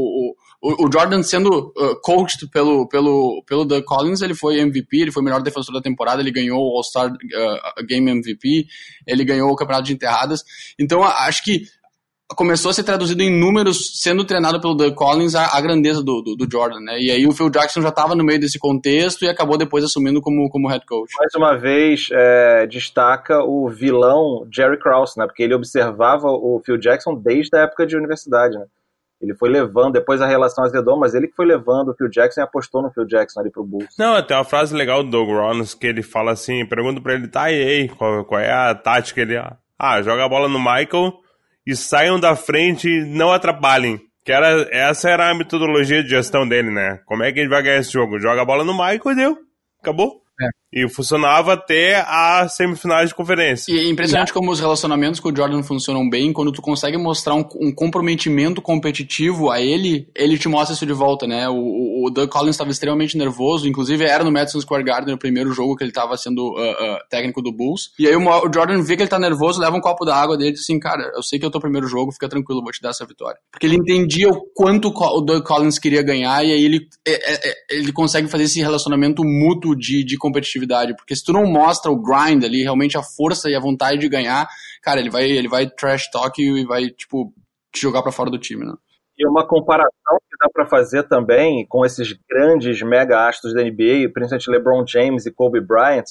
o 0.61 0.89
Jordan 0.91 1.21
sendo 1.21 1.71
uh, 1.77 2.01
coached 2.01 2.47
pelo, 2.49 2.87
pelo, 2.87 3.43
pelo 3.45 3.63
Doug 3.63 3.83
Collins, 3.83 4.21
ele 4.21 4.33
foi 4.33 4.59
MVP, 4.59 4.97
ele 4.97 5.11
foi 5.11 5.21
o 5.21 5.25
melhor 5.25 5.41
defensor 5.41 5.73
da 5.73 5.81
temporada, 5.81 6.21
ele 6.21 6.31
ganhou 6.31 6.59
o 6.59 6.77
All-Star 6.77 7.11
uh, 7.11 7.85
Game 7.85 8.09
MVP, 8.09 8.65
ele 9.05 9.23
ganhou 9.23 9.51
o 9.51 9.55
Campeonato 9.55 9.85
de 9.85 9.93
Enterradas. 9.93 10.43
Então, 10.79 11.03
acho 11.03 11.43
que 11.43 11.61
começou 12.35 12.71
a 12.71 12.73
ser 12.73 12.83
traduzido 12.83 13.21
em 13.21 13.31
números, 13.31 14.01
sendo 14.01 14.25
treinado 14.25 14.59
pelo 14.59 14.75
Doug 14.75 14.93
Collins, 14.95 15.33
a, 15.35 15.57
a 15.57 15.61
grandeza 15.61 16.03
do, 16.03 16.21
do, 16.21 16.35
do, 16.35 16.51
Jordan, 16.51 16.79
né? 16.81 16.99
E 16.99 17.09
aí 17.09 17.25
o 17.25 17.31
Phil 17.31 17.49
Jackson 17.49 17.81
já 17.81 17.89
estava 17.89 18.15
no 18.15 18.23
meio 18.23 18.39
desse 18.39 18.59
contexto 18.59 19.23
e 19.23 19.29
acabou 19.29 19.57
depois 19.57 19.83
assumindo 19.83 20.19
como, 20.21 20.49
como 20.49 20.67
head 20.67 20.85
coach. 20.85 21.11
Mais 21.17 21.33
uma 21.35 21.57
vez, 21.57 22.09
é, 22.11 22.67
destaca 22.67 23.43
o 23.43 23.69
vilão 23.69 24.45
Jerry 24.51 24.77
Krause, 24.77 25.17
né? 25.17 25.25
Porque 25.25 25.43
ele 25.43 25.53
observava 25.53 26.27
o 26.27 26.61
Phil 26.65 26.77
Jackson 26.77 27.15
desde 27.15 27.55
a 27.55 27.61
época 27.61 27.85
de 27.85 27.95
universidade, 27.95 28.57
né? 28.57 28.65
Ele 29.21 29.35
foi 29.35 29.49
levando, 29.49 29.93
depois 29.93 30.21
a 30.21 30.27
relação 30.27 30.63
azedou, 30.63 30.97
mas 30.97 31.15
ele 31.15 31.27
que 31.27 31.35
foi 31.35 31.45
levando 31.45 31.89
o 31.89 31.95
Phil 31.95 32.09
Jackson 32.09 32.41
e 32.41 32.43
apostou 32.43 32.83
no 32.83 32.91
Phil 32.91 33.05
Jackson 33.05 33.39
ali 33.39 33.51
pro 33.51 33.65
Bulls. 33.65 33.95
Não, 33.97 34.21
tem 34.21 34.37
uma 34.37 34.43
frase 34.43 34.75
legal 34.75 35.03
do 35.03 35.09
Doug 35.09 35.29
Rollins 35.29 35.73
que 35.73 35.87
ele 35.87 36.03
fala 36.03 36.31
assim, 36.31 36.65
pergunta 36.67 37.01
pra 37.01 37.15
ele, 37.15 37.27
tá, 37.27 37.51
e 37.51 37.55
aí, 37.55 37.89
qual, 37.89 38.23
qual 38.25 38.39
é 38.39 38.51
a 38.51 38.75
tática? 38.75 39.21
Ele, 39.21 39.37
ah, 39.79 40.01
joga 40.01 40.23
a 40.23 40.29
bola 40.29 40.47
no 40.47 40.59
Michael 40.59 41.13
e 41.65 41.75
saiam 41.75 42.19
da 42.19 42.35
frente 42.35 42.87
e 42.87 43.05
não 43.05 43.31
atrapalhem. 43.31 43.99
Que 44.23 44.31
era, 44.31 44.67
essa 44.71 45.09
era 45.09 45.29
a 45.29 45.33
metodologia 45.33 46.03
de 46.03 46.09
gestão 46.09 46.47
dele, 46.47 46.69
né? 46.69 46.99
Como 47.05 47.23
é 47.23 47.31
que 47.31 47.39
a 47.39 47.43
gente 47.43 47.51
vai 47.51 47.63
ganhar 47.63 47.77
esse 47.77 47.91
jogo? 47.91 48.19
Joga 48.19 48.41
a 48.41 48.45
bola 48.45 48.63
no 48.63 48.73
Michael 48.73 49.11
e 49.11 49.15
deu. 49.15 49.37
Acabou. 49.81 50.21
É. 50.41 50.49
E 50.77 50.89
funcionava 50.89 51.53
até 51.53 52.01
a 52.07 52.47
semifinais 52.49 53.09
de 53.09 53.15
conferência. 53.15 53.71
E 53.71 53.79
é 53.79 53.89
impressionante 53.89 54.33
como 54.33 54.51
os 54.51 54.59
relacionamentos 54.59 55.19
com 55.19 55.29
o 55.29 55.35
Jordan 55.35 55.63
funcionam 55.63 56.07
bem. 56.09 56.31
Quando 56.31 56.51
tu 56.51 56.61
consegue 56.61 56.97
mostrar 56.97 57.33
um, 57.35 57.45
um 57.59 57.71
comprometimento 57.73 58.61
competitivo 58.61 59.49
a 59.49 59.61
ele, 59.61 60.07
ele 60.15 60.37
te 60.37 60.47
mostra 60.47 60.73
isso 60.75 60.85
de 60.85 60.93
volta, 60.93 61.25
né? 61.25 61.49
O, 61.49 62.05
o 62.05 62.09
Doug 62.09 62.29
Collins 62.29 62.55
estava 62.55 62.71
extremamente 62.71 63.17
nervoso, 63.17 63.67
inclusive 63.67 64.03
era 64.05 64.23
no 64.23 64.31
Madison 64.31 64.61
Square 64.61 64.83
Garden 64.83 65.13
no 65.13 65.19
primeiro 65.19 65.51
jogo 65.51 65.75
que 65.75 65.83
ele 65.83 65.91
estava 65.91 66.15
sendo 66.17 66.53
uh, 66.53 66.71
uh, 66.71 66.97
técnico 67.09 67.41
do 67.41 67.51
Bulls. 67.51 67.91
E 67.97 68.07
aí 68.07 68.15
o, 68.15 68.19
o, 68.19 68.53
Jordan 68.53 68.81
vê 68.81 68.95
que 68.95 69.03
ele 69.03 69.09
tá 69.09 69.19
nervoso, 69.19 69.59
leva 69.59 69.75
um 69.75 69.81
copo 69.81 70.05
d'água 70.05 70.37
dele 70.37 70.51
e 70.51 70.53
diz 70.53 70.61
assim, 70.61 70.79
cara, 70.79 71.11
eu 71.15 71.23
sei 71.23 71.39
que 71.39 71.45
é 71.45 71.47
o 71.47 71.51
teu 71.51 71.61
primeiro 71.61 71.87
jogo, 71.87 72.11
fica 72.11 72.29
tranquilo, 72.29 72.61
vou 72.61 72.71
te 72.71 72.81
dar 72.81 72.89
essa 72.89 73.05
vitória. 73.05 73.37
Porque 73.51 73.65
ele 73.65 73.75
entendia 73.75 74.29
o 74.29 74.41
quanto 74.53 74.89
o 74.89 75.21
Doug 75.21 75.43
Collins 75.43 75.79
queria 75.79 76.01
ganhar 76.01 76.43
e 76.45 76.51
aí 76.51 76.63
ele, 76.63 76.87
é, 77.05 77.11
é, 77.11 77.49
é, 77.49 77.53
ele 77.71 77.91
consegue 77.91 78.27
fazer 78.27 78.43
esse 78.43 78.61
relacionamento 78.61 79.23
mútuo 79.23 79.75
de, 79.75 80.03
de 80.03 80.17
competitividade. 80.17 80.66
Porque 80.95 81.15
se 81.15 81.23
tu 81.23 81.33
não 81.33 81.45
mostra 81.45 81.91
o 81.91 82.01
grind 82.01 82.43
ali, 82.43 82.63
realmente 82.63 82.97
a 82.97 83.03
força 83.03 83.49
e 83.49 83.55
a 83.55 83.59
vontade 83.59 83.99
de 83.99 84.09
ganhar, 84.09 84.47
cara, 84.81 84.99
ele 84.99 85.09
vai, 85.09 85.23
ele 85.23 85.47
vai 85.47 85.69
trash 85.69 86.09
talk 86.11 86.41
e 86.41 86.65
vai, 86.65 86.89
tipo, 86.89 87.33
te 87.71 87.81
jogar 87.81 88.01
para 88.01 88.11
fora 88.11 88.29
do 88.29 88.39
time, 88.39 88.65
né? 88.65 88.73
E 89.17 89.27
uma 89.27 89.47
comparação 89.47 90.17
que 90.29 90.37
dá 90.39 90.47
para 90.53 90.67
fazer 90.67 91.03
também 91.07 91.65
com 91.67 91.83
esses 91.83 92.13
grandes 92.29 92.79
mega 92.83 93.27
astros 93.27 93.53
da 93.53 93.63
NBA, 93.63 94.11
principalmente 94.13 94.51
LeBron 94.51 94.85
James 94.87 95.25
e 95.25 95.31
Kobe 95.31 95.59
Bryant, 95.59 96.05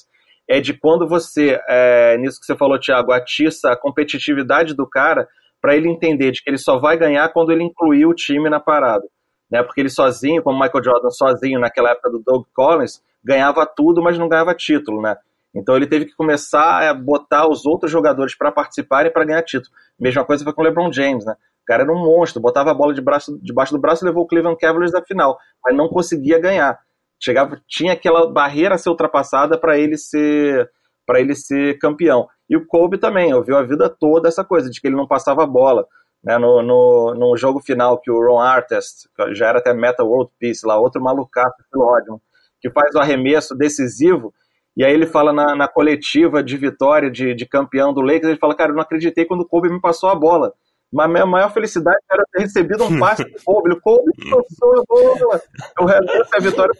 é 0.48 0.60
de 0.60 0.74
quando 0.74 1.06
você, 1.06 1.60
é, 1.68 2.16
nisso 2.18 2.40
que 2.40 2.46
você 2.46 2.56
falou, 2.56 2.78
Thiago, 2.78 3.12
atiça 3.12 3.70
a 3.70 3.76
competitividade 3.76 4.74
do 4.74 4.88
cara 4.88 5.28
para 5.60 5.76
ele 5.76 5.88
entender 5.88 6.32
de 6.32 6.42
que 6.42 6.50
ele 6.50 6.58
só 6.58 6.78
vai 6.78 6.96
ganhar 6.96 7.28
quando 7.32 7.52
ele 7.52 7.64
incluir 7.64 8.06
o 8.06 8.14
time 8.14 8.48
na 8.50 8.60
parada. 8.60 9.04
Né? 9.50 9.62
Porque 9.62 9.80
ele 9.80 9.88
sozinho, 9.88 10.42
como 10.42 10.60
Michael 10.60 10.84
Jordan 10.84 11.10
sozinho 11.10 11.60
naquela 11.60 11.90
época 11.90 12.10
do 12.10 12.22
Doug 12.24 12.44
Collins, 12.54 13.02
ganhava 13.26 13.66
tudo, 13.66 14.00
mas 14.00 14.16
não 14.16 14.28
ganhava 14.28 14.54
título, 14.54 15.02
né? 15.02 15.16
Então 15.52 15.74
ele 15.74 15.86
teve 15.86 16.04
que 16.04 16.14
começar 16.14 16.88
a 16.88 16.94
botar 16.94 17.48
os 17.48 17.66
outros 17.66 17.90
jogadores 17.90 18.36
para 18.36 18.52
participarem 18.52 19.12
para 19.12 19.24
ganhar 19.24 19.42
título. 19.42 19.74
Mesma 19.98 20.24
coisa 20.24 20.44
foi 20.44 20.52
com 20.52 20.60
o 20.60 20.64
LeBron 20.64 20.92
James, 20.92 21.24
né? 21.24 21.32
O 21.32 21.66
cara 21.66 21.82
era 21.82 21.92
um 21.92 21.98
monstro, 21.98 22.40
botava 22.40 22.70
a 22.70 22.74
bola 22.74 22.94
de 22.94 23.00
braço, 23.00 23.36
debaixo 23.42 23.72
do 23.72 23.80
braço 23.80 24.04
e 24.04 24.06
levou 24.06 24.22
o 24.22 24.26
Cleveland 24.26 24.58
Cavaliers 24.60 24.94
à 24.94 25.02
final, 25.02 25.36
mas 25.64 25.76
não 25.76 25.88
conseguia 25.88 26.38
ganhar. 26.38 26.78
Chegava, 27.18 27.60
tinha 27.66 27.94
aquela 27.94 28.30
barreira 28.30 28.76
a 28.76 28.78
ser 28.78 28.90
ultrapassada 28.90 29.58
para 29.58 29.76
ele 29.76 29.96
ser 29.96 30.70
para 31.04 31.20
ele 31.20 31.34
ser 31.34 31.78
campeão. 31.78 32.28
E 32.50 32.56
o 32.56 32.66
Kobe 32.66 32.98
também, 32.98 33.32
ouviu 33.32 33.56
a 33.56 33.62
vida 33.62 33.88
toda 33.88 34.28
essa 34.28 34.44
coisa 34.44 34.68
de 34.68 34.80
que 34.80 34.88
ele 34.88 34.96
não 34.96 35.06
passava 35.06 35.42
a 35.42 35.46
bola. 35.46 35.86
Né, 36.22 36.36
no, 36.38 36.60
no, 36.60 37.14
no 37.14 37.36
jogo 37.36 37.60
final 37.60 38.00
que 38.00 38.10
o 38.10 38.18
Ron 38.18 38.40
Artest, 38.40 39.08
já 39.32 39.46
era 39.46 39.58
até 39.58 39.72
Meta 39.72 40.02
World 40.02 40.32
Peace 40.40 40.66
lá, 40.66 40.76
outro 40.76 41.00
malucaço 41.00 41.54
pelo 41.70 41.84
ódio, 41.84 42.20
que 42.66 42.70
faz 42.70 42.94
o 42.94 42.98
arremesso 42.98 43.54
decisivo, 43.54 44.32
e 44.76 44.84
aí 44.84 44.92
ele 44.92 45.06
fala 45.06 45.32
na, 45.32 45.54
na 45.54 45.68
coletiva 45.68 46.42
de 46.42 46.56
vitória 46.56 47.10
de, 47.10 47.34
de 47.34 47.46
campeão 47.46 47.94
do 47.94 48.00
Lakers, 48.00 48.24
ele 48.24 48.38
fala, 48.38 48.56
cara, 48.56 48.72
eu 48.72 48.74
não 48.74 48.82
acreditei 48.82 49.24
quando 49.24 49.40
o 49.40 49.48
Kobe 49.48 49.70
me 49.70 49.80
passou 49.80 50.10
a 50.10 50.14
bola. 50.14 50.52
Mas 50.92 51.06
a 51.06 51.08
minha 51.08 51.26
maior 51.26 51.52
felicidade 51.52 51.98
era 52.10 52.22
ter 52.32 52.42
recebido 52.42 52.84
um 52.84 52.98
passe 53.00 53.24
do 53.24 53.42
Kobe. 53.44 53.72
O 53.72 53.80
Kobe 53.80 54.10
passou 54.30 54.78
a 54.78 54.84
bola. 54.86 55.42
Eu 55.80 55.86
realizo 55.86 56.28
a 56.32 56.38
vitória. 56.38 56.72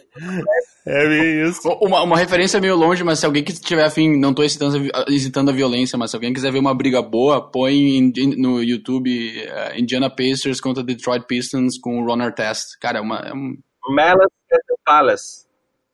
É 0.85 1.07
bem 1.07 1.49
isso. 1.49 1.67
Uma, 1.81 2.03
uma 2.03 2.17
referência 2.17 2.61
meio 2.61 2.75
longe, 2.75 3.03
mas 3.03 3.19
se 3.19 3.25
alguém 3.25 3.43
que 3.43 3.51
tiver 3.53 3.83
afim, 3.83 4.17
não 4.17 4.29
estou 4.29 4.45
incitando 4.45 5.49
a 5.49 5.53
violência, 5.53 5.97
mas 5.97 6.11
se 6.11 6.15
alguém 6.15 6.33
quiser 6.33 6.51
ver 6.51 6.59
uma 6.59 6.73
briga 6.73 7.01
boa, 7.01 7.51
põe 7.51 8.11
no 8.37 8.63
YouTube 8.63 9.09
uh, 9.09 9.77
Indiana 9.77 10.09
Pacers 10.09 10.61
contra 10.61 10.83
Detroit 10.83 11.25
Pistons 11.27 11.77
com 11.77 12.01
o 12.01 12.05
Ron 12.05 12.21
Artest. 12.21 12.79
Cara, 12.79 12.99
é 12.99 13.01
uma... 13.01 13.17
É 13.19 13.33
um... 13.33 13.57
Malice 13.89 14.25
at 14.51 14.61
the 14.67 14.75
Palace. 14.85 15.46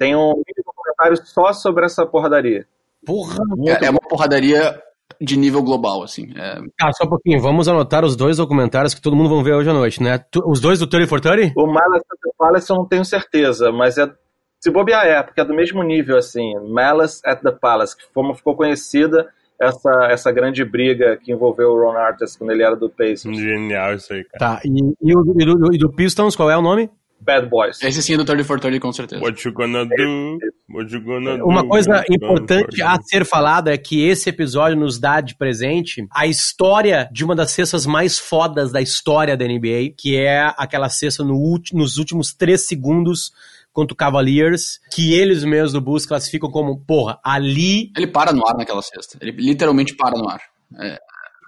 Tem 0.04 0.16
um 0.18 0.34
vídeo 0.46 0.64
documentário 0.66 1.26
só 1.26 1.54
sobre 1.54 1.86
essa 1.86 2.06
porradaria. 2.06 2.68
Porra! 3.06 3.38
É, 3.66 3.86
é 3.86 3.90
uma 3.90 4.02
porradaria 4.02 4.82
de 5.22 5.38
nível 5.38 5.64
global, 5.64 6.04
assim. 6.04 6.34
É... 6.36 6.60
Ah, 6.82 6.92
só 6.92 7.06
um 7.06 7.10
pouquinho. 7.10 7.40
Vamos 7.40 7.70
anotar 7.70 8.04
os 8.04 8.18
dois 8.18 8.36
documentários 8.36 8.94
que 8.94 9.02
todo 9.02 9.16
mundo 9.16 9.34
vai 9.34 9.44
ver 9.46 9.54
hoje 9.54 9.70
à 9.70 9.74
noite, 9.74 10.04
né? 10.04 10.22
Os 10.46 10.60
dois 10.60 10.80
do 10.80 10.88
30 10.88 11.08
for 11.08 11.22
30? 11.22 11.54
O 11.56 11.66
Malice 11.66 12.06
at 12.12 12.20
the 12.22 12.32
Palace 12.38 12.70
eu 12.70 12.76
não 12.76 12.86
tenho 12.86 13.06
certeza, 13.06 13.72
mas 13.72 13.98
é 13.98 14.12
se 14.60 14.70
bobear 14.70 15.06
é, 15.06 15.24
porque 15.24 15.40
é 15.40 15.46
do 15.46 15.54
mesmo 15.54 15.82
nível, 15.84 16.18
assim. 16.18 16.54
Malice 16.68 17.22
at 17.26 17.42
the 17.42 17.52
Palace, 17.52 17.96
que 17.96 18.04
como 18.14 18.34
ficou 18.34 18.58
conhecida 18.58 19.30
essa, 19.58 20.08
essa 20.10 20.32
grande 20.34 20.66
briga 20.66 21.16
que 21.16 21.32
envolveu 21.32 21.70
o 21.70 21.80
Ron 21.80 21.98
Artest 21.98 22.38
quando 22.38 22.52
ele 22.52 22.64
era 22.64 22.76
do 22.76 22.90
Pacers. 22.90 23.38
Genial 23.38 23.94
isso 23.94 24.12
aí, 24.14 24.26
cara. 24.26 24.58
Tá, 24.58 24.62
e, 24.66 24.82
e, 25.02 25.12
e, 25.12 25.46
do, 25.46 25.74
e 25.74 25.78
do 25.78 25.94
Pistons, 25.94 26.36
qual 26.36 26.52
é 26.52 26.58
o 26.58 26.62
nome? 26.62 26.90
Bad 27.24 27.50
Boys. 27.50 27.82
Esse 27.82 28.02
sim 28.02 28.14
é 28.14 28.18
do 28.18 28.26
30 28.26 28.44
for 28.44 28.60
30, 28.60 28.80
com 28.80 28.92
certeza. 28.92 29.22
What 29.22 29.48
you 29.48 29.54
gonna 29.54 29.86
do? 29.86 30.38
What 30.70 30.94
you 30.94 31.02
gonna 31.02 31.38
do? 31.38 31.46
Uma 31.46 31.68
coisa 31.68 32.04
importante 32.10 32.82
a 32.82 33.00
ser 33.02 33.26
falada 33.26 33.74
é 33.74 33.78
que 33.78 34.06
esse 34.06 34.30
episódio 34.30 34.78
nos 34.78 35.00
dá 35.00 35.22
de 35.22 35.36
presente 35.36 36.06
a 36.12 36.28
história 36.28 37.10
de 37.12 37.24
uma 37.24 37.36
das 37.36 37.52
cestas 37.52 37.86
mais 37.86 38.20
fodas 38.20 38.72
da 38.72 38.82
história 38.82 39.38
da 39.38 39.46
NBA, 39.46 39.94
que 39.98 40.16
é 40.16 40.54
aquela 40.58 40.90
cesta 40.90 41.24
no 41.24 41.44
nos 41.74 41.98
últimos 41.98 42.34
três 42.34 42.68
segundos 42.68 43.32
contra 43.72 43.94
o 43.94 43.98
Cavaliers, 43.98 44.80
que 44.92 45.14
eles 45.14 45.44
mesmos 45.44 45.74
do 45.74 45.82
Bulls 45.82 46.06
classificam 46.06 46.50
como, 46.50 46.80
porra, 46.80 47.20
ali... 47.24 47.92
Ele 47.98 48.08
para 48.08 48.32
no 48.32 48.48
ar 48.48 48.56
naquela 48.56 48.82
cesta. 48.82 49.18
Ele 49.20 49.32
literalmente 49.32 49.96
para 49.96 50.18
no 50.18 50.30
ar. 50.30 50.42
É. 50.80 51.00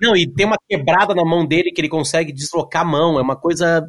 Não, 0.01 0.15
e 0.15 0.27
tem 0.27 0.45
uma 0.45 0.57
quebrada 0.69 1.13
na 1.13 1.23
mão 1.23 1.45
dele 1.45 1.71
que 1.71 1.81
ele 1.81 1.89
consegue 1.89 2.31
deslocar 2.31 2.81
a 2.81 2.85
mão, 2.85 3.19
é 3.19 3.21
uma 3.21 3.35
coisa, 3.35 3.87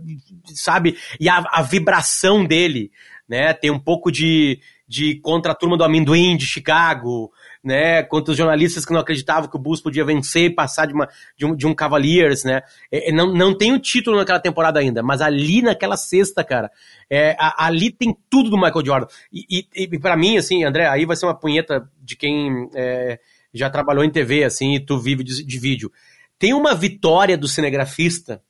sabe? 0.55 0.97
E 1.21 1.29
a, 1.29 1.45
a 1.51 1.63
vibração 1.63 2.45
dele, 2.45 2.91
né? 3.29 3.53
Tem 3.53 3.71
um 3.71 3.79
pouco 3.79 4.11
de, 4.11 4.61
de 4.89 5.19
contra 5.21 5.53
a 5.53 5.55
turma 5.55 5.77
do 5.77 5.85
amendoim 5.85 6.37
de 6.37 6.47
Chicago, 6.47 7.33
né? 7.63 8.03
Contra 8.05 8.31
os 8.31 8.39
jornalistas 8.39 8.85
que 8.85 8.93
não 8.93 9.01
acreditavam 9.01 9.51
que 9.51 9.57
o 9.57 9.61
Bulls 9.61 9.81
podia 9.81 10.05
vencer 10.05 10.45
e 10.45 10.55
passar 10.55 10.87
de, 10.87 10.95
uma, 10.95 11.09
de, 11.37 11.45
um, 11.45 11.57
de 11.57 11.67
um 11.67 11.75
Cavaliers, 11.75 12.45
né? 12.45 12.63
É, 12.91 13.11
é 13.11 13.13
não, 13.13 13.33
não 13.35 13.57
tem 13.57 13.73
o 13.73 13.79
título 13.81 14.17
naquela 14.17 14.39
temporada 14.39 14.79
ainda, 14.79 15.03
mas 15.03 15.21
ali 15.21 15.63
naquela 15.63 15.97
sexta, 15.97 16.45
cara, 16.45 16.71
é, 17.11 17.37
a, 17.39 17.67
ali 17.67 17.91
tem 17.91 18.17
tudo 18.31 18.51
do 18.51 18.57
Michael 18.57 18.87
Jordan. 18.87 19.07
E, 19.33 19.67
e, 19.75 19.85
e 19.85 19.99
para 19.99 20.17
mim, 20.17 20.37
assim, 20.37 20.65
André, 20.65 20.87
aí 20.87 21.05
vai 21.05 21.17
ser 21.17 21.27
uma 21.27 21.39
punheta 21.39 21.91
de 22.01 22.17
quem 22.17 22.71
é, 22.75 23.19
já 23.59 23.71
trabalhou 23.71 24.05
em 24.05 24.11
TV, 24.11 24.45
assim, 24.45 24.75
e 24.75 24.81
tu 24.81 24.99
vive 24.99 25.25
de, 25.25 25.45
de 25.45 25.59
vídeo. 25.59 25.91
Tem 26.39 26.53
uma 26.53 26.75
vitória 26.75 27.37
do 27.37 27.49
cinegrafista 27.49 28.43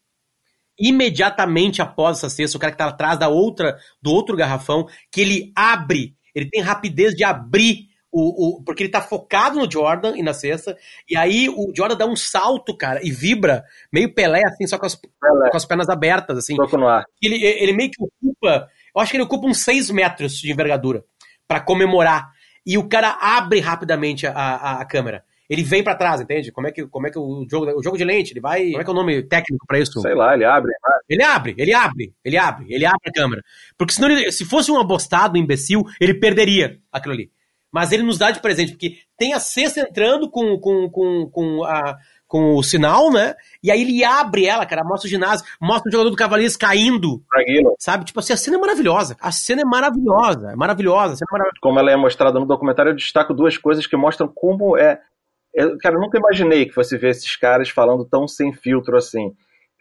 imediatamente 0.79 1.81
após 1.81 2.19
essa 2.19 2.29
cesta, 2.29 2.57
o 2.57 2.61
cara 2.61 2.73
que 2.73 2.79
tá 2.79 2.87
atrás 2.87 3.19
da 3.19 3.29
outra, 3.29 3.79
do 4.01 4.11
outro 4.11 4.37
garrafão, 4.37 4.87
que 5.11 5.21
ele 5.21 5.53
abre, 5.57 6.15
ele 6.35 6.49
tem 6.51 6.61
rapidez 6.61 7.15
de 7.15 7.25
abrir 7.25 7.89
o, 8.13 8.59
o, 8.59 8.63
porque 8.63 8.83
ele 8.83 8.91
tá 8.91 9.01
focado 9.01 9.59
no 9.59 9.71
Jordan 9.71 10.17
e 10.17 10.23
na 10.23 10.33
cesta, 10.33 10.77
e 11.09 11.17
aí 11.17 11.49
o 11.49 11.73
Jordan 11.77 11.97
dá 11.97 12.07
um 12.07 12.17
salto, 12.17 12.77
cara, 12.77 13.01
e 13.03 13.11
vibra, 13.11 13.65
meio 13.93 14.15
Pelé, 14.15 14.43
assim, 14.47 14.67
só 14.67 14.79
com 14.79 14.87
as, 14.87 14.95
com 14.95 15.57
as 15.57 15.65
pernas 15.65 15.89
abertas, 15.89 16.39
assim. 16.39 16.57
no 16.79 16.89
ar. 16.89 17.05
Ele, 17.23 17.43
ele 17.45 17.73
meio 17.73 17.91
que 17.91 18.03
ocupa, 18.03 18.69
eu 18.95 19.03
acho 19.03 19.11
que 19.11 19.17
ele 19.17 19.25
ocupa 19.25 19.47
uns 19.47 19.59
6 19.59 19.91
metros 19.91 20.39
de 20.39 20.51
envergadura, 20.51 21.05
para 21.47 21.61
comemorar. 21.61 22.31
E 22.67 22.77
o 22.77 22.89
cara 22.89 23.17
abre 23.21 23.61
rapidamente 23.61 24.27
a, 24.27 24.33
a, 24.33 24.81
a 24.81 24.85
câmera 24.85 25.25
ele 25.49 25.63
vem 25.63 25.83
para 25.83 25.95
trás, 25.95 26.21
entende? 26.21 26.51
Como 26.51 26.67
é 26.67 26.73
que, 26.73 26.87
como 26.87 27.07
é 27.07 27.11
que 27.11 27.19
o 27.19 27.47
jogo, 27.49 27.67
o 27.79 27.83
jogo 27.83 27.97
de 27.97 28.05
lente, 28.05 28.33
ele 28.33 28.41
vai, 28.41 28.71
como 28.71 28.81
é 28.81 28.85
que 28.85 28.91
é 28.91 28.93
o 28.93 28.97
nome 28.97 29.23
técnico 29.23 29.67
para 29.67 29.79
isso? 29.79 30.01
Sei 30.01 30.15
lá, 30.15 30.35
ele 30.35 30.45
abre, 30.45 30.73
Ele 31.09 31.23
abre, 31.23 31.55
ele 31.57 31.73
abre, 31.73 32.15
ele 32.25 32.37
abre, 32.37 32.67
ele 32.69 32.85
abre 32.85 33.09
a 33.09 33.13
câmera. 33.13 33.43
Porque 33.79 33.95
senão 33.95 34.11
ele, 34.11 34.33
se 34.33 34.45
fosse 34.45 34.71
um 34.71 34.81
abostado, 34.81 35.39
um 35.39 35.43
imbecil, 35.43 35.85
ele 36.01 36.15
perderia 36.15 36.81
aquilo 36.93 37.15
ali. 37.15 37.31
Mas 37.71 37.93
ele 37.93 38.03
nos 38.03 38.19
dá 38.19 38.31
de 38.31 38.41
presente, 38.41 38.73
porque 38.73 38.99
tem 39.17 39.35
a 39.35 39.41
cesta 39.41 39.81
entrando 39.81 40.31
com, 40.31 40.59
com, 40.59 40.89
com, 40.91 41.31
com 41.31 41.65
a 41.65 41.97
com 42.27 42.57
o 42.57 42.63
sinal, 42.63 43.11
né? 43.13 43.35
E 43.63 43.71
aí 43.71 43.83
ele 43.83 44.05
abre 44.05 44.47
ela, 44.47 44.67
cara, 44.67 44.83
mostra 44.85 45.07
o 45.07 45.11
ginásio, 45.11 45.47
mostra 45.61 45.89
o 45.89 45.93
jogador 45.93 46.11
do 46.11 46.17
Cavaleiros 46.17 46.57
caindo. 46.57 47.23
Sabe? 47.79 48.05
Tipo 48.05 48.21
assim, 48.21 48.33
a 48.33 48.37
cena 48.37 48.57
é 48.57 48.61
maravilhosa. 48.61 49.17
A 49.21 49.31
cena 49.31 49.63
é 49.63 49.65
maravilhosa, 49.65 50.53
é 50.53 50.57
maravilhosa, 50.57 51.23
é 51.23 51.33
maravilhosa. 51.33 51.61
Como 51.61 51.79
ela 51.79 51.91
é 51.91 51.97
mostrada 51.97 52.39
no 52.39 52.47
documentário, 52.47 52.91
eu 52.91 52.97
destaco 52.97 53.33
duas 53.33 53.57
coisas 53.57 53.87
que 53.87 53.97
mostram 53.97 54.29
como 54.29 54.77
é 54.77 54.99
eu, 55.57 55.79
cara, 55.79 55.95
eu 55.95 56.01
nunca 56.01 56.19
imaginei 56.19 56.67
que 56.67 56.75
fosse 56.75 56.99
ver 56.99 57.13
esses 57.13 57.35
caras 57.35 57.71
falando 57.71 58.05
tão 58.05 58.29
sem 58.29 58.53
filtro 58.53 58.95
assim. 58.95 59.35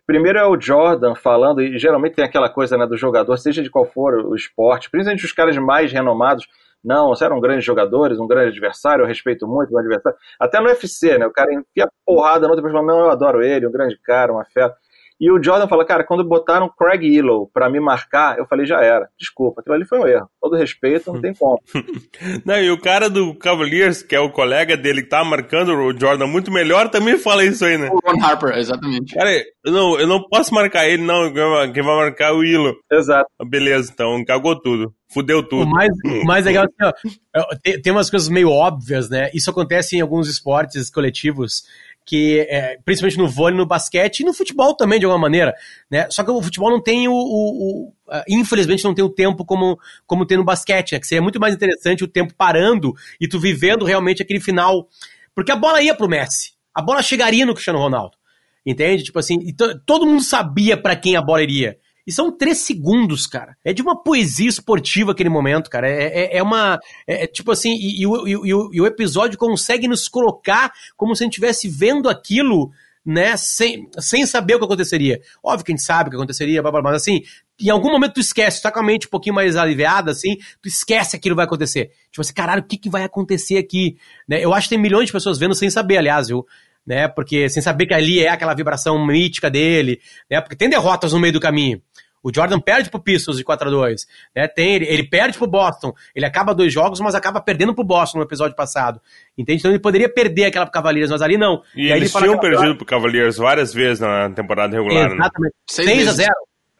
Primeiro 0.08 0.40
é 0.40 0.48
o 0.48 0.60
Jordan 0.60 1.16
falando, 1.16 1.62
e 1.62 1.78
geralmente 1.78 2.16
tem 2.16 2.24
aquela 2.24 2.50
coisa 2.50 2.78
né, 2.78 2.88
do 2.88 2.96
jogador, 2.96 3.36
seja 3.38 3.62
de 3.62 3.70
qual 3.70 3.86
for 3.86 4.14
o 4.26 4.36
esporte, 4.36 4.90
principalmente 4.90 5.26
os 5.26 5.34
caras 5.34 5.58
mais 5.58 5.92
renomados. 5.92 6.48
Não, 6.86 7.10
você 7.10 7.26
eram 7.26 7.40
grandes 7.40 7.66
jogadores, 7.66 8.20
um 8.20 8.28
grande 8.28 8.50
adversário, 8.50 9.04
eu 9.04 9.08
respeito 9.08 9.48
muito 9.48 9.74
o 9.74 9.78
adversário. 9.80 10.18
Até 10.40 10.60
no 10.60 10.68
UFC, 10.68 11.18
né? 11.18 11.26
O 11.26 11.34
cara 11.34 11.52
enfia 11.52 11.90
porrada 12.06 12.48
no 12.48 12.54
outro, 12.54 12.58
depois 12.58 12.74
fala, 12.74 12.86
não, 12.86 13.06
eu 13.06 13.12
adoro 13.12 13.44
ele, 13.44 13.66
um 13.68 13.72
grande 13.72 13.98
cara, 14.04 14.32
um 14.32 14.40
afeto. 14.40 14.76
E 15.20 15.32
o 15.32 15.42
Jordan 15.42 15.68
fala, 15.68 15.86
cara, 15.86 16.04
quando 16.04 16.26
botaram 16.26 16.70
Craig 16.70 17.06
Illow 17.06 17.50
para 17.54 17.70
me 17.70 17.80
marcar, 17.80 18.38
eu 18.38 18.46
falei, 18.46 18.66
já 18.66 18.82
era. 18.82 19.08
Desculpa, 19.18 19.62
aquilo 19.62 19.76
ali 19.76 19.86
foi 19.86 20.00
um 20.00 20.08
erro. 20.08 20.30
Todo 20.42 20.58
respeito, 20.58 21.12
não 21.12 21.22
tem 21.22 21.34
como. 21.34 21.58
não, 22.46 22.60
e 22.60 22.70
o 22.70 22.80
cara 22.80 23.10
do 23.10 23.34
Cavaliers, 23.36 24.04
que 24.04 24.14
é 24.14 24.20
o 24.20 24.30
colega 24.30 24.76
dele 24.76 25.04
que 25.04 25.10
tá 25.10 25.24
marcando 25.24 25.70
o 25.70 25.98
Jordan 25.98 26.28
muito 26.28 26.52
melhor, 26.52 26.90
também 26.90 27.18
fala 27.18 27.46
isso 27.46 27.64
aí, 27.64 27.78
né? 27.78 27.90
O 27.90 28.00
Ron 28.06 28.22
Harper, 28.22 28.58
exatamente. 28.58 29.16
Cara, 29.16 29.32
eu 29.66 29.72
não, 29.72 30.00
eu 30.00 30.06
não 30.06 30.22
posso 30.22 30.54
marcar 30.54 30.86
ele, 30.86 31.04
não. 31.04 31.32
Quem 31.72 31.84
vai 31.84 31.96
marcar 31.96 32.32
é 32.32 32.34
o 32.34 32.44
Illow. 32.44 32.76
Exato. 32.92 33.30
Beleza, 33.48 33.92
então, 33.94 34.22
cagou 34.26 34.60
tudo. 34.60 34.94
Fudeu 35.08 35.44
tudo. 35.44 35.64
O 35.64 35.70
mais, 35.70 35.90
o 36.04 36.26
mais 36.26 36.46
legal 36.46 36.66
é 36.66 36.86
assim, 36.86 37.18
ó, 37.36 37.56
tem, 37.62 37.82
tem 37.82 37.94
umas 37.94 38.10
coisas 38.10 38.28
meio 38.28 38.50
óbvias, 38.50 39.10
né? 39.10 39.30
Isso 39.34 39.50
acontece 39.50 39.96
em 39.96 40.02
alguns 40.02 40.28
esportes 40.28 40.90
coletivos 40.90 41.64
que 42.06 42.46
é, 42.50 42.78
principalmente 42.86 43.18
no 43.18 43.28
vôlei, 43.28 43.58
no 43.58 43.66
basquete 43.66 44.20
e 44.20 44.24
no 44.24 44.34
futebol 44.34 44.76
também, 44.76 45.00
de 45.00 45.06
alguma 45.06 45.22
maneira. 45.22 45.56
Né? 45.90 46.08
Só 46.12 46.24
que 46.24 46.30
o 46.30 46.42
futebol 46.42 46.70
não 46.70 46.82
tem 46.82 47.08
o. 47.08 47.14
o, 47.14 47.16
o 47.16 47.94
uh, 48.08 48.24
infelizmente, 48.30 48.84
não 48.84 48.94
tem 48.94 49.04
o 49.04 49.10
tempo 49.10 49.44
como, 49.44 49.80
como 50.06 50.26
tem 50.26 50.38
no 50.38 50.44
basquete, 50.44 50.92
né? 50.92 51.00
Que 51.00 51.08
seria 51.08 51.22
muito 51.22 51.40
mais 51.40 51.56
interessante 51.56 52.04
o 52.04 52.08
tempo 52.08 52.34
parando 52.36 52.94
e 53.20 53.28
tu 53.28 53.40
vivendo 53.40 53.84
realmente 53.84 54.22
aquele 54.22 54.40
final. 54.40 54.88
Porque 55.34 55.52
a 55.52 55.56
bola 55.56 55.82
ia 55.82 55.96
pro 55.96 56.08
Messi. 56.08 56.54
A 56.74 56.82
bola 56.82 57.02
chegaria 57.02 57.46
no 57.46 57.54
Cristiano 57.54 57.80
Ronaldo. 57.80 58.16
Entende? 58.64 59.04
Tipo 59.04 59.20
assim, 59.20 59.40
todo 59.86 60.06
mundo 60.06 60.24
sabia 60.24 60.78
para 60.78 60.96
quem 60.96 61.16
a 61.16 61.22
bola 61.22 61.42
iria. 61.42 61.78
E 62.06 62.12
são 62.12 62.32
três 62.32 62.60
segundos, 62.60 63.26
cara. 63.26 63.58
É 63.64 63.74
de 63.74 63.82
uma 63.82 64.02
poesia 64.02 64.48
esportiva 64.48 65.12
aquele 65.12 65.30
momento, 65.30 65.70
cara. 65.70 65.90
É, 65.90 66.04
é, 66.04 66.38
é 66.38 66.44
uma. 66.44 66.80
É, 67.08 67.24
é, 67.24 67.28
tipo 67.28 67.52
assim, 67.52 67.74
e, 67.74 68.02
e, 68.02 68.08
o, 68.08 68.28
e, 68.28 68.32
e, 68.50 68.82
o, 68.82 68.86
episódio 68.86 69.38
consegue 69.38 69.88
nos 69.88 70.08
colocar 70.08 70.72
como 70.96 71.16
se 71.16 71.24
a 71.24 71.26
gente 71.26 71.34
estivesse 71.34 71.68
vendo 71.68 72.08
aquilo, 72.08 72.72
né, 73.04 73.36
sem, 73.38 73.90
sem 74.00 74.26
saber 74.26 74.56
o 74.56 74.60
que 74.60 74.66
aconteceria. 74.66 75.20
Óbvio 75.44 75.66
que 75.66 75.72
a 75.72 75.76
gente 75.76 75.86
sabe 75.86 76.08
o 76.08 76.12
que 76.12 76.18
aconteceria, 76.18 76.62
blá, 76.62 76.72
blá, 76.72 76.82
mas 76.82 76.96
assim, 76.96 77.24
em 77.60 77.70
algum 77.70 77.92
momento 77.92 78.16
tu 78.16 78.20
esquece, 78.20 78.60
tu 78.60 78.64
tá 78.64 78.72
com 78.72 78.80
a 78.80 78.84
mente 78.84 79.08
um 79.08 79.10
pouquinho 79.10 79.34
mais 79.34 79.56
aliviada, 79.56 80.12
assim, 80.12 80.38
tu 80.62 80.68
esquece 80.68 81.12
que 81.12 81.18
aquilo 81.18 81.36
vai 81.36 81.46
acontecer. 81.46 81.92
Tipo 82.12 82.22
assim, 82.22 82.34
caralho, 82.34 82.62
o 82.62 82.66
que, 82.66 82.78
que 82.78 82.90
vai 82.90 83.04
acontecer 83.04 83.58
aqui? 83.58 83.98
Né? 84.28 84.44
Eu 84.44 84.54
acho 84.54 84.68
que 84.68 84.76
tem 84.76 84.82
milhões 84.82 85.08
de 85.08 85.12
pessoas 85.12 85.40
vendo 85.40 85.56
sem 85.56 85.70
saber, 85.70 85.98
aliás, 85.98 86.28
viu? 86.28 86.46
Né? 86.86 87.08
Porque 87.08 87.50
sem 87.50 87.62
saber 87.62 87.88
que 87.88 87.94
ali 87.94 88.24
é 88.24 88.30
aquela 88.30 88.54
vibração 88.54 89.04
mítica 89.06 89.50
dele, 89.50 90.00
né? 90.30 90.40
Porque 90.40 90.56
tem 90.56 90.70
derrotas 90.70 91.14
no 91.14 91.20
meio 91.20 91.34
do 91.34 91.40
caminho. 91.40 91.82
O 92.26 92.32
Jordan 92.34 92.60
perde 92.60 92.90
pro 92.90 93.00
Pistons 93.00 93.38
de 93.38 93.44
4 93.44 93.68
a 93.68 93.72
2 93.72 94.08
né? 94.36 94.48
Tem, 94.48 94.74
ele, 94.74 94.86
ele 94.88 95.04
perde 95.04 95.38
pro 95.38 95.46
Boston. 95.46 95.94
Ele 96.16 96.26
acaba 96.26 96.56
dois 96.56 96.74
jogos, 96.74 97.00
mas 97.00 97.14
acaba 97.14 97.40
perdendo 97.40 97.76
pro 97.76 97.84
Boston 97.84 98.18
no 98.18 98.24
episódio 98.24 98.56
passado. 98.56 99.00
Entende? 99.38 99.60
Então 99.60 99.70
ele 99.70 99.80
poderia 99.80 100.10
perder 100.10 100.46
aquela 100.46 100.66
pro 100.66 100.74
Cavaliers, 100.74 101.12
mas 101.12 101.22
ali 101.22 101.38
não. 101.38 101.62
E, 101.76 101.86
e 101.86 101.92
eles 101.92 102.12
tinham 102.12 102.40
perdido 102.40 102.76
pro 102.76 102.86
Cavaliers 102.86 103.38
várias 103.38 103.72
vezes 103.72 104.00
na 104.00 104.32
temporada 104.32 104.76
regular. 104.76 105.10
Né? 105.10 105.16
Exatamente. 105.16 105.54
Né? 105.54 105.86
6 105.86 106.08
a 106.08 106.12
0 106.14 106.34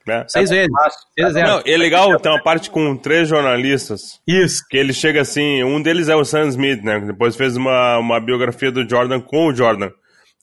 é. 0.08 0.26
Seis 0.28 0.50
vezes. 0.50 0.72
Seis. 1.18 1.34
Não, 1.34 1.62
é 1.66 1.78
legal, 1.78 2.20
tem 2.20 2.32
uma 2.32 2.42
parte 2.42 2.70
com 2.70 2.96
três 2.96 3.28
jornalistas. 3.28 4.20
Isso. 4.28 4.64
Que 4.70 4.78
ele 4.78 4.94
chega 4.94 5.22
assim, 5.22 5.64
um 5.64 5.82
deles 5.82 6.10
é 6.10 6.16
o 6.16 6.26
Sam 6.26 6.48
Smith, 6.50 6.84
né? 6.84 7.00
Depois 7.00 7.36
fez 7.36 7.56
uma, 7.56 7.98
uma 7.98 8.20
biografia 8.20 8.72
do 8.72 8.88
Jordan 8.88 9.22
com 9.22 9.48
o 9.48 9.56
Jordan. 9.56 9.90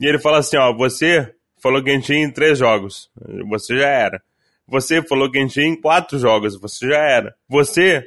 E 0.00 0.06
ele 0.06 0.18
fala 0.18 0.38
assim, 0.38 0.56
ó, 0.56 0.72
você 0.72 1.32
falou 1.62 1.84
Genshin 1.84 2.24
em 2.24 2.30
três 2.30 2.58
jogos. 2.58 3.08
Você 3.48 3.78
já 3.78 3.88
era. 3.88 4.20
Você 4.66 5.02
falou 5.02 5.30
Genshin 5.32 5.68
em 5.68 5.80
quatro 5.80 6.18
jogos. 6.18 6.60
Você 6.60 6.88
já 6.88 6.98
era. 6.98 7.34
Você 7.48 8.04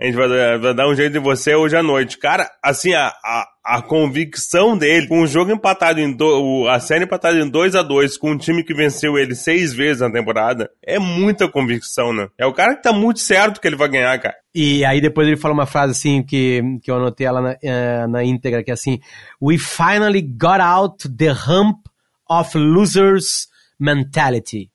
a 0.00 0.06
gente 0.06 0.16
vai, 0.16 0.58
vai, 0.58 0.74
dar 0.74 0.88
um 0.88 0.94
jeito 0.94 1.12
de 1.12 1.18
você 1.18 1.54
hoje 1.54 1.76
à 1.76 1.82
noite. 1.82 2.18
Cara, 2.18 2.50
assim, 2.62 2.92
a, 2.94 3.08
a, 3.08 3.46
a 3.64 3.80
convicção 3.80 4.76
dele, 4.76 5.08
com 5.08 5.22
o 5.22 5.26
jogo 5.26 5.50
empatado 5.50 5.98
em 5.98 6.12
do, 6.12 6.68
a 6.68 6.78
série 6.78 7.04
empatada 7.04 7.38
em 7.38 7.48
2 7.48 7.74
a 7.74 7.82
2 7.82 8.18
com 8.18 8.32
um 8.32 8.36
time 8.36 8.62
que 8.62 8.74
venceu 8.74 9.16
ele 9.16 9.34
seis 9.34 9.72
vezes 9.72 10.02
na 10.02 10.12
temporada, 10.12 10.70
é 10.82 10.98
muita 10.98 11.48
convicção, 11.48 12.12
né? 12.12 12.28
É 12.36 12.44
o 12.44 12.52
cara 12.52 12.76
que 12.76 12.82
tá 12.82 12.92
muito 12.92 13.20
certo 13.20 13.60
que 13.60 13.66
ele 13.66 13.76
vai 13.76 13.88
ganhar, 13.88 14.18
cara. 14.18 14.34
E 14.54 14.84
aí 14.84 15.00
depois 15.00 15.26
ele 15.26 15.38
fala 15.38 15.54
uma 15.54 15.64
frase 15.64 15.92
assim 15.92 16.22
que, 16.22 16.62
que 16.82 16.90
eu 16.90 16.96
anotei 16.96 17.26
ela 17.26 17.40
na, 17.40 17.52
uh, 17.52 18.08
na 18.08 18.22
íntegra, 18.22 18.62
que 18.62 18.70
é 18.70 18.74
assim: 18.74 19.00
We 19.40 19.56
finally 19.56 20.20
got 20.20 20.60
out 20.60 21.08
the 21.08 21.32
hump 21.32 21.78
of 22.28 22.58
losers 22.58 23.48
mentality. 23.80 24.70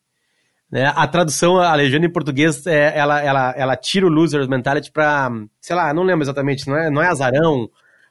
Né? 0.71 0.91
A 0.95 1.07
tradução, 1.07 1.57
a 1.57 1.73
legenda 1.75 2.05
em 2.05 2.11
português, 2.11 2.65
é, 2.65 2.97
ela, 2.97 3.21
ela, 3.21 3.53
ela 3.55 3.75
tira 3.75 4.05
o 4.05 4.09
loser's 4.09 4.47
mentality 4.47 4.91
pra, 4.91 5.29
sei 5.59 5.75
lá, 5.75 5.93
não 5.93 6.03
lembro 6.03 6.23
exatamente, 6.23 6.67
não 6.67 6.77
é, 6.77 6.89
não 6.91 7.01
é 7.01 7.07
azarão, 7.07 7.69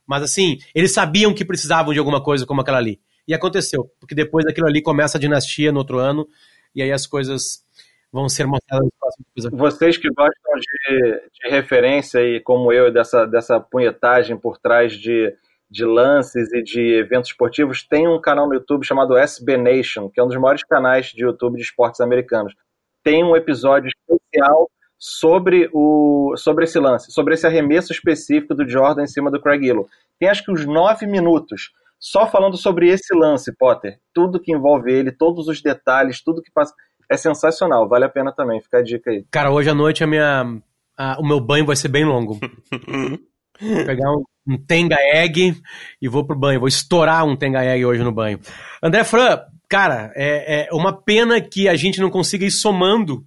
mas 0.08 0.22
assim, 0.22 0.58
eles 0.74 0.92
sabiam 0.92 1.34
que 1.34 1.44
precisavam 1.44 1.92
de 1.92 1.98
alguma 1.98 2.22
coisa 2.22 2.46
como 2.46 2.60
aquela 2.60 2.78
ali. 2.78 3.00
E 3.26 3.34
aconteceu, 3.34 3.90
porque 4.00 4.14
depois 4.14 4.44
daquilo 4.44 4.66
ali 4.66 4.80
começa 4.80 5.18
a 5.18 5.20
dinastia 5.20 5.70
no 5.70 5.78
outro 5.78 5.98
ano, 5.98 6.26
e 6.74 6.82
aí 6.82 6.90
as 6.90 7.06
coisas 7.06 7.62
vão 8.10 8.28
ser 8.28 8.46
mostradas 8.46 8.86
nos 8.86 8.98
próximos 8.98 9.28
episódios. 9.30 9.60
Vocês 9.60 9.96
que 9.98 10.08
gostam 10.08 10.54
de, 10.56 11.22
de 11.34 11.50
referência 11.50 12.20
e 12.20 12.40
como 12.40 12.72
eu, 12.72 12.90
dessa, 12.90 13.26
dessa 13.26 13.60
punhetagem 13.60 14.36
por 14.36 14.58
trás 14.58 14.94
de 14.94 15.34
de 15.70 15.84
lances 15.84 16.52
e 16.52 16.62
de 16.62 16.80
eventos 16.94 17.30
esportivos, 17.30 17.82
tem 17.82 18.08
um 18.08 18.20
canal 18.20 18.48
no 18.48 18.54
YouTube 18.54 18.86
chamado 18.86 19.16
SB 19.16 19.56
Nation, 19.56 20.08
que 20.08 20.18
é 20.18 20.24
um 20.24 20.28
dos 20.28 20.36
maiores 20.36 20.64
canais 20.64 21.06
de 21.06 21.22
YouTube 21.24 21.56
de 21.56 21.62
esportes 21.62 22.00
americanos. 22.00 22.54
Tem 23.02 23.22
um 23.22 23.36
episódio 23.36 23.88
especial 23.88 24.70
sobre, 24.98 25.68
o, 25.72 26.34
sobre 26.36 26.64
esse 26.64 26.78
lance, 26.78 27.12
sobre 27.12 27.34
esse 27.34 27.46
arremesso 27.46 27.92
específico 27.92 28.54
do 28.54 28.68
Jordan 28.68 29.04
em 29.04 29.06
cima 29.06 29.30
do 29.30 29.40
Craig 29.40 29.64
Illo. 29.64 29.88
Tem 30.18 30.28
acho 30.28 30.44
que 30.44 30.50
uns 30.50 30.66
nove 30.66 31.06
minutos 31.06 31.70
só 32.00 32.26
falando 32.26 32.56
sobre 32.56 32.88
esse 32.88 33.14
lance, 33.14 33.54
Potter. 33.56 33.98
Tudo 34.14 34.40
que 34.40 34.52
envolve 34.52 34.92
ele, 34.92 35.12
todos 35.12 35.48
os 35.48 35.60
detalhes, 35.60 36.22
tudo 36.22 36.42
que 36.42 36.50
passa. 36.52 36.74
É 37.10 37.16
sensacional, 37.16 37.88
vale 37.88 38.04
a 38.04 38.08
pena 38.08 38.30
também, 38.32 38.60
fica 38.60 38.78
a 38.78 38.82
dica 38.82 39.10
aí. 39.10 39.24
Cara, 39.30 39.50
hoje 39.50 39.70
à 39.70 39.74
noite 39.74 40.04
a 40.04 40.06
minha, 40.06 40.60
a, 40.96 41.18
o 41.18 41.26
meu 41.26 41.40
banho 41.40 41.64
vai 41.64 41.74
ser 41.74 41.88
bem 41.88 42.04
longo. 42.04 42.38
Vou 43.60 43.84
pegar 43.84 44.12
um, 44.12 44.22
um 44.46 44.56
Tenga 44.56 44.96
Egg 45.00 45.60
e 46.00 46.08
vou 46.08 46.24
pro 46.24 46.38
banho. 46.38 46.60
Vou 46.60 46.68
estourar 46.68 47.26
um 47.26 47.34
Tenga 47.34 47.64
Egg 47.64 47.84
hoje 47.84 48.04
no 48.04 48.12
banho. 48.12 48.38
André 48.80 49.02
Fran, 49.02 49.40
cara, 49.68 50.12
é, 50.14 50.68
é 50.68 50.72
uma 50.72 50.92
pena 50.92 51.40
que 51.40 51.68
a 51.68 51.74
gente 51.74 52.00
não 52.00 52.08
consiga 52.08 52.44
ir 52.44 52.52
somando, 52.52 53.24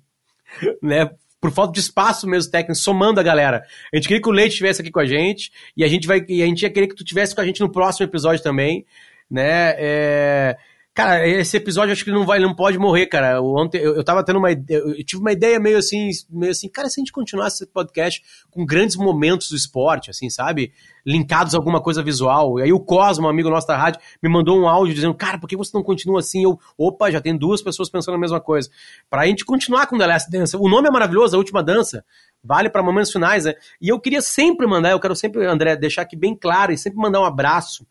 né? 0.81 1.09
Por 1.41 1.51
falta 1.51 1.73
de 1.73 1.79
espaço 1.79 2.27
mesmo 2.27 2.51
técnico, 2.51 2.75
somando 2.75 3.19
a 3.19 3.23
galera. 3.23 3.65
A 3.91 3.95
gente 3.95 4.07
queria 4.07 4.21
que 4.21 4.29
o 4.29 4.31
Leite 4.31 4.51
estivesse 4.51 4.81
aqui 4.81 4.91
com 4.91 4.99
a 4.99 5.05
gente 5.05 5.51
e 5.75 5.83
a 5.83 5.87
gente 5.87 6.07
vai 6.07 6.23
e 6.29 6.43
a 6.43 6.45
gente 6.45 6.61
ia 6.61 6.69
querer 6.69 6.87
que 6.87 6.95
tu 6.95 7.03
estivesse 7.03 7.33
com 7.33 7.41
a 7.41 7.45
gente 7.45 7.59
no 7.59 7.69
próximo 7.69 8.05
episódio 8.05 8.43
também, 8.43 8.85
né? 9.29 9.73
É, 9.77 10.57
Cara, 11.01 11.27
esse 11.27 11.57
episódio 11.57 11.91
acho 11.91 12.05
que 12.05 12.11
não 12.11 12.27
vai, 12.27 12.37
não 12.37 12.53
pode 12.53 12.77
morrer, 12.77 13.07
cara. 13.07 13.41
Ontem 13.41 13.79
eu, 13.79 13.95
eu 13.95 14.03
tava 14.03 14.23
tendo 14.23 14.37
uma 14.37 14.51
eu 14.51 15.03
tive 15.03 15.19
uma 15.19 15.31
ideia 15.31 15.59
meio 15.59 15.79
assim, 15.79 16.11
meio 16.29 16.51
assim, 16.51 16.69
cara, 16.69 16.89
se 16.89 16.99
a 16.99 17.01
gente 17.01 17.11
continuasse 17.11 17.55
esse 17.55 17.65
podcast 17.65 18.21
com 18.51 18.63
grandes 18.63 18.95
momentos 18.95 19.49
do 19.49 19.55
esporte, 19.55 20.11
assim, 20.11 20.29
sabe? 20.29 20.71
Linkados 21.03 21.55
a 21.55 21.57
alguma 21.57 21.81
coisa 21.81 22.03
visual. 22.03 22.59
E 22.59 22.61
aí 22.61 22.71
o 22.71 22.79
Cosmo, 22.79 23.27
amigo 23.27 23.49
nosso 23.49 23.65
da 23.65 23.75
rádio, 23.75 23.99
me 24.21 24.29
mandou 24.29 24.55
um 24.59 24.67
áudio 24.69 24.93
dizendo, 24.93 25.15
cara, 25.15 25.39
por 25.39 25.49
que 25.49 25.57
você 25.57 25.71
não 25.73 25.81
continua 25.81 26.19
assim? 26.19 26.43
Eu, 26.43 26.59
opa, 26.77 27.09
já 27.09 27.19
tem 27.19 27.35
duas 27.35 27.63
pessoas 27.63 27.89
pensando 27.89 28.13
a 28.13 28.19
mesma 28.19 28.39
coisa. 28.39 28.69
Pra 29.09 29.25
gente 29.25 29.43
continuar 29.43 29.87
com 29.87 29.97
The 29.97 30.05
Last 30.05 30.29
Dance. 30.29 30.55
O 30.55 30.69
nome 30.69 30.87
é 30.87 30.91
maravilhoso, 30.91 31.35
A 31.35 31.39
Última 31.39 31.63
Dança. 31.63 32.05
Vale 32.43 32.69
para 32.69 32.83
momentos 32.83 33.11
finais, 33.11 33.45
né? 33.45 33.55
E 33.81 33.89
eu 33.89 33.99
queria 33.99 34.21
sempre 34.21 34.67
mandar, 34.67 34.91
eu 34.91 34.99
quero 34.99 35.15
sempre, 35.15 35.47
André, 35.47 35.75
deixar 35.75 36.03
aqui 36.03 36.15
bem 36.15 36.35
claro 36.35 36.71
e 36.71 36.77
sempre 36.77 36.99
mandar 36.99 37.21
um 37.21 37.25
abraço 37.25 37.87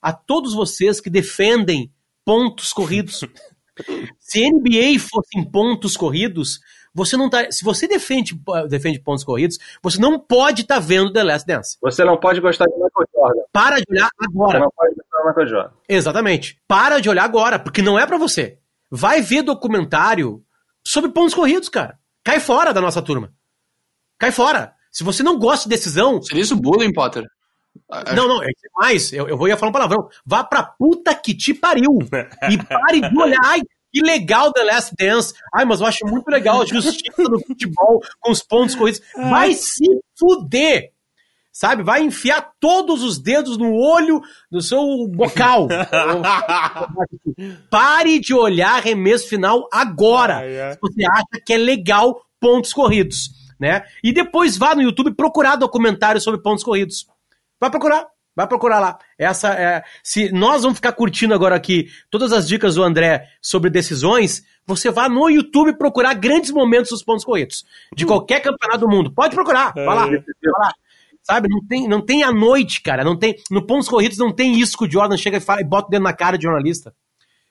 a 0.00 0.14
todos 0.14 0.54
vocês 0.54 0.98
que 0.98 1.10
defendem 1.10 1.90
pontos 2.24 2.72
corridos. 2.72 3.20
Se 4.18 4.48
NBA 4.50 4.98
fosse 5.00 5.36
em 5.36 5.44
pontos 5.44 5.96
corridos, 5.96 6.60
você 6.94 7.16
não 7.16 7.28
tá. 7.28 7.50
Se 7.50 7.64
você 7.64 7.88
defende, 7.88 8.40
defende 8.68 9.00
pontos 9.00 9.24
corridos, 9.24 9.58
você 9.82 10.00
não 10.00 10.18
pode 10.18 10.62
estar 10.62 10.76
tá 10.76 10.80
vendo 10.80 11.12
The 11.12 11.24
Last 11.24 11.46
Dance. 11.46 11.76
Você 11.82 12.04
não 12.04 12.16
pode 12.16 12.40
gostar 12.40 12.66
de 12.66 12.72
Michael 12.72 13.08
Jordan. 13.12 13.42
Para 13.52 13.76
de 13.76 13.84
olhar 13.90 14.08
agora. 14.22 14.58
Você 14.58 14.64
não 14.64 14.70
pode 14.76 14.94
gostar 14.94 15.18
de 15.18 15.28
Michael 15.28 15.48
Jordan. 15.48 15.76
Exatamente. 15.88 16.60
Para 16.68 17.00
de 17.00 17.10
olhar 17.10 17.24
agora, 17.24 17.58
porque 17.58 17.82
não 17.82 17.98
é 17.98 18.06
para 18.06 18.16
você. 18.16 18.58
Vai 18.88 19.20
ver 19.20 19.42
documentário 19.42 20.44
sobre 20.84 21.10
pontos 21.10 21.34
corridos, 21.34 21.68
cara. 21.68 21.98
Cai 22.22 22.38
fora 22.38 22.72
da 22.72 22.80
nossa 22.80 23.02
turma. 23.02 23.32
Cai 24.16 24.30
fora. 24.30 24.72
Se 24.92 25.02
você 25.02 25.24
não 25.24 25.36
gosta 25.36 25.68
de 25.68 25.74
decisão. 25.74 26.22
Seria 26.22 26.42
isso 26.42 26.54
bullying, 26.54 26.92
Potter? 26.92 27.24
Não, 28.14 28.28
não, 28.28 28.42
é 28.42 28.48
mais. 28.76 29.12
Eu, 29.12 29.28
eu 29.28 29.36
vou 29.36 29.48
ia 29.48 29.56
falar 29.56 29.70
um 29.70 29.72
palavrão. 29.72 30.08
Vá 30.24 30.44
pra 30.44 30.62
puta 30.62 31.14
que 31.14 31.34
te 31.34 31.54
pariu. 31.54 31.98
E 32.50 32.58
pare 32.64 33.00
de 33.00 33.18
olhar. 33.18 33.40
Ai, 33.44 33.60
que 33.92 34.00
legal 34.00 34.52
The 34.52 34.64
Last 34.64 34.94
Dance. 34.98 35.34
Ai, 35.54 35.64
mas 35.64 35.80
eu 35.80 35.86
acho 35.86 36.04
muito 36.06 36.28
legal 36.28 36.62
a 36.62 36.66
justiça 36.66 37.22
do 37.24 37.40
futebol 37.46 38.00
com 38.20 38.32
os 38.32 38.42
pontos 38.42 38.74
corridos. 38.74 39.00
Vai 39.14 39.54
se 39.54 39.84
fuder. 40.18 40.92
Sabe? 41.52 41.84
Vai 41.84 42.02
enfiar 42.02 42.50
todos 42.58 43.04
os 43.04 43.20
dedos 43.20 43.56
no 43.56 43.76
olho 43.76 44.20
do 44.50 44.60
seu 44.60 45.06
bocal. 45.06 45.68
Pare 47.70 48.18
de 48.18 48.34
olhar 48.34 48.74
arremesso 48.74 49.28
final 49.28 49.68
agora. 49.72 50.40
Se 50.72 50.78
você 50.80 51.04
acha 51.08 51.44
que 51.46 51.54
é 51.54 51.56
legal 51.56 52.20
pontos 52.40 52.72
corridos. 52.72 53.30
Né? 53.60 53.84
E 54.02 54.12
depois 54.12 54.56
vá 54.56 54.74
no 54.74 54.82
YouTube 54.82 55.14
procurar 55.14 55.54
documentários 55.54 56.24
sobre 56.24 56.42
pontos 56.42 56.64
corridos. 56.64 57.06
Vai 57.60 57.70
procurar. 57.70 58.06
Vai 58.36 58.48
procurar 58.48 58.80
lá. 58.80 58.98
Essa 59.16 59.54
é. 59.54 59.84
Se 60.02 60.32
nós 60.32 60.62
vamos 60.62 60.78
ficar 60.78 60.92
curtindo 60.92 61.34
agora 61.34 61.54
aqui 61.54 61.88
todas 62.10 62.32
as 62.32 62.48
dicas 62.48 62.74
do 62.74 62.82
André 62.82 63.28
sobre 63.40 63.70
decisões, 63.70 64.44
você 64.66 64.90
vai 64.90 65.08
no 65.08 65.28
YouTube 65.30 65.78
procurar 65.78 66.14
grandes 66.14 66.50
momentos 66.50 66.90
dos 66.90 67.04
pontos 67.04 67.24
corridos. 67.24 67.64
De 67.94 68.04
qualquer 68.04 68.40
campeonato 68.40 68.80
do 68.80 68.88
mundo. 68.88 69.12
Pode 69.12 69.34
procurar. 69.34 69.72
Vai 69.72 69.84
lá. 69.86 70.06
Vai 70.06 70.22
lá. 70.58 70.72
Sabe, 71.22 71.48
não 71.48 71.66
tem, 71.66 71.88
não 71.88 72.00
tem 72.02 72.22
a 72.22 72.30
noite, 72.30 72.82
cara. 72.82 73.02
Não 73.02 73.16
tem, 73.16 73.36
no 73.50 73.64
pontos 73.64 73.88
corridos 73.88 74.18
não 74.18 74.30
tem 74.30 74.60
isso 74.60 74.76
que 74.76 74.84
o 74.84 74.90
Jordan 74.90 75.16
chega 75.16 75.38
e 75.38 75.40
fala 75.40 75.62
e 75.62 75.64
bota 75.64 75.88
o 75.88 75.90
dedo 75.90 76.02
na 76.02 76.12
cara 76.12 76.36
de 76.36 76.42
jornalista. 76.42 76.94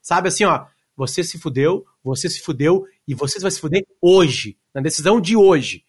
Sabe 0.02 0.28
assim, 0.28 0.44
ó. 0.44 0.66
Você 0.96 1.24
se 1.24 1.40
fudeu, 1.40 1.84
você 2.04 2.30
se 2.30 2.40
fudeu 2.40 2.86
e 3.08 3.16
você 3.16 3.40
vai 3.40 3.50
se 3.50 3.60
fuder 3.60 3.84
hoje, 4.00 4.58
na 4.72 4.80
decisão 4.80 5.20
de 5.20 5.36
hoje. 5.36 5.84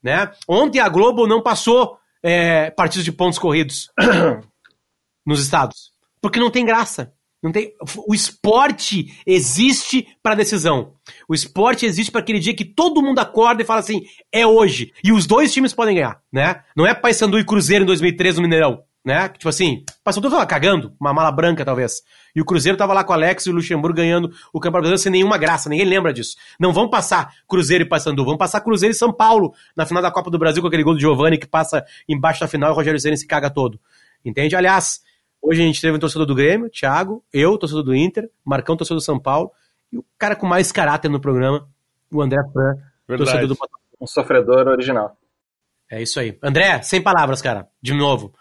Né? 0.00 0.30
Ontem 0.46 0.78
a 0.78 0.88
Globo 0.88 1.26
não 1.26 1.42
passou 1.42 1.98
é, 2.24 2.70
partidos 2.70 3.04
de 3.04 3.12
pontos 3.12 3.38
corridos 3.38 3.90
nos 5.26 5.42
estados. 5.42 5.92
Porque 6.22 6.40
não 6.40 6.50
tem 6.50 6.64
graça. 6.64 7.12
Não 7.42 7.52
tem, 7.52 7.74
o 8.08 8.14
esporte 8.14 9.20
existe 9.26 10.08
para 10.22 10.34
decisão. 10.34 10.94
O 11.28 11.34
esporte 11.34 11.84
existe 11.84 12.10
para 12.10 12.22
aquele 12.22 12.38
dia 12.38 12.56
que 12.56 12.64
todo 12.64 13.02
mundo 13.02 13.18
acorda 13.18 13.60
e 13.60 13.66
fala 13.66 13.80
assim: 13.80 14.00
é 14.32 14.46
hoje. 14.46 14.94
E 15.04 15.12
os 15.12 15.26
dois 15.26 15.52
times 15.52 15.74
podem 15.74 15.96
ganhar, 15.96 16.22
né? 16.32 16.64
Não 16.74 16.86
é 16.86 16.94
Paysandu 16.94 17.38
e 17.38 17.44
Cruzeiro 17.44 17.84
em 17.84 17.86
2013 17.86 18.38
no 18.38 18.44
Mineirão, 18.44 18.82
né? 19.04 19.28
Tipo 19.28 19.50
assim, 19.50 19.84
Paysandu 20.02 20.30
tava 20.30 20.46
cagando, 20.46 20.94
uma 20.98 21.12
mala 21.12 21.30
branca 21.30 21.64
talvez. 21.64 22.02
E 22.34 22.40
o 22.40 22.44
Cruzeiro 22.44 22.78
tava 22.78 22.94
lá 22.94 23.04
com 23.04 23.12
o 23.12 23.14
Alex 23.14 23.44
e 23.44 23.50
o 23.50 23.52
Luxemburgo 23.52 23.96
ganhando 23.96 24.28
o 24.52 24.58
Campeonato 24.58 24.88
Brasileiro 24.88 24.98
sem 24.98 25.12
nenhuma 25.12 25.36
graça, 25.36 25.68
ninguém 25.68 25.86
lembra 25.86 26.12
disso. 26.12 26.36
Não 26.58 26.72
vão 26.72 26.88
passar 26.88 27.34
Cruzeiro 27.46 27.84
e 27.84 27.88
Paysandu, 27.88 28.24
vão 28.24 28.38
passar 28.38 28.62
Cruzeiro 28.62 28.94
e 28.94 28.96
São 28.96 29.12
Paulo 29.12 29.52
na 29.76 29.84
final 29.84 30.02
da 30.02 30.10
Copa 30.10 30.30
do 30.30 30.38
Brasil 30.38 30.62
com 30.62 30.68
aquele 30.68 30.82
gol 30.82 30.94
do 30.94 31.00
Giovani 31.00 31.36
que 31.36 31.46
passa 31.46 31.84
embaixo 32.08 32.40
da 32.40 32.48
final 32.48 32.70
e 32.70 32.72
o 32.72 32.76
Rogério 32.76 32.98
Ceni 32.98 33.18
se 33.18 33.26
caga 33.26 33.50
todo. 33.50 33.78
Entende? 34.24 34.56
Aliás, 34.56 35.02
hoje 35.42 35.62
a 35.62 35.66
gente 35.66 35.80
teve 35.80 35.96
um 35.96 36.00
torcedor 36.00 36.26
do 36.26 36.34
Grêmio, 36.34 36.70
Thiago, 36.70 37.22
eu, 37.30 37.58
torcedor 37.58 37.84
do 37.84 37.94
Inter, 37.94 38.30
Marcão, 38.42 38.74
torcedor 38.74 38.98
do 38.98 39.04
São 39.04 39.20
Paulo, 39.20 39.50
e 39.92 39.98
o 39.98 40.04
cara 40.16 40.34
com 40.34 40.46
mais 40.46 40.72
caráter 40.72 41.10
no 41.10 41.20
programa, 41.20 41.68
o 42.10 42.22
André 42.22 42.42
Fran, 42.52 42.76
torcedor 43.06 43.48
do 43.48 43.54
Botafogo. 43.54 43.84
Um 44.00 44.06
sofredor 44.06 44.66
original. 44.66 45.16
É 45.90 46.02
isso 46.02 46.18
aí. 46.18 46.38
André, 46.42 46.80
sem 46.82 47.02
palavras, 47.02 47.42
cara. 47.42 47.68
De 47.80 47.92
novo. 47.92 48.34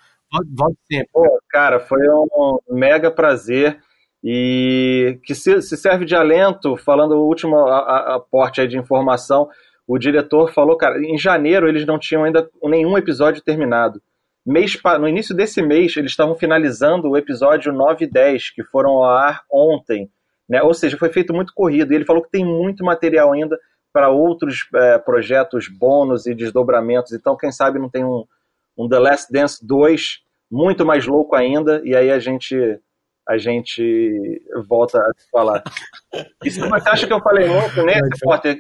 Volte 0.56 0.80
sempre. 0.92 1.10
Pô, 1.14 1.40
cara, 1.50 1.80
foi 1.80 2.00
um 2.10 2.58
mega 2.70 3.12
prazer 3.12 3.80
e 4.24 5.20
que 5.24 5.36
se, 5.36 5.62
se 5.62 5.76
serve 5.76 6.06
de 6.06 6.16
alento, 6.16 6.78
falando 6.78 7.12
o 7.12 7.28
último 7.28 7.58
aporte 7.58 8.62
aí 8.62 8.68
de 8.68 8.78
informação, 8.78 9.50
o 9.86 9.98
diretor 9.98 10.52
falou, 10.54 10.78
cara, 10.78 10.98
em 11.00 11.18
janeiro 11.18 11.68
eles 11.68 11.86
não 11.86 12.00
tinham 12.00 12.24
ainda 12.24 12.50
nenhum 12.64 12.98
episódio 12.98 13.44
terminado. 13.44 14.02
Mês, 14.46 14.78
no 15.00 15.08
início 15.08 15.36
desse 15.36 15.62
mês, 15.62 15.96
eles 15.96 16.12
estavam 16.12 16.36
finalizando 16.36 17.10
o 17.10 17.18
episódio 17.18 17.72
9 17.72 18.06
e 18.06 18.08
10, 18.10 18.50
que 18.52 18.64
foram 18.64 18.92
ao 18.92 19.06
ar 19.06 19.44
ontem. 19.52 20.10
Né? 20.50 20.62
Ou 20.62 20.74
seja, 20.74 20.98
foi 20.98 21.10
feito 21.10 21.34
muito 21.34 21.54
corrido. 21.54 21.92
E 21.92 21.96
ele 21.96 22.06
falou 22.06 22.22
que 22.22 22.32
tem 22.32 22.44
muito 22.44 22.84
material 22.84 23.32
ainda 23.32 23.58
para 23.92 24.10
outros 24.10 24.68
é, 24.76 24.98
projetos 24.98 25.70
bônus 25.70 26.26
e 26.26 26.36
desdobramentos. 26.36 27.14
Então, 27.14 27.38
quem 27.38 27.52
sabe 27.52 27.80
não 27.80 27.90
tem 27.90 28.04
um, 28.04 28.26
um 28.78 28.88
The 28.88 29.00
Last 29.00 29.32
Dance 29.32 29.66
2 29.66 30.24
muito 30.52 30.86
mais 30.86 31.06
louco 31.08 31.36
ainda, 31.36 31.82
e 31.84 31.96
aí 31.96 32.12
a 32.12 32.20
gente 32.20 32.56
a 33.28 33.38
gente 33.38 34.42
volta 34.68 35.00
a 35.00 35.12
falar. 35.32 35.64
E 36.44 36.52
se 36.52 36.60
você 36.60 36.90
acha 36.90 37.08
que 37.08 37.14
eu 37.14 37.22
falei 37.22 37.48
muito, 37.48 37.84
né? 37.84 37.94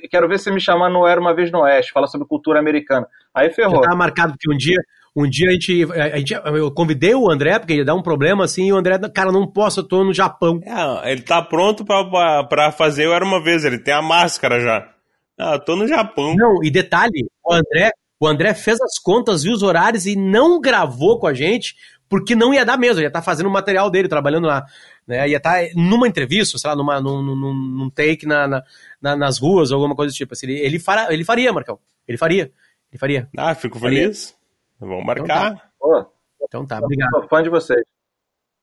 Quero 0.10 0.27
ver 0.27 0.40
se 0.40 0.49
me 0.49 0.61
chamar 0.61 0.90
no 0.90 1.06
Era 1.06 1.19
Uma 1.19 1.35
Vez 1.35 1.52
no 1.52 1.61
Oeste, 1.61 1.91
fala 1.91 2.07
sobre 2.07 2.27
cultura 2.27 2.60
americana. 2.60 3.06
Aí 3.34 3.52
ferrou. 3.52 3.84
Já 3.84 3.90
tá 3.90 3.95
marcado 3.95 4.35
que 4.40 4.52
um 4.52 4.57
dia, 4.57 4.77
um 5.15 5.30
dia 5.30 5.49
a 5.49 5.52
gente, 5.52 5.84
a 5.91 6.18
gente, 6.18 6.34
eu 6.34 6.72
convidei 6.72 7.14
o 7.14 7.30
André, 7.30 7.60
porque 7.60 7.76
ia 7.76 7.85
dar 7.85 7.94
um 7.95 8.02
problema 8.02 8.45
assim, 8.45 8.68
e 8.68 8.73
o 8.73 8.77
André, 8.77 8.98
cara, 9.14 9.31
não 9.31 9.45
posso, 9.45 9.81
eu 9.81 9.88
tô 9.88 10.03
no 10.03 10.14
Japão. 10.14 10.61
É, 10.64 11.11
ele 11.11 11.22
tá 11.22 11.41
pronto 11.41 11.84
pra, 11.84 12.44
pra 12.45 12.72
fazer 12.72 13.07
o 13.07 13.14
Era 13.14 13.26
Uma 13.26 13.44
Vez, 13.44 13.65
ele 13.65 13.80
tem 13.80 13.94
a 13.94 14.02
máscara 14.02 14.61
já. 14.61 14.90
Ah, 15.38 15.56
eu 15.56 15.60
tô 15.60 15.76
no 15.76 15.88
Japão. 15.88 16.35
Não, 16.35 16.64
e 16.64 16.72
detalhe, 16.72 17.27
o 17.44 17.53
André, 17.53 17.91
o 18.23 18.27
André 18.27 18.53
fez 18.53 18.79
as 18.81 18.97
contas, 18.97 19.43
viu 19.43 19.53
os 19.53 19.63
horários 19.63 20.05
e 20.05 20.15
não 20.15 20.61
gravou 20.61 21.19
com 21.19 21.27
a 21.27 21.33
gente, 21.33 21.75
porque 22.07 22.35
não 22.35 22.53
ia 22.53 22.65
dar 22.65 22.77
mesmo, 22.77 23.01
ia 23.01 23.07
estar 23.07 23.19
tá 23.19 23.25
fazendo 23.25 23.47
o 23.47 23.51
material 23.51 23.89
dele, 23.89 24.07
trabalhando 24.07 24.47
lá. 24.47 24.65
Né, 25.05 25.27
ia 25.27 25.37
estar 25.37 25.61
tá 25.61 25.69
numa 25.75 26.07
entrevista, 26.07 26.57
sei 26.57 26.69
lá, 26.69 26.75
numa, 26.75 27.01
num, 27.01 27.21
num, 27.21 27.53
num 27.53 27.89
take 27.89 28.25
na, 28.25 28.47
na, 28.47 28.63
na, 29.01 29.15
nas 29.17 29.37
ruas, 29.37 29.71
ou 29.71 29.75
alguma 29.75 29.95
coisa 29.95 30.13
do 30.13 30.15
tipo. 30.15 30.33
Assim, 30.33 30.47
ele, 30.47 30.59
ele, 30.59 30.79
fará, 30.79 31.13
ele 31.13 31.25
faria, 31.25 31.51
Marcão. 31.51 31.77
Ele 32.07 32.17
faria. 32.17 32.51
Ele 32.91 32.99
faria. 32.99 33.29
Ah, 33.37 33.53
fico 33.55 33.77
feliz. 33.77 34.33
Vamos 34.79 35.05
marcar. 35.05 35.69
Então 35.75 35.89
tá, 35.91 36.09
então 36.43 36.65
tá 36.65 36.79
obrigado. 36.79 37.09
Sou 37.11 37.27
fã 37.27 37.43
de 37.43 37.49
vocês. 37.49 37.83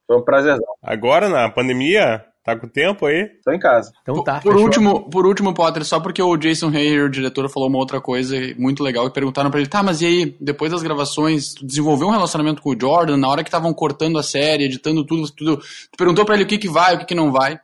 Foi 0.07 0.17
um 0.17 0.23
prazerzão. 0.23 0.73
Agora, 0.81 1.29
na 1.29 1.49
pandemia, 1.49 2.25
Tá 2.43 2.55
com 2.55 2.67
tempo 2.67 3.05
aí? 3.05 3.27
Tô 3.43 3.51
em 3.51 3.59
casa. 3.59 3.91
Então 4.01 4.23
tá. 4.23 4.39
Por, 4.39 4.55
último, 4.55 5.07
por 5.11 5.27
último, 5.27 5.53
Potter, 5.53 5.85
só 5.85 5.99
porque 5.99 6.23
o 6.23 6.35
Jason 6.37 6.69
Hayer, 6.69 7.05
o 7.05 7.09
diretor, 7.09 7.47
falou 7.49 7.69
uma 7.69 7.77
outra 7.77 8.01
coisa 8.01 8.35
muito 8.57 8.81
legal 8.81 9.05
e 9.05 9.11
perguntaram 9.11 9.51
para 9.51 9.59
ele: 9.59 9.69
tá, 9.69 9.83
mas 9.83 10.01
e 10.01 10.07
aí, 10.07 10.37
depois 10.41 10.71
das 10.71 10.81
gravações, 10.81 11.53
tu 11.53 11.63
desenvolveu 11.63 12.07
um 12.07 12.11
relacionamento 12.11 12.59
com 12.59 12.71
o 12.71 12.79
Jordan, 12.79 13.17
na 13.17 13.27
hora 13.27 13.43
que 13.43 13.49
estavam 13.49 13.71
cortando 13.73 14.17
a 14.17 14.23
série, 14.23 14.63
editando 14.63 15.05
tudo, 15.05 15.29
tudo 15.31 15.57
tu 15.57 15.97
perguntou 15.97 16.25
para 16.25 16.33
ele 16.33 16.45
o 16.45 16.47
que 16.47 16.57
que 16.57 16.67
vai, 16.67 16.95
o 16.95 16.99
que 16.99 17.05
que 17.05 17.15
não 17.15 17.31
vai. 17.31 17.59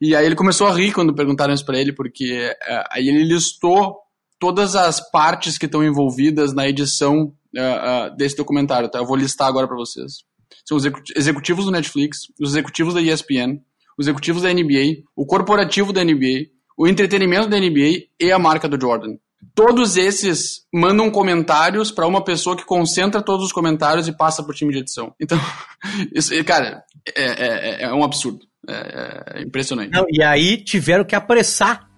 E 0.00 0.16
aí 0.16 0.24
ele 0.24 0.36
começou 0.36 0.68
a 0.68 0.72
rir 0.72 0.92
quando 0.92 1.14
perguntaram 1.14 1.52
isso 1.52 1.66
pra 1.66 1.78
ele, 1.78 1.92
porque 1.92 2.50
é, 2.62 2.84
aí 2.90 3.08
ele 3.08 3.24
listou 3.24 3.98
todas 4.38 4.74
as 4.74 5.00
partes 5.10 5.58
que 5.58 5.66
estão 5.66 5.84
envolvidas 5.84 6.54
na 6.54 6.66
edição 6.66 7.34
uh, 7.54 8.12
uh, 8.12 8.16
desse 8.16 8.36
documentário, 8.36 8.88
tá? 8.88 9.00
Eu 9.00 9.06
vou 9.06 9.16
listar 9.16 9.48
agora 9.48 9.66
para 9.66 9.76
vocês. 9.76 10.24
São 10.64 10.76
os 10.76 10.84
executivos 11.14 11.64
do 11.64 11.70
Netflix, 11.70 12.20
os 12.40 12.50
executivos 12.50 12.94
da 12.94 13.02
ESPN, 13.02 13.60
os 13.98 14.06
executivos 14.06 14.42
da 14.42 14.52
NBA, 14.52 15.02
o 15.16 15.26
corporativo 15.26 15.92
da 15.92 16.04
NBA, 16.04 16.46
o 16.76 16.86
entretenimento 16.86 17.48
da 17.48 17.58
NBA 17.58 18.04
e 18.20 18.30
a 18.30 18.38
marca 18.38 18.68
do 18.68 18.80
Jordan. 18.80 19.16
Todos 19.54 19.96
esses 19.96 20.62
mandam 20.72 21.10
comentários 21.10 21.90
para 21.90 22.06
uma 22.06 22.22
pessoa 22.22 22.56
que 22.56 22.64
concentra 22.64 23.20
todos 23.20 23.46
os 23.46 23.52
comentários 23.52 24.06
e 24.06 24.16
passa 24.16 24.42
o 24.42 24.54
time 24.54 24.72
de 24.72 24.78
edição. 24.78 25.12
Então, 25.20 25.38
isso, 26.14 26.32
cara, 26.44 26.84
é, 27.16 27.24
é, 27.24 27.82
é 27.84 27.92
um 27.92 28.04
absurdo. 28.04 28.38
É, 28.68 29.38
é 29.38 29.42
impressionante. 29.42 29.90
Não, 29.90 30.06
e 30.08 30.22
aí 30.22 30.56
tiveram 30.56 31.04
que 31.04 31.16
apressar. 31.16 31.88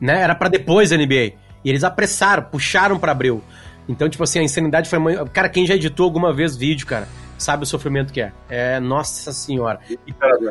Né? 0.00 0.20
Era 0.20 0.34
para 0.34 0.48
depois 0.48 0.90
da 0.90 0.96
NBA. 0.96 1.32
E 1.64 1.68
eles 1.68 1.84
apressaram, 1.84 2.42
puxaram 2.44 2.98
para 2.98 3.12
abril. 3.12 3.42
Então, 3.88 4.08
tipo 4.08 4.22
assim, 4.22 4.38
a 4.38 4.42
insanidade 4.42 4.88
foi. 4.88 4.98
Cara, 5.32 5.48
quem 5.48 5.66
já 5.66 5.74
editou 5.74 6.04
alguma 6.04 6.34
vez 6.34 6.56
vídeo, 6.56 6.86
cara, 6.86 7.08
sabe 7.42 7.64
o 7.64 7.66
sofrimento 7.66 8.12
que 8.12 8.20
é. 8.20 8.32
É, 8.48 8.80
nossa 8.80 9.32
senhora. 9.32 9.80
E, 9.88 9.98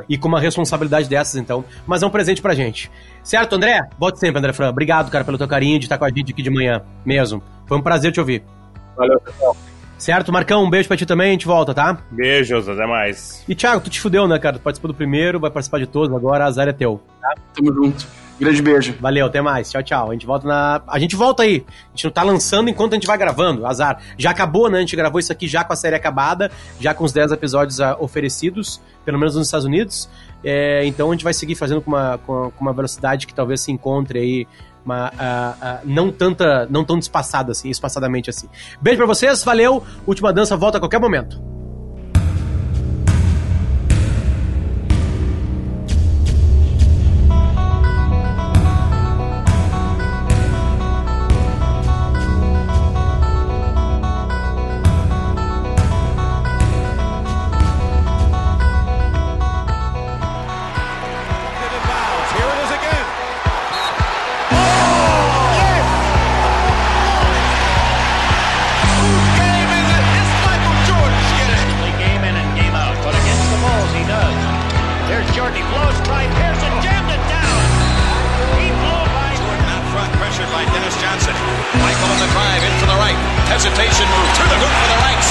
e, 0.10 0.18
com 0.18 0.28
uma 0.28 0.40
responsabilidade 0.40 1.08
dessas, 1.08 1.36
então. 1.36 1.64
Mas 1.86 2.04
é 2.04 2.08
um 2.08 2.10
presente 2.10 2.42
pra 2.42 2.54
gente. 2.54 2.92
Certo, 3.24 3.56
André? 3.56 3.80
Volte 3.98 4.20
sempre, 4.20 4.40
André 4.40 4.54
Fran. 4.54 4.70
Obrigado, 4.70 5.12
cara, 5.12 5.24
pelo 5.24 5.38
teu 5.38 5.48
carinho 5.48 5.80
de 5.80 5.86
estar 5.86 5.98
com 5.98 6.06
a 6.06 6.10
gente 6.10 6.32
aqui 6.32 6.42
de 6.42 6.50
manhã 6.50 6.82
mesmo. 7.06 7.42
Foi 7.68 7.78
um 7.78 7.82
prazer 7.82 8.12
te 8.12 8.20
ouvir. 8.20 8.44
Valeu, 8.96 9.20
pessoal. 9.20 9.56
Certo, 9.98 10.32
Marcão, 10.32 10.64
um 10.64 10.70
beijo 10.70 10.88
pra 10.88 10.96
ti 10.96 11.06
também, 11.06 11.28
a 11.28 11.32
gente 11.34 11.46
volta, 11.46 11.74
tá? 11.74 11.98
Beijos, 12.10 12.70
até 12.70 12.88
mais. 12.88 13.44
E 13.50 13.54
Thiago, 13.54 13.82
tu 13.82 13.90
te 13.90 14.00
fudeu, 14.00 14.28
né, 14.30 14.40
cara? 14.40 14.58
Tu 14.58 14.62
participou 14.62 14.88
do 14.88 14.96
primeiro, 14.96 15.42
vai 15.42 15.52
participar 15.52 15.78
de 15.78 15.88
todos, 15.88 16.16
agora 16.16 16.46
a 16.46 16.48
azar 16.48 16.70
é 16.70 16.72
teu. 16.72 17.02
Tá? 17.22 17.36
Tamo 17.54 17.74
junto. 17.74 18.08
Grande 18.40 18.62
beijo. 18.62 18.96
Valeu, 19.02 19.26
até 19.26 19.42
mais. 19.42 19.70
Tchau, 19.70 19.84
tchau. 19.84 20.10
A 20.10 20.14
gente 20.14 20.26
volta 20.26 20.48
na. 20.48 20.82
A 20.88 20.98
gente 20.98 21.16
volta 21.16 21.44
aí. 21.44 21.66
A 21.68 21.90
gente 21.96 22.06
não 22.06 22.12
tá 22.12 22.24
lançando 22.24 22.70
enquanto 22.70 22.94
a 22.94 22.96
gente 22.96 23.06
vai 23.06 23.18
gravando. 23.18 23.66
Azar. 23.66 24.02
Já 24.18 24.32
acabou, 24.32 24.70
né? 24.70 24.78
A 24.78 24.82
gente 24.82 24.96
gravou 24.96 25.20
isso 25.20 25.32
aqui 25.32 25.46
já 25.46 25.64
com 25.64 25.74
a 25.74 25.76
série 25.76 25.96
acabada, 25.96 26.50
já 26.80 26.94
com 26.94 27.04
os 27.04 27.12
10 27.12 27.34
episódios 27.34 27.80
uh, 27.80 27.98
oferecidos, 28.00 28.82
pelo 29.04 29.20
menos 29.20 29.36
nos 29.36 29.48
Estados 29.48 29.66
Unidos. 29.66 30.10
É, 30.42 30.86
então 30.86 31.10
a 31.10 31.14
gente 31.14 31.24
vai 31.24 31.34
seguir 31.34 31.56
fazendo 31.56 31.82
com 31.82 31.92
uma, 31.92 32.18
com, 32.20 32.52
uma 32.62 32.72
velocidade 32.72 33.28
que 33.28 33.34
talvez 33.34 33.60
se 33.62 33.72
encontre 33.72 34.20
aí. 34.20 34.48
Uma, 34.86 35.10
uh, 35.10 35.12
uh, 35.12 35.80
não 35.84 36.10
tanta, 36.10 36.66
não 36.70 36.86
tão 36.86 36.98
espaçada 36.98 37.52
assim, 37.52 37.70
espaçadamente 37.70 38.30
assim. 38.30 38.48
Beijo 38.82 38.98
para 38.98 39.06
vocês, 39.06 39.44
valeu. 39.44 39.84
Última 40.08 40.32
dança 40.32 40.56
volta 40.56 40.78
a 40.78 40.80
qualquer 40.80 41.00
momento. 41.00 41.59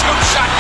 Scoop 0.09 0.23
shot 0.23 0.58